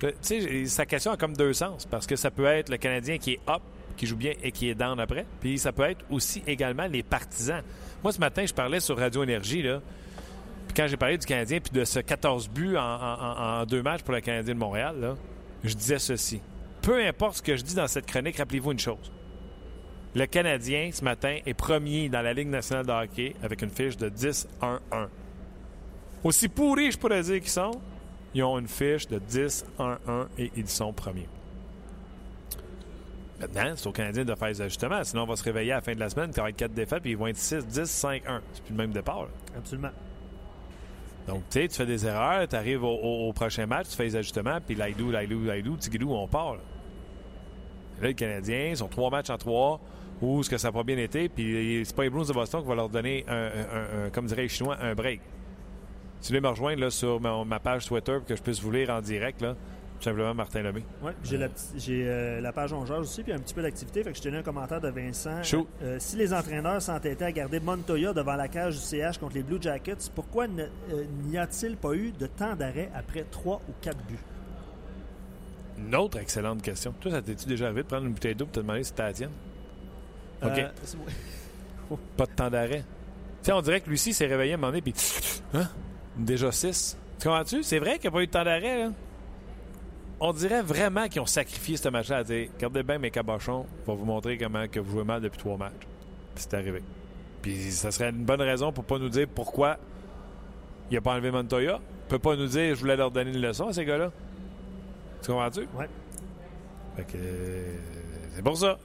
Tu 0.00 0.08
sais, 0.20 0.66
sa 0.66 0.84
question 0.84 1.12
a 1.12 1.16
comme 1.16 1.36
deux 1.36 1.52
sens, 1.52 1.86
parce 1.86 2.06
que 2.06 2.16
ça 2.16 2.30
peut 2.30 2.46
être 2.46 2.70
le 2.70 2.76
Canadien 2.76 3.18
qui 3.18 3.32
est 3.32 3.40
up, 3.48 3.62
qui 3.96 4.06
joue 4.06 4.16
bien 4.16 4.32
et 4.42 4.50
qui 4.50 4.68
est 4.68 4.74
down 4.74 4.98
après, 4.98 5.24
puis 5.40 5.58
ça 5.58 5.70
peut 5.70 5.84
être 5.84 6.04
aussi 6.10 6.42
également 6.46 6.86
les 6.86 7.02
partisans. 7.02 7.62
Moi, 8.02 8.12
ce 8.12 8.18
matin, 8.18 8.44
je 8.44 8.52
parlais 8.52 8.80
sur 8.80 8.98
Radio 8.98 9.22
Énergie, 9.22 9.62
là. 9.62 9.80
Puis 10.66 10.74
quand 10.74 10.88
j'ai 10.88 10.96
parlé 10.96 11.18
du 11.18 11.26
Canadien 11.26 11.60
puis 11.60 11.72
de 11.72 11.84
ce 11.84 12.00
14 12.00 12.48
buts 12.48 12.76
en, 12.76 13.64
deux 13.66 13.82
matchs 13.82 14.02
pour 14.02 14.14
le 14.14 14.20
Canadien 14.20 14.54
de 14.54 14.58
Montréal, 14.58 15.14
je 15.62 15.74
disais 15.74 15.98
ceci. 15.98 16.40
Peu 16.80 17.04
importe 17.04 17.36
ce 17.36 17.42
que 17.42 17.56
je 17.56 17.62
dis 17.62 17.74
dans 17.74 17.86
cette 17.86 18.06
chronique, 18.06 18.38
rappelez-vous 18.38 18.72
une 18.72 18.78
chose. 18.78 19.12
Le 20.14 20.26
Canadien, 20.26 20.90
ce 20.92 21.04
matin, 21.04 21.38
est 21.46 21.54
premier 21.54 22.08
dans 22.08 22.22
la 22.22 22.32
Ligue 22.32 22.48
nationale 22.48 22.86
de 22.86 22.92
hockey 22.92 23.34
avec 23.42 23.62
une 23.62 23.70
fiche 23.70 23.96
de 23.96 24.08
10-1-1. 24.08 24.48
Aussi 26.24 26.48
pourris, 26.48 26.92
je 26.92 26.98
pourrais 26.98 27.22
dire 27.22 27.40
qu'ils 27.40 27.48
sont, 27.50 27.72
ils 28.34 28.42
ont 28.42 28.58
une 28.58 28.68
fiche 28.68 29.08
de 29.08 29.18
10-1-1 29.18 29.96
et 30.38 30.52
ils 30.56 30.68
sont 30.68 30.92
premiers. 30.92 31.28
Maintenant, 33.40 33.72
c'est 33.74 33.88
aux 33.88 33.92
Canadiens 33.92 34.24
de 34.24 34.34
faire 34.36 34.48
les 34.48 34.60
ajustements. 34.60 35.02
Sinon, 35.02 35.22
on 35.22 35.26
va 35.26 35.34
se 35.36 35.42
réveiller 35.42 35.72
à 35.72 35.76
la 35.76 35.80
fin 35.80 35.94
de 35.94 36.00
la 36.00 36.08
semaine, 36.08 36.30
être 36.30 36.50
4 36.56 36.72
défaites, 36.72 37.02
puis 37.02 37.10
ils 37.12 37.16
vont 37.16 37.26
être 37.26 37.36
6, 37.36 37.66
10, 37.66 37.90
5, 37.90 38.22
1. 38.26 38.40
C'est 38.52 38.62
plus 38.62 38.72
le 38.72 38.76
même 38.78 38.92
départ. 38.92 39.22
là. 39.22 39.28
Absolument. 39.58 39.90
Donc, 41.26 41.42
tu 41.50 41.60
sais, 41.60 41.68
tu 41.68 41.74
fais 41.76 41.86
des 41.86 42.06
erreurs, 42.06 42.46
tu 42.46 42.54
arrives 42.56 42.84
au, 42.84 42.94
au- 42.94 43.28
au 43.28 43.32
prochain 43.32 43.66
match, 43.66 43.88
tu 43.90 43.96
fais 43.96 44.04
les 44.04 44.16
ajustements, 44.16 44.58
puis 44.64 44.76
laïdou, 44.76 45.10
laïdou, 45.10 45.44
laïdou, 45.44 45.76
tigidou, 45.76 46.12
on 46.12 46.28
part. 46.28 46.54
Là, 46.54 46.60
Là, 48.00 48.08
les 48.08 48.14
Canadiens, 48.14 48.68
ils 48.70 48.76
sont 48.76 48.88
trois 48.88 49.10
matchs 49.10 49.30
en 49.30 49.38
trois, 49.38 49.80
où 50.20 50.42
ce 50.42 50.50
que 50.50 50.56
ça 50.58 50.68
n'a 50.68 50.72
pas 50.72 50.82
bien 50.84 50.96
été, 50.98 51.28
puis 51.28 51.82
c'est 51.84 51.94
pas 51.96 52.02
les 52.04 52.10
Bruins 52.10 52.24
de 52.24 52.32
Boston 52.32 52.62
qui 52.62 52.68
va 52.68 52.74
leur 52.76 52.88
donner, 52.88 53.24
un, 53.28 53.34
un- 53.34 54.06
un- 54.06 54.10
comme 54.10 54.26
dirait 54.26 54.42
les 54.42 54.48
Chinois, 54.48 54.76
un 54.80 54.94
break. 54.94 55.20
Si 56.22 56.28
vous 56.28 56.38
voulez 56.38 56.40
me 56.40 56.48
rejoindre 56.48 56.80
là, 56.80 56.90
sur 56.90 57.20
ma, 57.20 57.44
ma 57.44 57.58
page 57.58 57.84
Twitter 57.84 58.12
pour 58.18 58.24
que 58.24 58.36
je 58.36 58.42
puisse 58.42 58.60
vous 58.62 58.70
lire 58.70 58.90
en 58.90 59.00
direct, 59.00 59.40
là, 59.42 59.54
tout 59.98 60.04
simplement 60.04 60.32
Martin 60.34 60.62
Lemay. 60.62 60.84
Ouais, 61.02 61.12
j'ai 61.24 61.36
la, 61.36 61.48
euh, 61.88 62.40
la 62.40 62.52
page 62.52 62.72
On 62.72 62.86
Jase 62.86 63.00
aussi, 63.00 63.24
puis 63.24 63.32
un 63.32 63.40
petit 63.40 63.52
peu 63.54 63.60
d'activité. 63.62 64.04
Fait 64.04 64.12
que 64.12 64.16
je 64.16 64.22
tenais 64.22 64.38
un 64.38 64.42
commentaire 64.42 64.80
de 64.80 64.88
Vincent. 64.88 65.42
Shoot. 65.42 65.66
Euh, 65.82 65.96
si 65.98 66.16
les 66.16 66.32
entraîneurs 66.32 66.80
s'entêtaient 66.80 67.24
à 67.24 67.32
garder 67.32 67.58
Montoya 67.58 68.12
devant 68.12 68.36
la 68.36 68.46
cage 68.46 68.74
du 68.76 68.80
CH 68.80 69.18
contre 69.18 69.34
les 69.34 69.42
Blue 69.42 69.58
Jackets, 69.60 70.10
pourquoi 70.14 70.46
euh, 70.46 71.04
n'y 71.24 71.36
a-t-il 71.38 71.76
pas 71.76 71.92
eu 71.94 72.12
de 72.12 72.26
temps 72.26 72.54
d'arrêt 72.54 72.88
après 72.94 73.24
trois 73.28 73.60
ou 73.68 73.72
quatre 73.80 74.04
buts? 74.06 74.18
Une 75.78 75.94
autre 75.96 76.18
excellente 76.18 76.62
question. 76.62 76.94
Toi, 77.00 77.10
ça 77.10 77.22
t'es-tu 77.22 77.46
déjà 77.48 77.66
arrivé 77.66 77.82
de 77.82 77.88
prendre 77.88 78.06
une 78.06 78.12
bouteille 78.12 78.36
d'eau 78.36 78.44
pour 78.44 78.52
te 78.54 78.60
demander 78.60 78.84
si 78.84 78.90
c'était 78.90 79.02
la 79.02 79.12
tienne? 79.12 79.30
OK. 80.44 80.50
Euh, 80.58 81.96
Pas 82.16 82.26
de 82.26 82.32
temps 82.32 82.50
d'arrêt. 82.50 82.84
Tu 83.42 83.46
sais, 83.46 83.52
on 83.52 83.60
dirait 83.60 83.80
que 83.80 83.90
Lucie 83.90 84.12
s'est 84.12 84.26
réveillé 84.26 84.52
à 84.52 84.54
un 84.54 84.58
moment 84.58 84.68
donné, 84.68 84.82
puis. 84.82 84.94
Hein? 85.54 85.68
Déjà 86.16 86.52
6. 86.52 86.96
Tu 87.18 87.28
comprends-tu? 87.28 87.62
C'est 87.62 87.78
vrai 87.78 87.98
qu'il 87.98 88.02
n'y 88.02 88.08
a 88.08 88.10
pas 88.10 88.22
eu 88.22 88.26
de 88.26 88.32
temps 88.32 88.44
d'arrêt. 88.44 88.88
On 90.20 90.32
dirait 90.32 90.62
vraiment 90.62 91.08
qu'ils 91.08 91.20
ont 91.20 91.26
sacrifié 91.26 91.76
ce 91.76 91.88
match-là 91.88 92.18
à 92.18 92.24
dire 92.24 92.48
Regardez 92.54 92.82
bien 92.82 92.98
mes 92.98 93.10
cabochons, 93.10 93.66
on 93.86 93.92
va 93.92 93.98
vous 93.98 94.04
montrer 94.04 94.38
comment 94.38 94.68
que 94.68 94.78
vous 94.78 94.92
jouez 94.92 95.04
mal 95.04 95.20
depuis 95.20 95.38
trois 95.38 95.56
matchs. 95.56 95.86
Puis 96.34 96.44
c'est 96.48 96.54
arrivé. 96.54 96.82
Puis 97.42 97.72
ça 97.72 97.90
serait 97.90 98.10
une 98.10 98.24
bonne 98.24 98.40
raison 98.40 98.72
pour 98.72 98.84
pas 98.84 98.98
nous 98.98 99.08
dire 99.08 99.26
pourquoi 99.32 99.78
il 100.90 100.94
n'a 100.94 101.00
pas 101.00 101.12
enlevé 101.12 101.30
Montoya. 101.30 101.80
Il 102.06 102.08
peut 102.08 102.18
pas 102.18 102.36
nous 102.36 102.46
dire 102.46 102.74
je 102.74 102.80
voulais 102.80 102.96
leur 102.96 103.10
donner 103.10 103.30
une 103.32 103.40
leçon 103.40 103.68
à 103.68 103.72
ces 103.72 103.84
gars-là. 103.84 104.12
Tu 105.22 105.30
comprends-tu? 105.30 105.60
Ouais. 105.76 105.88
Fait 106.96 107.04
que 107.04 107.16
euh, 107.16 107.76
c'est 108.34 108.42
pour 108.42 108.56
ça. 108.56 108.78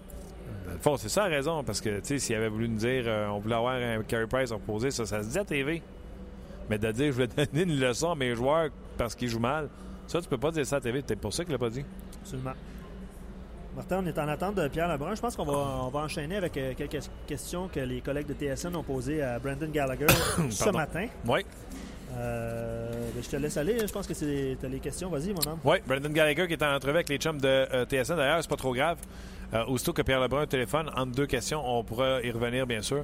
Dans 0.65 0.73
le 0.73 0.79
fond, 0.79 0.97
c'est 0.97 1.09
ça 1.09 1.29
la 1.29 1.35
raison, 1.35 1.63
parce 1.63 1.79
que, 1.79 1.99
tu 1.99 2.05
sais, 2.05 2.19
s'il 2.19 2.35
avait 2.35 2.49
voulu 2.49 2.67
nous 2.67 2.77
dire 2.77 3.03
euh, 3.07 3.27
on 3.27 3.39
voulait 3.39 3.55
avoir 3.55 3.75
un 3.75 4.03
Carey 4.03 4.27
Price 4.27 4.51
reposé, 4.51 4.91
ça, 4.91 5.05
ça 5.05 5.23
se 5.23 5.29
dit 5.29 5.39
à 5.39 5.45
TV. 5.45 5.81
Mais 6.69 6.77
de 6.77 6.91
dire 6.91 7.07
je 7.07 7.11
voulais 7.11 7.27
donner 7.27 7.63
une 7.63 7.79
leçon 7.79 8.11
à 8.11 8.15
mes 8.15 8.35
joueurs 8.35 8.69
parce 8.97 9.15
qu'ils 9.15 9.29
jouent 9.29 9.39
mal, 9.39 9.69
ça, 10.07 10.21
tu 10.21 10.27
peux 10.27 10.37
pas 10.37 10.51
dire 10.51 10.65
ça 10.65 10.77
à 10.77 10.81
TV. 10.81 11.03
C'est 11.05 11.15
pour 11.15 11.33
ça 11.33 11.43
qu'il 11.43 11.53
l'a 11.53 11.59
pas 11.59 11.69
dit. 11.69 11.83
Absolument. 12.21 12.53
Martin, 13.75 13.99
on 14.03 14.07
est 14.07 14.17
en 14.17 14.27
attente 14.27 14.55
de 14.55 14.67
Pierre 14.69 14.87
Lebrun. 14.87 15.13
Je 15.13 15.21
pense 15.21 15.35
qu'on 15.35 15.45
va, 15.45 15.53
on 15.53 15.89
va 15.89 15.99
enchaîner 15.99 16.37
avec 16.37 16.57
euh, 16.57 16.73
quelques 16.75 17.03
questions 17.27 17.67
que 17.67 17.79
les 17.79 18.01
collègues 18.01 18.25
de 18.25 18.33
TSN 18.33 18.75
ont 18.75 18.83
posées 18.83 19.21
à 19.21 19.37
Brandon 19.37 19.69
Gallagher 19.71 20.07
ce 20.49 20.69
matin. 20.71 21.05
Oui. 21.27 21.45
Euh, 22.15 22.89
ben, 23.13 23.23
je 23.23 23.29
te 23.29 23.35
laisse 23.35 23.57
aller. 23.57 23.79
Je 23.79 23.91
pense 23.91 24.07
que 24.07 24.13
c'est 24.13 24.57
t'as 24.59 24.67
les 24.67 24.79
questions. 24.79 25.09
Vas-y, 25.09 25.33
mon 25.33 25.51
homme. 25.51 25.59
Oui, 25.63 25.77
Brandon 25.85 26.09
Gallagher 26.09 26.47
qui 26.47 26.53
est 26.53 26.63
en 26.63 26.73
entrevue 26.73 26.95
avec 26.95 27.09
les 27.09 27.17
chums 27.17 27.39
de 27.39 27.47
euh, 27.47 27.85
TSN. 27.85 28.15
D'ailleurs, 28.15 28.41
c'est 28.41 28.49
pas 28.49 28.55
trop 28.55 28.73
grave. 28.73 28.97
Euh, 29.53 29.65
aussitôt 29.65 29.93
que 29.93 30.01
Pierre 30.01 30.19
Lebrun 30.19 30.45
téléphone, 30.45 30.89
entre 30.95 31.11
deux 31.11 31.27
questions, 31.27 31.61
on 31.63 31.83
pourra 31.83 32.21
y 32.21 32.31
revenir, 32.31 32.65
bien 32.65 32.81
sûr. 32.81 33.03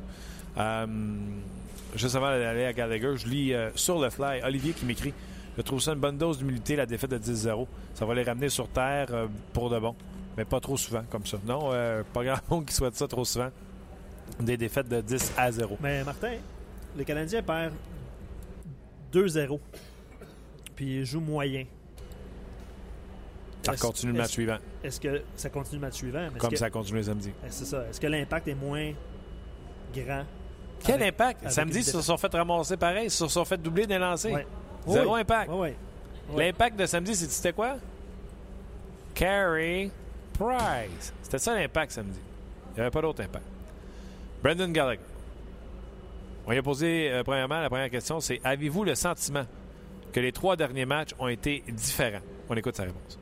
Juste 1.95 2.15
avant 2.15 2.27
d'aller 2.27 2.65
à 2.65 2.73
Gallagher, 2.73 3.15
je 3.17 3.27
lis 3.27 3.53
euh, 3.53 3.69
sur 3.75 3.99
le 3.99 4.10
fly 4.10 4.41
Olivier 4.43 4.73
qui 4.73 4.86
m'écrit 4.86 5.13
Je 5.58 5.62
trouve 5.62 5.79
ça 5.79 5.93
une 5.93 5.99
bonne 5.99 6.17
dose 6.17 6.39
d'humilité, 6.39 6.75
la 6.75 6.86
défaite 6.86 7.12
de 7.12 7.19
10-0. 7.19 7.67
Ça 7.93 8.06
va 8.06 8.15
les 8.15 8.23
ramener 8.23 8.49
sur 8.49 8.67
terre 8.67 9.08
euh, 9.12 9.27
pour 9.53 9.69
de 9.69 9.77
bon. 9.79 9.95
Mais 10.36 10.45
pas 10.45 10.60
trop 10.60 10.75
souvent 10.77 11.03
comme 11.12 11.25
ça. 11.25 11.38
Non, 11.45 11.69
euh, 11.71 12.01
pas 12.13 12.23
grand 12.23 12.39
monde 12.49 12.65
qui 12.65 12.73
souhaite 12.73 12.95
ça 12.95 13.08
trop 13.08 13.23
souvent. 13.25 13.49
Des 14.39 14.58
défaites 14.58 14.88
de 14.89 15.01
10 15.01 15.34
à 15.38 15.51
0. 15.51 15.77
Mais 15.82 16.03
Martin, 16.03 16.34
le 16.97 17.03
Canadien 17.03 17.43
perd 17.43 17.73
2-0. 19.13 19.60
Puis 20.75 20.97
il 20.99 21.06
joue 21.06 21.19
moyen. 21.19 21.65
Ça 23.62 23.77
continue 23.77 24.12
le 24.12 24.17
match 24.17 24.32
suivant, 24.32 24.58
Est-ce 24.84 24.99
que 24.99 25.21
ça 25.38 25.49
continue 25.49 25.79
le 25.79 25.88
match 25.88 25.93
suivant? 25.95 26.27
Comme 26.38 26.49
que- 26.49 26.58
ça 26.58 26.65
a 26.65 26.69
continué 26.69 27.03
samedi. 27.03 27.32
C'est 27.47 27.63
ça. 27.65 27.86
Est-ce 27.89 28.01
que 28.01 28.08
l'impact 28.08 28.47
est 28.49 28.56
moins 28.56 28.91
grand? 29.95 30.25
Quel 30.86 30.96
avec- 30.96 31.13
impact? 31.13 31.41
avec 31.41 31.54
Samedi, 31.54 31.80
ils 31.80 31.84
se 31.86 32.02
sont 32.02 32.17
fait 32.17 32.34
ramasser 32.34 32.78
pareil, 32.78 33.06
ils 33.06 33.12
se 33.12 33.28
sont 33.28 33.46
fait 33.46 33.58
doubler 33.58 33.86
des 33.88 33.98
lancers. 33.98 34.34
Ouais. 34.34 34.48
Zéro 34.88 35.13
Oui. 35.15 35.22
impact. 35.22 35.50
Oui, 35.54 35.58
oui. 35.60 36.36
Ouais. 36.36 36.46
L'impact 36.48 36.78
de 36.80 36.86
samedi, 36.86 37.15
c'était 37.15 37.54
quoi? 37.54 37.76
Carey 39.13 39.89
Price. 40.38 41.13
C'était 41.22 41.38
ça 41.38 41.54
l'impact 41.56 41.91
samedi. 41.91 42.19
Il 42.72 42.76
n'y 42.76 42.82
avait 42.82 42.91
pas 42.91 43.02
d'autre 43.02 43.22
impact. 43.24 43.46
Brendan 44.41 44.72
Gallagher. 44.74 45.00
On 46.46 46.52
lui 46.52 46.58
a 46.58 46.63
posé, 46.63 47.10
euh, 47.12 47.24
premièrement, 47.24 47.62
la 47.62 47.69
première 47.69 47.89
question, 47.89 48.19
c'est 48.19 48.41
avez-vous 48.43 48.84
le 48.84 48.96
sentiment 48.96 49.46
que 50.12 50.19
les 50.19 50.32
trois 50.32 50.56
derniers 50.56 50.86
matchs 50.86 51.12
ont 51.19 51.28
été 51.28 51.63
différents? 51.69 52.19
On 52.50 52.56
écoute 52.56 52.76
sa 52.76 52.84
réponse. 52.84 53.17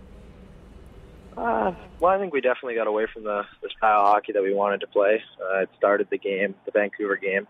Uh, 1.41 1.73
well, 1.99 2.11
I 2.11 2.19
think 2.19 2.33
we 2.33 2.39
definitely 2.39 2.75
got 2.75 2.85
away 2.85 3.07
from 3.11 3.23
the, 3.23 3.41
the 3.63 3.69
style 3.75 4.01
of 4.01 4.07
hockey 4.13 4.31
that 4.33 4.43
we 4.43 4.53
wanted 4.53 4.81
to 4.81 4.87
play. 4.87 5.23
Uh, 5.41 5.61
it 5.61 5.69
started 5.75 6.07
the 6.11 6.19
game, 6.19 6.53
the 6.65 6.71
Vancouver 6.71 7.15
game. 7.15 7.47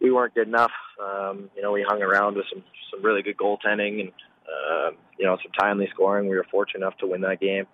We 0.00 0.12
weren't 0.12 0.34
good 0.34 0.46
enough. 0.46 0.70
Um, 1.02 1.50
you 1.56 1.62
know, 1.62 1.72
we 1.72 1.82
hung 1.82 2.02
around 2.02 2.36
with 2.36 2.46
some 2.52 2.62
some 2.92 3.02
really 3.02 3.22
good 3.22 3.36
goaltending 3.36 4.00
and 4.00 4.12
um, 4.46 4.96
you 5.18 5.26
know 5.26 5.38
some 5.42 5.50
timely 5.58 5.88
scoring. 5.92 6.28
We 6.28 6.36
were 6.36 6.46
fortunate 6.48 6.86
enough 6.86 6.98
to 6.98 7.08
win 7.08 7.22
that 7.22 7.40
game. 7.40 7.66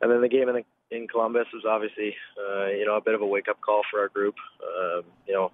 And 0.00 0.10
then 0.10 0.22
the 0.22 0.28
game 0.28 0.48
in 0.48 0.54
the, 0.54 0.96
in 0.96 1.08
Columbus 1.08 1.48
was 1.52 1.64
obviously 1.68 2.16
uh, 2.38 2.68
you 2.68 2.86
know 2.86 2.96
a 2.96 3.02
bit 3.02 3.14
of 3.14 3.20
a 3.20 3.26
wake 3.26 3.48
up 3.48 3.60
call 3.60 3.82
for 3.90 4.00
our 4.00 4.08
group. 4.08 4.36
Um, 4.62 5.02
you 5.26 5.34
know, 5.34 5.52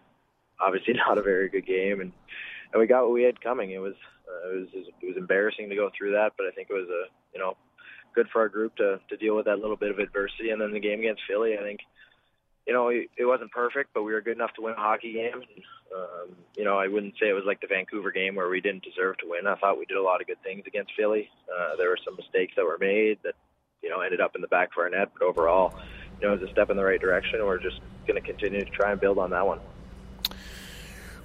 obviously 0.61 0.95
not 1.09 1.19
a 1.19 1.23
very 1.23 1.49
good 1.49 1.67
game, 1.67 2.01
and 2.01 2.13
and 2.73 2.81
we 2.81 2.87
got 2.87 3.03
what 3.03 3.13
we 3.13 3.25
had 3.25 3.41
coming. 3.41 3.73
It 3.73 3.81
was 3.81 3.95
uh, 4.29 4.51
it 4.51 4.61
was 4.61 4.69
it 5.03 5.07
was 5.09 5.17
embarrassing 5.17 5.69
to 5.69 5.75
go 5.75 5.91
through 5.99 6.13
that, 6.13 6.35
but 6.37 6.47
I 6.47 6.53
think 6.53 6.69
it 6.71 6.75
was 6.75 6.89
a 6.89 7.11
you 7.35 7.41
know 7.41 7.57
good 8.17 8.29
for 8.33 8.41
our 8.41 8.49
group 8.49 8.75
to 8.77 8.99
to 9.09 9.17
deal 9.17 9.37
with 9.37 9.45
that 9.45 9.61
little 9.61 9.77
bit 9.77 9.93
of 9.93 10.01
adversity. 10.01 10.51
And 10.51 10.61
then 10.61 10.73
the 10.73 10.81
game 10.81 10.99
against 10.99 11.23
Philly, 11.29 11.57
I 11.57 11.63
think, 11.63 11.81
you 12.67 12.73
know, 12.73 12.89
it, 12.89 13.09
wasn't 13.21 13.53
perfect, 13.53 13.91
but 13.95 14.03
we 14.03 14.13
were 14.13 14.21
good 14.21 14.37
enough 14.37 14.55
to 14.55 14.63
win 14.63 14.73
a 14.73 14.81
hockey 14.81 15.13
game. 15.13 15.35
And, 15.35 15.63
um, 15.95 16.37
you 16.57 16.65
know, 16.65 16.77
I 16.77 16.89
wouldn't 16.89 17.15
say 17.21 17.29
it 17.29 17.35
was 17.35 17.45
like 17.47 17.61
the 17.61 17.69
Vancouver 17.69 18.11
game 18.11 18.35
where 18.35 18.49
we 18.49 18.61
didn't 18.61 18.83
deserve 18.83 19.19
to 19.19 19.29
win. 19.29 19.47
I 19.47 19.55
thought 19.55 19.79
we 19.79 19.85
did 19.85 19.99
a 19.99 20.03
lot 20.03 20.21
of 20.21 20.27
good 20.27 20.43
things 20.43 20.65
against 20.67 20.93
Philly. 20.97 21.31
Uh, 21.47 21.77
there 21.77 21.91
were 21.91 21.99
some 22.05 22.17
mistakes 22.17 22.55
that 22.57 22.65
were 22.65 22.79
made 22.79 23.19
that, 23.23 23.35
you 23.83 23.91
know, 23.91 24.01
ended 24.01 24.21
up 24.21 24.35
in 24.35 24.41
the 24.41 24.49
back 24.49 24.71
of 24.73 24.79
our 24.79 24.91
net, 24.91 25.11
but 25.17 25.25
overall, 25.25 25.75
you 26.21 26.27
know, 26.27 26.35
it 26.35 26.41
was 26.41 26.49
a 26.49 26.53
step 26.53 26.71
in 26.71 26.77
the 26.77 26.85
right 26.85 27.01
direction. 27.01 27.45
We're 27.45 27.63
just 27.63 27.81
going 28.09 28.21
to 28.21 28.27
continue 28.27 28.65
to 28.65 28.71
try 28.71 28.91
and 28.91 29.01
build 29.01 29.19
on 29.19 29.31
that 29.31 29.47
one. 29.47 29.61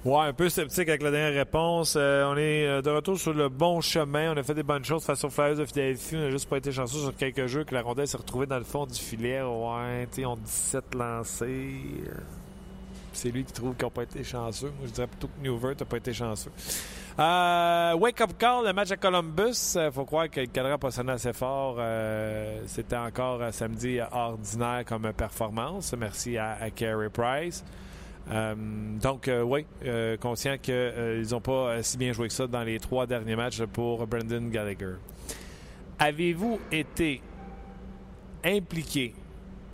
Ouais, 0.04 0.26
un 0.26 0.32
peu 0.32 0.48
sceptique 0.48 0.88
avec 0.88 1.00
la 1.00 1.12
dernière 1.12 1.32
réponse. 1.32 1.94
Euh, 1.96 2.24
on 2.24 2.36
est 2.36 2.66
euh, 2.66 2.82
de 2.82 2.90
retour 2.90 3.16
sur 3.20 3.32
le 3.32 3.48
bon 3.48 3.80
chemin. 3.80 4.32
On 4.32 4.36
a 4.36 4.42
fait 4.42 4.54
des 4.54 4.64
bonnes 4.64 4.84
choses 4.84 5.04
face 5.04 5.22
aux 5.22 5.30
Flyers 5.30 5.54
de 5.54 5.64
Philadelphie. 5.64 6.16
On 6.16 6.22
n'a 6.22 6.30
juste 6.30 6.48
pas 6.48 6.56
été 6.56 6.72
chanceux 6.72 6.98
sur 6.98 7.14
quelques 7.14 7.46
jeux 7.46 7.62
que 7.62 7.72
la 7.72 7.82
rondelle 7.82 8.08
s'est 8.08 8.16
retrouvée 8.16 8.46
dans 8.46 8.58
le 8.58 8.64
fond 8.64 8.84
du 8.84 8.98
filet. 8.98 9.40
Ouais, 9.42 10.08
tu 10.12 10.26
on 10.26 10.34
17 10.34 10.96
lancés. 10.96 11.76
C'est 13.12 13.30
lui 13.30 13.44
qui 13.44 13.52
trouve 13.52 13.76
qu'ils 13.76 13.84
n'ont 13.84 13.90
pas 13.90 14.02
été 14.02 14.24
chanceux. 14.24 14.72
Moi, 14.76 14.88
je 14.88 14.90
dirais 14.92 15.06
plutôt 15.06 15.28
que 15.28 15.40
Newvert 15.40 15.76
n'a 15.78 15.86
pas 15.86 15.98
été 15.98 16.12
chanceux. 16.12 16.50
Euh, 17.20 17.94
wake 17.94 18.20
up 18.22 18.30
call, 18.36 18.66
le 18.66 18.72
match 18.72 18.90
à 18.90 18.96
Columbus. 18.96 19.76
Il 19.76 19.92
faut 19.92 20.04
croire 20.04 20.28
que 20.28 20.40
le 20.40 20.46
cadran 20.46 20.70
n'a 20.70 20.78
pas 20.78 20.90
sonné 20.90 21.12
assez 21.12 21.32
fort. 21.32 21.76
C'était 22.66 22.96
encore 22.96 23.40
samedi 23.52 24.00
ordinaire 24.10 24.82
comme 24.84 25.12
performance. 25.12 25.94
Merci 25.96 26.38
à, 26.38 26.56
à 26.60 26.70
Carey 26.70 27.08
Price. 27.08 27.62
Euh, 28.30 28.54
donc, 29.02 29.28
euh, 29.28 29.42
oui, 29.42 29.66
euh, 29.84 30.16
conscient 30.16 30.56
qu'ils 30.58 31.26
n'ont 31.32 31.40
pas 31.40 31.52
euh, 31.70 31.82
si 31.82 31.98
bien 31.98 32.12
joué 32.12 32.28
que 32.28 32.34
ça 32.34 32.46
dans 32.46 32.62
les 32.62 32.78
trois 32.78 33.06
derniers 33.06 33.36
matchs 33.36 33.62
pour 33.64 34.06
Brendan 34.06 34.48
Gallagher. 34.50 34.94
Avez-vous 35.98 36.60
été 36.70 37.20
impliqué? 38.44 39.14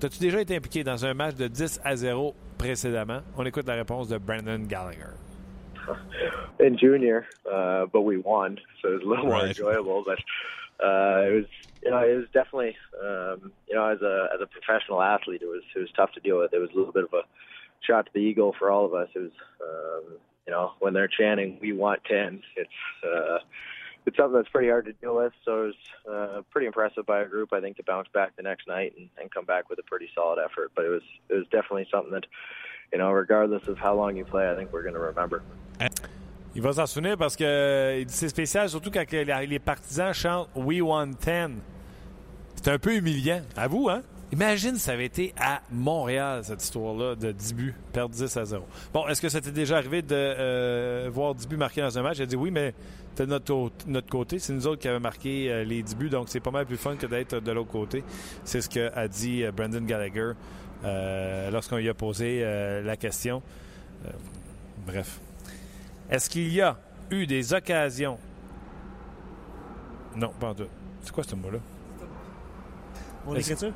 As-tu 0.03 0.19
déjà 0.21 0.41
été 0.41 0.57
impliqué 0.57 0.85
dans 0.85 1.05
un 1.05 1.15
match 1.15 1.35
de 1.37 1.49
10 1.49 1.81
à 1.85 1.97
0 1.97 2.35
précédemment? 2.57 3.21
On 3.37 3.45
écoute 3.45 3.67
la 3.67 3.75
réponse 3.75 4.09
de 4.09 4.19
Brendan 4.19 4.67
Gallagher. 4.67 5.15
in 6.61 6.77
junior, 6.77 7.27
uh, 7.51 7.87
but 7.87 8.03
we 8.03 8.19
won, 8.19 8.59
so 8.83 8.89
it 8.89 8.95
was 8.95 9.03
a 9.03 9.09
little 9.09 9.27
more 9.27 9.35
Right. 9.41 9.49
enjoyable. 9.49 10.05
But 10.05 10.19
uh, 10.85 11.23
it 11.29 11.35
was, 11.35 11.45
you 11.83 11.91
know, 11.91 11.99
it 11.99 12.15
was 12.15 12.27
definitely, 12.35 12.77
um, 13.03 13.53
you 13.69 13.75
know, 13.75 13.87
as 13.87 14.03
a 14.03 14.29
as 14.35 14.41
a 14.43 14.47
professional 14.47 15.01
athlete, 15.03 15.41
it 15.43 15.47
was 15.49 15.63
it 15.75 15.79
was 15.79 15.89
tough 15.97 16.13
to 16.13 16.21
deal 16.21 16.39
with. 16.39 16.53
It 16.53 16.59
was 16.59 16.71
a 16.75 16.77
little 16.77 16.93
bit 16.93 17.05
of 17.05 17.13
a 17.15 17.23
shot 17.87 18.07
to 18.07 18.13
the 18.15 18.21
ego 18.21 18.53
for 18.59 18.71
all 18.71 18.85
of 18.85 18.95
us. 18.95 19.09
It 19.15 19.19
was, 19.21 19.33
um, 19.63 20.19
you 20.47 20.53
know, 20.53 20.73
when 20.81 20.95
they're 20.95 21.09
chanting 21.09 21.59
"We 21.61 21.73
want 21.73 22.05
10," 22.05 22.43
it's 22.57 22.71
uh, 23.05 23.39
it's 24.07 24.17
something 24.17 24.35
that's 24.35 24.49
pretty 24.49 24.69
hard 24.69 24.87
to 24.87 24.93
deal 24.95 25.17
with. 25.17 25.33
So 25.45 25.65
it 25.65 25.67
was 25.67 25.75
uh, 26.11 26.43
pretty 26.51 26.67
impressive 26.67 27.07
by 27.07 27.19
our 27.19 27.29
group, 27.29 27.53
I 27.53 27.61
think, 27.61 27.77
to 27.77 27.83
bounce 27.83 28.09
back 28.13 28.37
the 28.37 28.43
next 28.43 28.67
night 28.67 28.95
and, 28.97 29.09
and 29.21 29.31
come 29.31 29.45
back 29.45 29.69
with 29.69 29.79
a 29.79 29.83
pretty 29.83 30.09
solid 30.15 30.39
effort. 30.43 30.73
But 30.75 30.87
it 30.87 30.89
was 30.89 31.03
it 31.29 31.35
was 31.35 31.45
definitely 31.53 31.87
something 31.91 32.13
that, 32.13 32.27
you 32.93 32.99
know, 32.99 33.11
regardless 33.11 33.69
of 33.69 33.79
how 33.79 33.95
long 33.95 34.17
you 34.17 34.25
play, 34.25 34.51
I 34.51 34.55
think 34.57 34.73
we're 34.73 34.83
going 34.83 34.95
to 34.95 35.01
remember. 35.01 35.43
Il 36.55 36.63
va 36.63 36.73
s'en 36.73 36.87
souvenir 36.87 37.17
parce 37.17 37.37
que 37.37 38.05
c'est 38.09 38.29
spécial, 38.29 38.69
surtout 38.69 38.91
quand 38.91 39.05
les 39.13 39.59
partisans 39.59 40.13
chantent 40.13 40.49
We 40.57 40.81
want 40.81 41.13
10. 41.21 41.61
C'est 42.57 42.69
un 42.69 42.79
peu 42.79 42.97
humiliant. 42.97 43.43
À 43.57 43.69
vous, 43.69 43.89
hein? 43.89 44.03
Imagine 44.31 44.77
ça 44.77 44.93
avait 44.93 45.07
été 45.07 45.35
à 45.41 45.63
Montréal, 45.73 46.45
cette 46.45 46.63
histoire-là, 46.63 47.15
de 47.15 47.33
10 47.33 47.55
buts, 47.55 47.75
perdre 47.95 48.15
10 48.15 48.37
à 48.37 48.45
0. 48.45 48.65
Bon, 48.93 49.09
est-ce 49.09 49.23
que 49.23 49.31
ça 49.31 49.41
t'est 49.41 49.53
déjà 49.53 49.79
arrivé 49.79 50.03
de 50.03 50.15
euh, 50.15 51.11
voir 51.11 51.35
10 51.35 51.49
buts 51.49 51.57
marqués 51.57 51.81
dans 51.81 51.99
un 51.99 52.03
match? 52.03 52.19
J'ai 52.19 52.27
dit 52.27 52.37
oui, 52.37 52.51
mais 52.51 52.75
c'était 53.11 53.25
de 53.25 53.31
notre, 53.31 53.71
notre 53.87 54.11
côté. 54.11 54.39
C'est 54.39 54.53
nous 54.53 54.67
autres 54.67 54.83
qui 54.83 54.89
avons 54.89 55.01
marqué 55.01 55.51
euh, 55.51 55.65
les 55.65 55.83
10 55.83 55.97
buts, 55.97 56.11
donc 56.11 56.29
c'est 56.29 56.41
pas 56.41 56.51
mal 56.51 56.67
plus 56.67 56.77
fun 56.77 56.97
que 56.97 57.07
d'être 57.07 57.41
de 57.41 57.53
l'autre 57.53 57.71
côté. 57.71 58.05
C'est 58.45 58.61
ce 58.61 58.69
qu'a 58.69 59.09
dit 59.09 59.45
euh, 59.45 59.51
Brendan 59.51 59.87
Gallagher 59.87 60.33
lorsqu'on 61.51 61.79
lui 61.79 61.89
a 61.89 61.95
posé 61.95 62.41
la 62.85 62.97
question. 62.97 63.43
Bref. 64.87 65.21
Est-ce 66.09 66.31
qu'il 66.31 66.53
y 66.53 66.61
a 66.61 66.79
eu 67.11 67.27
des 67.27 67.53
occasions? 67.53 68.17
Non, 70.15 70.31
pas 70.39 70.51
en 70.51 70.55
tout. 70.55 70.69
C'est 71.03 71.11
quoi 71.11 71.25
ce 71.25 71.35
mot-là? 71.35 71.59
Mon 73.27 73.35
écriture? 73.35 73.73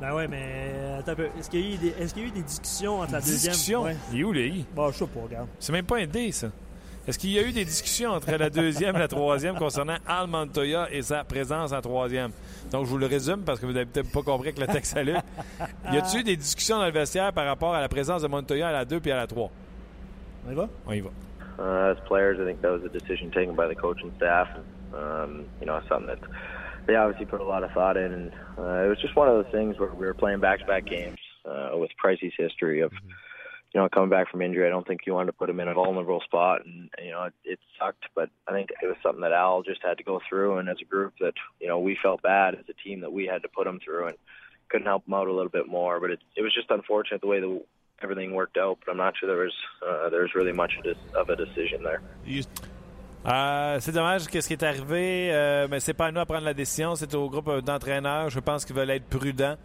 Ben 0.00 0.14
ouais, 0.14 0.26
mais 0.28 0.42
euh, 0.74 0.98
attends 1.00 1.12
un 1.12 1.14
peu. 1.16 1.28
Est-ce 1.38 1.50
qu'il 1.50 1.60
y, 1.60 1.72
a 1.72 1.74
eu 1.74 1.76
des- 1.78 1.94
est-ce 2.02 2.14
qu'il 2.14 2.22
y 2.22 2.26
a 2.26 2.28
eu 2.28 2.32
des 2.32 2.42
discussions 2.42 3.00
entre 3.00 3.12
la 3.12 3.20
deuxième... 3.20 3.52
Discussion? 3.52 3.82
Ouais. 3.82 3.96
Il 4.12 4.20
est 4.20 4.24
où, 4.24 4.32
le 4.32 4.46
I? 4.46 4.66
Bon, 4.74 4.90
je 4.90 4.96
sais 4.98 5.06
pas, 5.06 5.20
regarde. 5.20 5.48
C'est 5.58 5.72
même 5.72 5.84
pas 5.84 5.98
un 5.98 6.06
D, 6.06 6.32
ça. 6.32 6.48
Est-ce 7.06 7.18
qu'il 7.18 7.30
y 7.30 7.38
a 7.38 7.42
eu 7.42 7.52
des 7.52 7.64
discussions 7.64 8.10
entre 8.12 8.30
la 8.30 8.50
deuxième 8.50 8.94
et 8.96 8.98
la 8.98 9.08
troisième 9.08 9.56
concernant 9.56 9.96
Al 10.06 10.26
Montoya 10.26 10.88
et 10.92 11.02
sa 11.02 11.24
présence 11.24 11.72
en 11.72 11.80
troisième? 11.80 12.30
Donc, 12.70 12.84
je 12.86 12.90
vous 12.90 12.98
le 12.98 13.06
résume 13.06 13.42
parce 13.42 13.58
que 13.58 13.66
vous 13.66 13.72
n'avez 13.72 13.86
peut-être 13.86 14.12
pas 14.12 14.22
compris 14.22 14.54
que 14.54 14.60
le 14.60 14.66
texte 14.66 14.96
allait. 14.96 15.16
Y 15.92 15.96
a-t-il 15.96 16.20
eu 16.20 16.24
des 16.24 16.36
discussions 16.36 16.78
dans 16.78 16.86
le 16.86 16.92
vestiaire 16.92 17.32
par 17.32 17.46
rapport 17.46 17.74
à 17.74 17.80
la 17.80 17.88
présence 17.88 18.22
de 18.22 18.28
Montoya 18.28 18.68
à 18.68 18.72
la 18.72 18.84
2 18.84 19.00
puis 19.00 19.10
à 19.10 19.16
la 19.16 19.26
3? 19.26 19.50
On 20.46 20.52
y 20.52 20.54
va? 20.54 20.68
On 20.86 20.92
y 20.92 21.00
va. 21.00 21.10
uh, 21.58 21.92
as 21.92 22.00
players, 22.06 22.38
I 22.40 22.44
think 22.46 22.62
that 22.62 22.70
was 22.70 22.84
a 22.84 22.88
decision 22.88 23.30
taken 23.30 23.54
by 23.54 23.66
the 23.68 23.74
coaching 23.78 24.10
staff. 24.16 24.48
And, 24.56 24.64
um, 24.94 25.44
you 25.60 25.66
know, 25.66 25.80
something 25.88 26.06
that 26.06 26.18
they 26.86 26.94
obviously 26.96 27.26
put 27.26 27.40
a 27.40 27.44
lot 27.44 27.62
of 27.62 27.70
thought 27.72 27.96
in. 27.96 28.12
And 28.12 28.32
uh, 28.58 28.84
it 28.84 28.88
was 28.88 28.98
just 29.00 29.16
one 29.16 29.28
of 29.28 29.34
those 29.42 29.52
things 29.52 29.78
where 29.78 29.90
we 29.92 30.06
were 30.06 30.14
playing 30.14 30.40
back-to-back 30.40 30.86
games 30.86 31.18
uh, 31.44 31.70
with 31.74 31.90
Pricey's 32.02 32.34
history 32.36 32.80
of, 32.80 32.92
you 33.72 33.80
know, 33.80 33.88
coming 33.88 34.10
back 34.10 34.30
from 34.30 34.42
injury. 34.42 34.66
I 34.66 34.70
don't 34.70 34.86
think 34.86 35.02
you 35.06 35.14
wanted 35.14 35.26
to 35.32 35.38
put 35.38 35.48
him 35.48 35.60
in 35.60 35.68
a 35.68 35.74
vulnerable 35.74 36.20
spot, 36.20 36.64
and 36.66 36.90
you 37.02 37.12
know, 37.12 37.24
it, 37.24 37.34
it 37.44 37.58
sucked. 37.78 38.04
But 38.14 38.30
I 38.48 38.52
think 38.52 38.70
it 38.82 38.86
was 38.86 38.96
something 39.02 39.22
that 39.22 39.32
Al 39.32 39.62
just 39.62 39.82
had 39.82 39.98
to 39.98 40.04
go 40.04 40.20
through, 40.28 40.58
and 40.58 40.68
as 40.68 40.78
a 40.82 40.84
group, 40.84 41.14
that 41.20 41.34
you 41.60 41.68
know, 41.68 41.78
we 41.78 41.96
felt 42.02 42.22
bad 42.22 42.54
as 42.56 42.64
a 42.68 42.72
team 42.72 43.00
that 43.02 43.12
we 43.12 43.26
had 43.26 43.42
to 43.42 43.48
put 43.48 43.66
him 43.66 43.78
through, 43.84 44.08
and 44.08 44.16
couldn't 44.68 44.86
help 44.86 45.06
him 45.06 45.14
out 45.14 45.28
a 45.28 45.32
little 45.32 45.50
bit 45.50 45.68
more. 45.68 46.00
But 46.00 46.10
it, 46.10 46.20
it 46.36 46.42
was 46.42 46.52
just 46.54 46.70
unfortunate 46.70 47.20
the 47.20 47.26
way 47.28 47.40
the 47.40 47.62
everything 48.02 48.34
worked 48.34 48.56
out. 48.56 48.78
But 48.84 48.90
I'm 48.90 48.98
not 48.98 49.14
sure 49.16 49.28
there 49.28 49.44
was 49.44 49.54
uh, 49.86 50.08
there 50.08 50.22
was 50.22 50.34
really 50.34 50.52
much 50.52 50.72
of 50.78 50.86
a- 50.86 51.18
of 51.18 51.28
a 51.28 51.36
decision 51.36 51.82
there. 51.84 52.02
You- 52.26 52.44
Euh, 53.26 53.76
c'est 53.80 53.92
dommage 53.92 54.26
qu'est-ce 54.28 54.48
qui 54.48 54.54
est 54.54 54.62
arrivé, 54.62 55.30
euh, 55.30 55.68
mais 55.70 55.78
c'est 55.80 55.92
pas 55.92 56.06
à 56.06 56.12
nous 56.12 56.20
à 56.20 56.26
prendre 56.26 56.44
la 56.44 56.54
décision, 56.54 56.94
c'est 56.96 57.14
au 57.14 57.28
groupe 57.28 57.60
d'entraîneurs. 57.60 58.30
Je 58.30 58.40
pense 58.40 58.64
qu'ils 58.64 58.74
veulent 58.74 58.90
être 58.90 59.04
prudents 59.04 59.56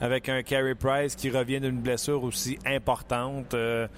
avec 0.00 0.28
un 0.28 0.42
Carey 0.42 0.76
Price 0.76 1.16
qui 1.16 1.28
revient 1.28 1.60
d'une 1.60 1.80
blessure 1.80 2.22
aussi 2.22 2.58
importante. 2.64 3.54
Euh, 3.54 3.88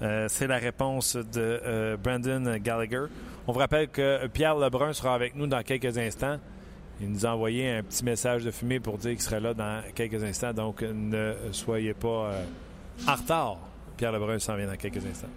euh, 0.00 0.26
c'est 0.28 0.46
la 0.46 0.56
réponse 0.56 1.16
de 1.16 1.96
Brandon 2.02 2.56
Gallagher. 2.56 3.04
On 3.46 3.52
vous 3.52 3.58
rappelle 3.58 3.88
que 3.88 4.26
Pierre 4.28 4.56
Lebrun 4.56 4.92
sera 4.94 5.14
avec 5.14 5.36
nous 5.36 5.46
dans 5.46 5.62
quelques 5.62 5.98
instants. 5.98 6.38
Il 7.00 7.10
nous 7.10 7.26
a 7.26 7.30
envoyé 7.30 7.70
un 7.70 7.82
petit 7.82 8.04
message 8.04 8.42
de 8.42 8.50
fumée 8.50 8.80
pour 8.80 8.96
dire 8.96 9.10
qu'il 9.10 9.20
serait 9.20 9.40
là 9.40 9.52
dans 9.52 9.82
quelques 9.94 10.22
instants, 10.24 10.52
donc 10.52 10.82
ne 10.82 11.34
soyez 11.52 11.94
pas 11.94 12.32
en 13.06 13.14
retard. 13.14 13.58
Pierre 13.96 14.12
Lebrun 14.12 14.38
s'en 14.38 14.56
vient 14.56 14.66
dans 14.66 14.76
quelques 14.76 15.04
instants. 15.04 15.28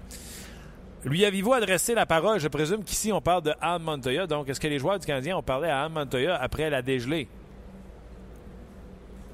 Lui 1.05 1.23
avez-vous 1.23 1.53
adressé 1.53 1.93
la 1.93 2.07
parole? 2.07 2.39
Je 2.39 2.47
présume 2.47 2.83
qu'ici, 2.83 3.13
on 3.13 3.21
parle 3.21 3.43
de 3.43 3.51
Al 3.61 3.79
Montoya. 3.79 4.25
Donc, 4.25 4.49
est-ce 4.49 4.59
que 4.59 4.67
les 4.67 4.79
joueurs 4.79 4.97
du 4.97 5.05
Canadien 5.05 5.37
ont 5.37 5.43
parlé 5.43 5.69
à 5.69 5.83
Al 5.83 5.91
Montoya 5.91 6.35
après 6.35 6.71
la 6.71 6.81
dégelée? 6.81 7.27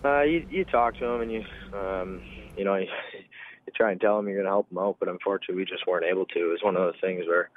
Uh, 0.04 0.24
you, 0.24 0.46
you 0.52 0.66
talk 0.66 0.98
to 0.98 1.06
him 1.06 1.22
and 1.22 1.32
you, 1.32 1.44
um, 1.74 2.22
you 2.58 2.66
know, 2.66 2.76
you, 2.76 2.88
you 3.68 3.74
try 3.74 3.92
and 3.92 4.02
tell 4.02 4.20
him 4.20 4.28
you're 4.28 4.36
going 4.36 4.46
to 4.46 4.52
help 4.52 4.70
him 4.70 4.80
out, 4.80 4.98
but 5.00 5.08
unfortunately, 5.08 5.56
we 5.56 5.66
just 5.66 5.88
weren't 5.88 6.04
able 6.04 6.26
to. 6.26 6.40
It 6.40 6.52
was 6.52 6.62
one 6.62 6.76
of 6.76 6.82
those 6.82 7.00
things 7.00 7.26
where, 7.26 7.50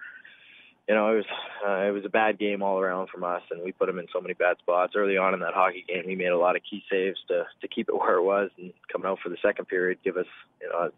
you 0.87 0.94
know, 0.94 1.11
it 1.11 1.16
was 1.16 1.24
uh, 1.66 1.88
it 1.88 1.90
was 1.90 2.05
a 2.05 2.11
bad 2.11 2.38
game 2.38 2.62
all 2.62 2.79
around 2.79 3.09
from 3.09 3.24
us, 3.24 3.42
and 3.50 3.64
we 3.64 3.72
put 3.72 3.88
him 3.88 3.98
in 3.98 4.07
so 4.12 4.20
many 4.20 4.35
bad 4.35 4.59
spots 4.59 4.92
early 4.94 5.16
on 5.16 5.35
in 5.35 5.40
that 5.40 5.55
hockey 5.55 5.85
game. 5.88 6.05
We 6.07 6.14
made 6.14 6.29
a 6.29 6.38
lot 6.38 6.55
of 6.55 6.62
key 6.62 6.85
saves 6.88 7.18
to 7.29 7.46
to 7.62 7.68
keep 7.68 7.88
it 7.88 7.96
where 7.96 8.18
it 8.18 8.22
was, 8.22 8.50
and 8.59 8.72
coming 8.92 9.09
out 9.09 9.18
for 9.22 9.31
the 9.31 9.38
second 9.42 9.64
period, 9.64 9.98
give 10.05 10.18
us, 10.18 10.27
you 10.61 10.68
know, 10.68 10.90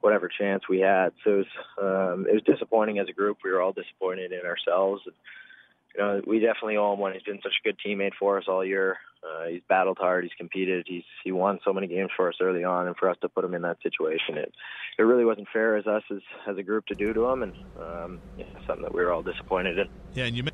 whatever 0.00 0.28
chance 0.28 0.68
we 0.68 0.80
had. 0.80 1.12
So 1.24 1.30
it 1.30 1.36
was 1.36 1.46
um, 1.80 2.26
it 2.28 2.34
was 2.34 2.42
disappointing 2.44 2.98
as 2.98 3.08
a 3.08 3.12
group. 3.12 3.38
We 3.44 3.50
were 3.50 3.60
all 3.60 3.72
disappointed 3.72 4.32
in 4.32 4.46
ourselves. 4.46 5.02
And, 5.06 5.14
you 5.96 6.02
know, 6.02 6.22
we 6.26 6.38
definitely 6.38 6.76
owe 6.76 6.94
him. 6.94 7.12
He's 7.12 7.22
been 7.22 7.40
such 7.42 7.54
a 7.60 7.68
good 7.68 7.78
teammate 7.84 8.14
for 8.18 8.38
us 8.38 8.44
all 8.48 8.64
year. 8.64 8.98
Uh, 9.22 9.48
he's 9.48 9.62
battled 9.68 9.98
hard. 9.98 10.24
He's 10.24 10.32
competed. 10.38 10.86
He's 10.88 11.02
he 11.24 11.32
won 11.32 11.58
so 11.64 11.72
many 11.72 11.88
games 11.88 12.10
for 12.16 12.28
us 12.28 12.36
early 12.40 12.62
on, 12.62 12.86
and 12.86 12.96
for 12.96 13.08
us 13.10 13.16
to 13.22 13.28
put 13.28 13.44
him 13.44 13.54
in 13.54 13.62
that 13.62 13.82
situation, 13.82 14.38
it 14.38 14.52
it 14.98 15.02
really 15.02 15.24
wasn't 15.24 15.48
fair 15.52 15.76
as 15.76 15.86
us 15.86 16.04
as 16.10 16.20
as 16.46 16.56
a 16.56 16.62
group 16.62 16.86
to 16.86 16.94
do 16.94 17.12
to 17.12 17.26
him, 17.26 17.42
and 17.42 17.54
um, 17.80 18.20
yeah, 18.36 18.44
something 18.66 18.84
that 18.84 18.94
we 18.94 19.02
were 19.02 19.12
all 19.12 19.24
disappointed 19.24 19.78
in. 19.78 19.88
Yeah, 20.14 20.26
and 20.26 20.36
you 20.36 20.44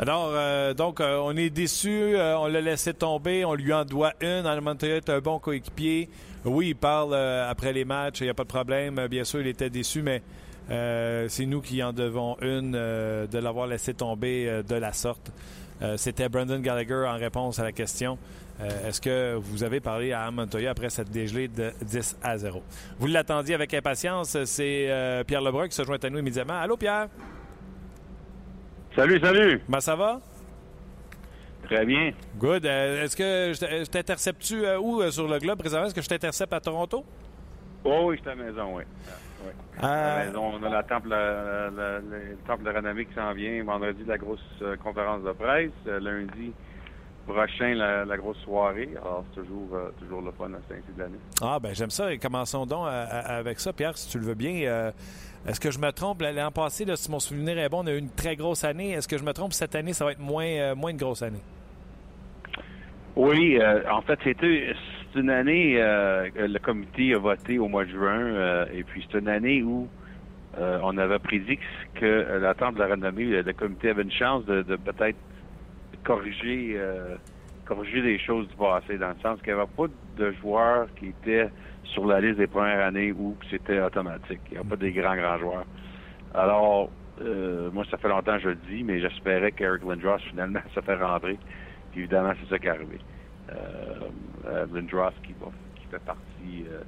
Alors, 0.00 0.30
euh, 0.32 0.74
donc, 0.74 1.00
euh, 1.00 1.18
on 1.22 1.36
est 1.36 1.50
déçu. 1.50 1.90
Euh, 2.16 2.38
on 2.38 2.46
l'a 2.46 2.60
laissé 2.60 2.94
tomber. 2.94 3.44
On 3.44 3.54
lui 3.54 3.72
en 3.72 3.84
doit 3.84 4.12
une. 4.20 4.46
Almontoya 4.46 4.96
est 4.96 5.10
un 5.10 5.18
bon 5.18 5.40
coéquipier. 5.40 6.08
Oui, 6.44 6.68
il 6.68 6.76
parle 6.76 7.14
euh, 7.14 7.50
après 7.50 7.72
les 7.72 7.84
matchs. 7.84 8.20
Il 8.20 8.24
n'y 8.24 8.30
a 8.30 8.34
pas 8.34 8.44
de 8.44 8.48
problème. 8.48 9.08
Bien 9.08 9.24
sûr, 9.24 9.40
il 9.40 9.48
était 9.48 9.70
déçu, 9.70 10.02
mais 10.02 10.22
euh, 10.70 11.26
c'est 11.28 11.46
nous 11.46 11.60
qui 11.60 11.82
en 11.82 11.92
devons 11.92 12.36
une 12.42 12.74
euh, 12.76 13.26
de 13.26 13.38
l'avoir 13.38 13.66
laissé 13.66 13.92
tomber 13.92 14.62
de 14.66 14.74
la 14.74 14.92
sorte. 14.92 15.32
C'était 15.96 16.28
Brandon 16.28 16.58
Gallagher 16.58 17.04
en 17.06 17.16
réponse 17.16 17.60
à 17.60 17.62
la 17.62 17.70
question. 17.70 18.18
Est-ce 18.84 19.00
que 19.00 19.36
vous 19.36 19.62
avez 19.62 19.78
parlé 19.78 20.12
à 20.12 20.28
Montoya 20.32 20.72
après 20.72 20.90
cette 20.90 21.08
dégelée 21.08 21.46
de 21.46 21.72
10 21.82 22.16
à 22.20 22.36
0? 22.36 22.64
Vous 22.98 23.06
l'attendiez 23.06 23.54
avec 23.54 23.72
impatience. 23.74 24.36
C'est 24.44 25.22
Pierre 25.28 25.40
Lebrun 25.40 25.68
qui 25.68 25.76
se 25.76 25.84
joint 25.84 25.98
à 26.02 26.10
nous 26.10 26.18
immédiatement. 26.18 26.58
Allô, 26.58 26.76
Pierre? 26.76 27.06
Salut, 28.94 29.20
salut. 29.20 29.60
Ben, 29.68 29.80
ça 29.80 29.94
va? 29.94 30.20
Très 31.64 31.84
bien. 31.84 32.12
Good. 32.38 32.64
Euh, 32.64 33.04
est-ce 33.04 33.16
que 33.16 33.52
je 33.52 33.84
t'intercepte-tu 33.84 34.64
euh, 34.64 34.78
où 34.78 35.02
euh, 35.02 35.10
sur 35.10 35.28
le 35.28 35.38
globe 35.38 35.58
présentement? 35.58 35.86
Est-ce 35.86 35.94
que 35.94 36.02
je 36.02 36.08
t'intercepte 36.08 36.52
à 36.52 36.60
Toronto? 36.60 37.04
Oh, 37.84 38.04
oui, 38.06 38.16
je 38.16 38.22
suis 38.22 38.30
à 38.30 38.34
la 38.34 38.44
maison, 38.44 38.76
oui. 38.76 38.84
oui. 39.44 39.52
À 39.80 40.18
la 40.18 40.24
maison, 40.24 40.54
on 40.54 40.62
a 40.62 40.68
la 40.68 40.82
temple, 40.82 41.08
la, 41.08 41.70
la, 41.70 41.98
le 41.98 42.36
temple 42.46 42.64
de 42.64 42.70
renommée 42.70 43.04
qui 43.04 43.14
s'en 43.14 43.32
vient. 43.34 43.62
Vendredi, 43.64 44.02
la 44.06 44.18
grosse 44.18 44.40
conférence 44.82 45.22
de 45.22 45.32
presse. 45.32 45.70
lundi 45.86 46.52
prochain, 47.26 47.74
la, 47.74 48.16
grosse 48.16 48.38
soirée. 48.38 48.88
Alors, 49.00 49.24
c'est 49.34 49.42
toujours, 49.42 49.78
toujours 50.00 50.22
le 50.22 50.32
fun 50.32 50.46
à 50.46 50.58
ce 50.68 50.74
de 50.74 50.98
l'année. 50.98 51.18
Ah, 51.42 51.58
ben 51.60 51.74
j'aime 51.74 51.90
ça. 51.90 52.10
Et 52.12 52.18
commençons 52.18 52.64
donc 52.64 52.86
avec 52.88 53.60
ça. 53.60 53.72
Pierre, 53.74 53.96
si 53.98 54.08
tu 54.08 54.18
le 54.18 54.24
veux 54.24 54.34
bien. 54.34 54.92
Est-ce 55.46 55.60
que 55.60 55.70
je 55.70 55.78
me 55.78 55.90
trompe? 55.92 56.22
L'an 56.22 56.50
passé, 56.50 56.84
si 56.96 57.10
mon 57.10 57.20
souvenir 57.20 57.58
est 57.58 57.68
bon, 57.68 57.82
on 57.82 57.86
a 57.86 57.92
eu 57.92 57.98
une 57.98 58.10
très 58.10 58.36
grosse 58.36 58.64
année. 58.64 58.90
Est-ce 58.90 59.08
que 59.08 59.16
je 59.16 59.24
me 59.24 59.32
trompe? 59.32 59.52
Cette 59.52 59.74
année, 59.74 59.92
ça 59.92 60.04
va 60.04 60.12
être 60.12 60.20
moins, 60.20 60.74
moins 60.74 60.90
une 60.90 60.96
grosse 60.96 61.22
année? 61.22 61.42
Oui, 63.16 63.58
euh, 63.60 63.82
en 63.90 64.02
fait, 64.02 64.18
c'est 64.24 64.36
une 65.18 65.30
année 65.30 65.76
euh, 65.78 66.28
le 66.36 66.58
comité 66.58 67.14
a 67.14 67.18
voté 67.18 67.58
au 67.58 67.68
mois 67.68 67.84
de 67.84 67.90
juin, 67.90 68.20
euh, 68.20 68.66
et 68.72 68.84
puis 68.84 69.06
c'est 69.10 69.18
une 69.18 69.28
année 69.28 69.62
où 69.62 69.88
euh, 70.58 70.78
on 70.82 70.96
avait 70.98 71.18
prédit 71.18 71.58
que 71.94 72.38
l'attente 72.40 72.74
de 72.74 72.80
la 72.80 72.88
renommée, 72.88 73.24
le, 73.24 73.52
comité 73.52 73.90
avait 73.90 74.02
une 74.02 74.12
chance 74.12 74.44
de, 74.46 74.62
peut-être 74.62 75.16
corriger 76.04 76.78
corriger 77.64 78.00
les 78.00 78.18
choses 78.18 78.48
du 78.48 78.56
passé, 78.56 78.96
dans 78.96 79.10
le 79.10 79.20
sens 79.22 79.38
qu'il 79.42 79.52
n'y 79.52 79.60
avait 79.60 79.70
pas 79.76 79.86
de 80.16 80.32
joueurs 80.40 80.86
qui 80.94 81.08
étaient 81.08 81.50
sur 81.92 82.06
la 82.06 82.20
liste 82.20 82.38
des 82.38 82.46
premières 82.46 82.86
années 82.86 83.12
où 83.12 83.36
c'était 83.50 83.80
automatique. 83.80 84.40
Il 84.50 84.54
n'y 84.54 84.58
a 84.58 84.64
pas 84.64 84.76
des 84.76 84.92
grands, 84.92 85.16
grands 85.16 85.38
joueurs. 85.38 85.66
Alors, 86.34 86.90
moi, 87.72 87.84
ça 87.90 87.96
fait 87.98 88.08
longtemps 88.08 88.36
que 88.36 88.42
je 88.42 88.48
le 88.50 88.58
dis, 88.68 88.84
mais 88.84 89.00
j'espérais 89.00 89.52
qu'Eric 89.52 89.82
Lindros, 89.84 90.18
finalement, 90.30 90.60
se 90.74 90.80
fait 90.80 90.94
rentrer 90.94 91.38
évidemment, 91.98 92.32
c'est 92.40 92.48
ça 92.48 92.58
qui 92.58 92.66
est 92.66 92.70
arrivé. 92.70 92.98
Euh, 93.50 94.08
euh, 94.46 94.66
Lindros 94.72 95.12
qui, 95.22 95.32
qui 95.32 95.86
fait 95.90 95.98
partie 96.00 96.64
euh, 96.68 96.82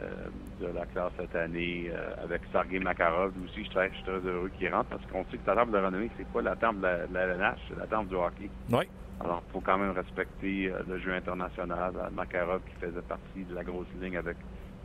euh, 0.00 0.28
de 0.60 0.66
la 0.74 0.86
classe 0.86 1.12
cette 1.18 1.34
année 1.36 1.90
avec 2.22 2.42
Sergei 2.50 2.78
Makarov. 2.78 3.32
Aussi, 3.44 3.56
je 3.56 3.60
suis 3.62 3.70
très, 3.70 3.90
heureux 4.06 4.50
qu'il 4.58 4.72
rentre 4.72 4.90
parce 4.90 5.04
qu'on 5.06 5.24
sait 5.30 5.36
que 5.36 5.46
la 5.46 5.56
table 5.56 5.72
de 5.72 5.78
renommée, 5.78 6.10
c'est 6.16 6.26
pas 6.28 6.42
la 6.42 6.56
table 6.56 6.78
de 6.78 6.82
la, 6.82 7.06
de 7.06 7.14
la 7.14 7.20
LNH, 7.26 7.58
c'est 7.68 7.78
la 7.78 7.86
table 7.86 8.08
du 8.08 8.14
hockey. 8.14 8.48
Oui. 8.70 8.84
Alors, 9.22 9.42
il 9.48 9.52
faut 9.52 9.60
quand 9.60 9.78
même 9.78 9.92
respecter 9.92 10.72
le 10.88 10.98
jeu 10.98 11.12
international. 11.14 11.92
Makarov 12.12 12.60
qui 12.62 12.74
faisait 12.74 13.02
partie 13.02 13.44
de 13.44 13.54
la 13.54 13.62
grosse 13.62 13.86
ligne 14.00 14.16
avec 14.16 14.36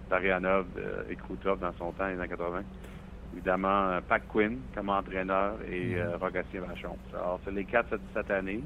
Tarianov 0.10 0.68
et 1.10 1.16
Krutov 1.16 1.60
dans 1.60 1.74
son 1.74 1.92
temps, 1.92 2.08
les 2.08 2.14
années 2.14 2.28
80 2.28 2.64
évidemment 3.34 4.00
Pat 4.08 4.22
Quinn 4.28 4.60
comme 4.74 4.90
entraîneur 4.90 5.56
et 5.70 5.96
Vachon. 6.22 6.98
Alors, 7.14 7.40
c'est 7.44 7.52
les 7.52 7.66
quatre 7.66 7.90
cette, 7.90 8.02
cette 8.14 8.32
année. 8.32 8.64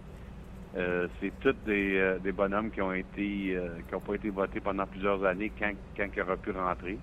Euh, 0.78 1.08
c'est 1.20 1.34
tous 1.42 1.56
des, 1.66 1.98
euh, 1.98 2.20
des, 2.20 2.32
bonhommes 2.32 2.72
qui 2.72 2.82
ont 2.82 2.94
été 2.94 3.56
euh, 3.56 3.68
qui 3.86 3.94
n'ont 3.94 4.00
pas 4.00 4.16
été 4.16 4.30
votés 4.30 4.62
pendant 4.62 4.86
plusieurs 4.86 5.22
années 5.26 5.52
quand, 5.60 5.74
quand 5.98 6.08
ils 6.16 6.22
auraient 6.22 6.38
pu 6.38 6.52
rentrer. 6.52 6.98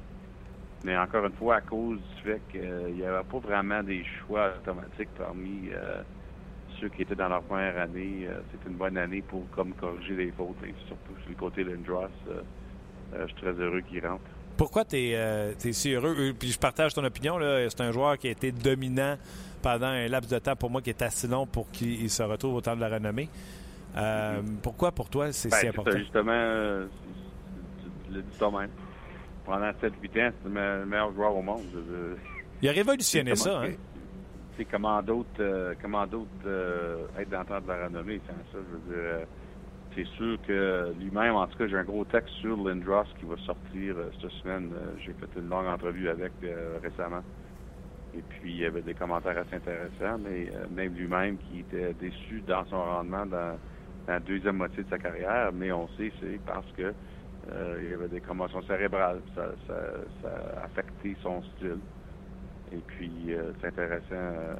Mais 0.84 0.96
encore 0.96 1.26
une 1.26 1.34
fois, 1.34 1.56
à 1.56 1.60
cause 1.60 1.98
du 1.98 2.22
fait 2.22 2.40
qu'il 2.50 2.94
n'y 2.94 3.04
avait 3.04 3.24
pas 3.24 3.38
vraiment 3.38 3.82
des 3.82 4.02
choix 4.04 4.52
automatiques 4.56 5.10
parmi 5.18 5.68
ceux 6.80 6.88
qui 6.88 7.02
étaient 7.02 7.14
dans 7.14 7.28
leur 7.28 7.42
première 7.42 7.78
année, 7.78 8.26
c'est 8.50 8.68
une 8.68 8.76
bonne 8.76 8.96
année 8.96 9.22
pour 9.22 9.48
comme 9.50 9.72
corriger 9.74 10.16
les 10.16 10.32
fautes. 10.32 10.56
Et 10.64 10.74
surtout 10.86 11.20
sur 11.20 11.28
le 11.30 11.34
côté 11.34 11.64
de 11.64 11.70
Lindros, 11.70 12.08
je 13.12 13.26
suis 13.26 13.34
très 13.36 13.52
heureux 13.52 13.80
qu'il 13.82 14.06
rentre. 14.06 14.22
Pourquoi 14.56 14.84
tu 14.84 14.96
es, 14.96 15.54
si 15.72 15.92
heureux? 15.92 16.32
Puis 16.38 16.50
je 16.50 16.58
partage 16.58 16.94
ton 16.94 17.04
opinion. 17.04 17.38
C'est 17.68 17.80
un 17.80 17.92
joueur 17.92 18.18
qui 18.18 18.28
a 18.28 18.30
été 18.30 18.52
dominant 18.52 19.16
pendant 19.62 19.86
un 19.86 20.08
laps 20.08 20.30
de 20.30 20.38
temps 20.38 20.56
pour 20.56 20.70
moi 20.70 20.82
qui 20.82 20.90
est 20.90 21.02
assez 21.02 21.28
long 21.28 21.46
pour 21.46 21.70
qu'il 21.70 22.10
se 22.10 22.22
retrouve 22.22 22.54
au 22.54 22.60
temps 22.60 22.76
de 22.76 22.80
la 22.80 22.88
renommée. 22.88 23.28
Euh, 23.96 24.42
pourquoi 24.62 24.92
pour 24.92 25.08
toi 25.08 25.32
c'est 25.32 25.52
si 25.52 25.62
ben, 25.62 25.70
important? 25.70 25.98
Justement, 25.98 26.32
euh, 26.32 26.86
tu 28.06 28.14
l'as 28.14 28.22
dit 28.22 28.38
toi-même. 28.38 28.70
Pendant 29.44 29.70
7-8 29.70 29.72
ans, 29.72 30.32
c'est 30.42 30.48
le 30.48 30.86
meilleur 30.86 31.12
joueur 31.14 31.34
au 31.34 31.42
monde. 31.42 31.64
Il 32.60 32.68
a 32.68 32.72
révolutionné 32.72 33.34
ça. 33.36 33.62
Hein? 33.62 33.72
Comment 34.66 35.02
d'autres 35.02 35.28
euh, 35.40 35.74
comment 35.80 36.06
d'autres 36.06 37.08
être 37.18 37.30
dans 37.30 37.40
le 37.40 37.46
temps 37.46 37.60
de 37.60 37.68
la 37.68 37.86
renommée 37.86 38.20
sans 38.26 38.34
ça. 38.52 38.58
Je 38.58 38.58
veux 38.58 38.94
dire, 38.94 39.26
c'est 39.94 40.06
sûr 40.16 40.38
que 40.46 40.92
lui-même, 40.98 41.34
en 41.34 41.46
tout 41.46 41.58
cas, 41.58 41.66
j'ai 41.66 41.76
un 41.76 41.84
gros 41.84 42.04
texte 42.04 42.34
sur 42.40 42.56
Lindros 42.56 43.04
qui 43.18 43.26
va 43.26 43.36
sortir 43.38 43.96
cette 44.20 44.30
semaine. 44.42 44.70
j'ai 44.98 45.12
fait 45.14 45.28
une 45.36 45.48
longue 45.48 45.66
entrevue 45.66 46.08
avec 46.08 46.32
récemment. 46.82 47.22
Et 48.14 48.22
puis, 48.22 48.52
il 48.52 48.58
y 48.58 48.64
avait 48.64 48.82
des 48.82 48.94
commentaires 48.94 49.38
assez 49.38 49.56
intéressants, 49.56 50.18
mais 50.18 50.50
même 50.70 50.94
lui-même 50.94 51.38
qui 51.38 51.60
était 51.60 51.94
déçu 51.94 52.42
dans 52.46 52.64
son 52.66 52.82
rendement 52.82 53.26
dans 53.26 53.58
la 54.08 54.20
deuxième 54.20 54.56
moitié 54.56 54.82
de 54.82 54.88
sa 54.88 54.98
carrière, 54.98 55.52
mais 55.52 55.70
on 55.70 55.86
sait 55.96 56.12
c'est 56.20 56.40
parce 56.46 56.70
que 56.72 56.94
euh, 57.52 57.80
il 57.82 57.90
y 57.90 57.94
avait 57.94 58.08
des 58.08 58.20
commotions 58.20 58.62
cérébrales. 58.62 59.20
Ça, 59.34 59.52
a 60.24 60.64
affecté 60.64 61.16
son 61.22 61.42
style. 61.42 61.78
Et 62.72 62.80
puis, 62.86 63.10
euh, 63.30 63.52
c'est 63.60 63.68
intéressant 63.68 64.02
euh, 64.12 64.54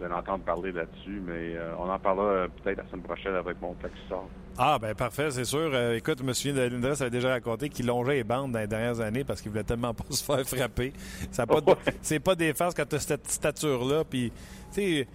de 0.00 0.06
l'entendre 0.06 0.44
parler 0.44 0.72
là-dessus, 0.72 1.22
mais 1.24 1.56
on 1.78 1.88
en 1.88 1.98
parlera 1.98 2.46
peut-être 2.48 2.78
la 2.78 2.86
semaine 2.88 3.02
prochaine 3.02 3.34
avec 3.34 3.60
mon 3.60 3.74
texte 3.74 3.96
sort. 4.08 4.28
Ah, 4.58 4.78
ben 4.80 4.94
parfait, 4.94 5.30
c'est 5.30 5.44
sûr. 5.44 5.74
écoute, 5.92 6.18
je 6.18 6.24
me 6.24 6.32
souviens 6.32 6.68
Lindres 6.68 7.00
avait 7.00 7.10
déjà 7.10 7.30
raconté 7.30 7.68
qu'il 7.68 7.86
longeait 7.86 8.14
les 8.14 8.24
bandes 8.24 8.52
dans 8.52 8.58
les 8.58 8.66
dernières 8.66 9.00
années 9.00 9.24
parce 9.24 9.40
qu'il 9.40 9.50
voulait 9.50 9.64
tellement 9.64 9.94
pas 9.94 10.04
se 10.10 10.24
faire 10.24 10.44
frapper. 10.46 10.92
C'est 12.02 12.20
pas 12.20 12.34
des 12.34 12.52
farces 12.54 12.74
quand 12.74 12.88
tu 12.88 12.96
as 12.96 13.00
cette 13.00 13.28
stature-là. 13.28 14.04
Puis, 14.04 14.32
tu 14.72 14.80
sais, 14.80 15.08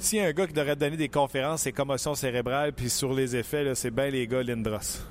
si 0.00 0.18
un 0.18 0.32
gars 0.32 0.46
qui 0.46 0.54
devrait 0.54 0.76
donner 0.76 0.96
des 0.96 1.10
conférences, 1.10 1.62
c'est 1.62 1.72
commotion 1.72 2.14
cérébrale, 2.14 2.72
puis 2.72 2.88
sur 2.88 3.12
les 3.12 3.36
effets, 3.36 3.74
c'est 3.74 3.90
bien 3.90 4.08
les 4.08 4.26
gars 4.26 4.42
Lindros. 4.42 5.04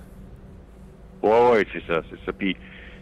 Oui, 1.22 1.32
oui, 1.54 1.68
c'est 1.72 1.86
ça, 1.86 2.02
c'est 2.10 2.26
ça. 2.26 2.34
Puis, 2.34 2.58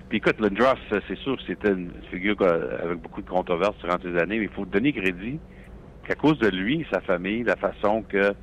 puis 0.09 0.19
écoute, 0.19 0.39
Lindros, 0.39 0.77
c'est 0.89 1.17
sûr 1.17 1.35
que 1.35 1.43
c'était 1.45 1.71
une 1.71 1.91
figure 2.09 2.41
avec 2.41 2.99
beaucoup 2.99 3.21
de 3.21 3.29
controverses 3.29 3.77
durant 3.83 3.97
ces 4.01 4.17
années, 4.17 4.39
mais 4.39 4.45
il 4.45 4.49
faut 4.49 4.65
donner 4.65 4.93
crédit 4.93 5.39
qu'à 6.07 6.15
cause 6.15 6.39
de 6.39 6.47
lui, 6.47 6.85
sa 6.91 7.01
famille, 7.01 7.43
la 7.43 7.57
façon 7.57 8.03
que 8.07 8.33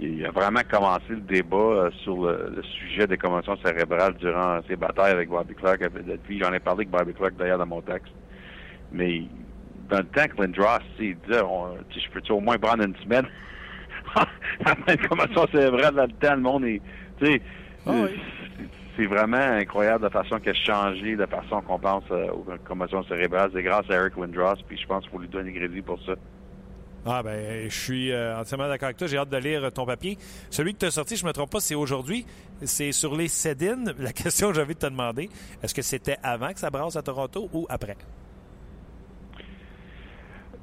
il 0.00 0.24
a 0.24 0.30
vraiment 0.30 0.60
commencé 0.70 1.08
le 1.10 1.20
débat 1.22 1.56
euh, 1.56 1.90
sur 2.04 2.24
le, 2.24 2.62
sujet 2.62 3.08
des 3.08 3.16
commotions 3.16 3.56
cérébrales 3.64 4.14
durant 4.14 4.60
ses 4.68 4.76
batailles 4.76 5.10
avec 5.10 5.28
Bobby 5.28 5.54
Clark. 5.54 5.80
Depuis, 6.06 6.38
j'en 6.38 6.52
ai 6.52 6.60
parlé 6.60 6.86
avec 6.86 6.90
Bobby 6.90 7.12
Clark 7.14 7.34
d'ailleurs 7.36 7.58
dans 7.58 7.66
mon 7.66 7.80
texte. 7.80 8.12
Mais 8.92 9.24
dans 9.90 9.98
le 9.98 10.04
temps 10.04 10.26
que 10.28 10.40
Lindros, 10.40 10.78
il 11.00 11.16
disait, 11.26 11.40
je 11.40 12.10
peux 12.10 12.32
au 12.32 12.38
moins 12.38 12.58
prendre 12.58 12.84
une 12.84 12.94
semaine? 12.96 13.26
Comment 15.08 15.24
ça, 15.34 15.46
c'est 15.52 15.68
vrai, 15.68 15.90
dans 15.90 16.04
le 16.04 16.12
temps, 16.12 16.34
le 16.34 16.40
monde 16.40 16.64
est, 16.64 16.80
tu 17.20 17.26
sais, 17.26 17.42
ah 17.86 18.06
c'est 18.98 19.06
vraiment 19.06 19.36
incroyable 19.36 20.04
la 20.04 20.10
façon 20.10 20.40
qu'elle 20.40 20.56
a 20.56 20.64
changé, 20.64 21.14
la 21.14 21.28
façon 21.28 21.62
qu'on 21.62 21.78
pense 21.78 22.02
euh, 22.10 22.30
aux 22.32 22.44
commotions 22.64 23.04
cérébrales. 23.04 23.50
C'est 23.54 23.62
grâce 23.62 23.88
à 23.88 23.94
Eric 23.94 24.16
Windross, 24.16 24.60
puis 24.66 24.76
je 24.76 24.86
pense 24.86 25.04
qu'il 25.04 25.12
faut 25.12 25.18
lui 25.20 25.28
donner 25.28 25.52
crédit 25.52 25.82
pour 25.82 26.02
ça. 26.04 26.14
Ah 27.06 27.22
ben, 27.22 27.70
je 27.70 27.74
suis 27.74 28.10
euh, 28.10 28.36
entièrement 28.36 28.66
d'accord 28.66 28.86
avec 28.86 28.96
toi. 28.96 29.06
J'ai 29.06 29.16
hâte 29.16 29.28
de 29.28 29.36
lire 29.36 29.72
ton 29.72 29.86
papier. 29.86 30.18
Celui 30.50 30.74
que 30.74 30.80
tu 30.80 30.86
as 30.86 30.90
sorti, 30.90 31.14
je 31.14 31.22
ne 31.22 31.28
me 31.28 31.32
trompe 31.32 31.50
pas, 31.50 31.60
c'est 31.60 31.76
aujourd'hui. 31.76 32.26
C'est 32.64 32.90
sur 32.90 33.16
les 33.16 33.28
Cédines. 33.28 33.94
La 33.98 34.12
question 34.12 34.48
que 34.48 34.54
j'ai 34.54 34.62
envie 34.62 34.74
de 34.74 34.80
te 34.80 34.86
demander, 34.86 35.30
est-ce 35.62 35.74
que 35.74 35.82
c'était 35.82 36.16
avant 36.24 36.52
que 36.52 36.58
ça 36.58 36.68
brasse 36.68 36.96
à 36.96 37.02
Toronto 37.02 37.48
ou 37.52 37.66
après? 37.70 37.96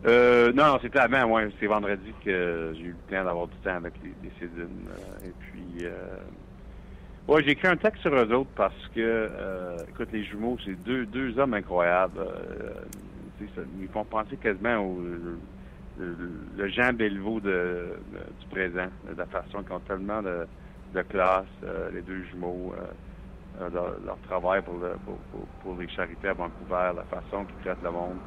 Euh, 0.05 0.51
non, 0.51 0.77
c'était 0.81 0.99
avant. 0.99 1.23
Ouais, 1.23 1.49
c'est 1.57 1.67
vendredi 1.67 2.13
que 2.23 2.73
j'ai 2.75 2.83
eu 2.83 2.95
le 3.09 3.15
temps 3.15 3.23
d'avoir 3.23 3.47
du 3.47 3.55
temps 3.63 3.77
avec 3.77 3.93
les, 4.03 4.13
les 4.21 4.31
Cédines. 4.38 4.89
Euh, 4.89 5.27
et 5.27 5.33
puis, 5.39 5.88
euh, 7.30 7.34
ouais, 7.34 7.43
j'ai 7.43 7.51
écrit 7.51 7.67
un 7.67 7.78
texte 7.78 8.01
sur 8.01 8.13
eux 8.15 8.34
autres 8.34 8.51
parce 8.55 8.88
que, 8.89 8.99
euh, 9.01 9.86
écoute, 9.88 10.11
les 10.11 10.23
jumeaux, 10.26 10.57
c'est 10.63 10.76
deux, 10.76 11.05
deux 11.05 11.38
hommes 11.39 11.53
incroyables. 11.55 12.19
Euh, 12.19 12.86
ça- 13.55 13.61
ils 13.80 13.89
font 13.89 14.05
penser 14.05 14.38
quasiment 14.38 14.78
au 14.80 15.01
le, 15.97 16.15
le 16.53 16.67
Jean 16.69 16.93
Bellevaux 16.93 17.39
de, 17.41 17.99
de- 18.07 18.34
du 18.34 18.45
présent, 18.47 18.89
de 19.03 19.13
la 19.13 19.26
façon 19.28 19.63
qu'ils 19.63 19.76
ont 19.76 19.80
tellement 19.82 20.21
de, 20.21 20.47
de 20.91 21.01
classe, 21.03 21.47
euh, 21.63 21.89
les 21.91 22.01
deux 22.01 22.23
jumeaux, 22.23 22.73
euh, 22.76 22.88
euh, 23.61 23.69
leur, 23.69 23.99
leur 24.01 24.21
travail 24.21 24.61
pour, 24.63 24.78
le- 24.80 24.97
pour, 24.99 25.23
pour, 25.59 25.76
les 25.80 25.88
charités 25.89 26.28
à 26.28 26.34
Vancouver, 26.34 26.91
la 26.95 27.05
façon 27.05 27.45
qu'ils 27.45 27.57
traitent 27.59 27.82
le 27.82 27.91
monde. 27.91 28.21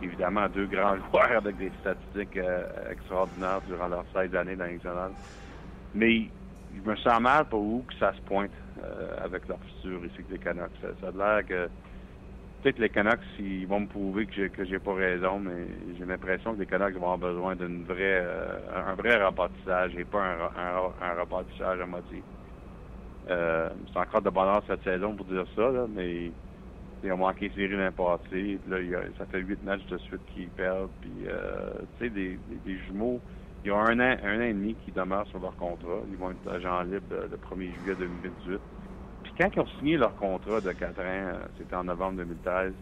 Évidemment, 0.00 0.48
deux 0.48 0.66
grands 0.66 0.96
joueurs 1.10 1.32
avec 1.38 1.56
des 1.56 1.72
statistiques 1.80 2.36
euh, 2.36 2.66
extraordinaires 2.90 3.62
durant 3.62 3.88
leurs 3.88 4.06
16 4.12 4.34
années 4.34 4.56
dans 4.56 4.66
nationale. 4.66 5.14
Mais 5.94 6.32
je 6.74 6.80
me 6.82 6.96
sens 6.96 7.20
mal 7.20 7.48
pour 7.48 7.62
où 7.62 7.84
que 7.84 7.94
ça 7.98 8.12
se 8.14 8.20
pointe 8.22 8.52
euh, 8.78 9.16
avec 9.18 9.48
leur 9.48 9.62
futur 9.64 10.04
ici 10.06 10.24
que 10.24 10.32
les 10.32 10.38
Canucks. 10.38 10.72
Ça, 10.80 10.88
ça 11.00 11.08
a 11.08 11.10
l'air 11.12 11.44
que 11.46 11.70
peut-être 12.62 12.78
les 12.78 12.90
Canucks, 12.90 13.20
ils 13.38 13.66
vont 13.66 13.80
me 13.80 13.88
prouver 13.88 14.26
que 14.26 14.34
j'ai 14.34 14.50
que 14.50 14.64
j'ai 14.64 14.78
pas 14.80 14.94
raison, 14.94 15.40
mais 15.40 15.94
j'ai 15.96 16.04
l'impression 16.04 16.54
que 16.54 16.60
les 16.60 16.66
Canucks 16.66 16.94
vont 16.94 17.12
avoir 17.12 17.18
besoin 17.18 17.56
d'une 17.56 17.84
vraie 17.84 18.20
euh, 18.24 18.86
un 18.86 18.94
vrai 18.94 19.22
rebâtissage 19.24 19.96
et 19.96 20.04
pas 20.04 20.22
un, 20.22 20.50
un, 20.56 20.92
un 21.00 21.80
à 21.80 21.86
moitié. 21.86 22.24
Euh, 23.28 23.70
c'est 23.92 23.98
encore 23.98 24.22
de 24.22 24.30
bonheur 24.30 24.62
cette 24.66 24.82
saison 24.82 25.14
pour 25.16 25.26
dire 25.26 25.46
ça, 25.54 25.70
là, 25.70 25.86
mais 25.88 26.32
ils 27.02 27.12
ont 27.12 27.18
manqué 27.18 27.48
les 27.48 27.54
séries 27.54 27.76
l'an 27.76 27.92
passé. 27.92 28.60
Là, 28.66 28.80
il 28.80 28.88
y 28.88 28.94
a- 28.94 29.12
ça 29.18 29.26
fait 29.26 29.40
huit 29.40 29.62
matchs 29.62 29.86
de 29.86 29.98
suite 29.98 30.24
qu'ils 30.26 30.50
perdent. 30.52 30.92
Puis, 31.00 31.26
euh, 31.26 31.70
tu 31.98 32.04
sais, 32.06 32.10
des, 32.10 32.38
des 32.38 32.78
jumeaux, 32.80 33.22
ils 33.64 33.72
ont 33.72 33.80
un 33.80 33.98
an, 34.00 34.16
un 34.24 34.38
an 34.38 34.42
et 34.42 34.52
demi 34.52 34.74
qui 34.84 34.90
demeurent 34.92 35.26
sur 35.28 35.38
leur 35.40 35.54
contrat. 35.56 36.00
Ils 36.10 36.16
vont 36.16 36.30
être 36.30 36.50
agents 36.50 36.82
libres 36.82 37.04
euh, 37.12 37.26
le 37.30 37.36
1er 37.36 37.74
juillet 37.80 37.94
2018. 37.98 38.58
Puis 39.24 39.32
quand 39.38 39.50
ils 39.54 39.60
ont 39.60 39.66
signé 39.78 39.96
leur 39.96 40.14
contrat 40.16 40.60
de 40.60 40.72
4 40.72 40.98
ans, 40.98 41.02
euh, 41.04 41.32
c'était 41.58 41.76
en 41.76 41.84
novembre 41.84 42.18
2013, 42.18 42.72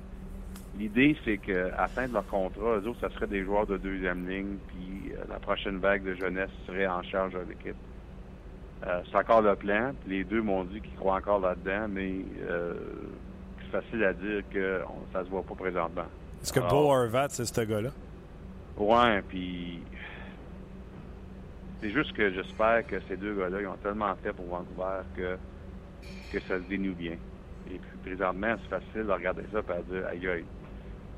l'idée, 0.79 1.17
c'est 1.25 1.39
qu'à 1.39 1.71
la 1.77 1.89
fin 1.89 2.07
de 2.07 2.13
leur 2.13 2.27
contrat, 2.27 2.77
eux 2.79 2.89
autres, 2.89 3.01
ça 3.01 3.11
serait 3.11 3.27
des 3.27 3.43
joueurs 3.45 3.67
de 3.67 3.77
deuxième 3.77 4.29
ligne, 4.29 4.57
puis 4.69 5.13
euh, 5.13 5.25
la 5.29 5.39
prochaine 5.41 5.79
vague 5.79 6.05
de 6.05 6.15
jeunesse 6.15 6.51
serait 6.67 6.87
en 6.87 7.03
charge 7.03 7.33
de 7.35 7.41
l'équipe. 7.49 7.77
Euh, 8.87 9.01
c'est 9.11 9.17
encore 9.19 9.43
le 9.43 9.57
plan. 9.57 9.93
puis 10.05 10.19
Les 10.19 10.25
deux 10.25 10.41
m'ont 10.43 10.63
dit 10.63 10.81
qu'ils 10.81 10.95
croient 10.95 11.17
encore 11.17 11.41
là-dedans, 11.41 11.89
mais 11.91 12.13
euh, 12.49 12.75
c'est 13.61 13.81
facile 13.83 14.05
à 14.05 14.13
dire 14.13 14.43
que 14.53 14.83
on- 14.89 15.13
ça 15.13 15.25
se 15.25 15.29
voit 15.31 15.43
pas 15.43 15.57
présentement. 15.57 16.05
Est-ce 16.41 16.53
que 16.53 16.61
Bo 16.61 16.93
Horvat, 16.93 17.29
c'est 17.31 17.45
ce 17.45 17.61
gars-là? 17.63 17.91
Ouais, 18.77 19.21
puis 19.29 19.81
c'est 21.81 21.91
juste 21.91 22.13
que 22.13 22.33
j'espère 22.33 22.87
que 22.87 22.97
ces 23.09 23.17
deux 23.17 23.35
gars-là, 23.35 23.61
ils 23.61 23.67
ont 23.67 23.77
tellement 23.83 24.15
fait 24.23 24.33
pour 24.33 24.47
Vancouver 24.47 25.03
que, 25.17 25.37
que 26.33 26.41
ça 26.41 26.59
se 26.59 26.69
dénoue 26.69 26.95
bien. 26.95 27.17
Et 27.71 27.79
puis 27.79 27.99
présentement, 28.05 28.55
c'est 28.63 28.81
facile 28.81 29.07
de 29.07 29.13
regarder 29.13 29.43
ça 29.53 29.61
et 29.61 29.83
de 29.83 29.99
dire 29.99 30.07
aïe 30.09 30.29
aïe. 30.29 30.45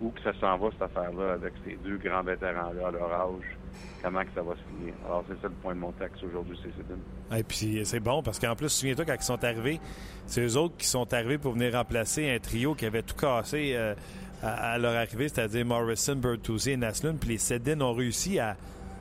Où 0.01 0.11
que 0.11 0.23
ça 0.23 0.33
s'en 0.41 0.57
va 0.57 0.71
cette 0.73 0.83
affaire-là 0.83 1.35
avec 1.35 1.53
ces 1.65 1.77
deux 1.85 1.99
grands 1.99 2.23
vétérans-là 2.23 2.89
à 2.89 2.91
leur 2.91 3.13
âge, 3.13 3.57
comment 4.03 4.23
que 4.23 4.31
ça 4.35 4.43
va 4.43 4.55
se 4.55 4.63
finir? 4.77 4.95
Alors 5.05 5.25
c'est 5.29 5.41
ça 5.41 5.49
le 5.49 5.55
point 5.63 5.75
de 5.75 5.81
mon 5.81 5.93
texte 5.93 6.25
aujourd'hui, 6.25 6.59
c'est 6.63 6.71
c'est 6.77 7.39
Et 7.39 7.43
puis 7.43 7.81
c'est 7.85 8.01
bon 8.01 8.23
parce 8.23 8.39
qu'en 8.39 8.57
plus, 8.57 8.71
souviens-toi, 8.71 9.05
quand 9.05 9.15
ils 9.15 9.23
sont 9.23 9.45
arrivés, 9.45 9.79
c'est 10.27 10.45
eux 10.45 10.57
autres 10.57 10.77
qui 10.79 10.87
sont 10.87 11.13
arrivés 11.13 11.39
pour 11.39 11.53
venir 11.53 11.75
remplacer 11.75 12.31
un 12.31 12.39
trio 12.39 12.75
qui 12.75 12.87
avait 12.87 13.03
tout 13.03 13.15
cassé 13.15 13.73
euh, 13.75 13.95
à, 14.43 14.73
à 14.73 14.79
leur 14.79 14.95
arrivée, 14.97 15.29
c'est-à-dire 15.29 15.67
Morrison, 15.67 16.17
Bertuzzi 16.17 16.73
et 16.73 16.77
Naslund. 16.79 17.19
Puis 17.19 17.31
les 17.31 17.39
Sedin 17.39 17.81
ont 17.83 17.93
réussi 17.93 18.39
à, 18.39 18.57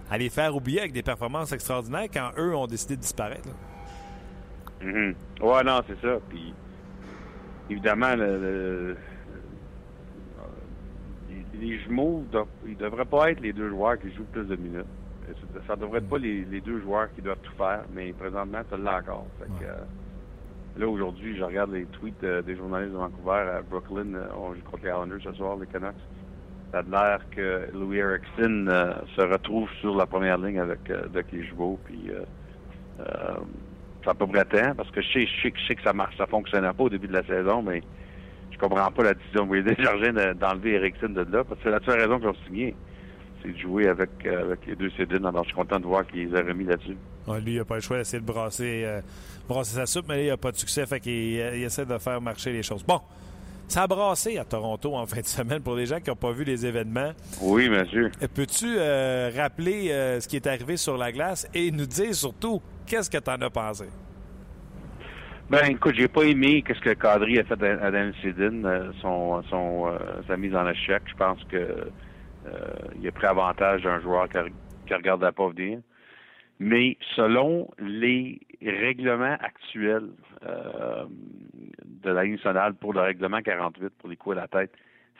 à 0.09 0.17
les 0.17 0.29
faire 0.29 0.55
oublier 0.55 0.79
avec 0.79 0.91
des 0.93 1.03
performances 1.03 1.51
extraordinaires 1.51 2.07
quand 2.11 2.31
eux 2.37 2.55
ont 2.55 2.67
décidé 2.67 2.95
de 2.95 3.01
disparaître. 3.01 3.49
Mhm. 4.81 5.13
Ouais, 5.41 5.63
non, 5.63 5.81
c'est 5.87 5.99
ça. 6.01 6.17
Puis, 6.29 6.53
évidemment, 7.69 8.15
le, 8.15 8.37
le- 8.39 8.97
les, 11.29 11.67
les 11.67 11.79
jumeaux, 11.79 12.25
ils 12.65 12.77
devraient 12.77 13.05
pas 13.05 13.31
être 13.31 13.41
les 13.41 13.53
deux 13.53 13.69
joueurs 13.69 13.99
qui 13.99 14.11
jouent 14.13 14.23
plus 14.31 14.45
de 14.45 14.55
minutes. 14.55 14.85
Euh, 15.29 15.33
Ça- 15.53 15.61
Ça 15.67 15.75
devrait 15.75 15.99
être 15.99 16.09
pas 16.09 16.17
les, 16.17 16.43
les 16.45 16.61
deux 16.61 16.79
joueurs 16.81 17.13
qui 17.13 17.21
doivent 17.21 17.37
tout 17.43 17.53
faire, 17.55 17.83
mais 17.93 18.11
présentement, 18.13 18.59
tu 18.71 18.81
l'as 18.81 18.97
encore. 18.99 19.27
Fait 19.39 19.45
que, 19.63 19.69
euh, 19.69 19.75
là, 20.77 20.87
aujourd'hui, 20.87 21.37
je 21.37 21.43
regarde 21.43 21.71
les 21.71 21.85
tweets 21.85 22.23
euh, 22.23 22.41
des 22.41 22.55
journalistes 22.55 22.93
de 22.93 22.97
Vancouver 22.97 23.31
à 23.57 23.61
Brooklyn. 23.61 24.13
euh, 24.15 24.27
on 24.37 24.53
joue 24.55 24.61
contre 24.63 24.83
les 24.83 24.89
Islanders 24.89 25.19
ce 25.23 25.33
soir, 25.33 25.57
les 25.57 25.67
Canucks. 25.67 25.93
Ça 26.71 26.79
a 26.79 26.81
l'air 26.83 27.19
que 27.31 27.67
Louis 27.73 27.97
Erickson 27.97 28.65
euh, 28.69 28.93
se 29.15 29.21
retrouve 29.21 29.67
sur 29.81 29.95
la 29.95 30.05
première 30.05 30.37
ligne 30.37 30.59
avec, 30.59 30.87
euh, 30.89 31.07
jumeaux. 31.43 31.79
Puis, 31.85 32.09
euh, 32.09 32.21
euh, 32.99 33.37
ça 34.05 34.13
peut 34.13 34.27
temps 34.45 34.75
parce 34.75 34.89
que 34.91 35.01
je 35.01 35.07
sais, 35.11 35.25
que 35.75 35.81
ça 35.83 35.93
marche, 35.93 36.15
ça 36.17 36.27
fonctionnait 36.27 36.71
pas 36.73 36.83
au 36.83 36.89
début 36.89 37.07
de 37.07 37.13
la 37.13 37.23
saison, 37.25 37.61
mais 37.63 37.81
je 38.51 38.57
comprends 38.57 38.91
pas 38.91 39.03
la 39.03 39.13
décision 39.13 39.45
de 39.45 39.61
Desjardins 39.75 40.13
de- 40.13 40.33
d'enlever 40.33 40.73
Erickson 40.73 41.09
de 41.09 41.21
là, 41.21 41.43
parce 41.43 41.59
que 41.59 41.63
c'est 41.63 41.71
la 41.71 41.79
seule 41.85 41.99
raison 42.01 42.19
qu'ils 42.19 42.29
ont 42.29 42.45
signé. 42.45 42.75
C'est 43.41 43.51
de 43.53 43.57
jouer 43.57 43.87
avec, 43.87 44.09
euh, 44.25 44.43
avec 44.43 44.65
les 44.67 44.75
deux 44.75 44.89
Cédines. 44.91 45.25
Alors 45.25 45.43
je 45.43 45.49
suis 45.49 45.55
content 45.57 45.79
de 45.79 45.85
voir 45.85 46.05
qu'ils 46.05 46.29
les 46.29 46.41
remis 46.41 46.65
là-dessus. 46.65 46.97
Lui, 47.43 47.53
il 47.53 47.57
n'a 47.57 47.65
pas 47.65 47.75
le 47.75 47.81
choix 47.81 47.97
d'essayer 47.97 48.21
de 48.21 48.25
brasser, 48.25 48.83
brasser 49.47 49.75
sa 49.75 49.85
soupe, 49.85 50.05
mais 50.09 50.15
là, 50.17 50.21
il 50.23 50.27
n'a 50.29 50.37
pas 50.37 50.51
de 50.51 50.57
succès, 50.57 50.85
fait 50.85 50.99
qu'il 50.99 51.13
il 51.13 51.63
essaie 51.63 51.85
de 51.85 51.97
faire 51.97 52.19
marcher 52.21 52.51
les 52.51 52.63
choses. 52.63 52.83
Bon, 52.83 52.99
ça 53.69 53.83
a 53.83 53.87
brassé 53.87 54.37
à 54.37 54.43
Toronto 54.43 54.95
en 54.95 55.05
fin 55.05 55.21
de 55.21 55.25
semaine 55.25 55.61
pour 55.61 55.75
les 55.75 55.85
gens 55.85 55.99
qui 55.99 56.09
n'ont 56.09 56.15
pas 56.15 56.31
vu 56.31 56.43
les 56.43 56.65
événements. 56.65 57.11
Oui, 57.41 57.69
monsieur. 57.69 58.11
Euh, 58.21 58.27
Peux-tu 58.33 58.65
euh, 58.67 59.31
rappeler 59.35 59.91
euh, 59.91 60.19
ce 60.19 60.27
qui 60.27 60.35
est 60.35 60.47
arrivé 60.47 60.75
sur 60.75 60.97
la 60.97 61.11
glace 61.11 61.47
et 61.53 61.71
nous 61.71 61.85
dire 61.85 62.13
surtout 62.13 62.61
qu'est-ce 62.85 63.09
que 63.09 63.17
tu 63.17 63.29
en 63.29 63.41
as 63.41 63.49
pensé? 63.49 63.85
Ben, 65.49 65.65
écoute, 65.69 65.95
j'ai 65.95 66.07
pas 66.07 66.23
aimé 66.23 66.61
qu'est-ce 66.61 66.79
que 66.79 66.93
Kadri 66.93 67.39
a 67.39 67.43
fait 67.43 67.63
à 67.63 67.89
Dan 67.91 68.13
Sedin, 68.21 68.63
euh, 68.65 68.91
son, 69.01 69.41
son, 69.49 69.87
euh, 69.87 69.97
sa 70.27 70.37
mise 70.37 70.55
en 70.55 70.67
échec. 70.69 71.01
Je 71.07 71.15
pense 71.15 71.43
que 71.45 71.89
il 72.99 73.07
a 73.07 73.11
pris 73.11 73.27
avantage 73.27 73.83
d'un 73.83 73.99
joueur 74.01 74.27
qui 74.27 74.37
ne 74.37 74.95
regardait 74.95 75.31
pas 75.31 75.49
venir. 75.49 75.79
Mais 76.57 76.97
selon 77.15 77.69
les 77.77 78.39
règlements 78.61 79.37
actuels 79.39 80.09
euh, 80.43 81.05
de 81.85 82.09
la 82.11 82.23
Ligue 82.23 82.33
nationale 82.33 82.73
pour 82.75 82.93
le 82.93 83.01
règlement 83.01 83.41
48 83.41 83.89
pour 83.97 84.09
les 84.09 84.17
coups 84.17 84.37
à 84.37 84.41
la 84.41 84.47
tête, 84.47 84.73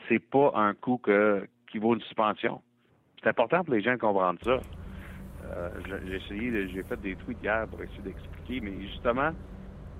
c'est 0.08 0.18
pas 0.18 0.52
un 0.54 0.74
coup 0.74 0.98
que, 0.98 1.46
qui 1.70 1.78
vaut 1.78 1.94
une 1.94 2.00
suspension. 2.02 2.62
C'est 3.22 3.28
important 3.28 3.64
pour 3.64 3.74
les 3.74 3.82
gens 3.82 3.92
de 3.92 3.98
comprendre 3.98 4.38
ça. 4.44 4.60
Euh, 5.42 5.70
j'ai- 6.04 6.16
essayé, 6.16 6.68
j'ai 6.68 6.82
fait 6.82 7.00
des 7.00 7.16
tweets 7.16 7.42
hier 7.42 7.66
pour 7.68 7.82
essayer 7.82 8.02
d'expliquer, 8.02 8.60
mais 8.60 8.78
justement, 8.82 9.32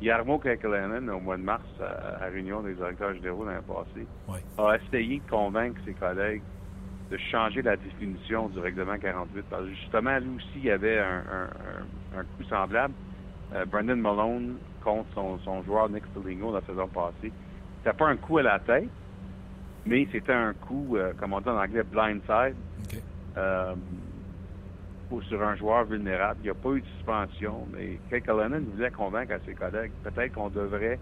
Yarmo 0.00 0.38
Kekalainen, 0.38 1.08
au 1.10 1.20
mois 1.20 1.36
de 1.36 1.42
mars, 1.42 1.66
à, 1.78 1.84
à 1.86 2.20
la 2.20 2.26
réunion 2.26 2.62
des 2.62 2.74
directeurs 2.74 3.14
généraux 3.14 3.44
l'année 3.46 3.64
passée, 3.66 4.08
Ouais. 4.28 4.40
a 4.58 4.76
essayé 4.76 5.20
de 5.20 5.26
convaincre 5.26 5.80
ses 5.84 5.94
collègues 5.94 6.44
de 7.10 7.16
changer 7.16 7.62
la 7.62 7.76
définition 7.76 8.48
du 8.48 8.58
règlement 8.58 8.98
48. 8.98 9.46
Parce 9.48 9.64
que 9.64 9.70
justement, 9.74 10.18
lui 10.18 10.28
aussi, 10.36 10.50
il 10.56 10.64
y 10.64 10.70
avait 10.70 10.98
un, 10.98 11.24
un, 11.28 11.50
un, 12.12 12.18
un 12.20 12.24
coup 12.24 12.44
semblable. 12.44 12.94
Euh, 13.54 13.64
Brendan 13.64 14.00
Malone 14.00 14.56
contre 14.82 15.06
son, 15.14 15.38
son 15.40 15.62
joueur 15.62 15.88
Nick 15.88 16.04
Foligno 16.14 16.52
la 16.52 16.60
saison 16.62 16.86
passée. 16.88 17.32
C'était 17.78 17.96
pas 17.96 18.08
un 18.08 18.16
coup 18.16 18.38
à 18.38 18.42
la 18.42 18.58
tête, 18.58 18.88
mais 19.86 20.06
c'était 20.12 20.32
un 20.32 20.52
coup, 20.52 20.96
euh, 20.96 21.12
comme 21.18 21.32
on 21.32 21.40
dit 21.40 21.48
en 21.48 21.58
anglais, 21.58 21.82
blindside. 21.82 22.56
Euh, 23.36 23.74
ou 25.10 25.20
sur 25.22 25.42
un 25.42 25.56
joueur 25.56 25.84
vulnérable. 25.84 26.38
Il 26.42 26.44
n'y 26.44 26.50
a 26.50 26.54
pas 26.54 26.70
eu 26.70 26.80
de 26.80 26.86
suspension, 26.86 27.66
mais 27.72 27.98
Kekalainen 28.10 28.64
voulait 28.64 28.90
convaincre 28.90 29.32
à 29.32 29.38
ses 29.40 29.54
collègues 29.54 29.92
peut-être 30.04 30.32
qu'on 30.34 30.50
devrait 30.50 30.98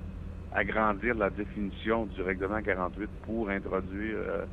agrandir 0.54 1.14
la 1.14 1.28
définition 1.28 2.06
du 2.06 2.22
règlement 2.22 2.62
48 2.62 3.08
pour 3.26 3.50
introduire 3.50 4.16
euh, 4.16 4.44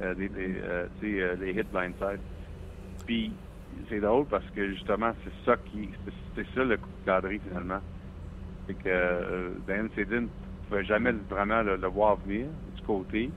euh, 0.00 0.14
des, 0.14 0.28
des, 0.28 1.36
les 1.40 1.50
hits 1.52 1.66
blindside. 1.70 2.20
Puis 3.06 3.32
c'est 3.88 4.00
drôle 4.00 4.26
parce 4.26 4.44
que 4.54 4.70
justement 4.72 5.12
c'est 5.24 5.50
ça 5.50 5.56
qui 5.70 5.90
c'est- 6.34 6.44
ça 6.54 6.64
le 6.64 6.76
coup 6.76 6.88
de 7.00 7.06
cadré 7.06 7.40
finalement. 7.48 7.80
C'est 8.66 8.74
que 8.74 8.88
euh, 8.88 9.50
Dan 9.66 9.88
Sedin 9.96 10.20
ne 10.22 10.26
pouvait 10.68 10.84
jamais 10.84 11.12
vraiment 11.28 11.62
le, 11.62 11.76
le 11.76 11.88
voir 11.88 12.16
venir 12.24 12.46
du 12.76 12.82
côté. 12.82 13.30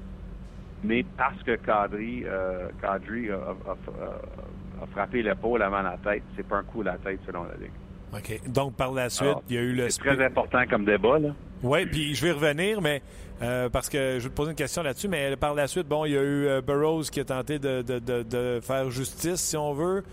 Mais 0.84 1.04
parce 1.18 1.42
que 1.44 1.56
Kadri, 1.56 2.24
euh, 2.26 2.68
a, 2.84 2.88
a- 2.88 2.98
a- 2.98 4.84
a 4.84 4.86
frappé 4.92 5.24
l'épaule 5.24 5.62
avant 5.64 5.82
la 5.82 5.98
tête, 5.98 6.22
c'est 6.36 6.48
pas 6.48 6.58
un 6.58 6.64
coup 6.64 6.82
à 6.82 6.86
la 6.86 6.98
tête 6.98 7.20
selon 7.26 7.44
la 7.46 7.56
Ligue. 7.56 7.72
OK. 8.14 8.48
Donc, 8.50 8.76
par 8.76 8.92
la 8.94 9.10
suite, 9.10 9.24
Alors, 9.28 9.44
il 9.50 9.56
y 9.56 9.58
a 9.58 9.62
eu 9.62 9.74
le 9.74 9.90
C'est 9.90 10.00
très 10.02 10.24
important 10.24 10.64
comme 10.70 10.86
débat, 10.86 11.18
là. 11.18 11.30
Oui, 11.64 11.86
puis 11.88 12.14
je 12.14 12.24
vais 12.26 12.34
revenir, 12.34 12.82
mais 12.82 13.02
euh, 13.42 13.68
parce 13.70 13.90
que 13.90 14.18
je 14.20 14.24
vais 14.26 14.30
te 14.30 14.36
poser 14.36 14.52
une 14.52 14.58
question 14.58 14.84
là-dessus, 14.84 15.08
mais 15.08 15.36
par 15.38 15.56
la 15.56 15.66
suite, 15.68 15.88
bon, 15.88 16.06
il 16.06 16.12
y 16.12 16.18
a 16.18 16.22
eu 16.22 16.46
euh, 16.46 16.62
Burroughs 16.62 17.10
qui 17.10 17.20
a 17.20 17.26
tenté 17.26 17.58
de, 17.58 17.82
de, 17.82 17.98
de, 17.98 18.22
de, 18.24 18.60
faire 18.62 18.92
justice, 18.92 19.40
si 19.42 19.58
on 19.58 19.74
veut. 19.74 20.04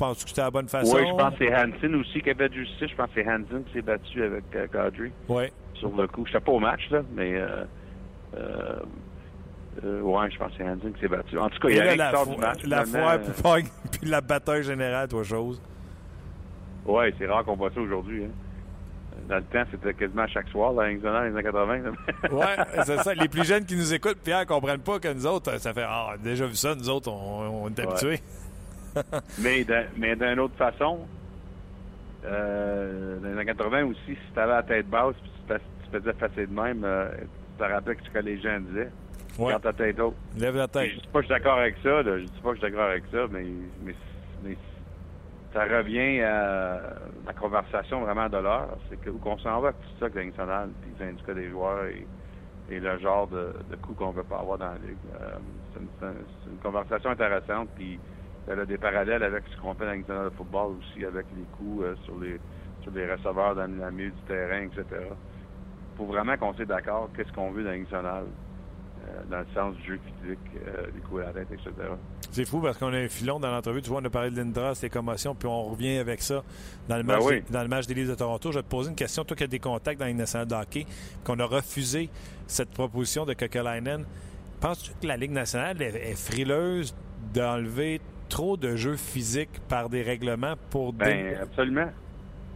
Je 0.00 0.06
pense 0.06 0.24
que 0.24 0.30
c'était 0.30 0.40
la 0.40 0.50
bonne 0.50 0.68
façon? 0.68 0.96
Oui, 0.96 1.02
je 1.06 1.14
pense 1.14 1.34
que 1.34 1.44
c'est 1.44 1.54
Hansen 1.54 1.94
aussi 1.96 2.22
qui 2.22 2.30
a 2.30 2.34
fait 2.34 2.50
justice. 2.54 2.88
Je 2.88 2.96
pense 2.96 3.08
que 3.08 3.22
c'est 3.22 3.28
Hansen 3.28 3.62
qui 3.64 3.72
s'est 3.74 3.82
battu 3.82 4.22
avec 4.22 4.44
euh, 4.54 4.66
Gaudry. 4.72 5.12
Oui. 5.28 5.44
Sur 5.74 5.94
le 5.94 6.06
coup. 6.06 6.24
Je 6.24 6.32
n'étais 6.32 6.42
pas 6.42 6.52
au 6.52 6.58
match, 6.58 6.88
là, 6.90 7.02
mais. 7.14 7.34
Euh, 7.34 7.64
euh, 9.84 10.00
ouais, 10.00 10.30
je 10.30 10.38
pense 10.38 10.52
que 10.52 10.56
c'est 10.56 10.64
Hansen 10.64 10.94
qui 10.94 11.00
s'est 11.00 11.08
battu. 11.08 11.36
En 11.36 11.50
tout 11.50 11.58
cas, 11.58 11.68
il 11.68 11.76
y 11.76 11.80
a 11.80 11.96
la, 11.96 12.12
sort 12.12 12.26
du 12.26 12.36
match. 12.38 12.62
La 12.64 12.86
foire, 12.86 13.18
puis, 13.20 13.64
puis 14.00 14.08
la 14.08 14.22
bataille 14.22 14.62
générale, 14.62 15.06
toi, 15.06 15.22
chose. 15.22 15.60
Oui, 16.86 17.04
c'est 17.18 17.26
rare 17.26 17.44
qu'on 17.44 17.56
voit 17.56 17.70
ça 17.70 17.80
aujourd'hui. 17.80 18.24
Hein. 18.24 18.30
Dans 19.28 19.36
le 19.36 19.42
temps, 19.42 19.64
c'était 19.70 19.92
quasiment 19.92 20.26
chaque 20.28 20.48
soir, 20.48 20.72
dans 20.72 20.80
les 20.80 21.04
années 21.04 21.42
80. 21.42 21.80
oui, 22.32 22.44
c'est 22.86 23.02
ça. 23.02 23.12
Les 23.12 23.28
plus 23.28 23.44
jeunes 23.44 23.66
qui 23.66 23.76
nous 23.76 23.92
écoutent, 23.92 24.20
Pierre, 24.24 24.40
ne 24.40 24.44
comprennent 24.46 24.80
pas 24.80 24.98
que 24.98 25.12
nous 25.12 25.26
autres, 25.26 25.58
ça 25.58 25.74
fait 25.74 25.84
Ah, 25.86 26.14
déjà 26.24 26.46
vu 26.46 26.54
ça, 26.54 26.74
nous 26.74 26.88
autres, 26.88 27.12
on, 27.12 27.64
on 27.64 27.68
est 27.68 27.80
habitués. 27.80 28.20
mais 29.38 29.64
d'une 30.16 30.40
autre 30.40 30.56
façon, 30.56 31.00
euh, 32.24 33.18
dans 33.18 33.28
les 33.28 33.34
années 33.34 33.46
80 33.46 33.84
aussi, 33.84 33.98
si 34.06 34.32
tu 34.32 34.38
avais 34.40 34.52
la 34.52 34.62
tête 34.62 34.88
basse 34.88 35.14
puis 35.22 35.30
tu, 35.48 35.54
tu 35.84 35.98
faisais 35.98 36.12
passer 36.12 36.46
de 36.46 36.52
même, 36.52 36.82
euh, 36.84 37.08
tu 37.18 37.64
te 37.64 37.70
rappelais 37.70 37.96
ce 38.04 38.10
que 38.10 38.18
les 38.18 38.40
gens 38.40 38.58
disaient? 38.60 38.90
Ouais. 39.38 39.50
Garde 39.50 39.62
ta 39.62 39.72
tête 39.72 39.98
haute. 40.00 40.14
Lève 40.36 40.56
la 40.56 40.68
tête. 40.68 40.90
Je 40.90 41.00
dis 41.00 41.08
pas 41.08 41.20
que 41.20 41.26
je 41.28 41.32
suis 41.32 41.40
d'accord 41.40 41.58
avec 41.58 41.76
ça, 41.82 42.02
là. 42.02 42.18
je 42.18 42.24
dis 42.24 42.40
pas 42.42 42.50
que 42.50 42.56
je 42.56 42.60
suis 42.60 42.70
d'accord 42.70 42.90
avec 42.90 43.04
ça, 43.10 43.26
mais, 43.30 43.44
mais, 43.82 43.94
mais 44.44 44.56
ça 45.52 45.64
revient 45.64 46.20
à 46.20 46.80
la 47.26 47.32
conversation 47.32 48.00
vraiment 48.00 48.28
de 48.28 48.36
l'heure. 48.36 48.76
C'est 48.88 49.00
que 49.00 49.10
où 49.10 49.18
qu'on 49.18 49.38
s'en 49.38 49.60
va 49.60 49.68
avec 49.68 49.80
tout 49.80 49.98
ça 49.98 50.06
avec 50.06 50.26
nationale, 50.26 50.70
puis 50.80 50.90
les 50.98 51.06
syndicats 51.06 51.34
des 51.34 51.48
joueurs 51.48 51.84
et, 51.86 52.06
et 52.70 52.80
le 52.80 52.98
genre 52.98 53.26
de, 53.28 53.52
de 53.70 53.76
coups 53.76 53.98
qu'on 53.98 54.10
veut 54.10 54.24
pas 54.24 54.38
avoir 54.38 54.58
dans 54.58 54.66
la 54.66 54.74
ligue. 54.74 54.96
Euh, 55.20 55.30
c'est, 55.72 55.80
une, 55.80 55.88
c'est 56.44 56.50
une, 56.50 56.58
conversation 56.58 57.10
intéressante, 57.10 57.68
puis 57.76 57.98
elle 58.50 58.60
a 58.60 58.66
des 58.66 58.78
parallèles 58.78 59.22
avec 59.22 59.44
ce 59.54 59.60
qu'on 59.60 59.74
fait 59.74 59.86
dans 59.86 59.96
nationale 59.96 60.30
de 60.30 60.36
football 60.36 60.76
aussi, 60.78 61.04
avec 61.04 61.26
les 61.36 61.44
coups 61.56 61.84
euh, 61.84 61.94
sur 62.04 62.18
les 62.18 62.40
sur 62.82 62.92
les 62.92 63.12
receveurs 63.12 63.54
dans 63.54 63.66
le 63.66 63.90
milieu 63.90 64.10
du 64.10 64.22
terrain, 64.26 64.62
etc. 64.62 64.84
Faut 65.96 66.06
vraiment 66.06 66.36
qu'on 66.38 66.54
soit 66.54 66.64
d'accord 66.64 67.10
qu'est-ce 67.14 67.32
qu'on 67.32 67.50
veut 67.50 67.62
dans 67.62 67.78
nationale 67.78 68.24
dans 69.28 69.38
le 69.38 69.46
sens 69.54 69.76
du 69.76 69.86
jeu 69.86 70.00
physique, 70.04 70.38
euh, 70.66 70.90
du 70.90 71.00
coup 71.00 71.18
à 71.18 71.26
la 71.26 71.32
tête, 71.32 71.48
etc. 71.52 71.70
C'est 72.30 72.44
fou 72.44 72.60
parce 72.60 72.78
qu'on 72.78 72.92
a 72.92 72.96
un 72.96 73.08
filon 73.08 73.40
dans 73.40 73.50
l'entrevue. 73.50 73.82
Tu 73.82 73.90
vois, 73.90 74.00
on 74.00 74.04
a 74.04 74.10
parlé 74.10 74.30
de 74.30 74.36
Lindra, 74.36 74.74
ses 74.74 74.88
commotions, 74.88 75.34
puis 75.34 75.48
on 75.48 75.64
revient 75.64 75.98
avec 75.98 76.22
ça 76.22 76.42
dans 76.88 76.96
le 76.96 77.02
match, 77.02 77.20
ben 77.20 77.26
oui. 77.26 77.42
des, 77.42 77.52
dans 77.52 77.62
le 77.62 77.68
match 77.68 77.86
des 77.86 77.94
Leafs 77.94 78.08
de 78.08 78.14
Toronto. 78.14 78.52
Je 78.52 78.58
vais 78.58 78.62
te 78.62 78.68
poser 78.68 78.90
une 78.90 78.96
question. 78.96 79.24
Toi 79.24 79.36
qui 79.36 79.44
as 79.44 79.48
des 79.48 79.58
contacts 79.58 79.98
dans 79.98 80.06
les 80.06 80.14
nationale 80.14 80.46
de 80.46 80.54
hockey, 80.54 80.86
qu'on 81.24 81.38
a 81.38 81.44
refusé 81.44 82.08
cette 82.46 82.70
proposition 82.70 83.24
de 83.24 83.34
Kokelainen, 83.34 84.04
penses-tu 84.60 84.92
que 85.00 85.06
la 85.06 85.16
Ligue 85.16 85.32
nationale 85.32 85.80
est 85.82 86.14
frileuse 86.16 86.94
d'enlever 87.34 88.00
trop 88.30 88.56
de 88.56 88.76
jeux 88.76 88.96
physiques 88.96 89.60
par 89.68 89.90
des 89.90 90.02
règlements 90.02 90.54
pour... 90.70 90.94
Ben, 90.94 91.36
absolument. 91.42 91.90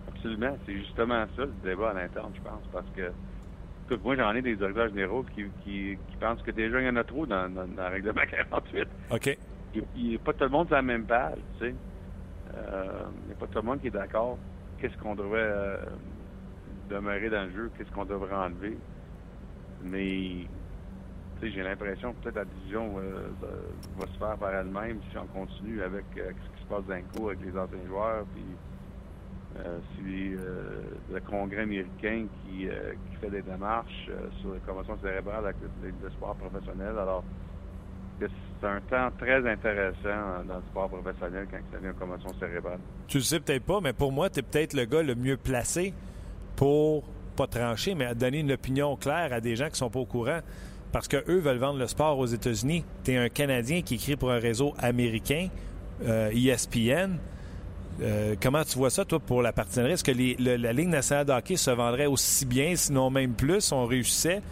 Absolument. 0.08 0.56
C'est 0.64 0.74
justement 0.74 1.26
ça, 1.36 1.42
le 1.42 1.52
débat 1.62 1.90
à 1.90 1.94
l'interne, 1.94 2.32
je 2.34 2.40
pense, 2.40 2.62
parce 2.72 2.88
que 2.96 3.12
Écoute, 3.86 4.02
moi, 4.02 4.16
j'en 4.16 4.34
ai 4.34 4.40
des 4.40 4.56
directeurs 4.56 4.88
généraux 4.88 5.26
qui, 5.34 5.44
qui, 5.62 5.98
qui, 6.08 6.16
pensent 6.18 6.40
que 6.40 6.50
déjà, 6.52 6.80
il 6.80 6.86
y 6.86 6.88
en 6.88 6.96
a 6.96 7.04
trop 7.04 7.26
dans, 7.26 7.52
dans, 7.52 7.68
dans 7.68 7.88
le 7.88 7.92
règlement 7.92 8.22
48. 8.50 8.88
OK. 9.10 9.38
Il 9.74 10.08
n'y 10.08 10.14
a 10.14 10.18
pas 10.18 10.32
tout 10.32 10.44
le 10.44 10.50
monde 10.50 10.68
sur 10.68 10.76
la 10.76 10.82
même 10.82 11.04
page, 11.04 11.36
tu 11.58 11.66
sais. 11.66 11.74
Euh, 12.56 13.02
il 13.24 13.26
n'y 13.26 13.32
a 13.32 13.36
pas 13.36 13.46
tout 13.46 13.58
le 13.58 13.62
monde 13.62 13.80
qui 13.82 13.88
est 13.88 13.90
d'accord. 13.90 14.38
Qu'est-ce 14.78 14.96
qu'on 14.96 15.14
devrait 15.14 15.38
euh, 15.42 15.76
demeurer 16.88 17.28
dans 17.28 17.44
le 17.44 17.50
jeu? 17.50 17.70
Qu'est-ce 17.76 17.90
qu'on 17.90 18.06
devrait 18.06 18.34
enlever? 18.34 18.78
Mais, 19.82 20.46
j'ai 21.52 21.62
l'impression 21.62 22.12
que 22.12 22.22
peut-être 22.22 22.36
la 22.36 22.44
division 22.44 22.94
euh, 22.98 23.28
va 23.98 24.06
se 24.06 24.18
faire 24.18 24.36
par 24.36 24.54
elle-même 24.54 24.98
si 25.10 25.18
on 25.18 25.26
continue 25.26 25.82
avec 25.82 26.04
ce 26.14 26.56
qui 26.56 26.62
se 26.62 26.68
passe 26.68 26.84
d'un 26.84 27.02
coup 27.02 27.28
avec 27.28 27.40
les 27.44 27.58
anciens 27.58 27.86
joueurs, 27.88 28.24
puis 28.34 28.44
euh, 29.58 29.78
euh, 30.04 30.82
le 31.12 31.20
Congrès 31.20 31.62
américain 31.62 32.26
qui, 32.42 32.68
euh, 32.68 32.94
fait 33.20 33.30
des 33.30 33.42
démarches 33.42 34.10
sur 34.40 34.52
la 34.52 34.60
commotion 34.60 34.98
cérébrale 35.00 35.44
avec 35.44 35.56
le, 35.82 36.10
sport 36.10 36.34
professionnel. 36.34 36.98
Alors, 36.98 37.22
c'est 38.18 38.66
un 38.66 38.80
temps 38.80 39.10
très 39.16 39.48
intéressant 39.48 40.44
dans 40.48 40.56
le 40.56 40.62
sport 40.70 40.88
professionnel 40.88 41.46
quand 41.50 41.58
il 41.72 41.84
y 41.84 41.86
a 41.86 41.90
une 41.90 41.94
commotion 41.94 42.30
cérébrale. 42.40 42.78
Tu 43.06 43.18
le 43.18 43.22
sais 43.22 43.38
peut-être 43.38 43.64
pas, 43.64 43.80
mais 43.80 43.92
pour 43.92 44.10
moi, 44.10 44.28
tu 44.28 44.40
es 44.40 44.42
peut-être 44.42 44.74
le 44.74 44.86
gars 44.86 45.02
le 45.02 45.14
mieux 45.14 45.36
placé 45.36 45.94
pour, 46.56 47.04
pas 47.36 47.46
trancher, 47.46 47.94
mais 47.94 48.06
à 48.06 48.14
donner 48.14 48.40
une 48.40 48.52
opinion 48.52 48.96
claire 48.96 49.32
à 49.32 49.40
des 49.40 49.54
gens 49.54 49.68
qui 49.68 49.76
sont 49.76 49.90
pas 49.90 50.00
au 50.00 50.06
courant. 50.06 50.40
Parce 50.94 51.08
qu'eux 51.08 51.40
veulent 51.40 51.58
vendre 51.58 51.78
le 51.78 51.88
sport 51.88 52.18
aux 52.18 52.26
États-Unis. 52.26 52.84
Tu 53.04 53.12
es 53.12 53.18
un 53.18 53.28
Canadien 53.28 53.82
qui 53.82 53.96
écrit 53.96 54.16
pour 54.16 54.30
un 54.30 54.38
réseau 54.38 54.72
américain, 54.78 55.48
ESPN. 56.00 57.18
Euh, 58.02 58.34
comment 58.40 58.62
tu 58.64 58.78
vois 58.78 58.90
ça, 58.90 59.04
toi, 59.04 59.20
pour 59.20 59.42
la 59.42 59.52
partisanerie? 59.52 59.92
Est-ce 59.92 60.04
que 60.04 60.10
les, 60.10 60.36
le, 60.38 60.56
la 60.56 60.72
Ligue 60.72 60.88
nationale 60.88 61.26
de 61.26 61.32
hockey 61.32 61.56
se 61.56 61.70
vendrait 61.70 62.06
aussi 62.06 62.44
bien, 62.44 62.74
sinon 62.74 63.10
même 63.10 63.34
plus, 63.34 63.60
si 63.60 63.72
on 63.72 63.86
réussissait 63.86 64.42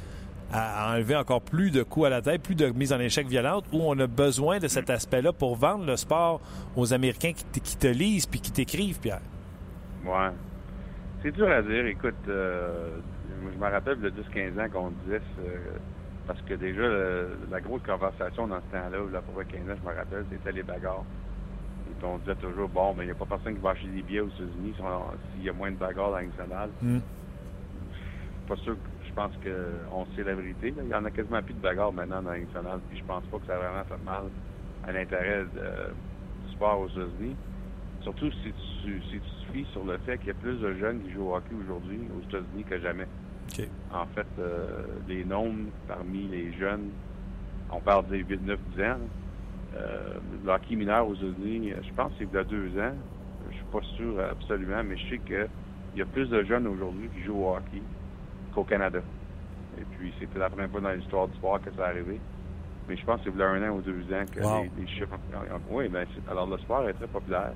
à, 0.52 0.94
enlever 0.94 1.16
encore 1.16 1.42
plus 1.42 1.70
de 1.70 1.82
coups 1.82 2.06
à 2.06 2.10
la 2.10 2.22
tête, 2.22 2.42
plus 2.42 2.54
de 2.54 2.66
mise 2.66 2.92
en 2.92 3.00
échec 3.00 3.26
violente, 3.26 3.64
où 3.72 3.80
on 3.82 3.98
a 3.98 4.06
besoin 4.06 4.58
de 4.58 4.68
cet 4.68 4.90
aspect-là 4.90 5.32
pour 5.32 5.56
vendre 5.56 5.84
le 5.86 5.96
sport 5.96 6.40
aux 6.76 6.92
Américains 6.92 7.32
qui, 7.32 7.60
qui 7.60 7.76
te 7.76 7.86
lisent 7.86 8.26
puis 8.26 8.40
qui 8.40 8.52
t'écrivent, 8.52 9.00
Pierre? 9.00 9.22
Ouais. 10.04 10.30
C'est 11.22 11.32
dur 11.32 11.50
à 11.50 11.62
dire. 11.62 11.86
Écoute, 11.86 12.14
euh, 12.28 12.98
je 13.52 13.58
me 13.58 13.70
rappelle 13.70 14.00
de 14.00 14.10
10-15 14.10 14.60
ans 14.60 14.70
qu'on 14.72 14.92
disait, 15.04 15.22
euh, 15.40 15.78
parce 16.26 16.40
que 16.42 16.54
déjà, 16.54 16.82
le, 16.82 17.38
la 17.50 17.60
grosse 17.60 17.82
conversation 17.82 18.46
dans 18.46 18.60
ce 18.60 18.76
temps-là, 18.76 18.98
la 19.12 19.20
pour 19.22 19.36
15 19.36 19.60
ans, 19.60 19.80
je 19.82 19.88
me 19.88 19.94
rappelle, 19.94 20.24
c'était 20.30 20.52
les 20.52 20.62
bagarres 20.62 21.04
on 22.04 22.18
disait 22.18 22.34
toujours, 22.36 22.68
bon, 22.68 22.94
mais 22.94 23.04
il 23.04 23.06
n'y 23.06 23.12
a 23.12 23.14
pas 23.14 23.26
personne 23.26 23.54
qui 23.54 23.60
va 23.60 23.70
acheter 23.70 23.88
des 23.88 24.02
billets 24.02 24.20
aux 24.20 24.28
États-Unis 24.28 24.74
s'il 25.34 25.44
y 25.44 25.48
a 25.48 25.52
moins 25.52 25.70
de 25.70 25.76
bagarres 25.76 26.10
dans 26.10 26.16
la 26.16 26.22
nationale. 26.24 26.70
Mm. 26.80 26.98
Pas 28.48 28.56
sûr 28.56 28.76
je 29.04 29.14
pense 29.14 29.32
qu'on 29.44 30.06
sait 30.16 30.24
la 30.24 30.34
vérité. 30.34 30.70
Là. 30.70 30.82
Il 30.84 30.90
y 30.90 30.94
en 30.94 31.04
a 31.04 31.10
quasiment 31.10 31.42
plus 31.42 31.52
de 31.52 31.60
bagarres 31.60 31.92
maintenant 31.92 32.22
dans 32.22 32.30
la 32.30 32.38
nationale, 32.38 32.80
puis 32.88 32.98
je 32.98 33.04
pense 33.04 33.22
pas 33.24 33.38
que 33.38 33.46
ça 33.46 33.56
a 33.56 33.58
vraiment 33.58 33.84
fait 33.84 34.04
mal 34.06 34.22
à 34.86 34.92
l'intérêt 34.92 35.44
du 35.44 36.52
sport 36.52 36.80
aux 36.80 36.88
États-Unis. 36.88 37.36
Surtout 38.00 38.30
si 38.30 38.52
tu, 38.82 39.02
si 39.02 39.10
tu 39.10 39.20
te 39.20 39.52
fies 39.52 39.66
sur 39.72 39.84
le 39.84 39.98
fait 39.98 40.16
qu'il 40.16 40.28
y 40.28 40.30
a 40.30 40.34
plus 40.34 40.58
de 40.58 40.74
jeunes 40.74 41.02
qui 41.02 41.12
jouent 41.12 41.28
au 41.28 41.36
hockey 41.36 41.54
aujourd'hui 41.62 42.00
aux 42.16 42.22
États-Unis 42.26 42.64
que 42.64 42.80
jamais. 42.80 43.06
Okay. 43.48 43.68
En 43.92 44.06
fait, 44.06 44.26
euh, 44.38 44.84
les 45.08 45.24
nombres 45.24 45.70
parmi 45.86 46.28
les 46.28 46.52
jeunes, 46.52 46.90
on 47.70 47.80
parle 47.80 48.06
des 48.06 48.18
8, 48.18 48.46
9, 48.46 48.58
10 48.76 48.82
ans, 48.82 48.96
euh, 49.76 50.14
le 50.44 50.50
hockey 50.50 50.76
mineur 50.76 51.08
aux 51.08 51.14
États-Unis, 51.14 51.72
je 51.82 51.92
pense 51.94 52.12
que 52.12 52.18
c'est 52.18 52.24
il 52.24 52.34
y 52.34 52.38
a 52.38 52.44
deux 52.44 52.68
ans. 52.78 52.94
Je 53.50 53.56
suis 53.56 53.64
pas 53.72 53.82
sûr 53.96 54.20
absolument, 54.20 54.82
mais 54.84 54.96
je 54.96 55.10
sais 55.10 55.18
qu'il 55.18 55.48
y 55.96 56.02
a 56.02 56.06
plus 56.06 56.28
de 56.28 56.42
jeunes 56.44 56.66
aujourd'hui 56.66 57.08
qui 57.14 57.22
jouent 57.22 57.44
au 57.44 57.56
hockey 57.56 57.82
qu'au 58.54 58.64
Canada. 58.64 59.00
Et 59.78 59.84
puis, 59.96 60.12
c'était 60.18 60.38
la 60.38 60.48
première 60.48 60.70
fois 60.70 60.80
dans 60.80 60.92
l'histoire 60.92 61.28
du 61.28 61.36
sport 61.36 61.60
que 61.62 61.70
ça 61.76 61.86
arrivé. 61.86 62.20
Mais 62.88 62.96
je 62.96 63.04
pense 63.04 63.20
que 63.20 63.30
c'est 63.30 63.36
il 63.36 63.38
y 63.38 63.42
a 63.42 63.48
un 63.48 63.70
an 63.70 63.76
ou 63.76 63.80
deux 63.80 64.02
ans 64.12 64.24
que 64.30 64.40
wow. 64.40 64.62
les, 64.62 64.82
les, 64.82 64.88
chiffres... 64.88 65.16
Oui, 65.70 65.88
ben, 65.88 66.06
alors 66.30 66.46
le 66.46 66.58
sport 66.58 66.88
est 66.88 66.94
très 66.94 67.06
populaire. 67.06 67.52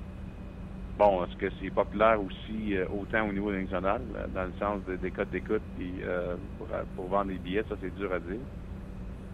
Bon, 0.97 1.23
est-ce 1.23 1.37
que 1.37 1.53
c'est 1.61 1.69
populaire 1.69 2.19
aussi 2.21 2.75
euh, 2.75 2.85
autant 2.89 3.27
au 3.29 3.31
niveau 3.31 3.51
national, 3.51 4.01
dans 4.33 4.45
le 4.45 4.53
sens 4.59 4.83
de, 4.87 4.95
des 4.95 5.11
codes 5.11 5.29
d'écoute 5.29 5.61
et 5.79 6.03
euh, 6.03 6.35
pour, 6.57 6.67
pour, 6.95 7.07
vendre 7.07 7.27
des 7.31 7.37
billets, 7.37 7.63
ça 7.69 7.75
c'est 7.79 7.95
dur 7.95 8.11
à 8.11 8.19
dire. 8.19 8.39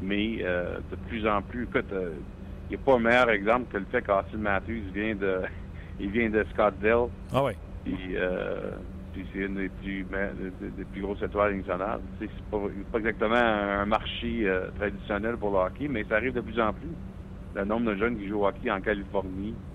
Mais 0.02 0.40
euh, 0.42 0.80
de 0.92 0.96
plus 1.08 1.26
en 1.26 1.42
plus, 1.42 1.64
écoute, 1.64 1.86
il 1.92 2.76
n'y 2.76 2.76
a 2.76 2.86
pas 2.86 2.96
un 2.96 3.00
meilleur 3.00 3.30
exemple 3.30 3.72
que 3.72 3.78
le 3.78 3.86
fait 3.86 4.02
qu'Austin 4.02 4.40
Matthews 4.40 4.92
vient 4.94 5.16
de 5.16 5.42
il 6.00 6.10
vient 6.10 6.30
de 6.30 6.46
Scottsdale. 6.54 7.08
Ah 7.34 7.44
oui. 7.44 7.54
Puis, 7.86 8.16
euh, 8.16 8.72
puis 9.14 9.26
c'est 9.32 9.40
une 9.40 9.56
des 9.56 9.70
plus, 9.70 10.04
des, 10.04 10.70
des 10.70 10.86
plus 10.86 11.02
grosses 11.02 11.22
étoiles 11.22 11.56
nationales. 11.56 12.02
C'est 12.20 12.30
pas, 12.50 12.58
pas 12.92 12.98
exactement 13.00 13.36
un 13.36 13.86
marché 13.86 14.48
euh, 14.48 14.68
traditionnel 14.78 15.38
pour 15.38 15.52
le 15.52 15.58
hockey, 15.58 15.88
mais 15.88 16.04
ça 16.10 16.16
arrive 16.16 16.34
de 16.34 16.42
plus 16.42 16.60
en 16.60 16.74
plus. 16.74 16.90
Le 17.56 17.66
nombre 17.66 17.92
de 17.92 17.96
jeunes 17.96 18.18
qui 18.18 18.28
jouent 18.28 18.42
au 18.42 18.48
hockey 18.48 18.72
en 18.72 18.82
Californie, 18.82 19.54
euh, 19.54 19.73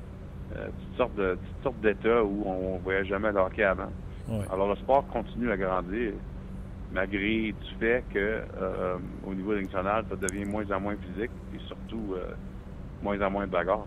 toutes 0.55 0.97
sortes 0.97 1.15
de 1.17 1.35
toutes 1.35 1.63
sortes 1.63 1.81
d'États 1.81 2.23
où 2.25 2.43
on 2.47 2.75
ne 2.77 2.81
voyait 2.81 3.05
jamais 3.05 3.31
le 3.33 3.39
hockey 3.39 3.65
avant. 3.65 3.91
Ouais. 4.29 4.45
Alors 4.53 4.69
le 4.69 4.77
sport 4.77 5.07
continue 5.09 5.51
à 5.51 5.57
grandir 5.57 6.13
malgré 6.93 7.53
du 7.53 7.75
fait 7.79 8.05
que 8.13 8.19
euh, 8.19 8.97
au 9.27 9.35
niveau 9.35 9.55
national, 9.55 10.05
ça 10.09 10.17
devient 10.17 10.45
moins 10.45 10.65
en 10.71 10.81
moins 10.81 10.97
physique 10.97 11.31
et 11.55 11.59
surtout 11.67 12.15
euh, 12.15 12.33
moins 13.03 13.21
en 13.21 13.31
moins 13.31 13.47
de 13.47 13.53
bagarres. 13.53 13.87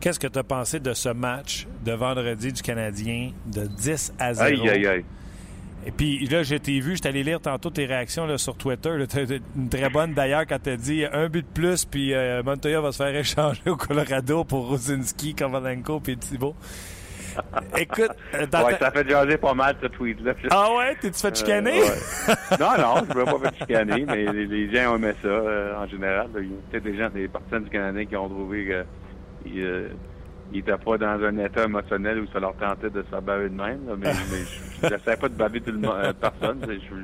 Qu'est-ce 0.00 0.20
que 0.20 0.26
tu 0.26 0.38
as 0.38 0.44
pensé 0.44 0.78
de 0.78 0.92
ce 0.92 1.08
match 1.08 1.66
de 1.84 1.92
vendredi 1.92 2.52
du 2.52 2.62
Canadien 2.62 3.32
de 3.46 3.66
10 3.66 4.14
à 4.18 4.34
0? 4.34 4.46
Aïe, 4.46 4.68
aïe, 4.68 4.86
aïe. 4.86 5.04
Et 5.86 5.92
puis 5.92 6.26
là, 6.26 6.42
je 6.42 6.56
t'ai 6.56 6.80
vu, 6.80 6.96
je 6.96 7.02
t'allais 7.02 7.22
lire 7.22 7.40
tantôt 7.40 7.70
tes 7.70 7.86
réactions 7.86 8.26
là, 8.26 8.38
sur 8.38 8.56
Twitter. 8.56 8.90
Là, 8.90 9.04
une 9.56 9.68
très 9.68 9.88
bonne 9.88 10.14
d'ailleurs 10.14 10.44
quand 10.46 10.60
tu 10.60 10.70
as 10.70 10.76
dit 10.76 11.04
un 11.10 11.28
but 11.28 11.46
de 11.46 11.52
plus, 11.52 11.84
puis 11.84 12.12
euh, 12.12 12.42
Montoya 12.42 12.80
va 12.80 12.90
se 12.90 13.02
faire 13.02 13.14
échanger 13.14 13.62
au 13.66 13.76
Colorado 13.76 14.42
pour 14.42 14.66
Rosinski, 14.68 15.34
Kovalenko 15.34 16.00
puis 16.00 16.16
Thibault. 16.16 16.56
Écoute, 17.76 18.10
euh, 18.34 18.46
Ouais, 18.64 18.76
ça 18.78 18.90
fait 18.90 19.08
jaser 19.08 19.36
pas 19.36 19.54
mal, 19.54 19.76
ce 19.80 19.86
tweet-là. 19.86 20.32
Ah 20.50 20.68
ouais, 20.76 20.96
t'es-tu 21.00 21.20
fait 21.20 21.36
chicaner? 21.36 21.80
Euh, 21.80 21.84
ouais. 21.84 22.34
non, 22.60 22.70
non, 22.78 22.94
je 23.08 23.12
ne 23.12 23.18
veux 23.18 23.24
pas 23.24 23.38
faire 23.38 23.54
chicaner, 23.58 24.04
mais 24.06 24.32
les, 24.32 24.46
les 24.46 24.74
gens 24.74 24.92
ont 24.92 24.96
aimé 24.96 25.12
ça 25.22 25.28
euh, 25.28 25.76
en 25.76 25.86
général. 25.86 26.28
Il 26.36 26.46
y 26.46 26.52
a 26.52 26.56
peut-être 26.70 26.84
des 26.84 26.96
gens, 26.96 27.10
des 27.10 27.28
partisans 27.28 27.62
du 27.62 27.70
Canadien 27.70 28.06
qui 28.06 28.16
ont 28.16 28.28
trouvé 28.28 28.84
euh, 29.46 29.88
n'étaient 30.52 30.76
pas 30.76 30.98
dans 30.98 31.24
un 31.24 31.38
état 31.38 31.64
émotionnel 31.64 32.20
où 32.20 32.26
ça 32.32 32.40
leur 32.40 32.54
tentait 32.56 32.90
de 32.90 33.02
se 33.10 33.20
baver 33.20 33.48
de 33.48 33.54
même. 33.54 33.86
là. 33.86 33.94
mais 33.98 34.06
mais 34.82 34.88
je 34.90 35.16
pas 35.16 35.28
de 35.28 35.34
baver 35.34 35.60
tout 35.60 35.72
le 35.72 35.78
monde, 35.78 35.96
euh, 36.04 36.12
personne. 36.12 36.60
Je- 36.68 36.96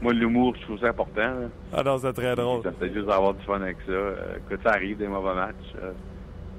moi, 0.00 0.12
l'humour, 0.12 0.54
je 0.56 0.62
trouve 0.62 0.78
ça 0.78 0.88
important. 0.90 1.20
là. 1.20 1.48
Ah 1.72 1.82
non, 1.82 1.98
c'est 1.98 2.12
très 2.12 2.34
drôle. 2.36 2.62
Ça 2.62 2.70
fait 2.72 2.92
juste 2.92 3.06
d'avoir 3.06 3.34
du 3.34 3.44
fun 3.44 3.60
avec 3.60 3.76
ça. 3.84 3.90
Euh, 3.92 4.14
écoute, 4.36 4.60
ça 4.62 4.70
arrive, 4.70 4.96
des 4.98 5.08
mauvais 5.08 5.34
matchs. 5.34 5.54
Euh, 5.82 5.90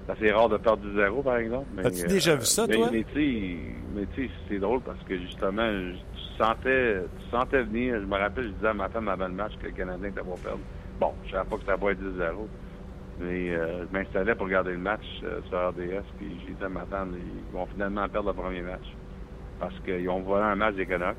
c'est 0.05 0.11
assez 0.25 0.31
rare 0.33 0.49
de 0.49 0.57
perdre 0.57 0.83
du 0.83 0.93
zéro, 0.95 1.21
par 1.21 1.37
exemple. 1.37 1.67
mais, 1.75 1.85
As-tu 1.85 2.07
déjà 2.07 2.35
vu 2.35 2.45
ça, 2.45 2.65
mais- 2.67 2.75
toi? 2.75 2.89
Mais 2.91 3.05
tu 3.05 3.13
sais, 3.13 3.57
mais 3.95 4.05
tu 4.13 4.25
sais, 4.25 4.31
c'est 4.49 4.59
drôle 4.59 4.81
parce 4.81 5.01
que 5.07 5.17
justement, 5.19 5.71
je- 5.71 5.93
tu 5.93 6.37
sentais, 6.37 7.01
tu 7.19 7.29
sentais 7.31 7.63
venir. 7.63 7.95
Je 8.01 8.05
me 8.05 8.17
rappelle, 8.17 8.45
je 8.45 8.49
disais 8.49 8.67
à 8.67 8.73
ma 8.73 8.89
femme 8.89 9.07
avant 9.07 9.27
le 9.27 9.33
match 9.35 9.53
que 9.61 9.67
le 9.67 9.71
Canadien 9.71 10.09
était 10.09 10.19
pas 10.21 10.35
perdre. 10.43 10.59
Bon, 10.99 11.13
je 11.25 11.31
savais 11.31 11.47
pas 11.49 11.55
que 11.57 11.63
ça 11.65 11.73
allait 11.73 11.91
être 11.93 11.99
10-0. 11.99 12.47
Mais 13.19 13.51
euh, 13.51 13.85
je 13.87 13.93
m'installais 13.93 14.35
pour 14.35 14.45
regarder 14.47 14.71
le 14.71 14.77
match 14.79 15.05
euh, 15.23 15.41
sur 15.43 15.57
RDS, 15.69 16.05
puis 16.17 16.41
j'ai 16.45 16.55
dit 16.55 16.63
à 16.63 16.69
ma 16.69 16.85
femme, 16.87 17.17
ils 17.17 17.51
vont 17.51 17.67
finalement 17.67 18.07
perdre 18.09 18.29
le 18.29 18.35
premier 18.35 18.61
match. 18.61 18.97
Parce 19.59 19.77
qu'ils 19.81 20.09
ont 20.09 20.21
volé 20.21 20.43
un 20.43 20.55
match 20.55 20.75
des 20.75 20.87
Canucks. 20.87 21.17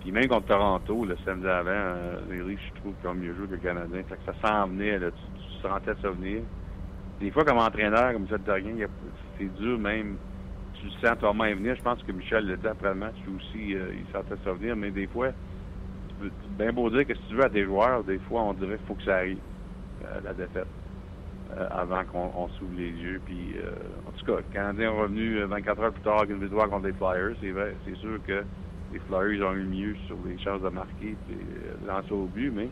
Puis 0.00 0.12
même 0.12 0.28
contre 0.28 0.46
Toronto, 0.48 1.04
le 1.04 1.16
samedi 1.18 1.46
avant, 1.48 1.70
euh, 1.70 2.20
les 2.28 2.42
Leafs, 2.42 2.60
je 2.70 2.74
trouve 2.80 2.96
qu'ils 2.96 3.08
ont 3.08 3.14
mieux 3.14 3.34
joué 3.34 3.48
que 3.48 3.54
le 3.54 3.60
Canadien. 3.60 4.02
Fait 4.04 4.18
que 4.18 4.24
ça 4.24 4.34
s'en 4.44 4.68
venait, 4.68 4.98
là, 4.98 5.12
tu, 5.12 5.18
tu 5.32 5.52
sentais 5.62 5.94
ça 6.02 6.10
venir. 6.10 6.44
Des 7.20 7.30
fois, 7.30 7.44
comme 7.44 7.58
entraîneur, 7.58 8.12
comme 8.12 8.22
Michel 8.22 8.42
a- 8.84 8.88
c'est 9.38 9.48
dur 9.48 9.78
même. 9.78 10.18
Tu 10.74 10.86
le 10.86 10.92
sens 10.92 11.18
toi-même 11.18 11.58
venir. 11.58 11.76
Je 11.76 11.82
pense 11.82 12.02
que 12.02 12.12
Michel 12.12 12.46
le 12.46 12.56
dit 12.58 12.66
après 12.68 12.88
le 12.90 12.96
match, 12.96 13.16
lui 13.26 13.34
aussi, 13.36 13.74
euh, 13.76 13.94
il 13.94 14.06
sentait 14.08 14.36
ça 14.44 14.52
venir. 14.52 14.76
Mais 14.76 14.90
des 14.92 15.06
fois, 15.08 15.32
tu 16.08 16.16
peux- 16.18 16.32
bien 16.48 16.72
beau 16.72 16.90
dire 16.90 17.06
que 17.06 17.14
si 17.14 17.22
tu 17.28 17.34
veux 17.36 17.44
à 17.44 17.50
tes 17.50 17.64
joueurs, 17.64 18.04
des 18.04 18.18
fois, 18.20 18.42
on 18.42 18.54
dirait 18.54 18.78
qu'il 18.78 18.86
faut 18.86 18.96
que 18.96 19.04
ça 19.04 19.16
arrive, 19.18 19.42
euh, 20.04 20.20
la 20.22 20.34
défaite, 20.34 20.68
euh, 21.56 21.68
avant 21.70 22.04
qu'on 22.04 22.30
on 22.36 22.48
s'ouvre 22.48 22.76
les 22.76 22.90
yeux. 22.90 23.20
Puis, 23.24 23.54
euh, 23.58 23.70
en 24.06 24.10
tout 24.12 24.26
cas, 24.26 24.36
le 24.36 24.52
Canadien 24.52 24.92
est 24.92 25.00
revenu 25.00 25.38
euh, 25.38 25.46
24 25.46 25.80
heures 25.80 25.92
plus 25.92 26.02
tard 26.02 26.18
avec 26.18 26.30
une 26.30 26.40
victoire 26.40 26.68
contre 26.68 26.86
les 26.86 26.92
Flyers. 26.92 27.36
C'est 27.40 27.50
vrai, 27.50 27.74
c'est 27.86 27.96
sûr 27.96 28.18
que 28.26 28.44
les 28.92 28.98
Flyers 29.00 29.46
ont 29.46 29.54
eu 29.54 29.64
mieux 29.64 29.96
sur 30.06 30.16
les 30.26 30.38
chances 30.38 30.62
de 30.62 30.68
marquer 30.68 31.16
et 31.30 31.32
euh, 31.32 31.86
lancer 31.86 32.12
au 32.12 32.26
but, 32.26 32.50
mais 32.50 32.68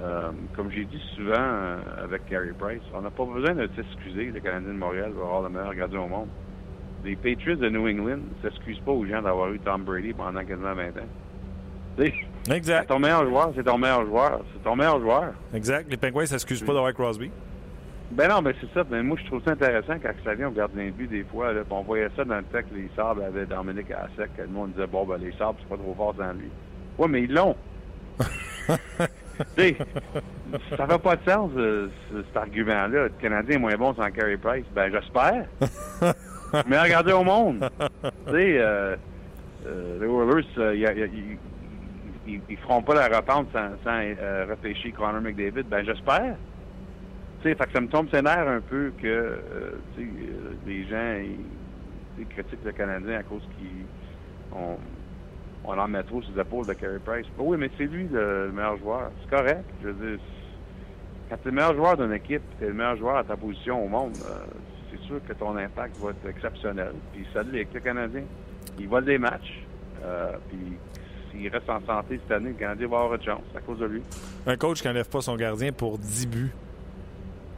euh, 0.00 0.30
comme 0.54 0.70
j'ai 0.70 0.84
dit 0.84 1.02
souvent 1.16 1.76
avec 2.02 2.26
Carey 2.26 2.52
Price, 2.56 2.82
on 2.94 3.00
n'a 3.00 3.10
pas 3.10 3.24
besoin 3.24 3.54
de 3.54 3.68
s'excuser. 3.74 4.26
Le 4.26 4.40
Canadien 4.40 4.72
de 4.72 4.78
Montréal 4.78 5.12
va 5.16 5.22
avoir 5.22 5.42
le 5.42 5.48
meilleur 5.48 5.74
gardien 5.74 6.00
au 6.00 6.08
monde. 6.08 6.28
Les 7.04 7.16
Patriots 7.16 7.56
de 7.56 7.68
New 7.68 7.88
England 7.88 8.18
ne 8.18 8.48
s'excusent 8.48 8.80
pas 8.80 8.92
aux 8.92 9.06
gens 9.06 9.22
d'avoir 9.22 9.50
eu 9.52 9.58
Tom 9.60 9.82
Brady 9.82 10.12
pendant 10.12 10.40
quasiment 10.44 10.74
20 10.74 10.88
ans. 10.88 11.08
Exact. 12.50 12.86
ton 12.86 12.98
meilleur 12.98 13.26
joueur, 13.26 13.52
c'est 13.56 13.64
ton 13.64 13.78
meilleur 13.78 14.06
joueur. 14.06 14.40
C'est 14.52 14.62
ton 14.62 14.76
meilleur 14.76 15.00
joueur. 15.00 15.32
Exact. 15.52 15.90
Les 15.90 15.96
Penguins 15.96 16.26
s'excusent 16.26 16.62
pas 16.62 16.72
d'avoir 16.72 16.94
Crosby. 16.94 17.30
Ben 18.10 18.28
non, 18.28 18.40
mais 18.42 18.54
c'est 18.60 18.72
ça. 18.72 18.84
Ben 18.84 19.02
moi, 19.02 19.16
je 19.20 19.26
trouve 19.26 19.42
ça 19.44 19.50
intéressant 19.52 19.94
quand 20.02 20.10
ça 20.24 20.34
vient 20.34 20.48
au 20.48 20.52
gardien 20.52 20.86
de 20.86 20.90
but 20.90 21.08
des 21.08 21.24
fois. 21.24 21.52
Là, 21.52 21.60
puis 21.62 21.72
on 21.72 21.82
voyait 21.82 22.08
ça 22.16 22.24
dans 22.24 22.36
le 22.36 22.42
temps 22.44 22.60
que 22.60 22.74
les 22.74 22.88
Sabres 22.96 23.22
avaient 23.24 23.44
Dominique 23.46 23.90
à 23.90 24.08
sec. 24.16 24.30
que 24.36 24.42
Le 24.42 24.48
monde 24.48 24.72
disait, 24.72 24.86
bon, 24.86 25.04
ben 25.04 25.18
les 25.18 25.32
Sabres, 25.32 25.56
c'est 25.60 25.68
pas 25.68 25.76
trop 25.76 25.94
fort 25.94 26.14
dans 26.14 26.32
lui. 26.32 26.48
Ouais, 26.96 27.06
mais 27.08 27.22
ils 27.22 27.32
l'ont. 27.34 27.54
tu 28.18 28.24
sais, 29.56 29.76
ça 30.76 30.86
fait 30.86 30.98
pas 30.98 31.16
de 31.16 31.30
sens, 31.30 31.50
euh, 31.56 31.88
ce- 32.10 32.22
cet 32.22 32.36
argument-là. 32.36 32.88
Le 33.04 33.08
Canadien 33.20 33.56
est 33.56 33.60
moins 33.60 33.76
bon 33.76 33.94
sans 33.94 34.10
Carey 34.10 34.36
Price. 34.38 34.64
Ben, 34.74 34.90
j'espère. 34.90 35.44
mais 36.66 36.80
regardez 36.80 37.12
au 37.12 37.22
monde. 37.24 37.68
tu 38.26 38.32
sais, 38.32 38.58
euh, 38.58 38.96
euh, 39.66 39.98
les 40.00 40.06
Oilers, 40.06 40.46
euh, 41.02 41.06
ils- 42.26 42.40
ils 42.48 42.56
feront 42.58 42.82
pas 42.82 42.94
la 42.94 43.16
repente 43.18 43.48
sans, 43.52 43.68
sans 43.84 44.00
euh, 44.02 44.46
repêcher 44.50 44.92
Connor 44.92 45.20
McDavid. 45.20 45.64
Ben, 45.68 45.84
j'espère. 45.84 46.34
Tu 47.40 47.48
sais, 47.48 47.54
fait 47.54 47.66
que 47.66 47.72
ça 47.72 47.80
me 47.80 47.88
tombe 47.88 48.08
ses 48.10 48.22
nerfs 48.22 48.48
un 48.48 48.60
peu 48.60 48.92
que 49.00 49.06
euh, 49.06 49.70
sais, 49.96 50.02
euh, 50.02 50.52
les 50.66 50.84
gens 50.86 51.14
ils, 52.18 52.26
critiquent 52.26 52.64
le 52.64 52.72
Canadien 52.72 53.20
à 53.20 53.22
cause 53.22 53.42
qu'ils 53.56 53.86
on, 54.52 54.76
en 55.64 55.88
met 55.88 56.02
trop 56.02 56.20
sur 56.22 56.34
les 56.34 56.40
épaules 56.40 56.66
de 56.66 56.72
Carey 56.72 56.98
Price. 57.04 57.26
Ben 57.36 57.44
oui, 57.46 57.56
mais 57.58 57.70
c'est 57.78 57.84
lui 57.84 58.08
le, 58.10 58.46
le 58.46 58.52
meilleur 58.52 58.76
joueur. 58.78 59.10
C'est 59.22 59.36
correct. 59.36 59.64
Je 59.82 59.88
veux 59.88 60.08
dire, 60.10 60.18
quand 61.28 61.36
tu 61.36 61.48
es 61.48 61.50
le 61.50 61.56
meilleur 61.56 61.74
joueur 61.74 61.96
d'une 61.96 62.12
équipe, 62.12 62.42
tu 62.58 62.64
es 62.64 62.68
le 62.68 62.74
meilleur 62.74 62.96
joueur 62.96 63.16
à 63.18 63.24
ta 63.24 63.36
position 63.36 63.84
au 63.84 63.88
monde, 63.88 64.16
euh, 64.24 64.46
c'est 64.90 65.00
sûr 65.06 65.20
que 65.26 65.32
ton 65.34 65.56
impact 65.56 65.96
va 65.98 66.10
être 66.10 66.26
exceptionnel. 66.28 66.92
Puis 67.12 67.26
ça 67.34 67.42
l'est 67.42 67.68
le 67.72 67.80
Canadien. 67.80 68.22
Il 68.78 68.88
vole 68.88 69.04
des 69.04 69.18
matchs. 69.18 69.64
Euh, 70.02 70.32
puis 70.48 70.58
s'il 71.30 71.48
reste 71.48 71.68
en 71.68 71.84
santé 71.84 72.18
cette 72.22 72.36
année, 72.36 72.50
le 72.50 72.54
Canadien 72.54 72.88
va 72.88 72.98
avoir 72.98 73.14
une 73.14 73.22
chance 73.22 73.42
à 73.54 73.60
cause 73.60 73.78
de 73.78 73.86
lui. 73.86 74.02
Un 74.46 74.56
coach 74.56 74.80
qui 74.80 74.86
n'enlève 74.86 75.08
pas 75.08 75.20
son 75.20 75.36
gardien 75.36 75.72
pour 75.72 75.98
10 75.98 76.26
buts. 76.28 76.52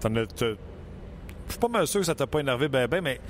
T'en 0.00 0.14
as- 0.16 0.26
t'as- 0.26 0.46
Je 1.46 1.52
suis 1.52 1.58
pas 1.60 1.68
mal 1.68 1.86
sûr 1.86 2.00
que 2.00 2.06
ça 2.06 2.14
t'a 2.14 2.26
pas 2.26 2.40
énervé 2.40 2.68
ben 2.68 2.86
ben, 2.86 3.02
mais 3.02 3.20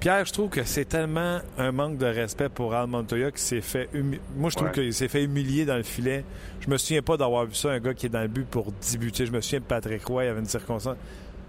Pierre, 0.00 0.24
je 0.26 0.32
trouve 0.34 0.50
que 0.50 0.64
c'est 0.64 0.84
tellement 0.84 1.38
un 1.56 1.72
manque 1.72 1.96
de 1.96 2.04
respect 2.06 2.50
pour 2.50 2.74
Al 2.74 2.86
Montoya 2.88 3.30
qui 3.30 3.40
s'est 3.40 3.62
fait 3.62 3.88
humi- 3.94 4.20
Moi, 4.36 4.50
je 4.50 4.56
trouve 4.56 4.68
Ouais. 4.68 4.74
qu'il 4.74 4.92
s'est 4.92 5.08
fait 5.08 5.24
humilier 5.24 5.64
dans 5.64 5.76
le 5.76 5.82
filet. 5.82 6.24
Je 6.60 6.68
me 6.68 6.76
souviens 6.76 7.00
pas 7.00 7.16
d'avoir 7.16 7.46
vu 7.46 7.54
ça, 7.54 7.70
un 7.70 7.78
gars 7.80 7.94
qui 7.94 8.06
est 8.06 8.10
dans 8.10 8.20
le 8.20 8.28
but 8.28 8.46
pour 8.46 8.70
10 8.70 8.98
buts. 8.98 9.10
Tu 9.12 9.18
sais, 9.18 9.26
je 9.26 9.32
me 9.32 9.40
souviens 9.40 9.60
de 9.60 9.64
Patrick 9.64 10.04
Roy, 10.04 10.24
il 10.24 10.26
y 10.26 10.30
avait 10.30 10.40
une 10.40 10.46
circonstance. 10.46 10.96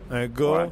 Un 0.10 0.28
gars 0.28 0.46
Ouais. 0.52 0.70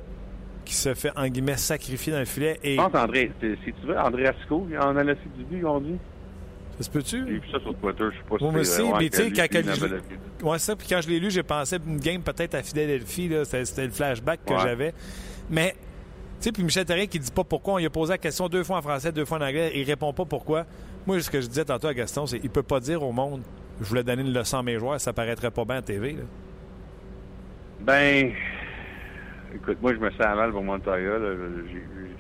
qui 0.64 0.76
se 0.76 0.94
fait, 0.94 1.12
en 1.18 1.28
guillemets, 1.28 1.58
sacrifier 1.58 2.14
dans 2.14 2.20
le 2.20 2.26
filet. 2.26 2.58
Et 2.64 2.76
Je 2.78 2.82
pense, 2.82 2.96
André, 2.96 3.32
si 3.42 3.74
tu 3.74 3.86
veux, 3.88 4.00
André 4.00 4.28
Asco, 4.28 4.66
en 4.80 4.96
a 4.96 5.04
laissé 5.04 5.20
du 5.36 5.44
but, 5.44 5.58
ils 5.58 5.66
ont 5.66 5.82
dit. 5.82 5.98
Ça 6.78 6.84
se 6.84 6.90
peut-tu? 6.90 7.26
J'ai 7.28 7.34
vu 7.40 7.42
ça 7.52 7.60
sur 7.60 7.76
Twitter, 7.76 8.04
je 8.12 8.18
sais 8.18 8.24
pas 8.30 8.38
si 8.38 8.44
Moi 8.44 8.54
aussi, 8.62 8.82
mais 9.00 9.10
tu 9.10 9.18
sais, 9.18 9.32
quand 9.32 9.48
je-. 9.54 10.46
Ouais, 10.46 10.60
ça. 10.60 10.76
Puis 10.76 10.88
quand 10.90 11.02
je 11.02 11.10
l'ai 11.10 11.20
lu, 11.20 11.30
j'ai 11.32 11.44
pensé 11.44 11.78
une 11.88 12.00
game 12.00 12.22
peut-être 12.22 12.56
à 12.56 12.64
Philadelphie. 12.64 13.32
C'était 13.46 13.86
le 13.86 13.92
flashback 13.92 14.40
que 14.46 14.54
Ouais. 14.54 14.60
j'avais. 14.62 14.94
Mais, 15.50 15.72
tu 15.72 15.78
sais, 16.42 16.52
puis 16.52 16.64
Michel 16.64 16.86
Terrien 16.86 17.06
qui 17.08 17.20
dit 17.20 17.32
pas 17.32 17.44
pourquoi. 17.44 17.76
On 17.76 17.78
lui 17.78 17.86
a 17.86 17.90
posé 17.90 18.12
la 18.14 18.18
question 18.18 18.50
deux 18.50 18.64
fois 18.64 18.78
en 18.78 18.82
français, 18.82 19.12
deux 19.12 19.26
fois 19.26 19.38
en 19.38 19.42
anglais. 19.42 19.72
Il 19.76 19.84
répond 19.84 20.12
pas 20.14 20.26
pourquoi. 20.26 20.66
Moi, 21.06 21.20
ce 21.22 21.30
que 21.30 21.40
je 21.42 21.48
disais 21.48 21.66
tantôt 21.66 21.88
à 21.88 21.94
Gaston, 21.94 22.26
c'est 22.26 22.40
il 22.44 22.50
peut 22.50 22.64
pas 22.64 22.80
dire 22.80 23.04
au 23.04 23.12
monde 23.12 23.42
je 23.82 23.86
voulais 23.86 24.04
donner 24.04 24.22
une 24.22 24.34
leçon 24.34 24.60
à 24.60 24.64
mes 24.64 24.78
joueurs, 24.78 25.02
ça 25.02 25.14
paraîtrait 25.14 25.50
pas 25.52 25.66
bien 25.66 25.78
à 25.78 25.82
TV. 25.82 26.14
là. 26.14 26.24
Ben, 27.82 28.32
écoute, 29.56 29.78
moi, 29.82 29.94
je 29.94 30.00
me 30.00 30.10
sens 30.12 30.20
mal 30.20 30.52
pour 30.52 30.64
Montoya. 30.64 31.18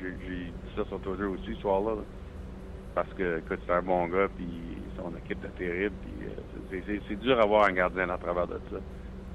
J'ai 0.02 0.12
dit 0.28 0.52
ça 0.76 0.84
sur 0.88 1.00
Twitter 1.00 1.24
aussi 1.24 1.54
ce 1.56 1.62
soir-là. 1.62 1.92
là. 1.96 2.02
Parce 2.94 3.12
que, 3.14 3.40
écoute, 3.40 3.60
c'est 3.66 3.72
un 3.74 3.82
bon 3.82 4.08
gars, 4.08 4.28
puis 4.36 4.92
son 4.96 5.16
équipe 5.16 5.44
est 5.46 5.56
terrible. 5.56 5.96
Puis, 6.02 6.26
euh, 6.26 6.36
c'est- 6.70 7.16
dur 7.16 7.36
d'avoir 7.38 7.66
un 7.68 7.74
gardien 7.74 8.10
à 8.10 8.18
travers 8.18 8.48
de 8.48 8.60
ça. 8.70 8.78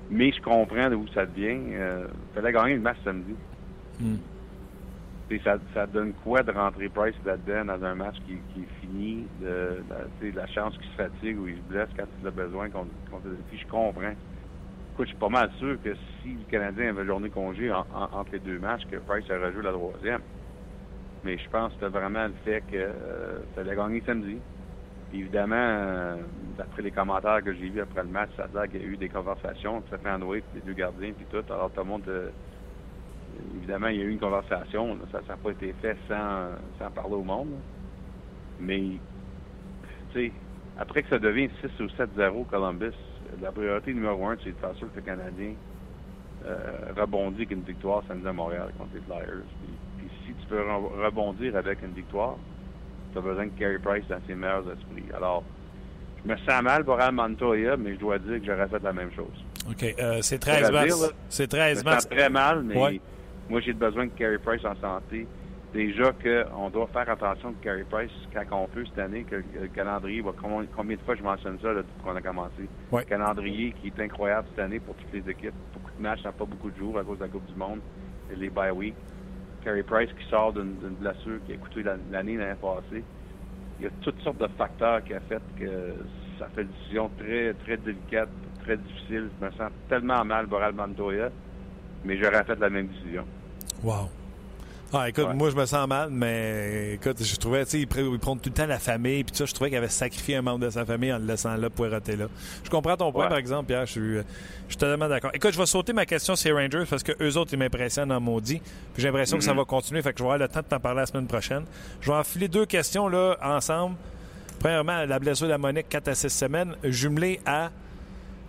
Mais 0.08 0.30
je 0.32 0.40
comprends 0.40 0.88
d'où 0.90 1.06
ça 1.08 1.24
vient. 1.24 1.58
Euh, 1.72 2.08
fallait 2.32 2.52
gagner 2.52 2.74
le 2.74 2.80
match 2.80 2.98
samedi. 3.02 3.36
Sais, 5.28 5.40
Ça, 5.44 5.58
ça 5.74 5.86
donne 5.86 6.14
quoi 6.14 6.42
de 6.42 6.52
rentrer 6.52 6.88
Price 6.88 7.16
là-dedans 7.24 7.64
dans 7.66 7.84
un 7.84 7.94
match 7.94 8.16
qui, 8.24 8.42
qui 8.44 8.62
est 8.62 8.70
fini, 8.80 9.28
de, 9.34 9.84
sais, 10.18 10.30
la 10.30 10.46
chance 10.46 10.76
qu'il 10.78 10.86
se 10.86 10.94
fatigue 10.94 11.38
ou 11.38 11.48
il 11.48 11.58
se 11.58 11.62
blesse 11.62 11.90
quand 11.96 12.06
il 12.20 12.26
a 12.26 12.30
besoin 12.30 12.70
contre, 12.70 12.92
contre 13.10 13.28
je 13.50 13.66
comprends. 13.66 14.14
Écoute, 14.94 15.04
je 15.06 15.10
suis 15.10 15.18
pas 15.18 15.28
mal 15.28 15.50
sûr 15.58 15.80
que 15.82 15.94
si 16.22 16.36
le 16.36 16.44
Canadien 16.46 16.88
avait 16.90 17.04
journée 17.04 17.30
congé 17.30 17.70
en- 17.70 17.86
en- 17.90 18.08
entre 18.12 18.32
les 18.32 18.40
deux 18.40 18.58
matchs, 18.58 18.86
que 18.86 18.96
Price 18.96 19.28
aurait 19.30 19.52
joué 19.52 19.62
la 19.62 19.72
troisième. 19.72 20.22
Mais 21.24 21.36
je 21.38 21.48
pense 21.50 21.72
que 21.74 21.86
vraiment 21.86 22.26
le 22.26 22.34
fait 22.44 22.62
que 22.70 22.76
euh, 22.76 23.38
ça 23.54 23.62
allait 23.62 23.76
gagner 23.76 24.02
samedi. 24.06 24.38
Puis 25.10 25.20
évidemment, 25.20 25.56
euh, 25.56 26.16
d'après 26.56 26.82
les 26.82 26.90
commentaires 26.90 27.42
que 27.42 27.52
j'ai 27.54 27.68
vus 27.68 27.80
après 27.80 28.02
le 28.02 28.08
match, 28.08 28.30
ça 28.36 28.44
a 28.44 28.48
l'air 28.54 28.70
qu'il 28.70 28.82
y 28.82 28.84
a 28.84 28.88
eu 28.88 28.96
des 28.96 29.08
conversations, 29.08 29.82
Stéphane 29.86 30.22
Andoué, 30.22 30.42
puis 30.42 30.60
les 30.60 30.66
deux 30.66 30.74
gardiens, 30.74 31.12
puis 31.12 31.26
tout. 31.30 31.52
Alors 31.52 31.70
tout 31.70 31.80
le 31.80 31.86
monde, 31.86 32.02
euh, 32.08 32.30
évidemment, 33.56 33.88
il 33.88 33.96
y 33.96 34.00
a 34.00 34.04
eu 34.04 34.10
une 34.10 34.20
conversation. 34.20 34.98
Ça 35.10 35.20
n'a 35.26 35.36
pas 35.36 35.50
été 35.50 35.74
fait 35.80 35.96
sans, 36.06 36.50
sans 36.78 36.90
parler 36.90 37.14
au 37.14 37.24
monde. 37.24 37.54
Mais, 38.60 38.98
tu 40.12 40.20
sais, 40.20 40.32
après 40.78 41.02
que 41.02 41.08
ça 41.08 41.18
devient 41.18 41.48
6 41.60 41.80
ou 41.80 41.86
7-0 41.86 42.46
Columbus, 42.46 42.94
la 43.40 43.52
priorité 43.52 43.92
numéro 43.92 44.26
un, 44.26 44.36
c'est 44.42 44.50
de 44.50 44.58
faire 44.58 44.74
sûr 44.76 44.90
que 44.92 44.96
le 44.96 45.02
Canadien 45.02 45.54
euh, 46.46 46.92
rebondit 46.96 47.38
avec 47.38 47.50
une 47.50 47.62
victoire 47.62 48.02
samedi 48.06 48.26
à 48.26 48.32
Montréal 48.32 48.72
contre 48.78 48.94
les 48.94 49.00
Flyers. 49.00 49.44
Puis, 49.60 49.74
peux 50.48 50.60
re- 50.60 51.04
rebondir 51.06 51.56
avec 51.56 51.78
une 51.82 51.92
victoire, 51.92 52.36
tu 53.12 53.18
as 53.18 53.20
besoin 53.20 53.46
de 53.46 53.52
Carey 53.58 53.78
Price 53.82 54.04
dans 54.08 54.20
ses 54.26 54.34
meilleurs 54.34 54.64
esprits. 54.70 55.04
Alors, 55.16 55.42
je 56.24 56.30
me 56.32 56.36
sens 56.38 56.62
mal 56.62 56.84
pour 56.84 57.00
Al 57.00 57.12
Montoya, 57.14 57.76
mais 57.76 57.94
je 57.94 57.98
dois 58.00 58.18
dire 58.18 58.40
que 58.40 58.46
j'aurais 58.46 58.68
fait 58.68 58.82
la 58.82 58.92
même 58.92 59.12
chose. 59.12 59.44
OK. 59.70 59.94
euh, 59.98 60.18
c'est 60.22 60.38
Pas 60.44 60.52
13 60.60 60.64
à 60.64 60.68
dire, 60.70 60.72
mars. 60.96 61.02
là. 61.02 61.08
C'est 61.28 61.44
Je 61.44 61.48
13 61.56 61.78
me 61.84 61.90
mars. 61.90 62.02
sens 62.04 62.10
très 62.10 62.28
mal, 62.30 62.62
mais 62.64 62.76
Ouais. 62.76 63.00
moi, 63.48 63.60
j'ai 63.60 63.72
besoin 63.72 64.06
de 64.06 64.10
Carey 64.12 64.38
Price 64.38 64.64
en 64.64 64.74
santé. 64.80 65.26
Déjà 65.72 66.12
qu'on 66.12 66.70
doit 66.70 66.86
faire 66.86 67.10
attention 67.10 67.50
de 67.50 67.56
Carey 67.62 67.84
Price 67.90 68.10
quand 68.32 68.62
on 68.62 68.66
peut 68.68 68.86
cette 68.86 68.98
année, 68.98 69.24
que 69.24 69.36
le 69.36 69.68
calendrier 69.68 70.22
va... 70.22 70.32
Combien, 70.40 70.66
combien 70.74 70.96
de 70.96 71.02
fois 71.02 71.14
je 71.14 71.22
mentionne 71.22 71.58
ça 71.60 71.68
là, 71.68 71.82
depuis 71.82 72.02
qu'on 72.02 72.16
a 72.16 72.22
commencé? 72.22 72.62
Ouais. 72.90 73.02
Le 73.02 73.06
calendrier 73.06 73.72
qui 73.72 73.88
est 73.88 74.00
incroyable 74.02 74.48
cette 74.50 74.64
année 74.64 74.80
pour 74.80 74.94
toutes 74.94 75.12
les 75.12 75.30
équipes. 75.30 75.52
Beaucoup 75.74 75.90
de 75.96 76.02
matchs, 76.02 76.24
n'a 76.24 76.32
pas 76.32 76.46
beaucoup 76.46 76.70
de 76.70 76.76
jours 76.78 76.98
à 76.98 77.04
cause 77.04 77.18
de 77.18 77.24
la 77.24 77.28
Coupe 77.28 77.44
du 77.46 77.54
Monde 77.54 77.80
et 78.32 78.36
les 78.36 78.48
bye 78.48 78.70
week. 78.70 78.94
Carey 79.64 79.82
Price 79.82 80.10
qui 80.18 80.28
sort 80.28 80.52
d'une 80.52 80.74
blessure 81.00 81.38
qui 81.46 81.52
a 81.52 81.56
coûté 81.56 81.82
la- 81.82 81.96
l'année 82.10 82.36
l'année 82.36 82.54
passée. 82.60 83.02
Il 83.78 83.84
y 83.84 83.86
a 83.86 83.90
toutes 84.00 84.20
sortes 84.22 84.38
de 84.40 84.48
facteurs 84.56 85.04
qui 85.04 85.14
ont 85.14 85.20
fait 85.28 85.42
que 85.58 85.94
ça 86.38 86.48
fait 86.54 86.62
une 86.62 86.68
décision 86.68 87.10
très, 87.18 87.54
très 87.54 87.76
délicate, 87.76 88.28
très 88.62 88.76
difficile. 88.76 89.30
Je 89.40 89.46
me 89.46 89.50
sens 89.52 89.70
tellement 89.88 90.24
mal, 90.24 90.46
Boral 90.46 90.72
Montoya, 90.74 91.30
mais 92.04 92.16
j'aurais 92.16 92.44
fait 92.44 92.58
la 92.58 92.70
même 92.70 92.88
décision. 92.88 93.24
Wow. 93.82 94.08
Ah, 94.90 95.06
écoute, 95.06 95.26
Ouais. 95.26 95.34
moi, 95.34 95.50
je 95.50 95.54
me 95.56 95.66
sens 95.66 95.86
mal, 95.86 96.08
mais 96.10 96.94
écoute, 96.94 97.22
je 97.22 97.36
trouvais, 97.36 97.62
tu 97.66 97.72
sais, 97.72 97.80
ils 97.80 97.86
prennent 97.86 98.16
tout 98.18 98.38
le 98.46 98.50
temps 98.52 98.64
la 98.66 98.78
famille, 98.78 99.22
puis 99.22 99.36
ça, 99.36 99.44
je 99.44 99.52
trouvais 99.52 99.68
qu'il 99.68 99.76
avait 99.76 99.88
sacrifié 99.88 100.36
un 100.36 100.42
membre 100.42 100.60
de 100.64 100.70
sa 100.70 100.86
famille 100.86 101.12
en 101.12 101.18
le 101.18 101.26
laissant 101.26 101.54
là, 101.56 101.68
poireauter 101.68 102.16
là. 102.16 102.24
Je 102.64 102.70
comprends 102.70 102.96
ton 102.96 103.12
point, 103.12 103.24
Ouais. 103.24 103.28
par 103.28 103.36
exemple, 103.36 103.66
Pierre, 103.66 103.84
je 103.84 103.92
suis, 103.92 104.14
je 104.16 104.22
suis 104.68 104.76
totalement 104.78 105.06
d'accord. 105.06 105.30
Écoute, 105.34 105.52
je 105.52 105.58
vais 105.58 105.66
sauter 105.66 105.92
ma 105.92 106.06
question 106.06 106.36
sur 106.36 106.56
les 106.56 106.62
Rangers 106.64 106.84
parce 106.88 107.02
que 107.02 107.12
eux 107.22 107.36
autres, 107.36 107.52
ils 107.52 107.58
m'impressionnent 107.58 108.10
en 108.12 108.20
maudit, 108.20 108.60
puis 108.94 109.02
j'ai 109.02 109.08
l'impression 109.08 109.36
que 109.36 109.44
ça 109.44 109.50
Mhm. 109.52 109.58
va 109.58 109.64
continuer, 109.66 110.00
fait 110.00 110.12
que 110.14 110.18
je 110.20 110.22
vais 110.24 110.30
avoir 110.30 110.38
le 110.38 110.48
temps 110.48 110.60
de 110.60 110.66
t'en 110.66 110.80
parler 110.80 111.00
la 111.00 111.06
semaine 111.06 111.26
prochaine. 111.26 111.64
Je 112.00 112.10
vais 112.10 112.16
enfiler 112.16 112.48
deux 112.48 112.64
questions, 112.64 113.08
là, 113.08 113.36
ensemble. 113.42 113.96
Premièrement, 114.58 115.04
la 115.04 115.18
blessure 115.18 115.48
d'Amonique, 115.48 115.90
4 115.90 116.08
à 116.08 116.14
6 116.14 116.30
semaines, 116.30 116.74
jumelée 116.82 117.40
à 117.44 117.68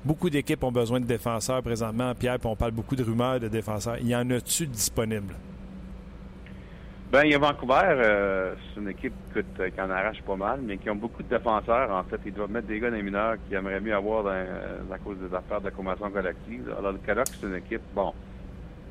beaucoup 0.06 0.30
d'équipes 0.30 0.64
ont 0.64 0.72
besoin 0.72 1.02
de 1.02 1.06
défenseurs 1.06 1.62
présentement, 1.62 2.16
Pierre, 2.16 2.40
puis 2.40 2.48
on 2.50 2.56
parle 2.56 2.72
beaucoup 2.72 2.96
de 2.96 3.04
rumeurs 3.04 3.42
de 3.42 3.50
défenseurs. 3.50 3.98
Y 4.02 4.16
en 4.16 4.30
a-tu 4.30 4.66
disponibles? 4.68 5.36
Ben, 7.12 7.24
il 7.24 7.32
y 7.32 7.34
a 7.34 7.40
Vancouver, 7.40 7.74
euh, 7.88 8.54
c'est 8.74 8.80
une 8.80 8.90
équipe 8.90 9.14
euh, 9.36 9.70
qui 9.72 9.82
en 9.82 9.90
arrache 9.90 10.22
pas 10.22 10.36
mal, 10.36 10.60
mais 10.62 10.78
qui 10.78 10.92
ont 10.92 10.96
beaucoup 10.96 11.24
de 11.24 11.28
défenseurs. 11.28 11.90
En 11.90 12.04
fait, 12.04 12.22
ils 12.24 12.34
doivent 12.34 12.52
mettre 12.52 12.68
des 12.68 12.80
gars 12.80 12.92
dans 12.92 12.98
les 12.98 13.02
mineurs 13.02 13.38
qui 13.48 13.56
aimeraient 13.56 13.80
mieux 13.80 13.96
avoir 13.96 14.24
dans, 14.24 14.30
euh, 14.30 14.78
à 14.92 14.98
cause 15.00 15.18
des 15.18 15.36
affaires 15.36 15.60
de 15.60 15.72
convention 15.72 16.12
collective. 16.12 16.72
Alors, 16.78 16.92
le 16.92 17.00
Canucks, 17.00 17.30
c'est 17.40 17.48
une 17.48 17.56
équipe, 17.56 17.82
bon, 17.96 18.14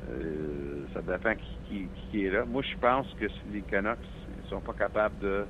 euh, 0.09 0.83
ça 0.93 1.01
dépend 1.01 1.33
qui, 1.33 1.57
qui, 1.69 1.87
qui 2.11 2.25
est 2.25 2.29
là. 2.29 2.43
Moi, 2.43 2.61
je 2.61 2.77
pense 2.77 3.07
que 3.17 3.29
si 3.29 3.41
les 3.53 3.61
Canucks 3.61 3.97
ne 4.43 4.49
sont 4.49 4.59
pas 4.59 4.73
capables 4.73 5.17
de, 5.19 5.45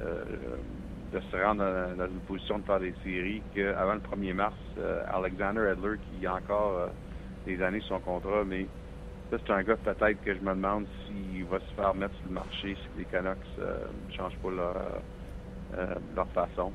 euh, 0.00 0.24
de 1.12 1.20
se 1.20 1.36
rendre 1.36 1.62
dans, 1.96 2.06
une 2.06 2.20
position 2.26 2.58
de 2.58 2.64
faire 2.64 2.80
des 2.80 2.94
séries, 3.04 3.42
qu'avant 3.54 3.94
le 3.94 4.00
1er 4.00 4.34
mars, 4.34 4.54
euh, 4.78 5.04
Alexander 5.12 5.72
Edler, 5.72 5.98
qui 5.98 6.26
a 6.26 6.34
encore 6.34 6.78
euh, 6.78 6.86
des 7.46 7.62
années 7.62 7.80
sur 7.80 7.96
son 7.96 8.00
contrat, 8.00 8.42
mais 8.46 8.66
ça, 9.32 9.38
c'est 9.46 9.52
un 9.52 9.62
gars 9.62 9.76
peut-être 9.76 10.22
que 10.22 10.34
je 10.34 10.40
me 10.40 10.50
demande 10.54 10.84
s'il 11.06 11.44
va 11.46 11.58
se 11.58 11.74
faire 11.74 11.94
mettre 11.94 12.14
sur 12.16 12.26
le 12.28 12.34
marché 12.34 12.76
si 12.76 12.98
les 12.98 13.04
Canucks 13.06 13.38
ne 13.58 14.14
changent 14.14 14.36
pas 14.42 14.50
leur, 14.50 14.76
euh, 14.76 15.78
euh, 15.78 15.94
leur 16.14 16.28
façon. 16.28 16.70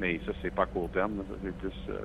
Mais 0.00 0.20
ça, 0.24 0.32
c'est 0.40 0.54
pas 0.54 0.62
à 0.64 0.66
court 0.66 0.88
terme. 0.90 1.24
c'est 1.42 1.56
plus, 1.56 1.72
euh, 1.88 1.98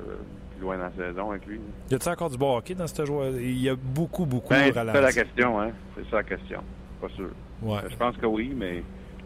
plus 0.51 0.61
loin 0.61 0.77
dans 0.77 0.85
la 0.85 0.91
saison 1.07 1.31
avec 1.31 1.45
lui. 1.45 1.59
Y 1.91 1.95
a-t-il 1.95 2.09
encore 2.11 2.29
du 2.29 2.37
bon 2.37 2.57
hockey 2.57 2.73
dans 2.73 2.87
ce 2.87 3.05
joueur? 3.05 3.31
Il 3.35 3.61
y 3.61 3.69
a 3.69 3.75
beaucoup, 3.75 4.25
beaucoup 4.25 4.49
Ben, 4.49 4.69
de 4.69 4.73
c'est 4.73 4.85
ça 4.91 5.01
la 5.01 5.11
question, 5.11 5.61
hein? 5.61 5.71
C'est 5.95 6.09
ça 6.09 6.15
la 6.17 6.23
question. 6.23 6.63
Pas 6.99 7.09
sûr. 7.09 7.29
Ouais. 7.61 7.79
Je 7.89 7.95
pense 7.95 8.17
que 8.17 8.25
oui, 8.25 8.53
mais 8.55 8.81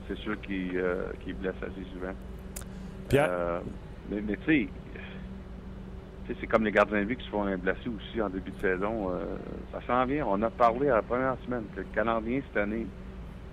c'est 0.08 0.18
sûr 0.18 0.40
qu'il 0.42 0.72
euh, 0.78 1.06
qu'il 1.24 1.36
blesse 1.36 1.56
assez 1.62 1.86
souvent. 1.94 2.14
Pierre? 3.08 3.28
Euh, 3.30 3.60
mais 4.10 4.22
tu 4.46 4.46
sais, 4.46 4.70
c'est 6.40 6.48
comme 6.48 6.64
les 6.66 6.72
gardiens 6.72 7.00
de 7.02 7.06
but 7.06 7.18
qui 7.18 7.26
se 7.26 7.30
font 7.30 7.46
blesser 7.58 7.90
aussi 7.90 8.22
en 8.22 8.30
début 8.30 8.52
de 8.52 8.60
saison. 8.62 9.12
euh, 9.12 9.24
ça 9.72 9.80
s'en 9.86 10.06
vient. 10.06 10.26
On 10.28 10.42
a 10.42 10.50
parlé 10.50 10.90
à 10.90 10.96
la 10.96 11.02
première 11.02 11.36
semaine 11.46 11.64
que 11.76 11.82
le 11.82 11.88
Canadien, 11.94 12.42
cette 12.48 12.62
année, 12.64 12.88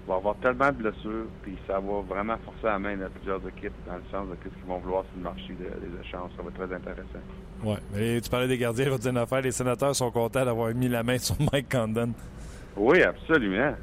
va 0.09 0.17
avoir 0.17 0.35
tellement 0.37 0.69
de 0.69 0.77
blessures, 0.83 1.27
puis 1.43 1.57
ça 1.67 1.75
va 1.75 2.01
vraiment 2.09 2.37
forcer 2.45 2.65
la 2.65 2.79
main 2.79 3.01
à 3.03 3.09
plusieurs 3.09 3.41
équipes 3.47 3.73
dans 3.87 3.95
le 3.95 4.03
sens 4.11 4.29
de 4.29 4.35
ce 4.43 4.49
qu'ils 4.49 4.67
vont 4.67 4.79
vouloir 4.79 5.05
sur 5.05 5.17
le 5.17 5.23
marché 5.23 5.53
de- 5.53 5.65
des 5.87 6.01
échanges. 6.05 6.31
Ça 6.37 6.43
va 6.43 6.49
être 6.49 6.67
très 6.67 6.75
intéressant. 6.75 7.23
Ouais. 7.63 7.77
Mais 7.95 8.21
tu 8.21 8.29
parlais 8.29 8.49
des 8.49 8.59
gardiens, 8.59 8.87
je 8.87 8.91
vais 8.91 8.97
te 8.97 9.03
dire 9.03 9.11
une 9.13 9.19
affaire. 9.19 9.43
Les 9.43 9.53
sénateurs 9.53 9.95
sont 9.95 10.11
contents 10.11 10.45
d'avoir 10.45 10.75
mis 10.75 10.89
la 10.89 11.03
main 11.05 11.19
sur 11.19 11.37
Mike 11.53 11.71
Condon. 11.71 12.13
Oui, 12.77 13.03
absolument. 13.03 13.75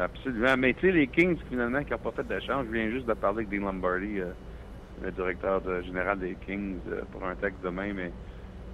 Absolument. 0.00 0.56
Mais 0.58 0.74
tu 0.74 0.86
sais, 0.86 0.92
les 0.92 1.06
Kings, 1.06 1.36
finalement, 1.48 1.82
qui 1.84 1.90
n'ont 1.92 1.98
pas 1.98 2.12
fait 2.12 2.26
d'échange, 2.26 2.66
je 2.66 2.72
viens 2.72 2.90
juste 2.90 3.06
de 3.06 3.14
parler 3.14 3.46
avec 3.46 3.50
Dean 3.50 3.66
Lombardi, 3.66 4.20
euh, 4.20 4.30
le 5.02 5.12
directeur 5.12 5.60
de- 5.60 5.82
général 5.82 6.18
des 6.18 6.36
Kings, 6.46 6.76
euh, 6.90 7.02
pour 7.12 7.24
un 7.24 7.34
texte 7.36 7.58
demain, 7.62 7.92
mais 7.94 8.10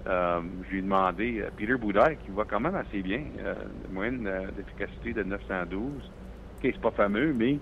euh, 0.07 0.41
je 0.63 0.69
lui 0.71 0.79
ai 0.79 0.81
demandé, 0.81 1.39
euh, 1.41 1.49
Peter 1.55 1.75
Boudaille, 1.77 2.17
qui 2.17 2.31
va 2.31 2.45
quand 2.45 2.59
même 2.59 2.75
assez 2.75 3.01
bien, 3.01 3.23
euh, 3.39 3.55
moyenne 3.89 4.27
euh, 4.27 4.51
d'efficacité 4.51 5.13
de 5.13 5.23
912. 5.23 6.03
OK, 6.03 6.59
c'est 6.61 6.79
pas 6.81 6.91
fameux, 6.91 7.33
mais 7.33 7.59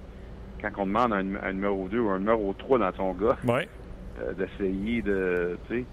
quand 0.62 0.72
on 0.78 0.86
demande 0.86 1.14
un, 1.14 1.36
un 1.36 1.54
numéro 1.54 1.88
2 1.90 2.00
ou 2.00 2.10
un 2.10 2.20
numéro 2.20 2.54
3 2.54 2.80
dans 2.80 2.94
son 2.94 3.14
gars, 3.14 3.38
Ouais. 3.46 3.68
euh, 4.20 4.34
d'essayer 4.34 5.02
de, 5.02 5.60
tu 5.68 5.82
sais, 5.82 5.88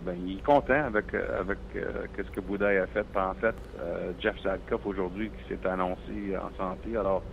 ben, 0.00 0.14
il 0.14 0.38
est 0.38 0.42
content 0.42 0.84
avec 0.84 1.12
avec 1.14 1.58
ce 1.74 2.30
que 2.30 2.40
Boudaille 2.40 2.78
a 2.78 2.86
fait. 2.86 3.06
En 3.14 3.34
fait, 3.34 3.56
Jeff 4.18 4.38
Sadkoff 4.40 4.86
aujourd'hui 4.86 5.30
qui 5.30 5.38
s'est 5.48 5.66
annoncé 5.66 6.34
en 6.36 6.50
santé. 6.56 6.96
Alors, 6.96 7.26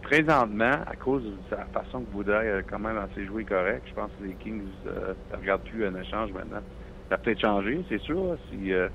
présentement, 0.00 0.82
à 0.86 0.94
cause 0.96 1.24
de 1.24 1.40
la 1.50 1.66
façon 1.66 2.04
que 2.04 2.10
Boudaille 2.10 2.50
a 2.50 2.62
quand 2.62 2.78
même 2.78 2.98
assez 2.98 3.26
joué 3.26 3.44
correct, 3.44 3.84
je 3.88 3.94
pense 3.94 4.12
que 4.16 4.22
les 4.22 4.36
Kings 4.36 4.70
ne 4.84 5.36
regardent 5.36 5.64
plus 5.64 5.84
un 5.84 5.94
échange 5.96 6.32
maintenant. 6.32 6.62
Ça 7.08 7.14
a 7.14 7.18
peut-être 7.18 7.40
changé, 7.40 7.82
c'est 7.88 8.00
sûr, 8.02 8.36
si, 8.50 8.72
euh, 8.72 8.88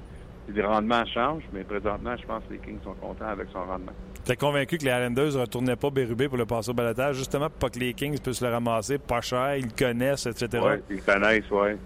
si 0.47 0.53
les 0.53 0.61
rendements 0.63 1.05
changent, 1.05 1.43
mais 1.51 1.63
présentement, 1.63 2.15
je 2.19 2.25
pense 2.27 2.43
que 2.47 2.53
les 2.53 2.59
Kings 2.59 2.79
sont 2.83 2.93
contents 2.93 3.27
avec 3.27 3.47
son 3.51 3.59
rendement. 3.65 3.91
T'es 4.23 4.35
convaincu 4.35 4.77
que 4.77 4.85
les 4.85 4.91
Islanders 4.91 5.33
ne 5.33 5.39
retournaient 5.41 5.75
pas 5.75 5.89
Bérubé 5.89 6.27
pour 6.29 6.37
le 6.37 6.45
passer 6.45 6.69
au 6.69 6.73
balotage, 6.73 7.17
justement 7.17 7.49
pour 7.49 7.59
pas 7.59 7.69
que 7.69 7.79
les 7.79 7.93
Kings 7.93 8.19
puissent 8.19 8.41
le 8.41 8.49
ramasser, 8.49 8.97
pas 8.97 9.21
cher, 9.21 9.55
ils 9.57 9.65
le 9.65 9.71
connaissent, 9.77 10.25
etc. 10.27 10.63
Ouais, 10.63 10.81
ils 10.89 11.01
connaissent, 11.01 11.49
ouais. 11.51 11.77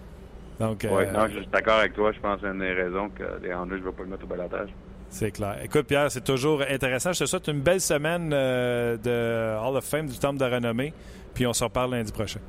Donc, 0.60 0.84
euh, 0.84 0.90
Ouais, 0.94 1.10
non, 1.12 1.26
je 1.28 1.38
suis 1.38 1.46
d'accord 1.46 1.78
avec 1.78 1.94
toi. 1.94 2.12
Je 2.12 2.20
pense 2.20 2.40
que 2.40 2.46
c'est 2.46 2.52
une 2.52 2.58
des 2.60 2.72
raisons 2.72 3.08
que 3.10 3.22
les 3.42 3.52
Anders 3.54 3.78
ne 3.78 3.82
vont 3.84 3.92
pas 3.92 4.02
le 4.02 4.08
mettre 4.10 4.24
au 4.24 4.26
balotage. 4.26 4.68
c'est 5.08 5.30
clair. 5.30 5.56
Écoute, 5.64 5.86
Pierre, 5.86 6.10
c'est 6.10 6.24
toujours 6.24 6.62
intéressant. 6.68 7.12
Je 7.12 7.20
te 7.20 7.24
souhaite 7.26 7.46
une 7.48 7.60
belle 7.60 7.80
semaine 7.80 8.30
euh, 8.34 8.96
de 8.96 9.56
Hall 9.66 9.76
of 9.76 9.84
Fame 9.84 10.06
du 10.06 10.18
Temple 10.18 10.38
de 10.38 10.44
renommée, 10.44 10.92
puis 11.32 11.46
on 11.46 11.52
se 11.52 11.64
reparle 11.64 11.92
lundi 11.92 12.12
prochain. 12.12 12.40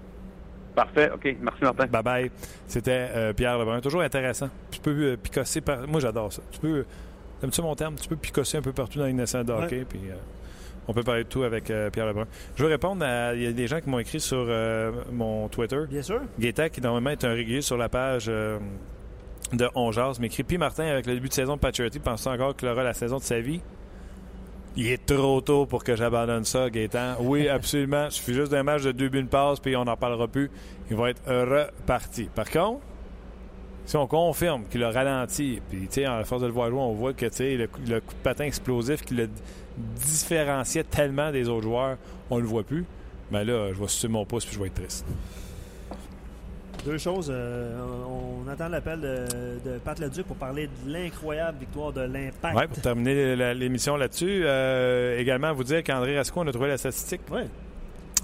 Parfait. 0.80 1.12
OK. 1.14 1.36
Merci, 1.42 1.62
Martin. 1.62 1.88
Bye 1.88 2.04
bye. 2.04 2.32
C'était 2.68 3.10
euh, 3.14 3.34
Pierre 3.34 3.58
Lebrun. 3.58 3.82
Toujours 3.82 4.02
intéressant. 4.02 4.50
Tu 4.72 4.80
peux 4.80 4.92
euh, 4.92 5.18
picosser 5.18 5.60
par... 5.60 5.86
Moi, 5.88 6.00
j'adore 6.00 6.32
ça. 6.32 6.42
Tu 6.52 6.60
peux. 6.60 6.86
Aimes-tu 7.44 7.62
mon 7.62 7.76
terme? 7.76 7.96
Tu 7.96 8.08
peux 8.08 8.16
picosser 8.16 8.58
un 8.58 8.62
peu 8.62 8.72
partout 8.72 9.00
dans 9.00 9.08
une 9.08 9.18
nationale 9.18 9.46
de 9.46 9.52
hockey. 9.52 9.86
Puis, 9.88 10.00
euh, 10.10 10.16
on 10.88 10.94
peut 10.94 11.04
parler 11.04 11.24
de 11.24 11.30
tout 11.30 11.44
avec 11.44 11.70
euh, 11.70 11.90
Pierre 11.90 12.08
Lebrun. 12.08 12.26
Je 12.56 12.64
veux 12.64 12.70
répondre 12.70 13.06
à. 13.06 13.36
Il 13.36 13.44
y 13.44 13.48
a 13.48 13.52
des 13.52 13.68
gens 13.68 13.80
qui 13.80 13.90
m'ont 13.90 14.00
écrit 14.00 14.20
sur 14.20 14.46
euh, 14.50 14.92
mon 15.12 15.48
Twitter. 15.48 15.82
Bien 15.88 16.02
sûr. 16.02 16.22
Gaétan, 16.40 16.70
qui 16.70 16.82
normalement 16.82 17.12
est 17.12 17.24
un 17.24 17.34
régulier 17.34 17.62
sur 17.62 17.78
la 17.78 17.90
page 17.90 18.26
euh, 18.28 18.58
de 19.54 19.70
On 19.76 19.92
Jase, 19.92 20.20
m'écrit 20.20 20.44
Puis 20.44 20.58
Martin, 20.58 20.86
avec 20.86 21.06
le 21.06 21.14
début 21.14 21.28
de 21.28 21.34
saison 21.34 21.58
de 21.58 21.60
Paturity, 21.60 22.00
penses-tu 22.00 22.30
encore 22.30 22.56
qu'il 22.56 22.68
aura 22.70 22.84
la 22.84 22.94
saison 22.94 23.18
de 23.18 23.24
sa 23.24 23.40
vie 23.40 23.62
Il 24.82 24.88
est 24.88 25.06
trop 25.06 25.42
tôt 25.42 25.66
pour 25.66 25.84
que 25.84 25.94
j'abandonne 25.98 26.46
ça, 26.46 26.70
Gaétan. 26.70 27.16
Oui, 27.20 27.48
absolument. 27.50 28.06
Il 28.06 28.12
suffit 28.14 28.34
juste 28.34 28.52
d'un 28.52 28.64
match 28.64 28.82
de 28.84 28.94
deux 28.94 29.10
buts, 29.10 29.20
une 29.20 29.28
passe, 29.28 29.60
puis 29.60 29.76
on 29.76 29.84
n'en 29.84 29.98
parlera 29.98 30.30
plus. 30.30 30.50
Il 30.90 30.96
va 30.96 31.10
être 31.10 31.22
reparti. 31.28 32.30
Par 32.34 32.50
contre, 32.50 32.80
si 33.86 33.98
on 33.98 34.08
confirme 34.08 34.64
qu'il 34.70 34.82
a 34.86 34.92
ralenti, 34.92 35.60
puis 35.70 35.82
tu 35.82 35.88
sais, 35.90 36.06
à 36.06 36.18
la 36.20 36.24
force 36.24 36.42
de 36.44 36.48
le 36.48 36.54
voir 36.54 36.70
jouer, 36.70 36.80
on 36.80 36.94
voit 36.94 37.12
que 37.14 37.26
tu 37.26 37.36
sais, 37.36 37.58
le, 37.58 37.68
coup- 37.68 37.82
le 37.88 38.00
coup 38.00 38.14
de 38.14 38.20
patin 38.24 38.46
explosif 38.46 39.02
qui 39.04 39.16
le 39.16 39.28
différenciait 39.98 40.84
tellement 40.86 41.32
des 41.32 41.50
autres 41.50 41.64
joueurs, 41.64 41.98
on 42.30 42.38
le 42.38 42.46
voit 42.46 42.64
plus. 42.64 42.86
Mais 43.32 43.44
là, 43.44 43.74
je 43.74 43.80
vais 43.80 43.88
sucer 43.88 44.08
mon 44.08 44.26
pouce 44.26 44.46
puis 44.46 44.56
je 44.56 44.60
vais 44.62 44.68
être 44.68 44.76
triste. 44.76 45.06
Deux 46.86 46.98
choses. 46.98 47.28
euh, 47.30 47.78
on 48.08 48.48
attend 48.48 48.70
l'appel 48.70 49.02
de, 49.02 49.26
de 49.70 49.78
Pat 49.80 50.00
Leduc 50.00 50.26
pour 50.26 50.38
parler 50.38 50.68
de 50.86 50.92
l'incroyable 50.92 51.60
victoire 51.60 51.92
de 51.92 52.02
l'Impact. 52.02 52.56
Ouais, 52.58 52.68
pour 52.68 52.82
terminer 52.82 53.54
l'émission 53.54 53.96
là-dessus, 53.98 54.42
euh, 54.46 55.20
également 55.20 55.54
vous 55.54 55.64
dire 55.64 55.84
qu'André 55.84 56.18
Rasco, 56.18 56.40
on 56.40 56.48
a 56.48 56.52
trouvé 56.52 56.70
la 56.70 56.78
statistique. 56.78 57.22
Ouais. 57.32 57.48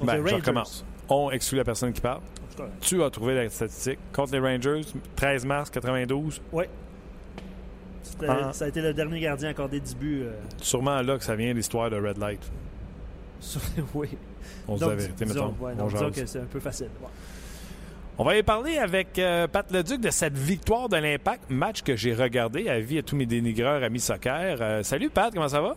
Ben, 0.04 0.26
je 0.26 0.36
recommence. 0.36 0.86
On 1.10 1.30
exclut 1.32 1.58
la 1.58 1.64
personne 1.64 1.94
qui 1.94 2.02
parle. 2.02 2.22
Tu 2.82 3.04
as 3.04 3.10
trouvé 3.10 3.36
la 3.36 3.50
statistique. 3.50 4.00
Contre 4.14 4.32
les 4.34 4.40
Rangers, 4.40 4.82
13 5.16 5.46
mars 5.46 5.70
92. 5.70 6.42
Ouais. 6.54 6.70
C'était- 8.02 8.26
Ah. 8.30 8.54
Ça 8.54 8.66
a 8.66 8.68
été 8.70 8.82
le 8.82 8.94
dernier 8.94 9.20
gardien 9.20 9.50
accordé 9.50 9.80
10 9.82 9.96
buts. 9.98 10.22
euh, 10.24 10.32
Sûrement 10.62 11.02
là 11.02 11.18
que 11.18 11.24
ça 11.24 11.36
vient 11.36 11.54
l'histoire 11.54 11.90
de 11.90 11.98
Red 11.98 12.18
Light. 12.18 12.40
oui. 13.94 14.10
On 14.68 14.78
se 14.78 14.86
la 14.86 14.96
vérité, 14.96 15.26
mettons. 15.26 15.54
ouais, 15.60 15.74
On 15.78 15.88
disons 15.88 16.12
que 16.12 16.26
c'est 16.26 16.40
un 16.40 16.46
peu 16.46 16.60
facile. 16.60 16.90
On 18.18 18.24
va 18.24 18.38
y 18.38 18.44
parler 18.44 18.78
avec 18.78 19.20
euh, 19.20 19.46
Pat 19.48 19.70
Leduc 19.72 20.00
de 20.00 20.10
cette 20.10 20.38
victoire 20.38 20.88
de 20.88 20.96
l'Impact, 20.96 21.50
match 21.50 21.82
que 21.82 21.98
j'ai 21.98 22.14
regardé 22.14 22.70
à 22.70 22.80
vie 22.80 22.98
à 23.00 23.04
tous 23.04 23.16
mes 23.18 23.26
dénigreurs 23.26 23.84
amis 23.84 24.00
soccer. 24.00 24.58
Euh, 24.62 24.84
salut 24.84 25.10
Pat, 25.10 25.34
comment 25.34 25.50
ça 25.50 25.60
va? 25.60 25.76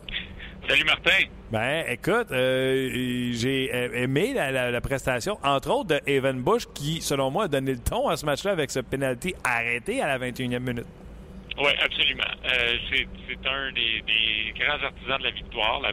Salut 0.69 0.85
Martin. 0.85 1.25
Ben, 1.51 1.85
écoute, 1.89 2.31
euh, 2.31 3.31
j'ai 3.33 3.71
aimé 4.03 4.35
la, 4.35 4.53
la- 4.53 4.71
la 4.71 4.81
prestation, 4.81 5.39
entre 5.43 5.71
autres 5.71 5.89
de 5.89 6.01
Evan 6.07 6.41
Bush, 6.41 6.67
qui, 6.75 7.01
selon 7.01 7.31
moi, 7.31 7.45
a 7.45 7.49
donné 7.49 7.73
le 7.73 7.79
ton 7.81 8.09
à 8.09 8.17
ce 8.17 8.25
match-là 8.25 8.53
avec 8.53 8.71
ce 8.71 8.81
penalty 8.81 9.35
arrêté 9.43 10.01
à 10.01 10.07
la 10.07 10.19
21e 10.31 10.59
minute. 10.61 10.87
Oui, 11.59 11.71
absolument. 11.83 12.23
C'est 12.91 13.09
c'est 13.27 13.49
un 13.49 13.73
des, 13.73 14.03
des 14.07 14.55
grands 14.61 14.85
artisans 14.85 15.19
de 15.19 15.25
la 15.25 15.31
victoire. 15.33 15.81
La- 15.81 15.93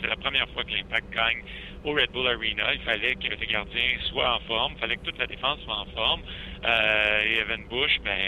c'est 0.00 0.08
la 0.08 0.16
première 0.16 0.48
fois 0.50 0.64
que 0.64 0.72
l'Impact 0.72 1.10
gagne 1.12 1.42
au 1.84 1.92
Red 1.92 2.10
Bull 2.12 2.26
Arena. 2.26 2.72
Il 2.74 2.80
fallait 2.80 3.14
que 3.14 3.28
le 3.28 3.46
gardien 3.46 3.82
soit 4.10 4.36
en 4.36 4.40
forme, 4.40 4.72
il 4.76 4.80
fallait 4.80 4.96
que 4.96 5.04
toute 5.04 5.18
la 5.18 5.26
défense 5.26 5.60
soit 5.64 5.78
en 5.78 5.86
forme. 5.86 6.22
Euh, 6.64 7.24
et 7.24 7.38
Evan 7.38 7.64
Bush, 7.68 7.98
ben, 8.04 8.18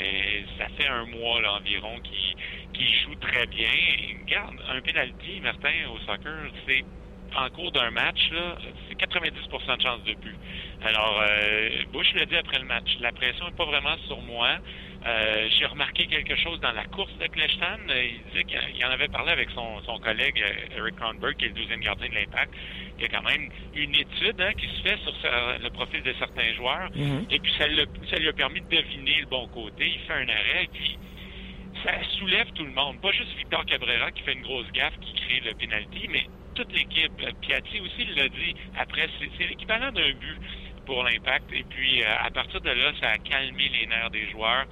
ça 0.59 0.67
fait 0.77 0.89
un 0.89 1.07
mois 1.07 1.41
environ 1.57 1.99
qui 2.01 2.37
qui 2.73 2.87
joue 3.03 3.15
très 3.17 3.47
bien. 3.47 3.69
Regarde, 4.23 4.57
un 4.69 4.81
penalty, 4.81 5.41
Martin, 5.41 5.89
au 5.93 5.99
soccer, 6.01 6.51
c'est 6.67 6.85
en 7.37 7.49
cours 7.51 7.71
d'un 7.73 7.91
match, 7.91 8.31
c'est 8.89 8.99
90% 8.99 9.77
de 9.77 9.83
chance 9.83 10.03
de 10.05 10.15
but. 10.15 10.37
Alors, 10.83 11.23
euh, 11.23 11.85
Bush 11.93 12.13
l'a 12.15 12.27
dit 12.27 12.37
après 12.37 12.59
le 12.59 12.65
match, 12.65 12.89
la 13.01 13.13
pression 13.13 13.47
n'est 13.47 13.57
pas 13.57 13.67
vraiment 13.67 13.97
sur 14.07 14.21
moi. 14.23 14.59
Euh, 15.07 15.49
j'ai 15.59 15.65
remarqué 15.65 16.07
quelque 16.07 16.37
chose 16.37 16.61
dans 16.61 16.73
la 16.73 16.85
course 16.85 17.13
de 17.19 17.27
Kleshtan. 17.27 17.79
Il 17.89 18.21
disait 18.31 18.45
qu'il 18.45 18.85
en 18.85 18.91
avait 18.91 19.09
parlé 19.09 19.33
avec 19.33 19.49
son, 19.51 19.81
son 19.83 19.99
collègue 19.99 20.43
euh, 20.43 20.79
Eric 20.79 20.97
Kronberg, 20.97 21.37
qui 21.37 21.47
est 21.47 21.49
le 21.49 21.55
deuxième 21.55 21.81
gardien 21.81 22.09
de 22.09 22.15
l'Impact. 22.15 22.53
Il 22.99 23.03
y 23.03 23.07
a 23.07 23.09
quand 23.09 23.23
même 23.23 23.49
une 23.75 23.95
étude 23.95 24.41
hein, 24.41 24.53
qui 24.59 24.67
se 24.67 24.83
fait 24.83 24.99
sur 24.99 25.15
le 25.23 25.71
profil 25.71 26.03
de 26.03 26.13
certains 26.19 26.53
joueurs. 26.55 26.91
Mm-hmm. 26.91 27.35
Et 27.35 27.39
puis, 27.39 27.53
ça, 27.57 27.65
ça 28.11 28.17
lui 28.17 28.29
a 28.29 28.33
permis 28.33 28.61
de 28.61 28.69
deviner 28.69 29.21
le 29.21 29.27
bon 29.27 29.49
côté. 29.49 29.89
Il 29.89 30.01
fait 30.01 30.13
un 30.13 30.29
arrêt, 30.29 30.69
puis 30.71 30.99
ça 31.85 31.93
soulève 32.19 32.51
tout 32.53 32.65
le 32.65 32.73
monde. 32.73 33.01
Pas 33.01 33.13
juste 33.13 33.35
Victor 33.39 33.65
Cabrera 33.65 34.11
qui 34.11 34.23
fait 34.23 34.35
une 34.35 34.43
grosse 34.43 34.71
gaffe, 34.73 34.99
qui 35.01 35.15
crée 35.15 35.41
le 35.41 35.55
penalty, 35.55 36.09
mais 36.09 36.27
toute 36.55 36.73
l'équipe. 36.73 37.13
Piatti 37.41 37.81
aussi 37.81 38.05
l'a 38.17 38.29
dit 38.29 38.55
après, 38.79 39.09
c'est 39.39 39.47
l'équivalent 39.47 39.93
d'un 39.93 40.13
but 40.13 40.39
pour 40.87 41.03
l'impact. 41.05 41.53
Et 41.53 41.65
puis, 41.65 42.03
euh, 42.03 42.07
à 42.21 42.31
partir 42.31 42.61
de 42.61 42.71
là, 42.71 42.93
ça 43.01 43.11
a 43.11 43.19
calmé 43.19 43.69
les 43.69 43.87
nerfs 43.87 44.11
des 44.11 44.29
joueurs. 44.31 44.67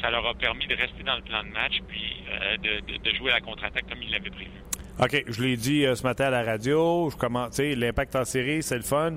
Ça 0.00 0.10
leur 0.10 0.26
a 0.26 0.34
permis 0.34 0.66
de 0.66 0.74
rester 0.74 1.02
dans 1.02 1.16
le 1.16 1.22
plan 1.22 1.42
de 1.42 1.48
match 1.48 1.80
puis 1.88 2.24
euh, 2.28 2.56
de, 2.58 2.98
de, 2.98 3.16
jouer 3.16 3.30
la 3.30 3.40
contre-attaque 3.40 3.88
comme 3.88 4.02
ils 4.02 4.10
l'avaient 4.10 4.30
prévu. 4.30 4.50
OK, 5.00 5.24
je 5.26 5.42
l'ai 5.42 5.56
dit 5.56 5.86
euh, 5.86 5.94
ce 5.94 6.02
matin 6.02 6.26
à 6.26 6.30
la 6.30 6.42
radio. 6.42 7.10
Je 7.10 7.16
commence, 7.16 7.58
l'impact 7.58 8.16
en 8.16 8.24
série, 8.24 8.62
c'est 8.62 8.76
le 8.76 8.82
fun. 8.82 9.16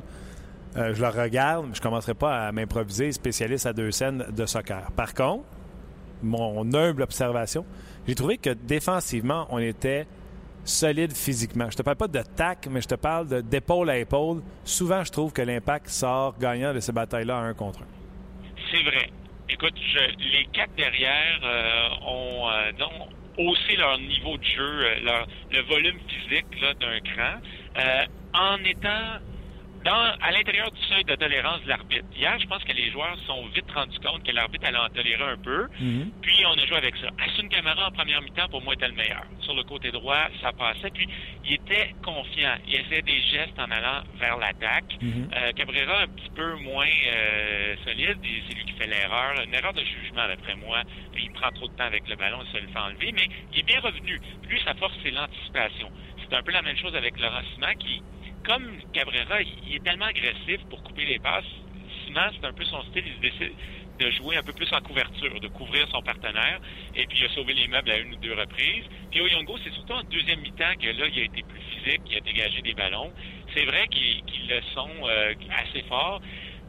je 0.75 1.01
le 1.01 1.07
regarde, 1.07 1.67
mais 1.67 1.73
je 1.73 1.79
ne 1.79 1.83
commencerai 1.83 2.13
pas 2.13 2.47
à 2.47 2.51
m'improviser 2.51 3.11
spécialiste 3.11 3.65
à 3.65 3.73
deux 3.73 3.91
scènes 3.91 4.25
de 4.29 4.45
soccer. 4.45 4.91
Par 4.95 5.13
contre, 5.13 5.45
mon 6.23 6.73
humble 6.73 7.01
observation, 7.01 7.65
j'ai 8.07 8.15
trouvé 8.15 8.37
que 8.37 8.51
défensivement, 8.51 9.47
on 9.49 9.59
était 9.59 10.07
solide 10.67 11.15
physiquement. 11.15 11.69
Je 11.69 11.77
te 11.77 11.81
parle 11.81 11.97
pas 11.97 12.07
de 12.07 12.21
tac, 12.21 12.67
mais 12.69 12.81
je 12.81 12.87
te 12.87 12.95
parle 12.95 13.41
d'épaule 13.43 13.89
à 13.89 13.97
épaule. 13.97 14.41
Souvent, 14.63 15.03
je 15.03 15.11
trouve 15.11 15.31
que 15.31 15.41
l'impact 15.41 15.87
sort 15.87 16.37
gagnant 16.37 16.73
de 16.73 16.79
ces 16.79 16.91
batailles-là 16.91 17.37
à 17.37 17.41
un 17.41 17.53
contre 17.53 17.81
un. 17.81 17.87
C'est 18.71 18.83
vrai. 18.83 19.09
Écoute, 19.49 19.75
les 20.19 20.45
quatre 20.51 20.73
derrière 20.75 21.39
euh, 21.43 21.89
ont 22.05 22.49
euh, 22.49 22.71
haussé 23.37 23.77
leur 23.77 23.97
niveau 23.97 24.37
de 24.37 24.43
jeu, 24.43 24.85
euh, 24.85 24.99
leur, 24.99 25.27
le 25.51 25.61
volume 25.61 25.99
physique 26.09 26.47
d'un 26.81 26.99
cran, 26.99 27.39
en 28.33 28.63
étant 28.65 29.19
à 29.85 30.31
l'intérieur 30.31 30.71
du 30.71 30.81
seuil 30.83 31.03
de 31.03 31.15
tolérance 31.15 31.61
de 31.63 31.69
l'arbitre. 31.69 32.05
Hier, 32.15 32.37
je 32.39 32.47
pense 32.47 32.63
que 32.63 32.73
les 32.73 32.91
joueurs 32.91 33.17
sont 33.25 33.45
vite 33.47 33.69
rendus 33.73 33.99
compte 33.99 34.23
que 34.23 34.31
l'arbitre 34.31 34.67
allait 34.67 34.77
en 34.77 34.89
tolérer 34.89 35.23
un 35.23 35.37
peu. 35.37 35.67
Mhm. 35.79 36.11
Puis 36.21 36.43
on 36.45 36.57
a 36.57 36.65
joué 36.65 36.77
avec 36.77 36.95
ça. 36.97 37.07
Asun 37.17 37.47
Camara 37.47 37.87
en 37.87 37.91
première 37.91 38.21
mi-temps, 38.21 38.49
pour 38.49 38.61
moi, 38.61 38.73
était 38.73 38.87
le 38.87 38.93
meilleur. 38.93 39.23
Sur 39.41 39.55
le 39.55 39.63
côté 39.63 39.91
droit, 39.91 40.27
ça 40.41 40.51
passait. 40.51 40.89
Puis 40.89 41.07
il 41.45 41.53
était 41.53 41.95
confiant. 42.03 42.55
Il 42.67 42.75
essayait 42.75 43.01
des 43.01 43.21
gestes 43.21 43.57
en 43.59 43.69
allant 43.71 44.03
vers 44.19 44.37
l'attaque. 44.37 44.97
Mhm. 45.01 45.29
Euh, 45.35 45.51
Cabrera, 45.53 46.01
un 46.01 46.07
petit 46.07 46.29
peu 46.35 46.55
moins 46.55 46.85
euh, 46.85 47.75
solide. 47.85 48.17
C'est 48.47 48.55
lui 48.55 48.65
qui 48.65 48.73
fait 48.73 48.87
l'erreur. 48.87 49.41
Une 49.43 49.53
erreur 49.53 49.73
de 49.73 49.83
jugement, 49.83 50.27
d'après 50.27 50.55
moi. 50.55 50.81
Il 51.17 51.31
prend 51.31 51.51
trop 51.51 51.67
de 51.67 51.73
temps 51.73 51.85
avec 51.85 52.07
le 52.07 52.15
ballon, 52.15 52.39
il 52.45 52.51
se 52.51 52.61
le 52.63 52.67
fait 52.67 52.79
enlever. 52.79 53.11
Mais 53.13 53.27
il 53.53 53.59
est 53.59 53.63
bien 53.63 53.79
revenu. 53.79 54.19
Lui, 54.49 54.59
sa 54.65 54.73
force, 54.75 54.93
c'est 55.03 55.11
l'anticipation. 55.11 55.91
C'est 56.19 56.35
un 56.35 56.41
peu 56.41 56.51
la 56.51 56.61
même 56.61 56.77
chose 56.77 56.95
avec 56.95 57.17
Laurent 57.19 57.41
Simon 57.53 57.73
qui 57.79 58.01
comme 58.47 58.79
Cabrera, 58.93 59.41
il 59.41 59.75
est 59.75 59.83
tellement 59.83 60.05
agressif 60.05 60.63
pour 60.69 60.81
couper 60.81 61.05
les 61.05 61.19
passes, 61.19 61.43
Simon, 62.05 62.29
c'est 62.31 62.47
un 62.47 62.53
peu 62.53 62.63
son 62.63 62.81
style, 62.83 63.03
il 63.05 63.19
décide 63.19 63.53
de 63.99 64.11
jouer 64.11 64.37
un 64.37 64.43
peu 64.43 64.53
plus 64.53 64.71
en 64.71 64.79
couverture, 64.79 65.39
de 65.39 65.47
couvrir 65.49 65.85
son 65.89 66.01
partenaire, 66.01 66.59
et 66.95 67.05
puis 67.07 67.17
il 67.19 67.25
a 67.25 67.29
sauvé 67.29 67.53
les 67.53 67.67
meubles 67.67 67.91
à 67.91 67.97
une 67.97 68.13
ou 68.13 68.17
deux 68.17 68.33
reprises. 68.33 68.85
Puis 69.11 69.19
Oyongo, 69.19 69.57
c'est 69.63 69.73
surtout 69.73 69.93
en 69.93 70.03
deuxième 70.03 70.39
mi-temps 70.39 70.75
que 70.79 70.87
là, 70.87 71.07
il 71.07 71.19
a 71.19 71.23
été 71.23 71.43
plus 71.43 71.59
physique, 71.59 72.01
il 72.09 72.17
a 72.17 72.21
dégagé 72.21 72.61
des 72.61 72.73
ballons. 72.73 73.11
C'est 73.53 73.65
vrai 73.65 73.87
qu'ils 73.87 74.47
le 74.47 74.61
sont 74.73 74.89
euh, 75.03 75.33
assez 75.49 75.81
fort. 75.83 76.21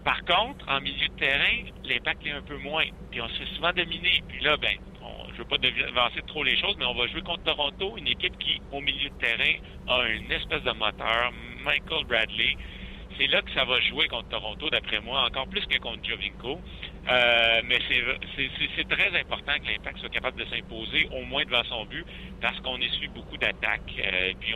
Par 0.05 0.25
contre, 0.25 0.67
en 0.69 0.81
milieu 0.81 1.07
de 1.07 1.17
terrain, 1.17 1.63
l'impact 1.85 2.27
est 2.27 2.33
un 2.33 2.43
peu 2.43 2.57
moins. 2.57 2.87
Puis 3.11 3.21
on 3.21 3.29
se 3.29 3.35
fait 3.35 3.55
souvent 3.57 3.73
dominer. 3.73 4.23
Puis 4.29 4.41
là, 4.41 4.57
ben, 4.57 4.75
je 5.33 5.39
veux 5.39 5.45
pas 5.45 5.57
avancer 5.89 6.23
trop 6.27 6.43
les 6.43 6.57
choses, 6.57 6.77
mais 6.79 6.87
on 6.87 6.95
va 6.95 7.07
jouer 7.09 7.23
contre 7.23 7.45
Toronto, 7.45 7.97
une 7.97 8.09
équipe 8.09 8.37
qui, 8.39 8.61
au 8.73 8.81
milieu 8.81 9.09
de 9.11 9.19
terrain, 9.19 9.55
a 9.87 10.09
une 10.09 10.33
espèce 10.33 10.63
de 10.63 10.73
moteur. 10.73 11.33
Michael 11.65 12.05
Bradley, 12.07 12.57
c'est 13.19 13.27
là 13.27 13.43
que 13.43 13.51
ça 13.53 13.65
va 13.65 13.81
jouer 13.81 14.07
contre 14.09 14.29
Toronto, 14.29 14.71
d'après 14.71 15.01
moi, 15.01 15.25
encore 15.27 15.49
plus 15.49 15.65
que 15.67 15.79
contre 15.79 16.09
Jovinko. 16.09 16.61
Euh, 17.09 17.63
mais 17.65 17.79
c'est 18.37 18.89
très 18.89 19.19
important 19.19 19.53
que 19.59 19.71
l'Impact 19.71 19.99
soit 19.99 20.11
capable 20.11 20.39
de 20.39 20.45
s'imposer 20.47 21.09
au 21.11 21.25
moins 21.25 21.45
devant 21.45 21.65
son 21.65 21.85
but 21.87 22.05
parce 22.41 22.59
qu'on 22.61 22.77
essuie 22.77 23.09
beaucoup 23.09 23.37
d'attaques. 23.39 23.93
Euh, 23.99 24.33
puis 24.41 24.55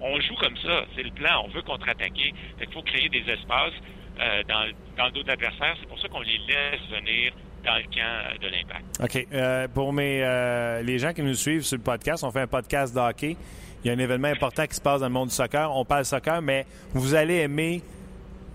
on, 0.00 0.20
joue 0.20 0.34
comme 0.34 0.56
ça, 0.58 0.84
c'est 0.94 1.02
le 1.02 1.12
plan. 1.12 1.44
On 1.44 1.48
veut 1.48 1.62
contre-attaquer. 1.62 2.34
Il 2.60 2.72
faut 2.72 2.82
créer 2.82 3.08
des 3.08 3.24
espaces 3.30 3.74
euh, 4.20 4.42
dans, 4.48 4.70
dans 4.98 5.06
le 5.06 5.12
dos 5.12 5.22
de 5.22 5.28
l'adversaire. 5.28 5.76
C'est 5.80 5.88
pour 5.88 6.00
ça 6.00 6.08
qu'on 6.08 6.20
les 6.20 6.38
laisse 6.38 6.80
venir 6.90 7.32
dans 7.64 7.76
le 7.76 7.84
camp 7.84 8.40
de 8.40 8.48
l'impact. 8.48 8.84
OK. 9.00 9.72
Pour 9.72 9.92
mes, 9.92 10.82
les 10.82 10.98
gens 10.98 11.12
qui 11.12 11.22
nous 11.22 11.34
suivent 11.34 11.62
sur 11.62 11.78
le 11.78 11.82
podcast, 11.82 12.24
on 12.24 12.30
fait 12.30 12.42
un 12.42 12.46
podcast 12.46 12.94
de 12.94 13.00
hockey. 13.00 13.36
Il 13.84 13.88
y 13.88 13.90
a 13.90 13.94
un 13.94 13.98
événement 13.98 14.28
important 14.28 14.66
qui 14.66 14.74
se 14.76 14.80
passe 14.80 15.00
dans 15.00 15.08
le 15.08 15.12
monde 15.12 15.28
du 15.28 15.34
soccer. 15.34 15.70
On 15.74 15.84
parle 15.84 16.04
soccer, 16.04 16.40
mais 16.40 16.66
vous 16.94 17.14
allez 17.14 17.36
aimer 17.36 17.82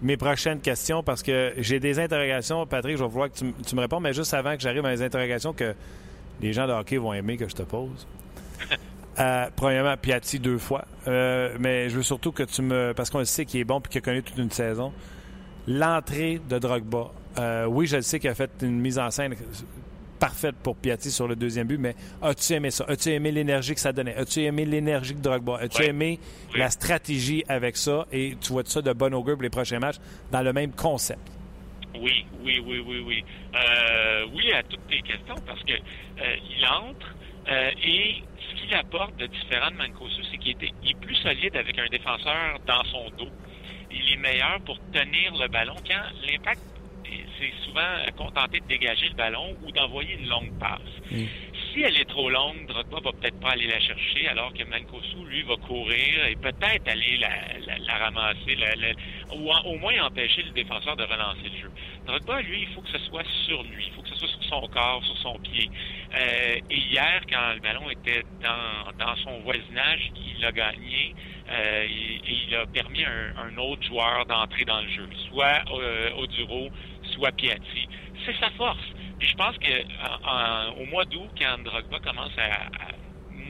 mes 0.01 0.17
prochaines 0.17 0.59
questions 0.59 1.03
parce 1.03 1.21
que 1.21 1.53
j'ai 1.57 1.79
des 1.79 1.99
interrogations. 1.99 2.65
Patrick, 2.65 2.97
je 2.97 3.03
vais 3.03 3.09
vouloir 3.09 3.31
que 3.31 3.37
tu, 3.37 3.53
tu 3.65 3.75
me 3.75 3.81
réponds, 3.81 3.99
mais 3.99 4.13
juste 4.13 4.33
avant 4.33 4.55
que 4.55 4.61
j'arrive 4.61 4.85
à 4.85 4.91
les 4.91 5.01
interrogations 5.01 5.53
que 5.53 5.75
les 6.41 6.53
gens 6.53 6.67
de 6.67 6.71
hockey 6.71 6.97
vont 6.97 7.13
aimer 7.13 7.37
que 7.37 7.47
je 7.47 7.55
te 7.55 7.63
pose. 7.63 8.07
Euh, 9.17 9.49
premièrement, 9.53 9.97
Piatti 9.97 10.39
deux 10.39 10.57
fois. 10.57 10.85
Euh, 11.05 11.57
mais 11.59 11.89
je 11.89 11.97
veux 11.97 12.03
surtout 12.03 12.31
que 12.31 12.43
tu 12.43 12.61
me. 12.61 12.93
Parce 12.95 13.09
qu'on 13.09 13.19
le 13.19 13.25
sait 13.25 13.43
qu'il 13.43 13.59
est 13.59 13.65
bon 13.65 13.79
et 13.79 13.89
qu'il 13.89 13.97
a 13.97 14.01
connu 14.01 14.23
toute 14.23 14.37
une 14.37 14.49
saison. 14.49 14.93
L'entrée 15.67 16.39
de 16.47 16.57
Drogba 16.57 17.11
euh, 17.37 17.65
oui, 17.65 17.87
je 17.87 17.97
le 17.97 18.01
sais 18.01 18.19
qu'il 18.19 18.29
a 18.29 18.35
fait 18.35 18.51
une 18.61 18.79
mise 18.79 18.99
en 18.99 19.11
scène 19.11 19.35
parfaite 20.19 20.55
pour 20.61 20.75
Piatti 20.75 21.11
sur 21.11 21.27
le 21.27 21.35
deuxième 21.35 21.67
but, 21.67 21.77
mais 21.77 21.95
as-tu 22.21 22.53
aimé 22.53 22.71
ça? 22.71 22.85
As-tu 22.87 23.09
aimé 23.09 23.31
l'énergie 23.31 23.73
que 23.73 23.79
ça 23.79 23.93
donnait? 23.93 24.15
As-tu 24.15 24.41
aimé 24.41 24.65
l'énergie 24.65 25.15
de 25.15 25.21
Drogba? 25.21 25.57
As-tu 25.59 25.83
aimé 25.83 26.19
la 26.55 26.69
stratégie 26.69 27.43
avec 27.47 27.77
ça? 27.77 28.05
Et 28.11 28.35
tu 28.41 28.53
vois 28.53 28.63
ça 28.65 28.81
de 28.81 28.91
bon 28.93 29.13
augure 29.13 29.35
pour 29.35 29.43
les 29.43 29.49
prochains 29.49 29.79
matchs 29.79 29.97
dans 30.31 30.41
le 30.41 30.53
même 30.53 30.73
concept? 30.73 31.19
Oui, 31.99 32.25
oui, 32.43 32.61
oui, 32.65 32.83
oui, 32.85 33.03
oui. 33.05 33.23
Euh, 33.55 34.25
oui 34.33 34.51
à 34.53 34.61
toutes 34.63 34.85
tes 34.87 35.01
questions 35.01 35.35
parce 35.45 35.63
que 35.63 35.73
euh, 35.73 36.35
il 36.49 36.65
entre 36.65 37.15
et 37.83 38.21
ce 38.37 38.61
qu'il 38.61 38.73
apporte 38.75 39.17
de 39.17 39.25
différent 39.25 39.71
de 39.71 39.77
Mancosu, 39.77 40.21
c'est 40.29 40.37
qu'il 40.37 40.51
est 40.51 40.99
plus 41.01 41.15
solide 41.15 41.55
avec 41.55 41.79
un 41.79 41.87
défenseur 41.89 42.59
dans 42.67 42.83
son 42.83 43.09
dos. 43.17 43.31
Il 43.91 44.13
est 44.13 44.17
meilleur 44.17 44.59
pour 44.65 44.77
tenir 44.91 45.35
le 45.35 45.47
ballon 45.47 45.73
quand 45.87 46.27
l'impact 46.27 46.61
c'est 47.37 47.53
souvent 47.65 47.81
contenté 48.17 48.59
de 48.59 48.67
dégager 48.67 49.09
le 49.09 49.15
ballon 49.15 49.55
ou 49.63 49.71
d'envoyer 49.71 50.15
une 50.15 50.27
longue 50.27 50.51
passe. 50.59 50.79
Mm. 51.11 51.25
Si 51.71 51.81
elle 51.83 51.97
est 51.97 52.09
trop 52.09 52.29
longue, 52.29 52.65
Drogba 52.67 52.99
va 52.99 53.11
peut-être 53.11 53.39
pas 53.39 53.51
aller 53.51 53.67
la 53.67 53.79
chercher, 53.79 54.27
alors 54.27 54.51
que 54.53 54.63
Mancosu, 54.63 55.23
lui, 55.27 55.43
va 55.43 55.55
courir 55.57 56.25
et 56.25 56.35
peut-être 56.35 56.87
aller 56.87 57.17
la, 57.17 57.97
ramasser, 57.97 58.57
ou 59.35 59.51
au 59.51 59.77
moins 59.77 60.03
empêcher 60.03 60.41
le 60.43 60.51
défenseur 60.51 60.95
de 60.95 61.03
relancer 61.03 61.49
le 61.53 61.57
jeu. 61.61 61.71
Drogba, 62.07 62.41
lui, 62.41 62.61
il 62.61 62.67
faut 62.69 62.81
que 62.81 62.89
ce 62.89 62.97
soit 63.05 63.23
sur 63.45 63.61
lui, 63.63 63.85
il 63.85 63.93
faut 63.93 64.01
que 64.01 64.09
ce 64.09 64.15
soit 64.15 64.27
sur 64.27 64.43
son 64.45 64.67
corps, 64.67 65.03
sur 65.05 65.17
son 65.17 65.39
pied. 65.39 65.69
Euh, 66.15 66.55
et 66.69 66.77
hier, 66.77 67.21
quand 67.29 67.53
le 67.53 67.59
ballon 67.59 67.89
était 67.91 68.23
dans, 68.41 69.15
son 69.17 69.39
voisinage, 69.41 70.11
il 70.15 70.43
a 70.43 70.51
gagné 70.51 71.13
euh, 71.51 71.87
il 71.89 72.55
a 72.55 72.65
permis 72.67 73.03
à 73.03 73.09
un, 73.41 73.57
autre 73.57 73.83
joueur 73.83 74.25
d'entrer 74.27 74.65
dans 74.65 74.81
le 74.81 74.89
jeu, 74.89 75.09
soit 75.29 75.63
euh, 75.71 76.11
Oduro, 76.17 76.69
soit 77.13 77.31
Piatti. 77.31 77.87
C'est 78.25 78.35
sa 78.39 78.49
force. 78.51 78.83
Puis 79.17 79.27
je 79.27 79.35
pense 79.35 79.57
que 79.57 80.81
au 80.81 80.85
mois 80.85 81.05
d'août, 81.05 81.29
quand 81.37 81.63
Drogba 81.63 81.99
commence 81.99 82.37
à, 82.37 82.69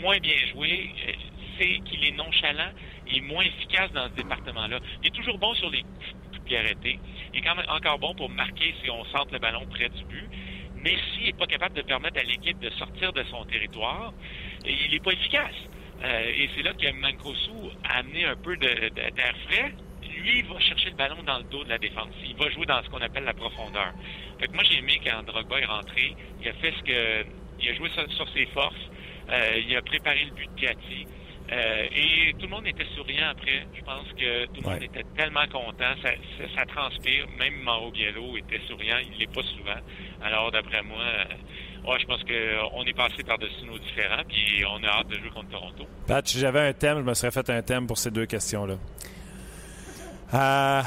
moins 0.01 0.17
bien 0.19 0.37
jouer, 0.53 0.91
euh, 1.07 1.11
c'est 1.57 1.79
qu'il 1.81 2.05
est 2.05 2.15
nonchalant 2.15 2.71
et 3.07 3.21
moins 3.21 3.43
efficace 3.43 3.91
dans 3.91 4.05
ce 4.05 4.15
département-là. 4.15 4.79
Il 5.01 5.07
est 5.07 5.15
toujours 5.15 5.37
bon 5.37 5.53
sur 5.55 5.69
les 5.69 5.81
coups 5.81 6.55
arrêtés. 6.55 6.99
Il 7.33 7.39
est 7.39 7.41
quand 7.41 7.55
même 7.55 7.69
encore 7.69 7.99
bon 7.99 8.15
pour 8.15 8.29
marquer 8.29 8.73
si 8.81 8.89
on 8.89 9.03
centre 9.05 9.33
le 9.33 9.39
ballon 9.39 9.65
près 9.69 9.89
du 9.89 10.03
but. 10.05 10.29
Mais 10.75 10.95
s'il 11.11 11.25
n'est 11.25 11.33
pas 11.33 11.47
capable 11.47 11.75
de 11.75 11.81
permettre 11.81 12.19
à 12.19 12.23
l'équipe 12.23 12.57
de 12.59 12.69
sortir 12.71 13.11
de 13.11 13.23
son 13.25 13.43
territoire, 13.45 14.13
il 14.65 14.91
n'est 14.91 14.99
pas 14.99 15.11
efficace. 15.11 15.55
Euh, 16.03 16.31
et 16.33 16.49
c'est 16.55 16.63
là 16.63 16.73
que 16.73 16.91
Mancosu 16.93 17.51
a 17.83 17.99
amené 17.99 18.25
un 18.25 18.35
peu 18.35 18.55
d'air 18.57 19.35
frais 19.47 19.73
lui, 20.19 20.39
il 20.39 20.45
va 20.45 20.59
chercher 20.59 20.89
le 20.89 20.95
ballon 20.95 21.21
dans 21.23 21.37
le 21.37 21.43
dos 21.45 21.63
de 21.63 21.69
la 21.69 21.77
défense. 21.77 22.09
Il 22.25 22.35
va 22.35 22.49
jouer 22.49 22.65
dans 22.65 22.81
ce 22.83 22.89
qu'on 22.89 23.01
appelle 23.01 23.23
la 23.23 23.33
profondeur. 23.33 23.93
Fait 24.39 24.47
que 24.47 24.53
moi, 24.53 24.63
j'ai 24.63 24.79
aimé 24.79 24.99
quand 25.03 25.23
Drogba 25.23 25.59
est 25.59 25.65
rentré. 25.65 26.15
Il 26.41 26.47
a 26.47 26.53
fait 26.53 26.73
ce 26.77 26.83
que. 26.83 27.25
Il 27.61 27.69
a 27.69 27.73
joué 27.73 27.89
sur, 27.89 28.29
ses 28.29 28.45
forces. 28.47 28.89
Euh, 29.29 29.61
il 29.67 29.75
a 29.75 29.81
préparé 29.81 30.25
le 30.25 30.31
but 30.31 30.49
de 30.49 30.55
Piatti. 30.55 31.07
Euh, 31.51 31.87
et 31.93 32.33
tout 32.33 32.43
le 32.43 32.49
monde 32.49 32.67
était 32.67 32.85
souriant 32.95 33.29
après. 33.29 33.65
Je 33.73 33.81
pense 33.81 34.07
que 34.13 34.45
tout 34.45 34.61
le 34.63 34.69
monde 34.69 34.83
était 34.83 35.03
tellement 35.17 35.45
content. 35.47 35.93
Ça, 36.01 36.11
ça, 36.37 36.55
ça 36.55 36.65
transpire. 36.65 37.27
Même 37.37 37.61
Mauro 37.61 37.91
Biello 37.91 38.37
était 38.37 38.61
souriant. 38.67 38.97
Il 39.01 39.17
l'est 39.17 39.33
pas 39.33 39.43
souvent. 39.43 39.81
Alors, 40.21 40.51
d'après 40.51 40.81
moi, 40.83 41.03
ouais, 41.87 41.99
je 41.99 42.05
pense 42.05 42.21
qu'on 42.23 42.83
est 42.85 42.93
passé 42.93 43.23
par-dessus 43.23 43.65
nos 43.65 43.77
différents. 43.79 44.23
Puis 44.27 44.63
on 44.65 44.83
a 44.83 44.87
hâte 44.99 45.07
de 45.07 45.15
jouer 45.15 45.29
contre 45.29 45.49
Toronto. 45.49 45.85
Pat, 46.07 46.27
si 46.27 46.39
j'avais 46.39 46.67
un 46.69 46.73
thème, 46.73 46.97
je 46.99 47.03
me 47.03 47.13
serais 47.13 47.31
fait 47.31 47.49
un 47.49 47.61
thème 47.61 47.87
pour 47.87 47.97
ces 47.97 48.11
deux 48.11 48.25
questions-là. 48.25 48.75
Euh, 50.33 50.81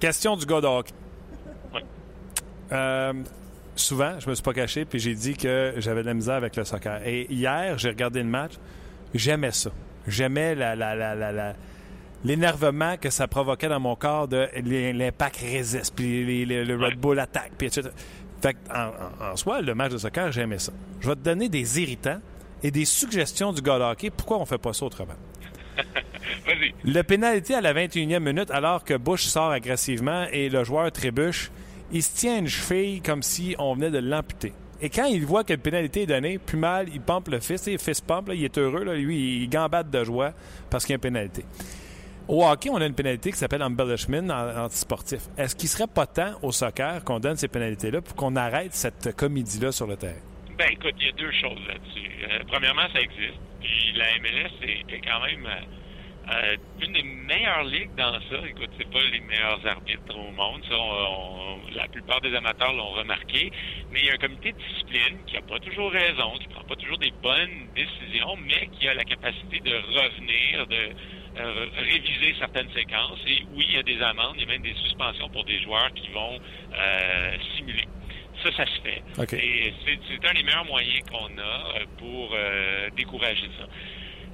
question 0.00 0.36
du 0.36 0.44
hockey. 0.52 0.92
Ouais. 1.72 1.80
Euh, 2.72 3.12
souvent, 3.76 4.18
je 4.20 4.28
me 4.28 4.34
suis 4.34 4.42
pas 4.42 4.52
caché, 4.52 4.84
puis 4.84 4.98
j'ai 4.98 5.14
dit 5.14 5.34
que 5.36 5.74
j'avais 5.78 6.02
de 6.02 6.06
la 6.08 6.14
misère 6.14 6.34
avec 6.34 6.56
le 6.56 6.64
soccer. 6.64 7.00
Et 7.06 7.26
hier, 7.32 7.78
j'ai 7.78 7.88
regardé 7.88 8.20
le 8.22 8.28
match, 8.28 8.52
j'aimais 9.14 9.52
ça. 9.52 9.70
J'aimais 10.06 10.54
la, 10.54 10.74
la, 10.76 10.94
la, 10.94 11.14
la, 11.14 11.32
la- 11.32 11.54
l'énervement 12.24 12.96
que 12.98 13.08
ça 13.10 13.26
provoquait 13.26 13.68
dans 13.68 13.80
mon 13.80 13.96
corps 13.96 14.28
de 14.28 14.48
l'impact 14.92 15.36
résiste, 15.38 15.94
puis 15.96 16.24
les- 16.24 16.44
les- 16.44 16.64
le 16.64 16.76
Red 16.76 16.98
Bull 16.98 17.18
attaque, 17.18 17.52
puis 17.56 17.68
etc. 17.68 17.88
Fait 18.42 18.54
que, 18.54 18.58
en, 18.74 18.88
en- 19.28 19.32
en 19.32 19.36
soi, 19.36 19.62
le 19.62 19.74
match 19.74 19.92
de 19.92 19.98
soccer, 19.98 20.30
j'aimais 20.32 20.58
ça. 20.58 20.72
Je 21.00 21.08
vais 21.08 21.14
te 21.14 21.20
donner 21.20 21.48
des 21.48 21.80
irritants 21.80 22.20
et 22.62 22.70
des 22.70 22.84
suggestions 22.84 23.52
du 23.52 23.62
gars 23.62 23.78
de 23.78 23.84
hockey. 23.84 24.10
Pourquoi 24.10 24.38
on 24.38 24.44
fait 24.44 24.58
pas 24.58 24.72
ça 24.72 24.84
autrement? 24.84 25.14
Vas-y. 26.46 26.74
Le 26.84 27.02
pénalité 27.02 27.54
à 27.54 27.60
la 27.60 27.72
21e 27.72 28.18
minute, 28.20 28.50
alors 28.50 28.84
que 28.84 28.94
Bush 28.94 29.22
sort 29.24 29.50
agressivement 29.52 30.26
et 30.32 30.48
le 30.48 30.64
joueur 30.64 30.90
trébuche, 30.92 31.50
il 31.92 32.02
se 32.02 32.14
tient 32.16 32.38
une 32.38 32.48
cheville 32.48 33.00
comme 33.00 33.22
si 33.22 33.54
on 33.58 33.74
venait 33.74 33.90
de 33.90 33.98
l'amputer. 33.98 34.52
Et 34.80 34.90
quand 34.90 35.04
il 35.04 35.24
voit 35.24 35.44
que 35.44 35.52
le 35.52 35.58
pénalité 35.60 36.02
est 36.02 36.06
donné, 36.06 36.38
plus 36.38 36.58
mal, 36.58 36.88
il 36.92 37.00
pompe 37.00 37.28
le 37.28 37.38
fist, 37.38 37.68
il 37.68 37.78
fist 37.78 38.04
pump, 38.04 38.28
là, 38.28 38.34
il 38.34 38.44
est 38.44 38.58
heureux, 38.58 38.82
là, 38.82 38.94
lui, 38.94 39.42
il 39.42 39.48
gambade 39.48 39.90
de 39.90 40.02
joie 40.02 40.32
parce 40.70 40.84
qu'il 40.84 40.92
y 40.92 40.94
a 40.94 40.96
une 40.96 41.00
pénalité. 41.00 41.44
Au 42.28 42.44
hockey, 42.44 42.70
on 42.70 42.76
a 42.80 42.86
une 42.86 42.94
pénalité 42.94 43.30
qui 43.32 43.36
s'appelle 43.38 43.62
embellishment 43.62 44.30
en 44.30 44.64
antisportif. 44.64 45.20
Est-ce 45.36 45.54
qu'il 45.56 45.68
serait 45.68 45.86
pas 45.92 46.06
temps 46.06 46.34
au 46.42 46.52
soccer 46.52 47.02
qu'on 47.04 47.18
donne 47.18 47.36
ces 47.36 47.48
pénalités-là 47.48 48.00
pour 48.00 48.14
qu'on 48.16 48.36
arrête 48.36 48.72
cette 48.74 49.14
comédie-là 49.16 49.72
sur 49.72 49.86
le 49.86 49.96
terrain? 49.96 50.20
Ben 50.56 50.68
écoute, 50.70 50.94
il 51.00 51.06
y 51.06 51.08
a 51.08 51.12
deux 51.12 51.32
choses 51.32 51.58
là-dessus. 51.66 52.10
Euh, 52.30 52.38
premièrement, 52.46 52.86
ça 52.92 53.00
existe. 53.00 53.40
Puis 53.60 53.92
la 53.96 54.06
MLS 54.20 54.50
est, 54.62 55.00
quand 55.00 55.20
même 55.26 55.46
euh, 55.46 56.32
euh, 56.32 56.56
une 56.80 56.92
des 56.92 57.02
meilleures 57.02 57.64
ligues 57.64 57.94
dans 57.96 58.12
ça. 58.30 58.36
Écoute, 58.46 58.70
c'est 58.78 58.88
pas 58.90 59.02
les 59.12 59.20
meilleurs 59.20 59.60
arbitres 59.66 60.16
au 60.16 60.30
monde. 60.30 60.62
Ça, 60.68 60.76
on- 60.78 61.56
on- 61.56 61.74
la 61.74 61.88
plupart 61.88 62.20
des 62.20 62.34
amateurs 62.34 62.72
l'ont 62.72 62.92
remarqué. 62.92 63.50
Mais 63.90 64.00
il 64.00 64.06
y 64.06 64.10
a 64.10 64.14
un 64.14 64.16
comité 64.18 64.52
de 64.52 64.58
discipline 64.58 65.18
qui 65.26 65.36
a 65.36 65.42
pas 65.42 65.58
toujours 65.58 65.90
raison, 65.90 66.32
qui 66.40 66.46
prend 66.48 66.64
pas 66.64 66.76
toujours 66.76 66.98
des 66.98 67.12
bonnes 67.22 67.66
décisions, 67.74 68.36
mais 68.46 68.68
qui 68.78 68.86
a 68.88 68.94
la 68.94 69.04
capacité 69.04 69.58
de 69.60 69.74
revenir, 69.74 70.66
de 70.68 70.94
euh, 71.38 71.66
réviser 71.76 72.34
certaines 72.38 72.70
séquences. 72.72 73.18
Et 73.26 73.44
oui, 73.54 73.64
il 73.68 73.74
y 73.74 73.78
a 73.78 73.82
des 73.82 74.00
amendes, 74.02 74.34
il 74.36 74.42
y 74.42 74.44
a 74.44 74.48
même 74.48 74.62
des 74.62 74.74
suspensions 74.74 75.28
pour 75.30 75.44
des 75.44 75.60
joueurs 75.62 75.92
qui 75.94 76.08
vont 76.08 76.38
euh, 76.74 77.36
simuler. 77.56 77.86
Ça, 78.42 78.50
ça 78.56 78.66
se 78.66 78.80
fait. 78.80 79.02
OK. 79.18 79.32
Et 79.34 79.74
c'est 79.84 79.98
c'est 80.08 80.28
un 80.28 80.34
des 80.34 80.42
meilleurs 80.42 80.64
moyens 80.64 81.00
qu'on 81.10 81.38
a 81.38 81.76
euh, 81.76 81.84
pour 81.98 82.30
euh, 82.34 82.90
décourager 82.96 83.48
ça. 83.58 83.66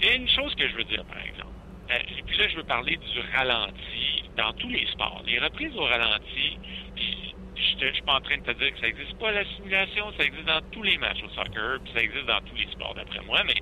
Et 0.01 0.17
une 0.17 0.29
chose 0.29 0.55
que 0.55 0.69
je 0.69 0.77
veux 0.77 0.85
dire, 0.85 1.05
par 1.05 1.19
exemple, 1.19 1.59
euh, 1.91 2.19
et 2.19 2.23
puis 2.23 2.37
là, 2.39 2.49
je 2.49 2.57
veux 2.57 2.65
parler 2.65 2.97
du 2.97 3.21
ralenti 3.35 4.25
dans 4.37 4.53
tous 4.55 4.69
les 4.69 4.87
sports. 4.87 5.23
Les 5.27 5.39
reprises 5.39 5.75
au 5.77 5.85
ralenti, 5.85 6.59
puis 6.95 7.35
je 7.57 7.85
ne 7.85 7.93
suis 7.93 8.03
pas 8.03 8.15
en 8.15 8.21
train 8.21 8.39
de 8.39 8.43
te 8.43 8.53
dire 8.53 8.73
que 8.73 8.81
ça 8.81 8.87
n'existe 8.87 9.19
pas 9.19 9.33
la 9.33 9.45
simulation, 9.57 10.13
ça 10.17 10.25
existe 10.25 10.47
dans 10.47 10.61
tous 10.71 10.83
les 10.83 10.97
matchs 10.99 11.23
au 11.25 11.29
soccer, 11.31 11.79
puis 11.83 11.93
ça 11.95 12.03
existe 12.03 12.27
dans 12.27 12.41
tous 12.41 12.55
les 12.55 12.67
sports, 12.71 12.95
d'après 12.95 13.21
moi, 13.23 13.43
mais 13.45 13.55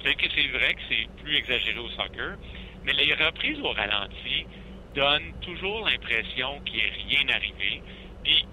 peut-être 0.00 0.16
que 0.16 0.28
c'est 0.34 0.48
vrai 0.48 0.74
que 0.74 0.80
c'est 0.88 1.06
plus 1.22 1.36
exagéré 1.36 1.78
au 1.78 1.88
soccer, 1.90 2.36
mais 2.84 2.92
les 2.92 3.14
reprises 3.14 3.58
au 3.60 3.72
ralenti 3.72 4.48
donnent 4.94 5.34
toujours 5.40 5.86
l'impression 5.88 6.60
qu'il 6.62 6.78
n'est 6.78 6.90
rien 6.90 7.28
arrivé. 7.28 7.82
Puis 8.22 8.46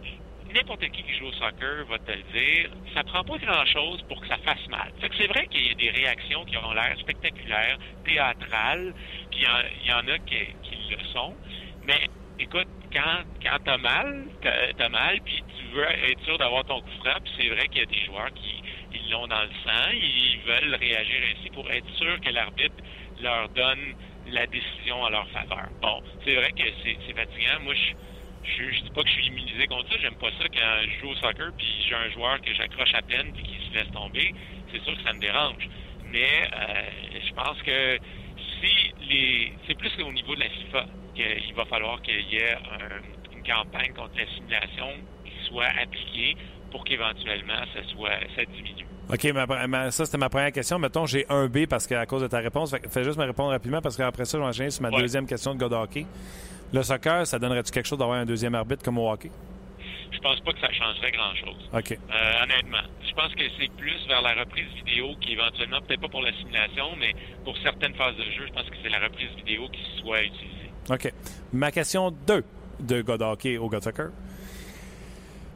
n'importe 0.54 0.88
qui 0.90 1.04
qui 1.04 1.14
joue 1.16 1.28
au 1.28 1.34
soccer 1.34 1.86
va 1.86 2.00
te 2.00 2.12
le 2.12 2.24
dire, 2.24 2.70
ça 2.94 3.04
prend 3.04 3.24
pas 3.24 3.38
grand-chose 3.38 4.02
pour 4.08 4.22
que 4.22 4.28
ça 4.28 4.38
fasse 4.40 4.68
mal. 4.70 4.92
Fait 5.00 5.10
que 5.10 5.16
c'est 5.18 5.28
vrai 5.28 5.48
qu'il 5.48 5.66
y 5.68 5.72
a 5.72 5.76
des 5.76 5.90
réactions 5.92 6.44
qui 6.46 6.58
ont 6.58 6.72
l'air 6.74 6.96
spectaculaires, 7.00 7.78
théâtrales, 8.04 8.94
puis 9.32 9.42
il 9.42 9.88
y 9.88 9.94
en- 9.94 10.08
a 10.08 10.20
qui, 10.20 10.56
qui 10.64 10.76
le 10.90 10.98
sont, 11.12 11.38
mais 11.82 12.00
écoute, 12.40 12.68
quand, 12.92 13.24
quand 13.44 13.58
t'as 13.64 13.78
mal, 13.78 14.30
t'as 14.42 14.90
mal, 14.90 15.22
puis 15.22 15.44
tu 15.58 15.66
veux 15.68 15.84
être 16.10 16.24
sûr 16.24 16.38
d'avoir 16.40 16.66
ton 16.66 16.82
coup 16.82 16.92
franc, 17.00 17.16
puis 17.24 17.34
c'est 17.38 17.50
vrai 17.50 17.68
qu'il 17.68 17.82
y 17.82 17.84
a 17.84 17.86
des 17.86 18.02
joueurs 18.06 18.32
qui 18.34 18.62
ils 18.92 19.10
l'ont 19.10 19.28
dans 19.28 19.44
le 19.44 19.52
sang, 19.64 19.92
ils 19.94 20.40
veulent 20.46 20.76
réagir 20.76 21.22
ainsi 21.32 21.50
pour 21.52 21.70
être 21.72 21.90
sûr 21.98 22.20
que 22.22 22.30
l'arbitre 22.30 22.76
leur 23.18 23.50
donne 23.50 23.94
la 24.30 24.48
décision 24.48 25.02
en 25.02 25.10
leur 25.10 25.30
faveur. 25.30 25.70
Bon, 25.82 26.02
c'est 26.24 26.36
vrai 26.36 26.52
que 26.54 26.64
c'est 26.84 27.14
fatigant. 27.14 27.60
Moi, 27.62 27.74
je 27.76 27.94
je, 28.44 28.64
dis 28.84 28.90
pas 28.92 29.04
que 29.04 29.10
je 29.10 29.14
suis 29.16 29.28
immunisé 29.28 29.68
contre 29.68 29.90
ça. 29.90 29.98
J'aime 30.00 30.16
pas 30.18 30.32
ça 30.38 30.46
quand 30.54 30.82
je 30.86 31.00
joue 31.00 31.10
au 31.10 31.16
soccer 31.16 31.52
puis 31.58 31.68
j'ai 31.88 31.96
un 31.96 32.10
joueur 32.10 32.40
que 32.42 32.54
j'accroche 32.54 32.94
à 32.94 33.02
peine 33.04 33.34
puis 33.34 33.44
qui 33.44 33.58
se 33.70 33.74
laisse 33.74 33.92
tomber. 33.92 34.34
C'est 34.72 34.82
sûr 34.84 34.96
que 34.96 35.04
ça 35.04 35.14
me 35.14 35.20
dérange. 35.20 35.68
Mais 36.04 36.48
euh, 36.54 36.92
je 37.26 37.32
pense 37.34 37.62
que 37.64 38.00
si 38.60 38.94
les, 39.00 39.58
c'est 39.68 39.76
plus 39.76 39.92
au 40.00 40.12
niveau 40.14 40.36
de 40.36 40.40
la 40.42 40.50
FIFA 40.50 40.88
qu'il 41.16 41.54
va 41.54 41.66
falloir 41.66 42.02
qu'il 42.02 42.22
y 42.22 42.38
ait 42.38 42.56
un- 42.56 43.02
une 43.32 43.44
campagne 43.44 43.94
contre 43.94 44.18
la 44.18 44.28
simulation 44.36 45.06
qui 45.26 45.34
soit 45.48 45.68
appliquée 45.78 46.36
pour 46.70 46.84
qu'éventuellement 46.86 47.64
ça 47.74 47.84
soit 47.86 48.20
ça 48.36 48.46
diminue. 48.46 48.88
OK, 49.12 49.24
ma- 49.34 49.68
ma- 49.68 49.92
ça, 49.92 50.06
c'était 50.06 50.18
ma 50.18 50.30
première 50.30 50.52
question. 50.52 50.78
Mettons, 50.78 51.06
j'ai 51.06 51.26
un 51.30 51.48
B 51.48 51.66
parce 51.68 51.88
que 51.88 51.96
à 51.96 52.06
cause 52.06 52.22
de 52.22 52.28
ta 52.28 52.38
réponse. 52.40 52.70
Fait, 52.72 52.88
fais 52.90 53.04
juste 53.04 53.18
me 53.18 53.26
répondre 53.26 53.50
rapidement 53.50 53.82
parce 53.82 53.98
qu'après 53.98 54.26
ça, 54.26 54.38
je 54.38 54.44
vais 54.44 54.50
enchaîner 54.50 54.70
sur 54.70 54.84
ma 54.84 54.90
Ouais. 54.90 55.02
deuxième 55.02 55.26
question 55.26 55.54
de 55.56 55.60
gars 55.60 55.70
de 55.70 55.76
hockey. 55.76 56.06
Le 56.72 56.84
soccer, 56.84 57.26
ça 57.26 57.40
donnerait-tu 57.40 57.72
quelque 57.72 57.88
chose 57.88 57.98
d'avoir 57.98 58.20
un 58.20 58.26
deuxième 58.26 58.54
arbitre 58.54 58.84
comme 58.84 59.00
au 59.00 59.10
hockey? 59.12 59.32
Je 60.12 60.20
pense 60.20 60.40
pas 60.42 60.54
que 60.54 60.60
ça 60.60 60.72
changerait 60.72 61.12
grand-chose. 61.12 61.70
OK. 61.74 61.92
Euh, 61.92 62.44
honnêtement. 62.44 62.84
Je 63.08 63.14
pense 63.16 63.34
que 63.34 63.44
c'est 63.60 63.72
plus 63.78 64.06
vers 64.08 64.22
la 64.22 64.34
reprise 64.34 64.68
vidéo 64.76 65.16
qui 65.22 65.34
éventuellement, 65.34 65.80
peut-être 65.82 66.02
pas 66.02 66.08
pour 66.10 66.22
la 66.22 66.32
simulation, 66.34 66.96
mais 67.00 67.16
pour 67.46 67.56
certaines 67.64 67.94
phases 67.96 68.16
de 68.18 68.24
jeu, 68.24 68.46
je 68.48 68.54
pense 68.54 68.70
que 68.70 68.76
c'est 68.84 68.90
la 68.90 69.00
reprise 69.00 69.30
vidéo 69.38 69.68
qui 69.72 70.02
soit 70.02 70.22
utilisée. 70.22 70.70
OK. 70.92 71.12
Ma 71.54 71.72
question 71.72 72.12
2 72.28 72.44
de 72.82 73.02
gars 73.02 73.18
de 73.18 73.24
hockey 73.24 73.58
au 73.58 73.70
de 73.70 73.80
soccer. 73.80 74.10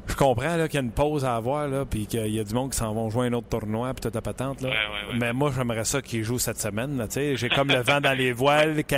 Je 0.06 0.16
comprends 0.16 0.58
là, 0.58 0.68
qu'il 0.68 0.76
y 0.80 0.84
a 0.84 0.86
une 0.86 0.92
pause 0.92 1.24
à 1.26 1.36
avoir, 1.36 1.68
là, 1.68 1.86
puis 1.86 2.06
qu'il 2.08 2.28
y 2.28 2.40
a 2.40 2.44
du 2.44 2.54
monde 2.54 2.72
qui 2.72 2.78
s'en 2.78 2.94
vont 2.94 3.10
jouer 3.10 3.28
un 3.28 3.34
autre 3.34 3.48
tournoi, 3.48 3.94
puis 3.94 4.02
toute 4.02 4.14
la 4.16 4.22
patente. 4.22 4.62
Là. 4.62 4.70
Ouais, 4.70 4.76
ouais, 4.76 5.12
ouais. 5.14 5.18
Mais 5.20 5.32
moi, 5.34 5.52
j'aimerais 5.56 5.86
ça 5.86 6.02
qu'ils 6.02 6.24
jouent 6.24 6.40
cette 6.40 6.60
semaine. 6.60 6.98
là. 6.98 7.06
J'ai 7.10 7.50
comme 7.50 7.70
le 7.70 7.80
vent 7.82 8.02
dans 8.02 8.12
les 8.18 8.32
voiles. 8.34 8.84
que, 8.84 8.96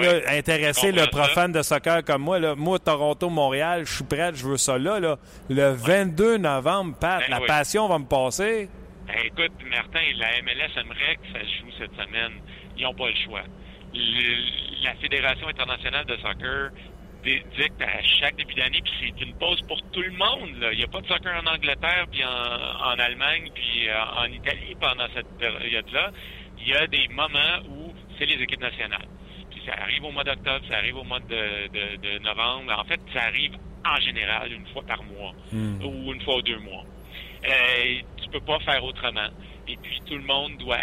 là, 0.00 0.36
intéresser 0.36 0.90
le 0.92 1.06
profane 1.10 1.52
de 1.52 1.62
soccer 1.62 2.02
comme 2.04 2.22
moi. 2.22 2.38
Là. 2.38 2.54
Moi, 2.56 2.78
Toronto, 2.80 3.30
Montréal, 3.30 3.82
je 3.86 3.94
suis 3.94 4.04
prêt, 4.04 4.32
je 4.34 4.46
veux 4.46 4.56
ça 4.56 4.76
là. 4.78 4.98
là. 5.00 5.16
Le 5.48 5.70
22 5.70 6.38
novembre, 6.38 6.96
Pat, 7.00 7.20
Ben 7.20 7.30
la 7.30 7.40
oui. 7.40 7.46
passion 7.46 7.86
va 7.88 7.98
me 7.98 8.04
passer. 8.06 8.68
Ben, 9.06 9.14
écoute, 9.24 9.52
Martin, 9.70 10.00
la 10.18 10.42
MLS 10.42 10.70
aimerait 10.76 11.16
que 11.16 11.32
ça 11.32 11.40
se 11.40 11.60
joue 11.60 11.70
cette 11.78 11.92
semaine. 11.92 12.32
Ils 12.76 12.82
n'ont 12.82 12.94
pas 12.94 13.08
le 13.08 13.14
choix. 13.24 13.42
Le- 13.94 14.84
la 14.84 14.94
Fédération 14.96 15.48
internationale 15.48 16.04
de 16.04 16.16
soccer 16.16 16.70
dicte 17.56 17.80
à 17.82 18.02
chaque 18.02 18.36
début 18.36 18.54
d'année, 18.54 18.80
puis 18.82 18.92
c'est 19.00 19.24
une 19.24 19.34
pause 19.34 19.60
pour 19.68 19.78
tout 19.92 20.00
le 20.02 20.10
monde. 20.12 20.56
là. 20.60 20.72
Il 20.72 20.78
n'y 20.78 20.84
a 20.84 20.88
pas 20.88 21.00
de 21.00 21.06
soccer 21.06 21.34
en 21.42 21.46
Angleterre, 21.46 22.06
puis 22.10 22.24
en, 22.24 22.28
en 22.28 22.98
Allemagne, 22.98 23.48
puis 23.54 23.88
euh, 23.88 24.04
en 24.16 24.24
Italie 24.26 24.74
pendant 24.80 25.06
cette 25.14 25.28
période-là. 25.38 26.10
Il 26.60 26.68
y 26.68 26.74
a 26.74 26.86
des 26.86 27.06
moments 27.08 27.58
où 27.68 27.92
c'est 28.18 28.26
les 28.26 28.42
équipes 28.42 28.60
nationales. 28.60 29.06
Puis 29.50 29.62
ça 29.66 29.72
arrive 29.80 30.04
au 30.04 30.10
mois 30.10 30.24
d'octobre, 30.24 30.64
ça 30.68 30.76
arrive 30.78 30.96
au 30.96 31.04
mois 31.04 31.20
de, 31.20 31.68
de- 31.68 31.96
de 31.96 32.18
novembre. 32.24 32.72
En 32.78 32.84
fait, 32.84 33.00
ça 33.12 33.22
arrive 33.24 33.52
en 33.86 34.00
général 34.00 34.52
une 34.52 34.66
fois 34.68 34.82
par 34.82 35.02
mois 35.04 35.32
ou 35.84 36.12
une 36.12 36.20
fois 36.22 36.36
ou 36.36 36.42
deux 36.42 36.58
mois. 36.58 36.84
Euh, 37.46 38.00
tu 38.22 38.28
peux 38.30 38.40
pas 38.40 38.58
faire 38.60 38.82
autrement. 38.84 39.28
Et 39.68 39.76
puis 39.76 40.00
tout 40.06 40.16
le 40.16 40.24
monde 40.24 40.56
doit 40.58 40.80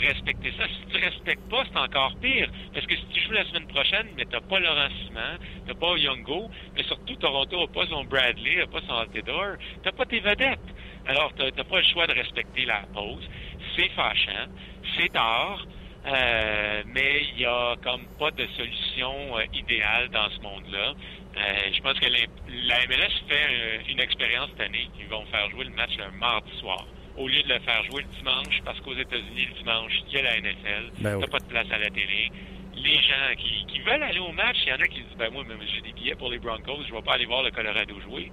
respecter 0.00 0.52
ça. 0.58 0.64
Si 0.66 0.86
tu 0.92 1.04
respectes 1.04 1.48
pas, 1.50 1.64
c'est 1.64 1.78
encore 1.78 2.14
pire. 2.20 2.48
Parce 2.72 2.86
que 2.86 2.96
si 2.96 3.06
tu 3.12 3.20
joues 3.20 3.32
la 3.32 3.44
semaine 3.44 3.66
prochaine, 3.66 4.08
mais 4.16 4.24
t'as 4.24 4.40
pas 4.40 4.58
Laurent 4.58 4.88
Simon, 5.04 5.38
t'as 5.66 5.74
pas 5.74 5.96
Youngo, 5.96 6.50
mais 6.76 6.82
surtout 6.84 7.16
Toronto 7.16 7.60
n'a 7.60 7.66
pas 7.66 7.86
son 7.86 8.04
Bradley, 8.04 8.56
n'a 8.56 8.66
pas 8.66 8.80
son 8.86 8.94
Altidore, 8.94 9.56
t'as 9.82 9.92
pas 9.92 10.06
tes 10.06 10.20
vedettes. 10.20 10.60
Alors 11.06 11.32
t'as 11.36 11.50
t'as 11.50 11.64
pas 11.64 11.78
le 11.78 11.86
choix 11.86 12.06
de 12.06 12.14
respecter 12.14 12.64
la 12.64 12.82
pause. 12.92 13.28
C'est 13.76 13.88
fâchant, 13.90 14.48
c'est 14.96 15.12
tard. 15.12 15.64
Euh, 16.04 16.82
mais 16.86 17.22
il 17.32 17.42
y 17.42 17.46
a 17.46 17.76
comme 17.82 18.04
pas 18.18 18.32
de 18.32 18.44
solution 18.56 19.38
euh, 19.38 19.44
idéale 19.54 20.08
dans 20.08 20.28
ce 20.30 20.40
monde-là. 20.40 20.94
Euh, 21.36 21.72
je 21.72 21.80
pense 21.80 21.98
que 21.98 22.06
la, 22.06 22.86
MLS 22.86 23.12
fait 23.28 23.46
euh, 23.50 23.78
une 23.88 24.00
expérience 24.00 24.50
cette 24.50 24.66
année. 24.66 24.88
Ils 24.98 25.06
vont 25.06 25.24
faire 25.26 25.48
jouer 25.50 25.64
le 25.64 25.70
match 25.70 25.92
le 25.96 26.10
mardi 26.18 26.50
soir. 26.58 26.84
Au 27.16 27.28
lieu 27.28 27.42
de 27.42 27.48
le 27.48 27.58
faire 27.60 27.82
jouer 27.84 28.02
le 28.02 28.16
dimanche, 28.18 28.62
parce 28.64 28.80
qu'aux 28.80 28.94
États-Unis, 28.94 29.48
le 29.50 29.58
dimanche, 29.58 29.92
il 30.08 30.14
y 30.14 30.18
a 30.18 30.22
la 30.22 30.40
NFL. 30.40 30.90
Ben 30.98 31.16
oui. 31.16 31.20
T'as 31.22 31.30
pas 31.30 31.38
de 31.38 31.48
place 31.48 31.66
à 31.70 31.78
la 31.78 31.90
télé. 31.90 32.30
Les 32.74 32.96
gens 32.96 33.34
qui, 33.36 33.66
qui 33.66 33.80
veulent 33.80 34.02
aller 34.02 34.18
au 34.18 34.32
match, 34.32 34.56
il 34.64 34.70
y 34.70 34.72
en 34.72 34.80
a 34.80 34.86
qui 34.86 35.02
disent, 35.02 35.16
ben 35.18 35.30
moi, 35.30 35.44
même 35.44 35.58
j'ai 35.74 35.82
des 35.82 35.92
billets 35.92 36.14
pour 36.14 36.30
les 36.30 36.38
Broncos, 36.38 36.82
je 36.88 36.94
vais 36.94 37.02
pas 37.02 37.14
aller 37.14 37.26
voir 37.26 37.42
le 37.42 37.50
Colorado 37.50 38.00
jouer. 38.00 38.30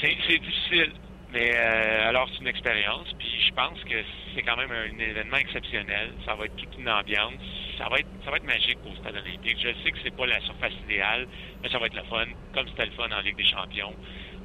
C'est 0.00 0.38
difficile. 0.38 0.92
Mais 1.34 1.50
euh, 1.52 2.08
alors, 2.08 2.28
c'est 2.32 2.40
une 2.40 2.46
expérience. 2.46 3.08
Puis 3.18 3.28
je 3.48 3.52
pense 3.54 3.82
que 3.84 3.96
c'est 4.34 4.42
quand 4.42 4.56
même 4.56 4.70
un 4.70 4.98
événement 4.98 5.36
exceptionnel. 5.36 6.12
Ça 6.24 6.36
va 6.36 6.44
être 6.44 6.54
toute 6.54 6.78
une 6.78 6.88
ambiance. 6.88 7.42
Ça 7.76 7.88
va 7.88 7.98
être, 7.98 8.08
ça 8.24 8.30
va 8.30 8.36
être 8.36 8.44
magique 8.44 8.78
au 8.86 8.94
Stade 8.94 9.16
olympique. 9.16 9.58
Je 9.58 9.74
sais 9.82 9.90
que 9.90 9.98
c'est 10.04 10.14
pas 10.14 10.26
la 10.26 10.40
surface 10.42 10.72
idéale, 10.84 11.26
mais 11.60 11.68
ça 11.70 11.78
va 11.78 11.86
être 11.86 11.96
le 11.96 12.04
fun, 12.04 12.26
comme 12.54 12.68
c'était 12.68 12.86
le 12.86 12.92
fun 12.92 13.08
en 13.10 13.20
Ligue 13.20 13.36
des 13.36 13.44
champions. 13.46 13.94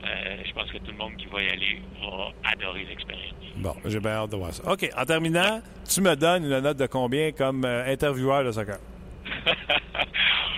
Euh, 0.03 0.37
je 0.45 0.53
pense 0.53 0.71
que 0.71 0.77
tout 0.77 0.91
le 0.91 0.97
monde 0.97 1.15
qui 1.17 1.25
va 1.27 1.41
y 1.43 1.49
aller 1.49 1.81
va 2.01 2.31
adorer 2.51 2.85
l'expérience. 2.85 3.33
Bon, 3.57 3.75
j'ai 3.85 3.99
bien 3.99 4.11
hâte 4.11 4.29
de 4.31 4.37
voir 4.37 4.53
ça. 4.53 4.71
OK, 4.71 4.89
en 4.95 5.05
terminant, 5.05 5.61
tu 5.87 6.01
me 6.01 6.15
donnes 6.15 6.45
une 6.45 6.59
note 6.59 6.77
de 6.77 6.87
combien 6.87 7.31
comme 7.33 7.65
euh, 7.65 7.91
intervieweur 7.91 8.43
de 8.45 8.51
soccer? 8.51 8.77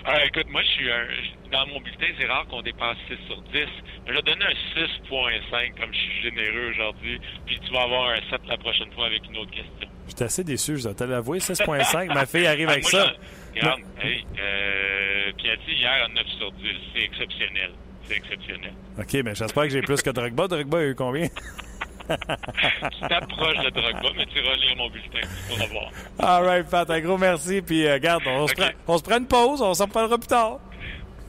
Ah, 0.06 0.24
écoute, 0.26 0.46
moi, 0.50 0.62
je 0.62 0.68
suis 0.70 0.92
un, 0.92 1.06
dans 1.52 1.66
mon 1.68 1.82
bulletin, 1.82 2.06
c'est 2.20 2.26
rare 2.28 2.46
qu'on 2.48 2.62
dépasse 2.62 2.98
6 3.10 3.18
sur 3.28 3.42
10. 3.42 3.66
Je 4.08 4.14
vais 4.14 4.22
donner 4.22 4.46
un 4.46 4.80
6.5 4.80 5.80
comme 5.80 5.92
je 5.94 5.98
suis 6.00 6.22
généreux 6.24 6.70
aujourd'hui. 6.72 7.20
Puis 7.46 7.60
tu 7.66 7.74
vas 7.74 7.82
avoir 7.84 8.10
un 8.12 8.22
7 8.30 8.42
la 8.48 8.58
prochaine 8.58 8.92
fois 8.94 9.08
avec 9.08 9.26
une 9.28 9.38
autre 9.38 9.52
question. 9.52 9.88
J'étais 10.08 10.24
assez 10.26 10.44
déçu, 10.44 10.78
je 10.78 10.84
dois 10.84 10.94
te 10.94 11.04
l'avouer. 11.04 11.40
6.5, 11.40 12.14
ma 12.14 12.26
fille 12.26 12.46
arrive 12.48 12.68
Ah, 12.70 12.74
avec 12.74 12.84
moi, 12.92 12.92
ça. 12.92 13.14
Regarde, 13.56 13.82
hey, 14.02 14.24
euh, 14.40 15.32
Piatti 15.38 15.74
hier 15.74 16.06
un 16.10 16.14
9 16.14 16.28
sur 16.38 16.52
10. 16.52 16.64
C'est 16.94 17.04
exceptionnel. 17.04 17.72
C'est 18.08 18.18
exceptionnel. 18.18 18.74
OK, 19.00 19.14
mais 19.24 19.36
j'espère 19.36 19.64
que 19.64 19.70
j'ai 19.70 19.82
plus 19.82 20.02
que 20.02 20.10
Drogba. 20.10 20.48
Drogba 20.48 20.80
a 20.80 20.84
eu 20.84 20.96
combien? 20.96 21.28
tu 22.10 23.08
t'approches 23.08 23.64
de 23.64 23.70
Drogba, 23.70 24.10
mais 24.18 24.26
tu 24.26 24.40
iras 24.40 24.56
lire 24.56 24.76
mon 24.78 24.90
bulletin 24.90 25.28
pour 25.48 25.58
voir. 25.68 25.92
All 26.20 26.44
right, 26.46 26.70
Pat, 26.70 26.90
un 26.90 27.00
gros 27.00 27.18
merci. 27.18 27.62
Puis, 27.62 27.86
euh, 27.86 27.94
regarde, 27.94 28.24
on, 28.28 28.48
se 28.48 28.54
prend, 28.54 28.70
on 28.88 28.98
se 28.98 29.04
prend 29.04 29.18
une 29.18 29.28
pause. 29.28 29.62
On 29.62 29.74
s'en 29.74 29.86
reparlera 29.86 30.18
plus 30.18 30.28
tard. 30.28 30.60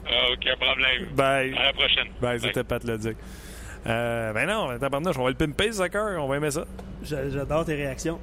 Ah, 0.06 0.32
aucun 0.32 0.56
problème. 0.56 1.06
Bye. 1.14 1.54
À 1.56 1.66
la 1.66 1.72
prochaine. 1.72 2.08
Bye, 2.20 2.38
Bye. 2.38 2.40
c'était 2.40 2.64
Pat 2.64 2.82
Leduc. 2.82 3.16
Euh, 3.86 4.32
ben 4.32 4.46
non, 4.46 4.78
tabarnouche, 4.78 5.16
on 5.18 5.24
va 5.24 5.30
le 5.30 5.36
pimper, 5.36 5.66
le 5.68 5.72
soccer. 5.72 6.22
On 6.22 6.28
va 6.28 6.36
aimer 6.36 6.50
ça. 6.50 6.64
J'a- 7.04 7.28
J'adore 7.30 7.64
tes 7.64 7.74
réactions. 7.74 8.18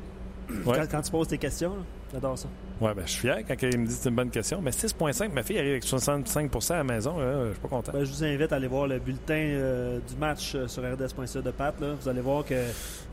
Ouais. 0.66 0.78
Quand, 0.78 0.88
quand 0.92 1.02
tu 1.02 1.12
poses 1.12 1.28
tes 1.28 1.38
questions, 1.38 1.76
là, 1.76 1.82
j'adore 2.14 2.38
ça. 2.38 2.48
Ouais, 2.82 2.94
ben 2.94 3.04
je 3.06 3.12
suis 3.12 3.22
fier 3.22 3.44
quand 3.48 3.56
il 3.62 3.78
me 3.80 3.86
dit 3.86 3.94
que 3.96 4.00
c'est 4.02 4.10
une 4.10 4.16
bonne 4.16 4.30
question. 4.30 4.62
Mais 4.62 4.72
6,5, 4.72 5.32
ma 5.34 5.44
fille 5.44 5.58
arrive 5.60 5.72
avec 5.72 5.84
65% 5.86 6.72
à 6.74 6.78
la 6.78 6.84
maison. 6.84 7.20
là, 7.20 7.46
je 7.48 7.52
suis 7.52 7.60
pas 7.62 7.68
content. 7.68 7.92
Ben, 7.92 8.04
je 8.06 8.12
vous 8.12 8.24
invite 8.24 8.52
à 8.52 8.56
aller 8.56 8.68
voir 8.68 8.88
le 8.88 9.00
bulletin 9.00 9.34
euh, 9.36 10.00
du 10.08 10.16
match 10.16 10.54
euh, 10.56 10.68
sur 10.68 10.84
RDS.ca 10.84 11.42
de 11.42 11.52
Pat. 11.52 11.80
Là. 11.82 11.94
Vous 12.00 12.08
allez 12.10 12.22
voir 12.22 12.46
que. 12.46 12.56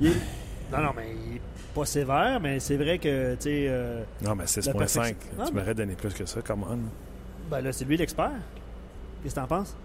il 0.00 0.08
est- 0.08 0.20
Non, 0.72 0.78
non, 0.78 0.90
mais 0.96 1.08
il 1.30 1.36
est 1.36 1.40
pas 1.74 1.84
sévère, 1.84 2.38
mais 2.40 2.58
c'est 2.60 2.76
vrai 2.76 2.98
que, 2.98 3.34
tu 3.34 3.42
sais. 3.42 3.66
euh, 3.68 4.02
Non, 4.22 4.34
mais 4.34 4.44
La 4.44 4.46
6,5, 4.46 4.72
perfection. 4.72 5.16
Ah, 5.38 5.44
tu 5.46 5.52
mais- 5.52 5.60
m'aurais 5.60 5.74
donné 5.74 5.94
plus 5.94 6.14
que 6.14 6.24
ça, 6.26 6.40
come 6.42 6.64
on. 6.68 6.78
Ben 7.50 7.60
là, 7.60 7.72
c'est 7.72 7.84
lui 7.84 7.96
l'expert. 7.96 8.32
Qu'est-ce 9.22 9.34
que 9.34 9.40
t'en 9.40 9.46
penses? 9.46 9.76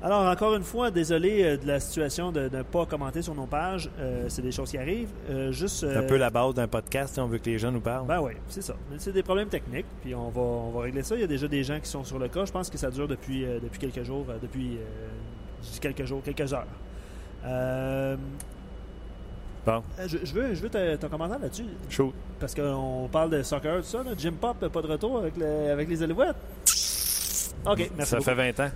Alors, 0.00 0.26
encore 0.26 0.54
une 0.54 0.62
fois, 0.62 0.92
désolé 0.92 1.42
euh, 1.42 1.56
de 1.56 1.66
la 1.66 1.80
situation 1.80 2.30
de 2.30 2.48
ne 2.48 2.62
pas 2.62 2.86
commenter 2.86 3.20
sur 3.20 3.34
nos 3.34 3.46
pages. 3.46 3.90
Euh, 3.98 4.26
c'est 4.28 4.42
des 4.42 4.52
choses 4.52 4.70
qui 4.70 4.78
arrivent. 4.78 5.10
Euh, 5.28 5.50
juste. 5.50 5.80
C'est 5.80 5.96
un 5.96 6.02
peu 6.04 6.16
la 6.16 6.30
base 6.30 6.54
d'un 6.54 6.68
podcast, 6.68 7.14
si 7.14 7.20
on 7.20 7.26
veut 7.26 7.38
que 7.38 7.46
les 7.50 7.58
gens 7.58 7.72
nous 7.72 7.80
parlent. 7.80 8.06
Ben 8.06 8.20
oui, 8.20 8.32
c'est 8.48 8.62
ça. 8.62 8.74
Mais 8.90 8.96
c'est 9.00 9.12
des 9.12 9.24
problèmes 9.24 9.48
techniques, 9.48 9.86
puis 10.02 10.14
on 10.14 10.28
va, 10.28 10.40
on 10.40 10.70
va 10.70 10.82
régler 10.82 11.02
ça. 11.02 11.16
Il 11.16 11.22
y 11.22 11.24
a 11.24 11.26
déjà 11.26 11.48
des 11.48 11.64
gens 11.64 11.80
qui 11.80 11.88
sont 11.88 12.04
sur 12.04 12.18
le 12.20 12.28
cas. 12.28 12.44
Je 12.44 12.52
pense 12.52 12.70
que 12.70 12.78
ça 12.78 12.90
dure 12.92 13.08
depuis, 13.08 13.44
depuis 13.62 13.78
quelques 13.80 14.04
jours, 14.04 14.24
depuis 14.40 14.78
quelques 15.80 16.04
jours, 16.04 16.22
quelques 16.22 16.52
heures. 16.54 16.66
Bon, 19.66 19.82
je, 20.06 20.18
je 20.24 20.32
veux, 20.32 20.54
je 20.54 20.62
veux 20.62 20.70
ta- 20.70 20.96
ton 20.96 21.08
commentaire 21.08 21.38
là-dessus, 21.40 21.64
chaud. 21.90 22.14
parce 22.40 22.54
qu'on 22.54 23.06
parle 23.12 23.28
de 23.30 23.42
soccer, 23.42 23.78
tout 23.78 23.82
ça. 23.82 23.98
Là. 24.02 24.12
Jim 24.16 24.32
Pop, 24.40 24.66
pas 24.66 24.80
de 24.82 24.86
retour 24.86 25.18
avec, 25.18 25.36
le- 25.36 25.70
avec 25.72 25.88
les 25.90 26.02
Alouettes. 26.02 26.36
OK, 27.66 27.90
merci 27.96 28.10
ça 28.10 28.16
beaucoup. 28.16 28.30
fait 28.30 28.52
20 28.52 28.60
ans. 28.60 28.70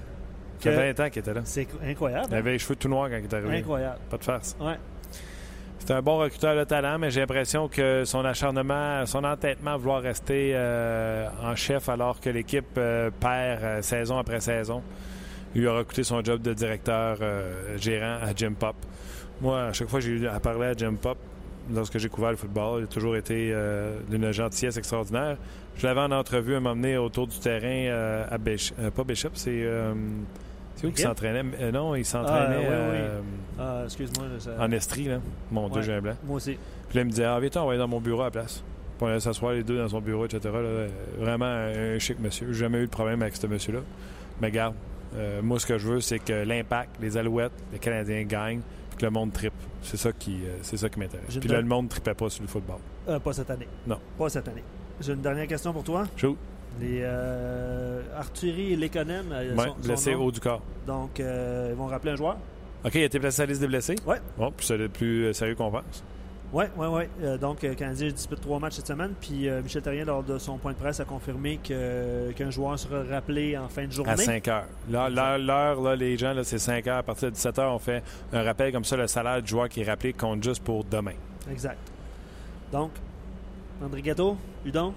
Ça 0.62 0.70
Que- 0.70 0.76
fait 0.76 0.92
20 0.92 1.04
ans 1.06 1.10
qu'il 1.10 1.20
était 1.20 1.34
là. 1.34 1.40
C'est 1.44 1.66
incroyable. 1.84 2.26
Il 2.30 2.34
hein? 2.34 2.38
avait 2.38 2.52
les 2.52 2.58
cheveux 2.58 2.76
tout 2.76 2.88
noirs 2.88 3.08
quand 3.10 3.16
il 3.18 3.24
est 3.24 3.34
arrivé. 3.34 3.58
Incroyable. 3.58 3.98
Pas 4.10 4.16
de 4.16 4.24
farce. 4.24 4.56
Ouais. 4.60 4.76
C'est 5.84 5.94
un 5.94 6.00
bon 6.02 6.18
recruteur 6.18 6.54
de 6.54 6.62
talent, 6.62 6.96
mais 7.00 7.10
j'ai 7.10 7.18
l'impression 7.20 7.66
que 7.66 8.04
son 8.04 8.24
acharnement, 8.24 9.04
son 9.04 9.24
entêtement 9.24 9.72
à 9.72 9.76
vouloir 9.76 10.00
rester 10.00 10.52
euh, 10.54 11.26
en 11.42 11.56
chef 11.56 11.88
alors 11.88 12.20
que 12.20 12.30
l'équipe 12.30 12.78
euh, 12.78 13.10
perd 13.18 13.64
euh, 13.64 13.82
saison 13.82 14.16
après 14.16 14.38
saison, 14.38 14.80
lui 15.56 15.66
aura 15.66 15.82
coûté 15.82 16.04
son 16.04 16.22
job 16.22 16.40
de 16.40 16.54
directeur 16.54 17.18
gérant 17.76 18.18
à 18.22 18.32
Jim 18.34 18.52
Pop. 18.56 18.76
Moi, 19.40 19.60
à 19.60 19.72
chaque 19.72 19.88
fois 19.88 19.98
que 19.98 20.06
j'ai 20.06 20.12
eu 20.12 20.26
à 20.28 20.38
parler 20.38 20.66
à 20.68 20.74
Jim 20.74 20.94
Pop, 20.94 21.18
lorsque 21.74 21.98
j'ai 21.98 22.08
couvert 22.08 22.30
le 22.30 22.36
football, 22.36 22.82
il 22.82 22.84
a 22.84 22.86
toujours 22.86 23.16
été 23.16 23.52
d'une 24.08 24.30
gentillesse 24.30 24.76
extraordinaire. 24.76 25.36
Je 25.76 25.86
l'avais 25.86 26.00
en 26.00 26.12
entrevue 26.12 26.54
à 26.54 26.60
m'emmener 26.60 26.96
autour 26.96 27.26
du 27.26 27.38
terrain 27.38 28.24
à 28.30 28.38
Bishop. 28.38 28.76
pas 28.94 29.04
Bishop, 29.04 29.30
c'est. 29.34 29.66
C'est 30.76 30.86
où 30.86 30.90
qu'il 30.90 31.04
s'entraînait? 31.04 31.42
Euh, 31.60 31.70
non, 31.72 31.94
il 31.94 32.04
s'entraînait 32.04 32.56
Ah, 32.56 32.60
oui, 32.60 32.66
oui. 32.66 32.98
euh, 32.98 33.20
Ah, 33.58 33.82
excuse-moi. 33.84 34.26
ça- 34.38 34.50
en 34.58 34.70
Estrie, 34.72 35.04
là. 35.04 35.18
Mon 35.50 35.68
Dieu, 35.68 35.80
Ouais. 35.80 35.86
j'ai 35.86 35.92
un 35.94 36.00
blanc. 36.00 36.14
Moi 36.24 36.36
aussi. 36.36 36.56
Puis 36.88 36.96
là, 36.96 37.02
il 37.02 37.04
me 37.06 37.10
disait, 37.10 37.24
ah, 37.24 37.38
viens, 37.40 37.50
on 37.56 37.64
va 37.66 37.70
aller 37.70 37.78
dans 37.78 37.88
mon 37.88 38.00
bureau 38.00 38.22
à 38.22 38.24
la 38.26 38.30
place. 38.30 38.62
Puis 38.98 39.06
on 39.06 39.06
allait 39.06 39.20
s'asseoir 39.20 39.52
les 39.52 39.62
deux 39.62 39.78
dans 39.78 39.88
son 39.88 40.00
bureau, 40.00 40.24
etc. 40.26 40.40
là. 40.52 40.86
Vraiment 41.18 41.46
un, 41.46 41.98
chic 41.98 42.18
monsieur. 42.20 42.48
J'ai 42.52 42.60
jamais 42.60 42.78
eu 42.78 42.86
de 42.86 42.90
problème 42.90 43.22
avec 43.22 43.36
ce 43.36 43.46
monsieur-là. 43.46 43.80
Mais 44.40 44.50
garde, 44.50 44.74
euh, 45.14 45.40
moi, 45.42 45.58
ce 45.60 45.66
que 45.66 45.78
je 45.78 45.88
veux, 45.88 46.00
c'est 46.00 46.18
que 46.18 46.32
l'impact, 46.44 46.96
les 47.00 47.16
Alouettes, 47.16 47.52
les 47.72 47.78
Canadiens 47.78 48.22
gagnent, 48.24 48.60
puis 48.90 48.98
que 48.98 49.04
le 49.04 49.10
monde 49.10 49.32
tripe. 49.32 49.52
C'est 49.82 49.96
ça 49.96 50.12
qui, 50.12 50.40
c'est 50.62 50.76
ça 50.76 50.88
qui 50.88 50.98
m'intéresse. 51.00 51.36
Puis 51.38 51.48
là, 51.48 51.60
le 51.60 51.66
monde 51.66 51.88
tripait 51.88 52.14
pas 52.14 52.30
sur 52.30 52.42
le 52.42 52.48
football. 52.48 52.78
Pas 53.22 53.32
cette 53.32 53.50
année. 53.50 53.66
Non. 53.86 53.98
Pas 54.18 54.28
cette 54.28 54.46
année. 54.48 54.62
J'ai 55.00 55.12
une 55.12 55.20
dernière 55.22 55.46
question 55.48 55.72
pour 55.72 55.82
toi. 55.82 56.04
Shoot. 56.16 56.36
Les 56.80 57.00
euh, 57.02 58.00
et 58.44 58.76
Lekonen 58.76 59.24
euh, 59.30 59.54
Ouais, 59.54 59.64
sont- 59.64 59.74
sont 59.74 59.80
blessé 59.84 60.14
non. 60.14 60.24
haut 60.24 60.32
du 60.32 60.40
corps. 60.40 60.62
Donc, 60.86 61.20
euh, 61.20 61.68
ils 61.70 61.76
vont 61.76 61.86
rappeler 61.86 62.12
un 62.12 62.16
joueur. 62.16 62.36
OK, 62.84 62.94
il 62.94 63.02
a 63.02 63.04
été 63.04 63.20
placé 63.20 63.36
sur 63.36 63.42
la 63.44 63.48
liste 63.48 63.60
des 63.60 63.66
blessés? 63.68 63.94
Ouais. 64.06 64.16
Bon, 64.36 64.50
puis 64.50 64.66
c'est 64.66 64.76
le 64.76 64.88
plus 64.88 65.26
euh, 65.26 65.32
sérieux 65.32 65.54
qu'on 65.54 65.70
pense. 65.70 66.02
Oui, 66.52 66.64
oui, 66.76 66.86
oui. 66.90 67.02
Euh, 67.22 67.38
donc, 67.38 67.64
euh, 67.64 67.74
Canadien 67.74 68.08
dispute 68.10 68.40
trois 68.40 68.58
matchs 68.58 68.74
cette 68.74 68.86
semaine. 68.88 69.12
Puis 69.20 69.48
Michel 69.62 69.80
Terrien, 69.82 70.04
lors 70.04 70.22
de 70.22 70.36
son 70.38 70.58
point 70.58 70.72
de 70.72 70.76
presse, 70.76 71.00
a 71.00 71.04
confirmé 71.06 71.58
que- 71.66 72.30
qu'un 72.32 72.50
joueur 72.50 72.78
sera 72.78 73.02
rappelé 73.04 73.56
en 73.56 73.68
fin 73.68 73.86
de 73.86 73.92
journée. 73.92 74.12
À 74.12 74.16
5 74.18 74.48
heures. 74.48 74.66
L'heure, 74.90 75.08
l'heure, 75.08 75.38
l'heure, 75.38 75.80
là, 75.80 75.96
les 75.96 76.18
gens, 76.18 76.34
là, 76.34 76.44
c'est 76.44 76.58
5 76.58 76.86
heures. 76.88 76.98
À 76.98 77.02
partir 77.02 77.28
de 77.30 77.34
17 77.34 77.58
heures, 77.58 77.72
on 77.74 77.78
fait 77.78 78.02
un 78.34 78.42
rappel 78.42 78.70
comme 78.72 78.84
ça. 78.84 78.96
Le 78.96 79.06
salaire 79.06 79.40
du 79.40 79.48
joueur 79.48 79.68
qui 79.70 79.80
est 79.80 79.84
rappelé 79.84 80.12
compte 80.12 80.42
juste 80.44 80.62
pour 80.62 80.84
demain. 80.84 81.14
Exact. 81.50 81.78
Donc, 82.70 82.90
André 83.82 84.02
Gatto, 84.02 84.36
Udon, 84.66 84.92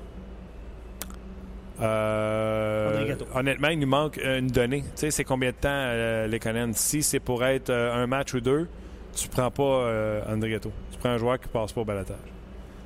Euh, 1.81 3.15
honnêtement, 3.33 3.69
il 3.69 3.79
nous 3.79 3.87
manque 3.87 4.17
une 4.17 4.47
donnée. 4.47 4.81
Tu 4.81 4.87
sais, 4.95 5.11
c'est 5.11 5.23
combien 5.23 5.49
de 5.49 5.55
temps 5.55 5.69
euh, 5.71 6.27
les 6.27 6.39
Conan? 6.39 6.71
Si 6.73 7.03
c'est 7.03 7.19
pour 7.19 7.43
être 7.43 7.69
euh, 7.69 7.93
un 7.93 8.07
match 8.07 8.33
ou 8.33 8.39
deux, 8.39 8.67
tu 9.15 9.27
prends 9.27 9.51
pas 9.51 10.23
André 10.29 10.51
Gatto. 10.51 10.71
Tu 10.91 10.97
prends 10.99 11.09
un 11.09 11.17
joueur 11.17 11.39
qui 11.39 11.47
passe 11.47 11.71
pas 11.71 11.81
au 11.81 11.85
balotage. 11.85 12.17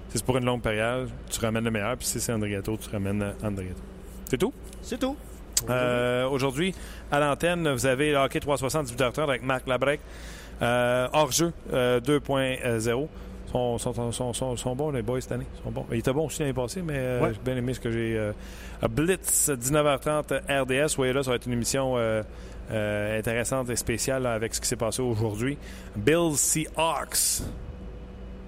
Si 0.10 0.18
c'est 0.18 0.26
pour 0.26 0.38
une 0.38 0.46
longue 0.46 0.62
période, 0.62 1.10
tu 1.30 1.40
ramènes 1.40 1.64
le 1.64 1.72
meilleur. 1.72 1.98
Puis 1.98 2.08
si 2.08 2.20
c'est 2.20 2.32
André 2.32 2.52
Gatto, 2.52 2.78
tu 2.78 2.90
ramènes 2.90 3.34
André 3.44 3.66
Gatto. 3.66 3.82
C'est 4.26 4.38
tout? 4.38 4.54
c'est 4.82 5.00
tout. 5.00 5.16
Aujourd'hui, 6.32 6.74
à 7.12 7.20
l'antenne, 7.20 7.70
vous 7.72 7.86
avez 7.86 8.12
le 8.12 8.18
hockey 8.18 8.40
360 8.40 8.88
18h30 8.88 9.22
avec 9.22 9.44
Marc 9.44 9.68
Labrec. 9.68 10.00
Hors-jeu 10.62 11.54
euh, 11.74 12.00
2.0. 12.00 13.08
Sont, 13.52 13.78
sont, 13.80 14.12
sont, 14.12 14.34
sont, 14.34 14.56
sont 14.56 14.76
bons, 14.76 14.92
les 14.92 15.02
boys, 15.02 15.22
cette 15.22 15.32
année. 15.32 15.48
Sont 15.64 15.72
bons. 15.72 15.86
Il 15.92 15.98
était 15.98 16.14
bon 16.14 16.28
aussi 16.28 16.42
l'année 16.42 16.54
passée, 16.54 16.82
mais 16.84 16.98
euh, 16.98 17.22
Ouais. 17.24 17.32
j'ai 17.34 17.40
bien 17.44 17.56
aimé 17.58 17.74
ce 17.74 17.80
que 17.80 17.90
j'ai. 17.90 18.16
euh, 18.16 18.32
Blitz, 18.90 19.50
19h30 19.50 20.42
RDS. 20.48 20.96
Voyez 20.96 21.14
là, 21.14 21.24
ça 21.24 21.32
va 21.32 21.36
être 21.38 21.48
une 21.48 21.54
émission 21.54 21.96
euh, 21.98 22.22
intéressante 23.18 23.70
et 23.72 23.76
spéciale 23.76 24.22
là, 24.24 24.34
avec 24.34 24.54
ce 24.54 24.62
qui 24.62 24.68
s'est 24.68 24.76
passé 24.76 25.02
aujourd'hui. 25.02 25.58
Bill 25.96 26.36
Seahawks. 26.36 27.42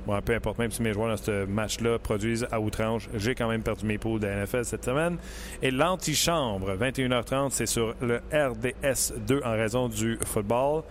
Bon, 0.06 0.20
peu 0.22 0.34
importe, 0.36 0.58
même 0.60 0.72
si 0.72 0.82
mes 0.82 0.94
joueurs 0.94 1.10
dans 1.10 1.18
ce 1.24 1.46
match-là 1.46 2.00
produisent 2.00 2.48
à 2.52 2.60
outrance, 2.60 3.08
j'ai 3.16 3.36
quand 3.36 3.48
même 3.48 3.62
perdu 3.64 3.86
mes 3.86 3.98
poules 4.00 4.20
de 4.20 4.28
NFL 4.28 4.66
cette 4.66 4.84
semaine. 4.86 5.18
Et 5.62 5.70
l'antichambre, 5.72 6.76
21h30, 6.76 7.50
c'est 7.52 7.68
sur 7.68 7.94
le 8.02 8.18
RDS 8.34 9.14
2 9.28 9.42
en 9.46 9.52
raison 9.52 9.88
du 9.90 10.18
football. 10.26 10.84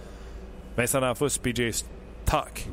Vincent 0.76 1.00
D'Anfos, 1.00 1.28
PJ 1.42 1.70
Stock, 1.72 2.66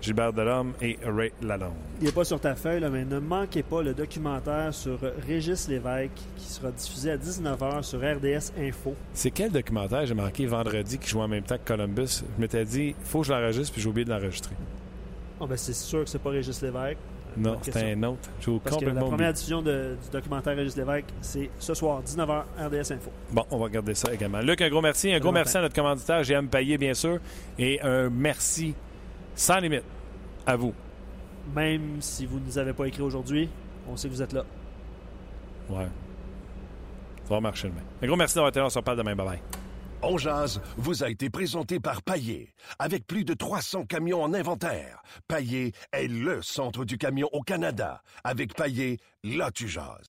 Gilbert 0.00 0.32
Delhomme 0.32 0.72
et 0.80 0.96
Ray 1.04 1.32
Lalonde. 1.42 1.72
Il 2.00 2.06
n'est 2.06 2.12
pas 2.12 2.24
sur 2.24 2.40
ta 2.40 2.54
feuille, 2.54 2.80
là, 2.80 2.88
mais 2.88 3.04
ne 3.04 3.18
manquez 3.18 3.62
pas 3.62 3.82
le 3.82 3.94
documentaire 3.94 4.72
sur 4.72 4.98
Régis 5.26 5.66
Lévesque 5.68 6.12
qui 6.36 6.44
sera 6.46 6.70
diffusé 6.70 7.10
à 7.10 7.16
19h 7.16 7.82
sur 7.82 7.98
RDS 7.98 8.52
Info. 8.60 8.94
C'est 9.12 9.30
quel 9.32 9.50
documentaire 9.50 10.06
j'ai 10.06 10.14
marqué 10.14 10.46
vendredi 10.46 10.98
qui 10.98 11.08
joue 11.08 11.20
en 11.20 11.28
même 11.28 11.42
temps 11.42 11.56
que 11.56 11.66
Columbus? 11.66 12.22
Je 12.36 12.40
m'étais 12.40 12.64
dit, 12.64 12.94
faut 13.02 13.20
que 13.22 13.26
je 13.26 13.32
l'enregistre, 13.32 13.72
puis 13.72 13.82
j'ai 13.82 13.88
oublié 13.88 14.04
de 14.04 14.10
l'enregistrer. 14.10 14.54
Ah, 15.40 15.46
ben, 15.48 15.56
c'est 15.56 15.74
sûr 15.74 16.04
que 16.04 16.10
c'est 16.10 16.18
pas 16.22 16.30
Régis 16.30 16.62
Lévesque. 16.62 16.98
Non, 17.36 17.56
question. 17.56 17.86
un 17.86 18.02
autre. 18.04 18.18
J'ai 18.40 18.58
Parce 18.64 18.76
que 18.78 18.84
la 18.84 18.90
complètement 18.90 19.10
première 19.10 19.32
diffusion 19.32 19.62
de- 19.62 19.96
du 20.02 20.10
documentaire 20.10 20.56
Régis 20.56 20.76
Lévesque, 20.76 21.04
c'est 21.20 21.50
ce 21.58 21.74
soir, 21.74 22.02
19h, 22.02 22.44
RDS 22.58 22.92
Info. 22.92 23.10
Bon, 23.30 23.44
on 23.50 23.58
va 23.58 23.64
regarder 23.64 23.94
ça 23.94 24.12
également. 24.12 24.40
Luc, 24.40 24.60
un 24.60 24.68
gros 24.68 24.80
merci. 24.80 25.12
Un 25.12 25.20
gros 25.20 25.30
merci 25.30 25.56
à 25.56 25.60
notre 25.62 25.74
commanditaire, 25.74 26.22
GM 26.24 26.48
Payet, 26.48 26.78
bien 26.78 26.94
sûr. 26.94 27.18
Et 27.58 27.80
un 27.82 28.08
merci 28.10 28.74
sans 29.38 29.60
limite 29.60 29.84
à 30.46 30.56
vous. 30.56 30.74
Même 31.54 32.02
si 32.02 32.26
vous 32.26 32.40
ne 32.40 32.44
nous 32.44 32.58
avez 32.58 32.72
pas 32.72 32.86
écrit 32.86 33.02
aujourd'hui, 33.02 33.48
on 33.88 33.96
sait 33.96 34.08
que 34.08 34.12
vous 34.12 34.22
êtes 34.22 34.32
là. 34.32 34.44
Ouais. 35.70 35.88
Ça 37.24 37.34
va 37.34 37.40
marcher 37.40 37.68
demain. 37.68 37.82
Un 38.02 38.06
gros 38.06 38.16
merci 38.16 38.34
d'avoir 38.34 38.50
été 38.50 38.58
là. 38.58 38.66
On 38.66 38.70
se 38.70 38.78
reparle 38.78 38.98
demain. 38.98 39.14
Bye 39.14 39.26
bye. 39.26 39.42
On 40.02 40.16
jase 40.16 40.60
vous 40.76 41.02
a 41.02 41.10
été 41.10 41.30
présenté 41.30 41.80
par 41.80 42.02
Paillé. 42.02 42.52
Avec 42.78 43.06
plus 43.06 43.24
de 43.24 43.34
300 43.34 43.84
camions 43.84 44.22
en 44.22 44.34
inventaire, 44.34 45.02
Paillé 45.26 45.72
est 45.92 46.08
le 46.08 46.42
centre 46.42 46.84
du 46.84 46.98
camion 46.98 47.28
au 47.32 47.42
Canada. 47.42 48.02
Avec 48.24 48.54
Paillé, 48.54 48.98
là 49.24 49.50
tu 49.50 49.68
jases. 49.68 50.06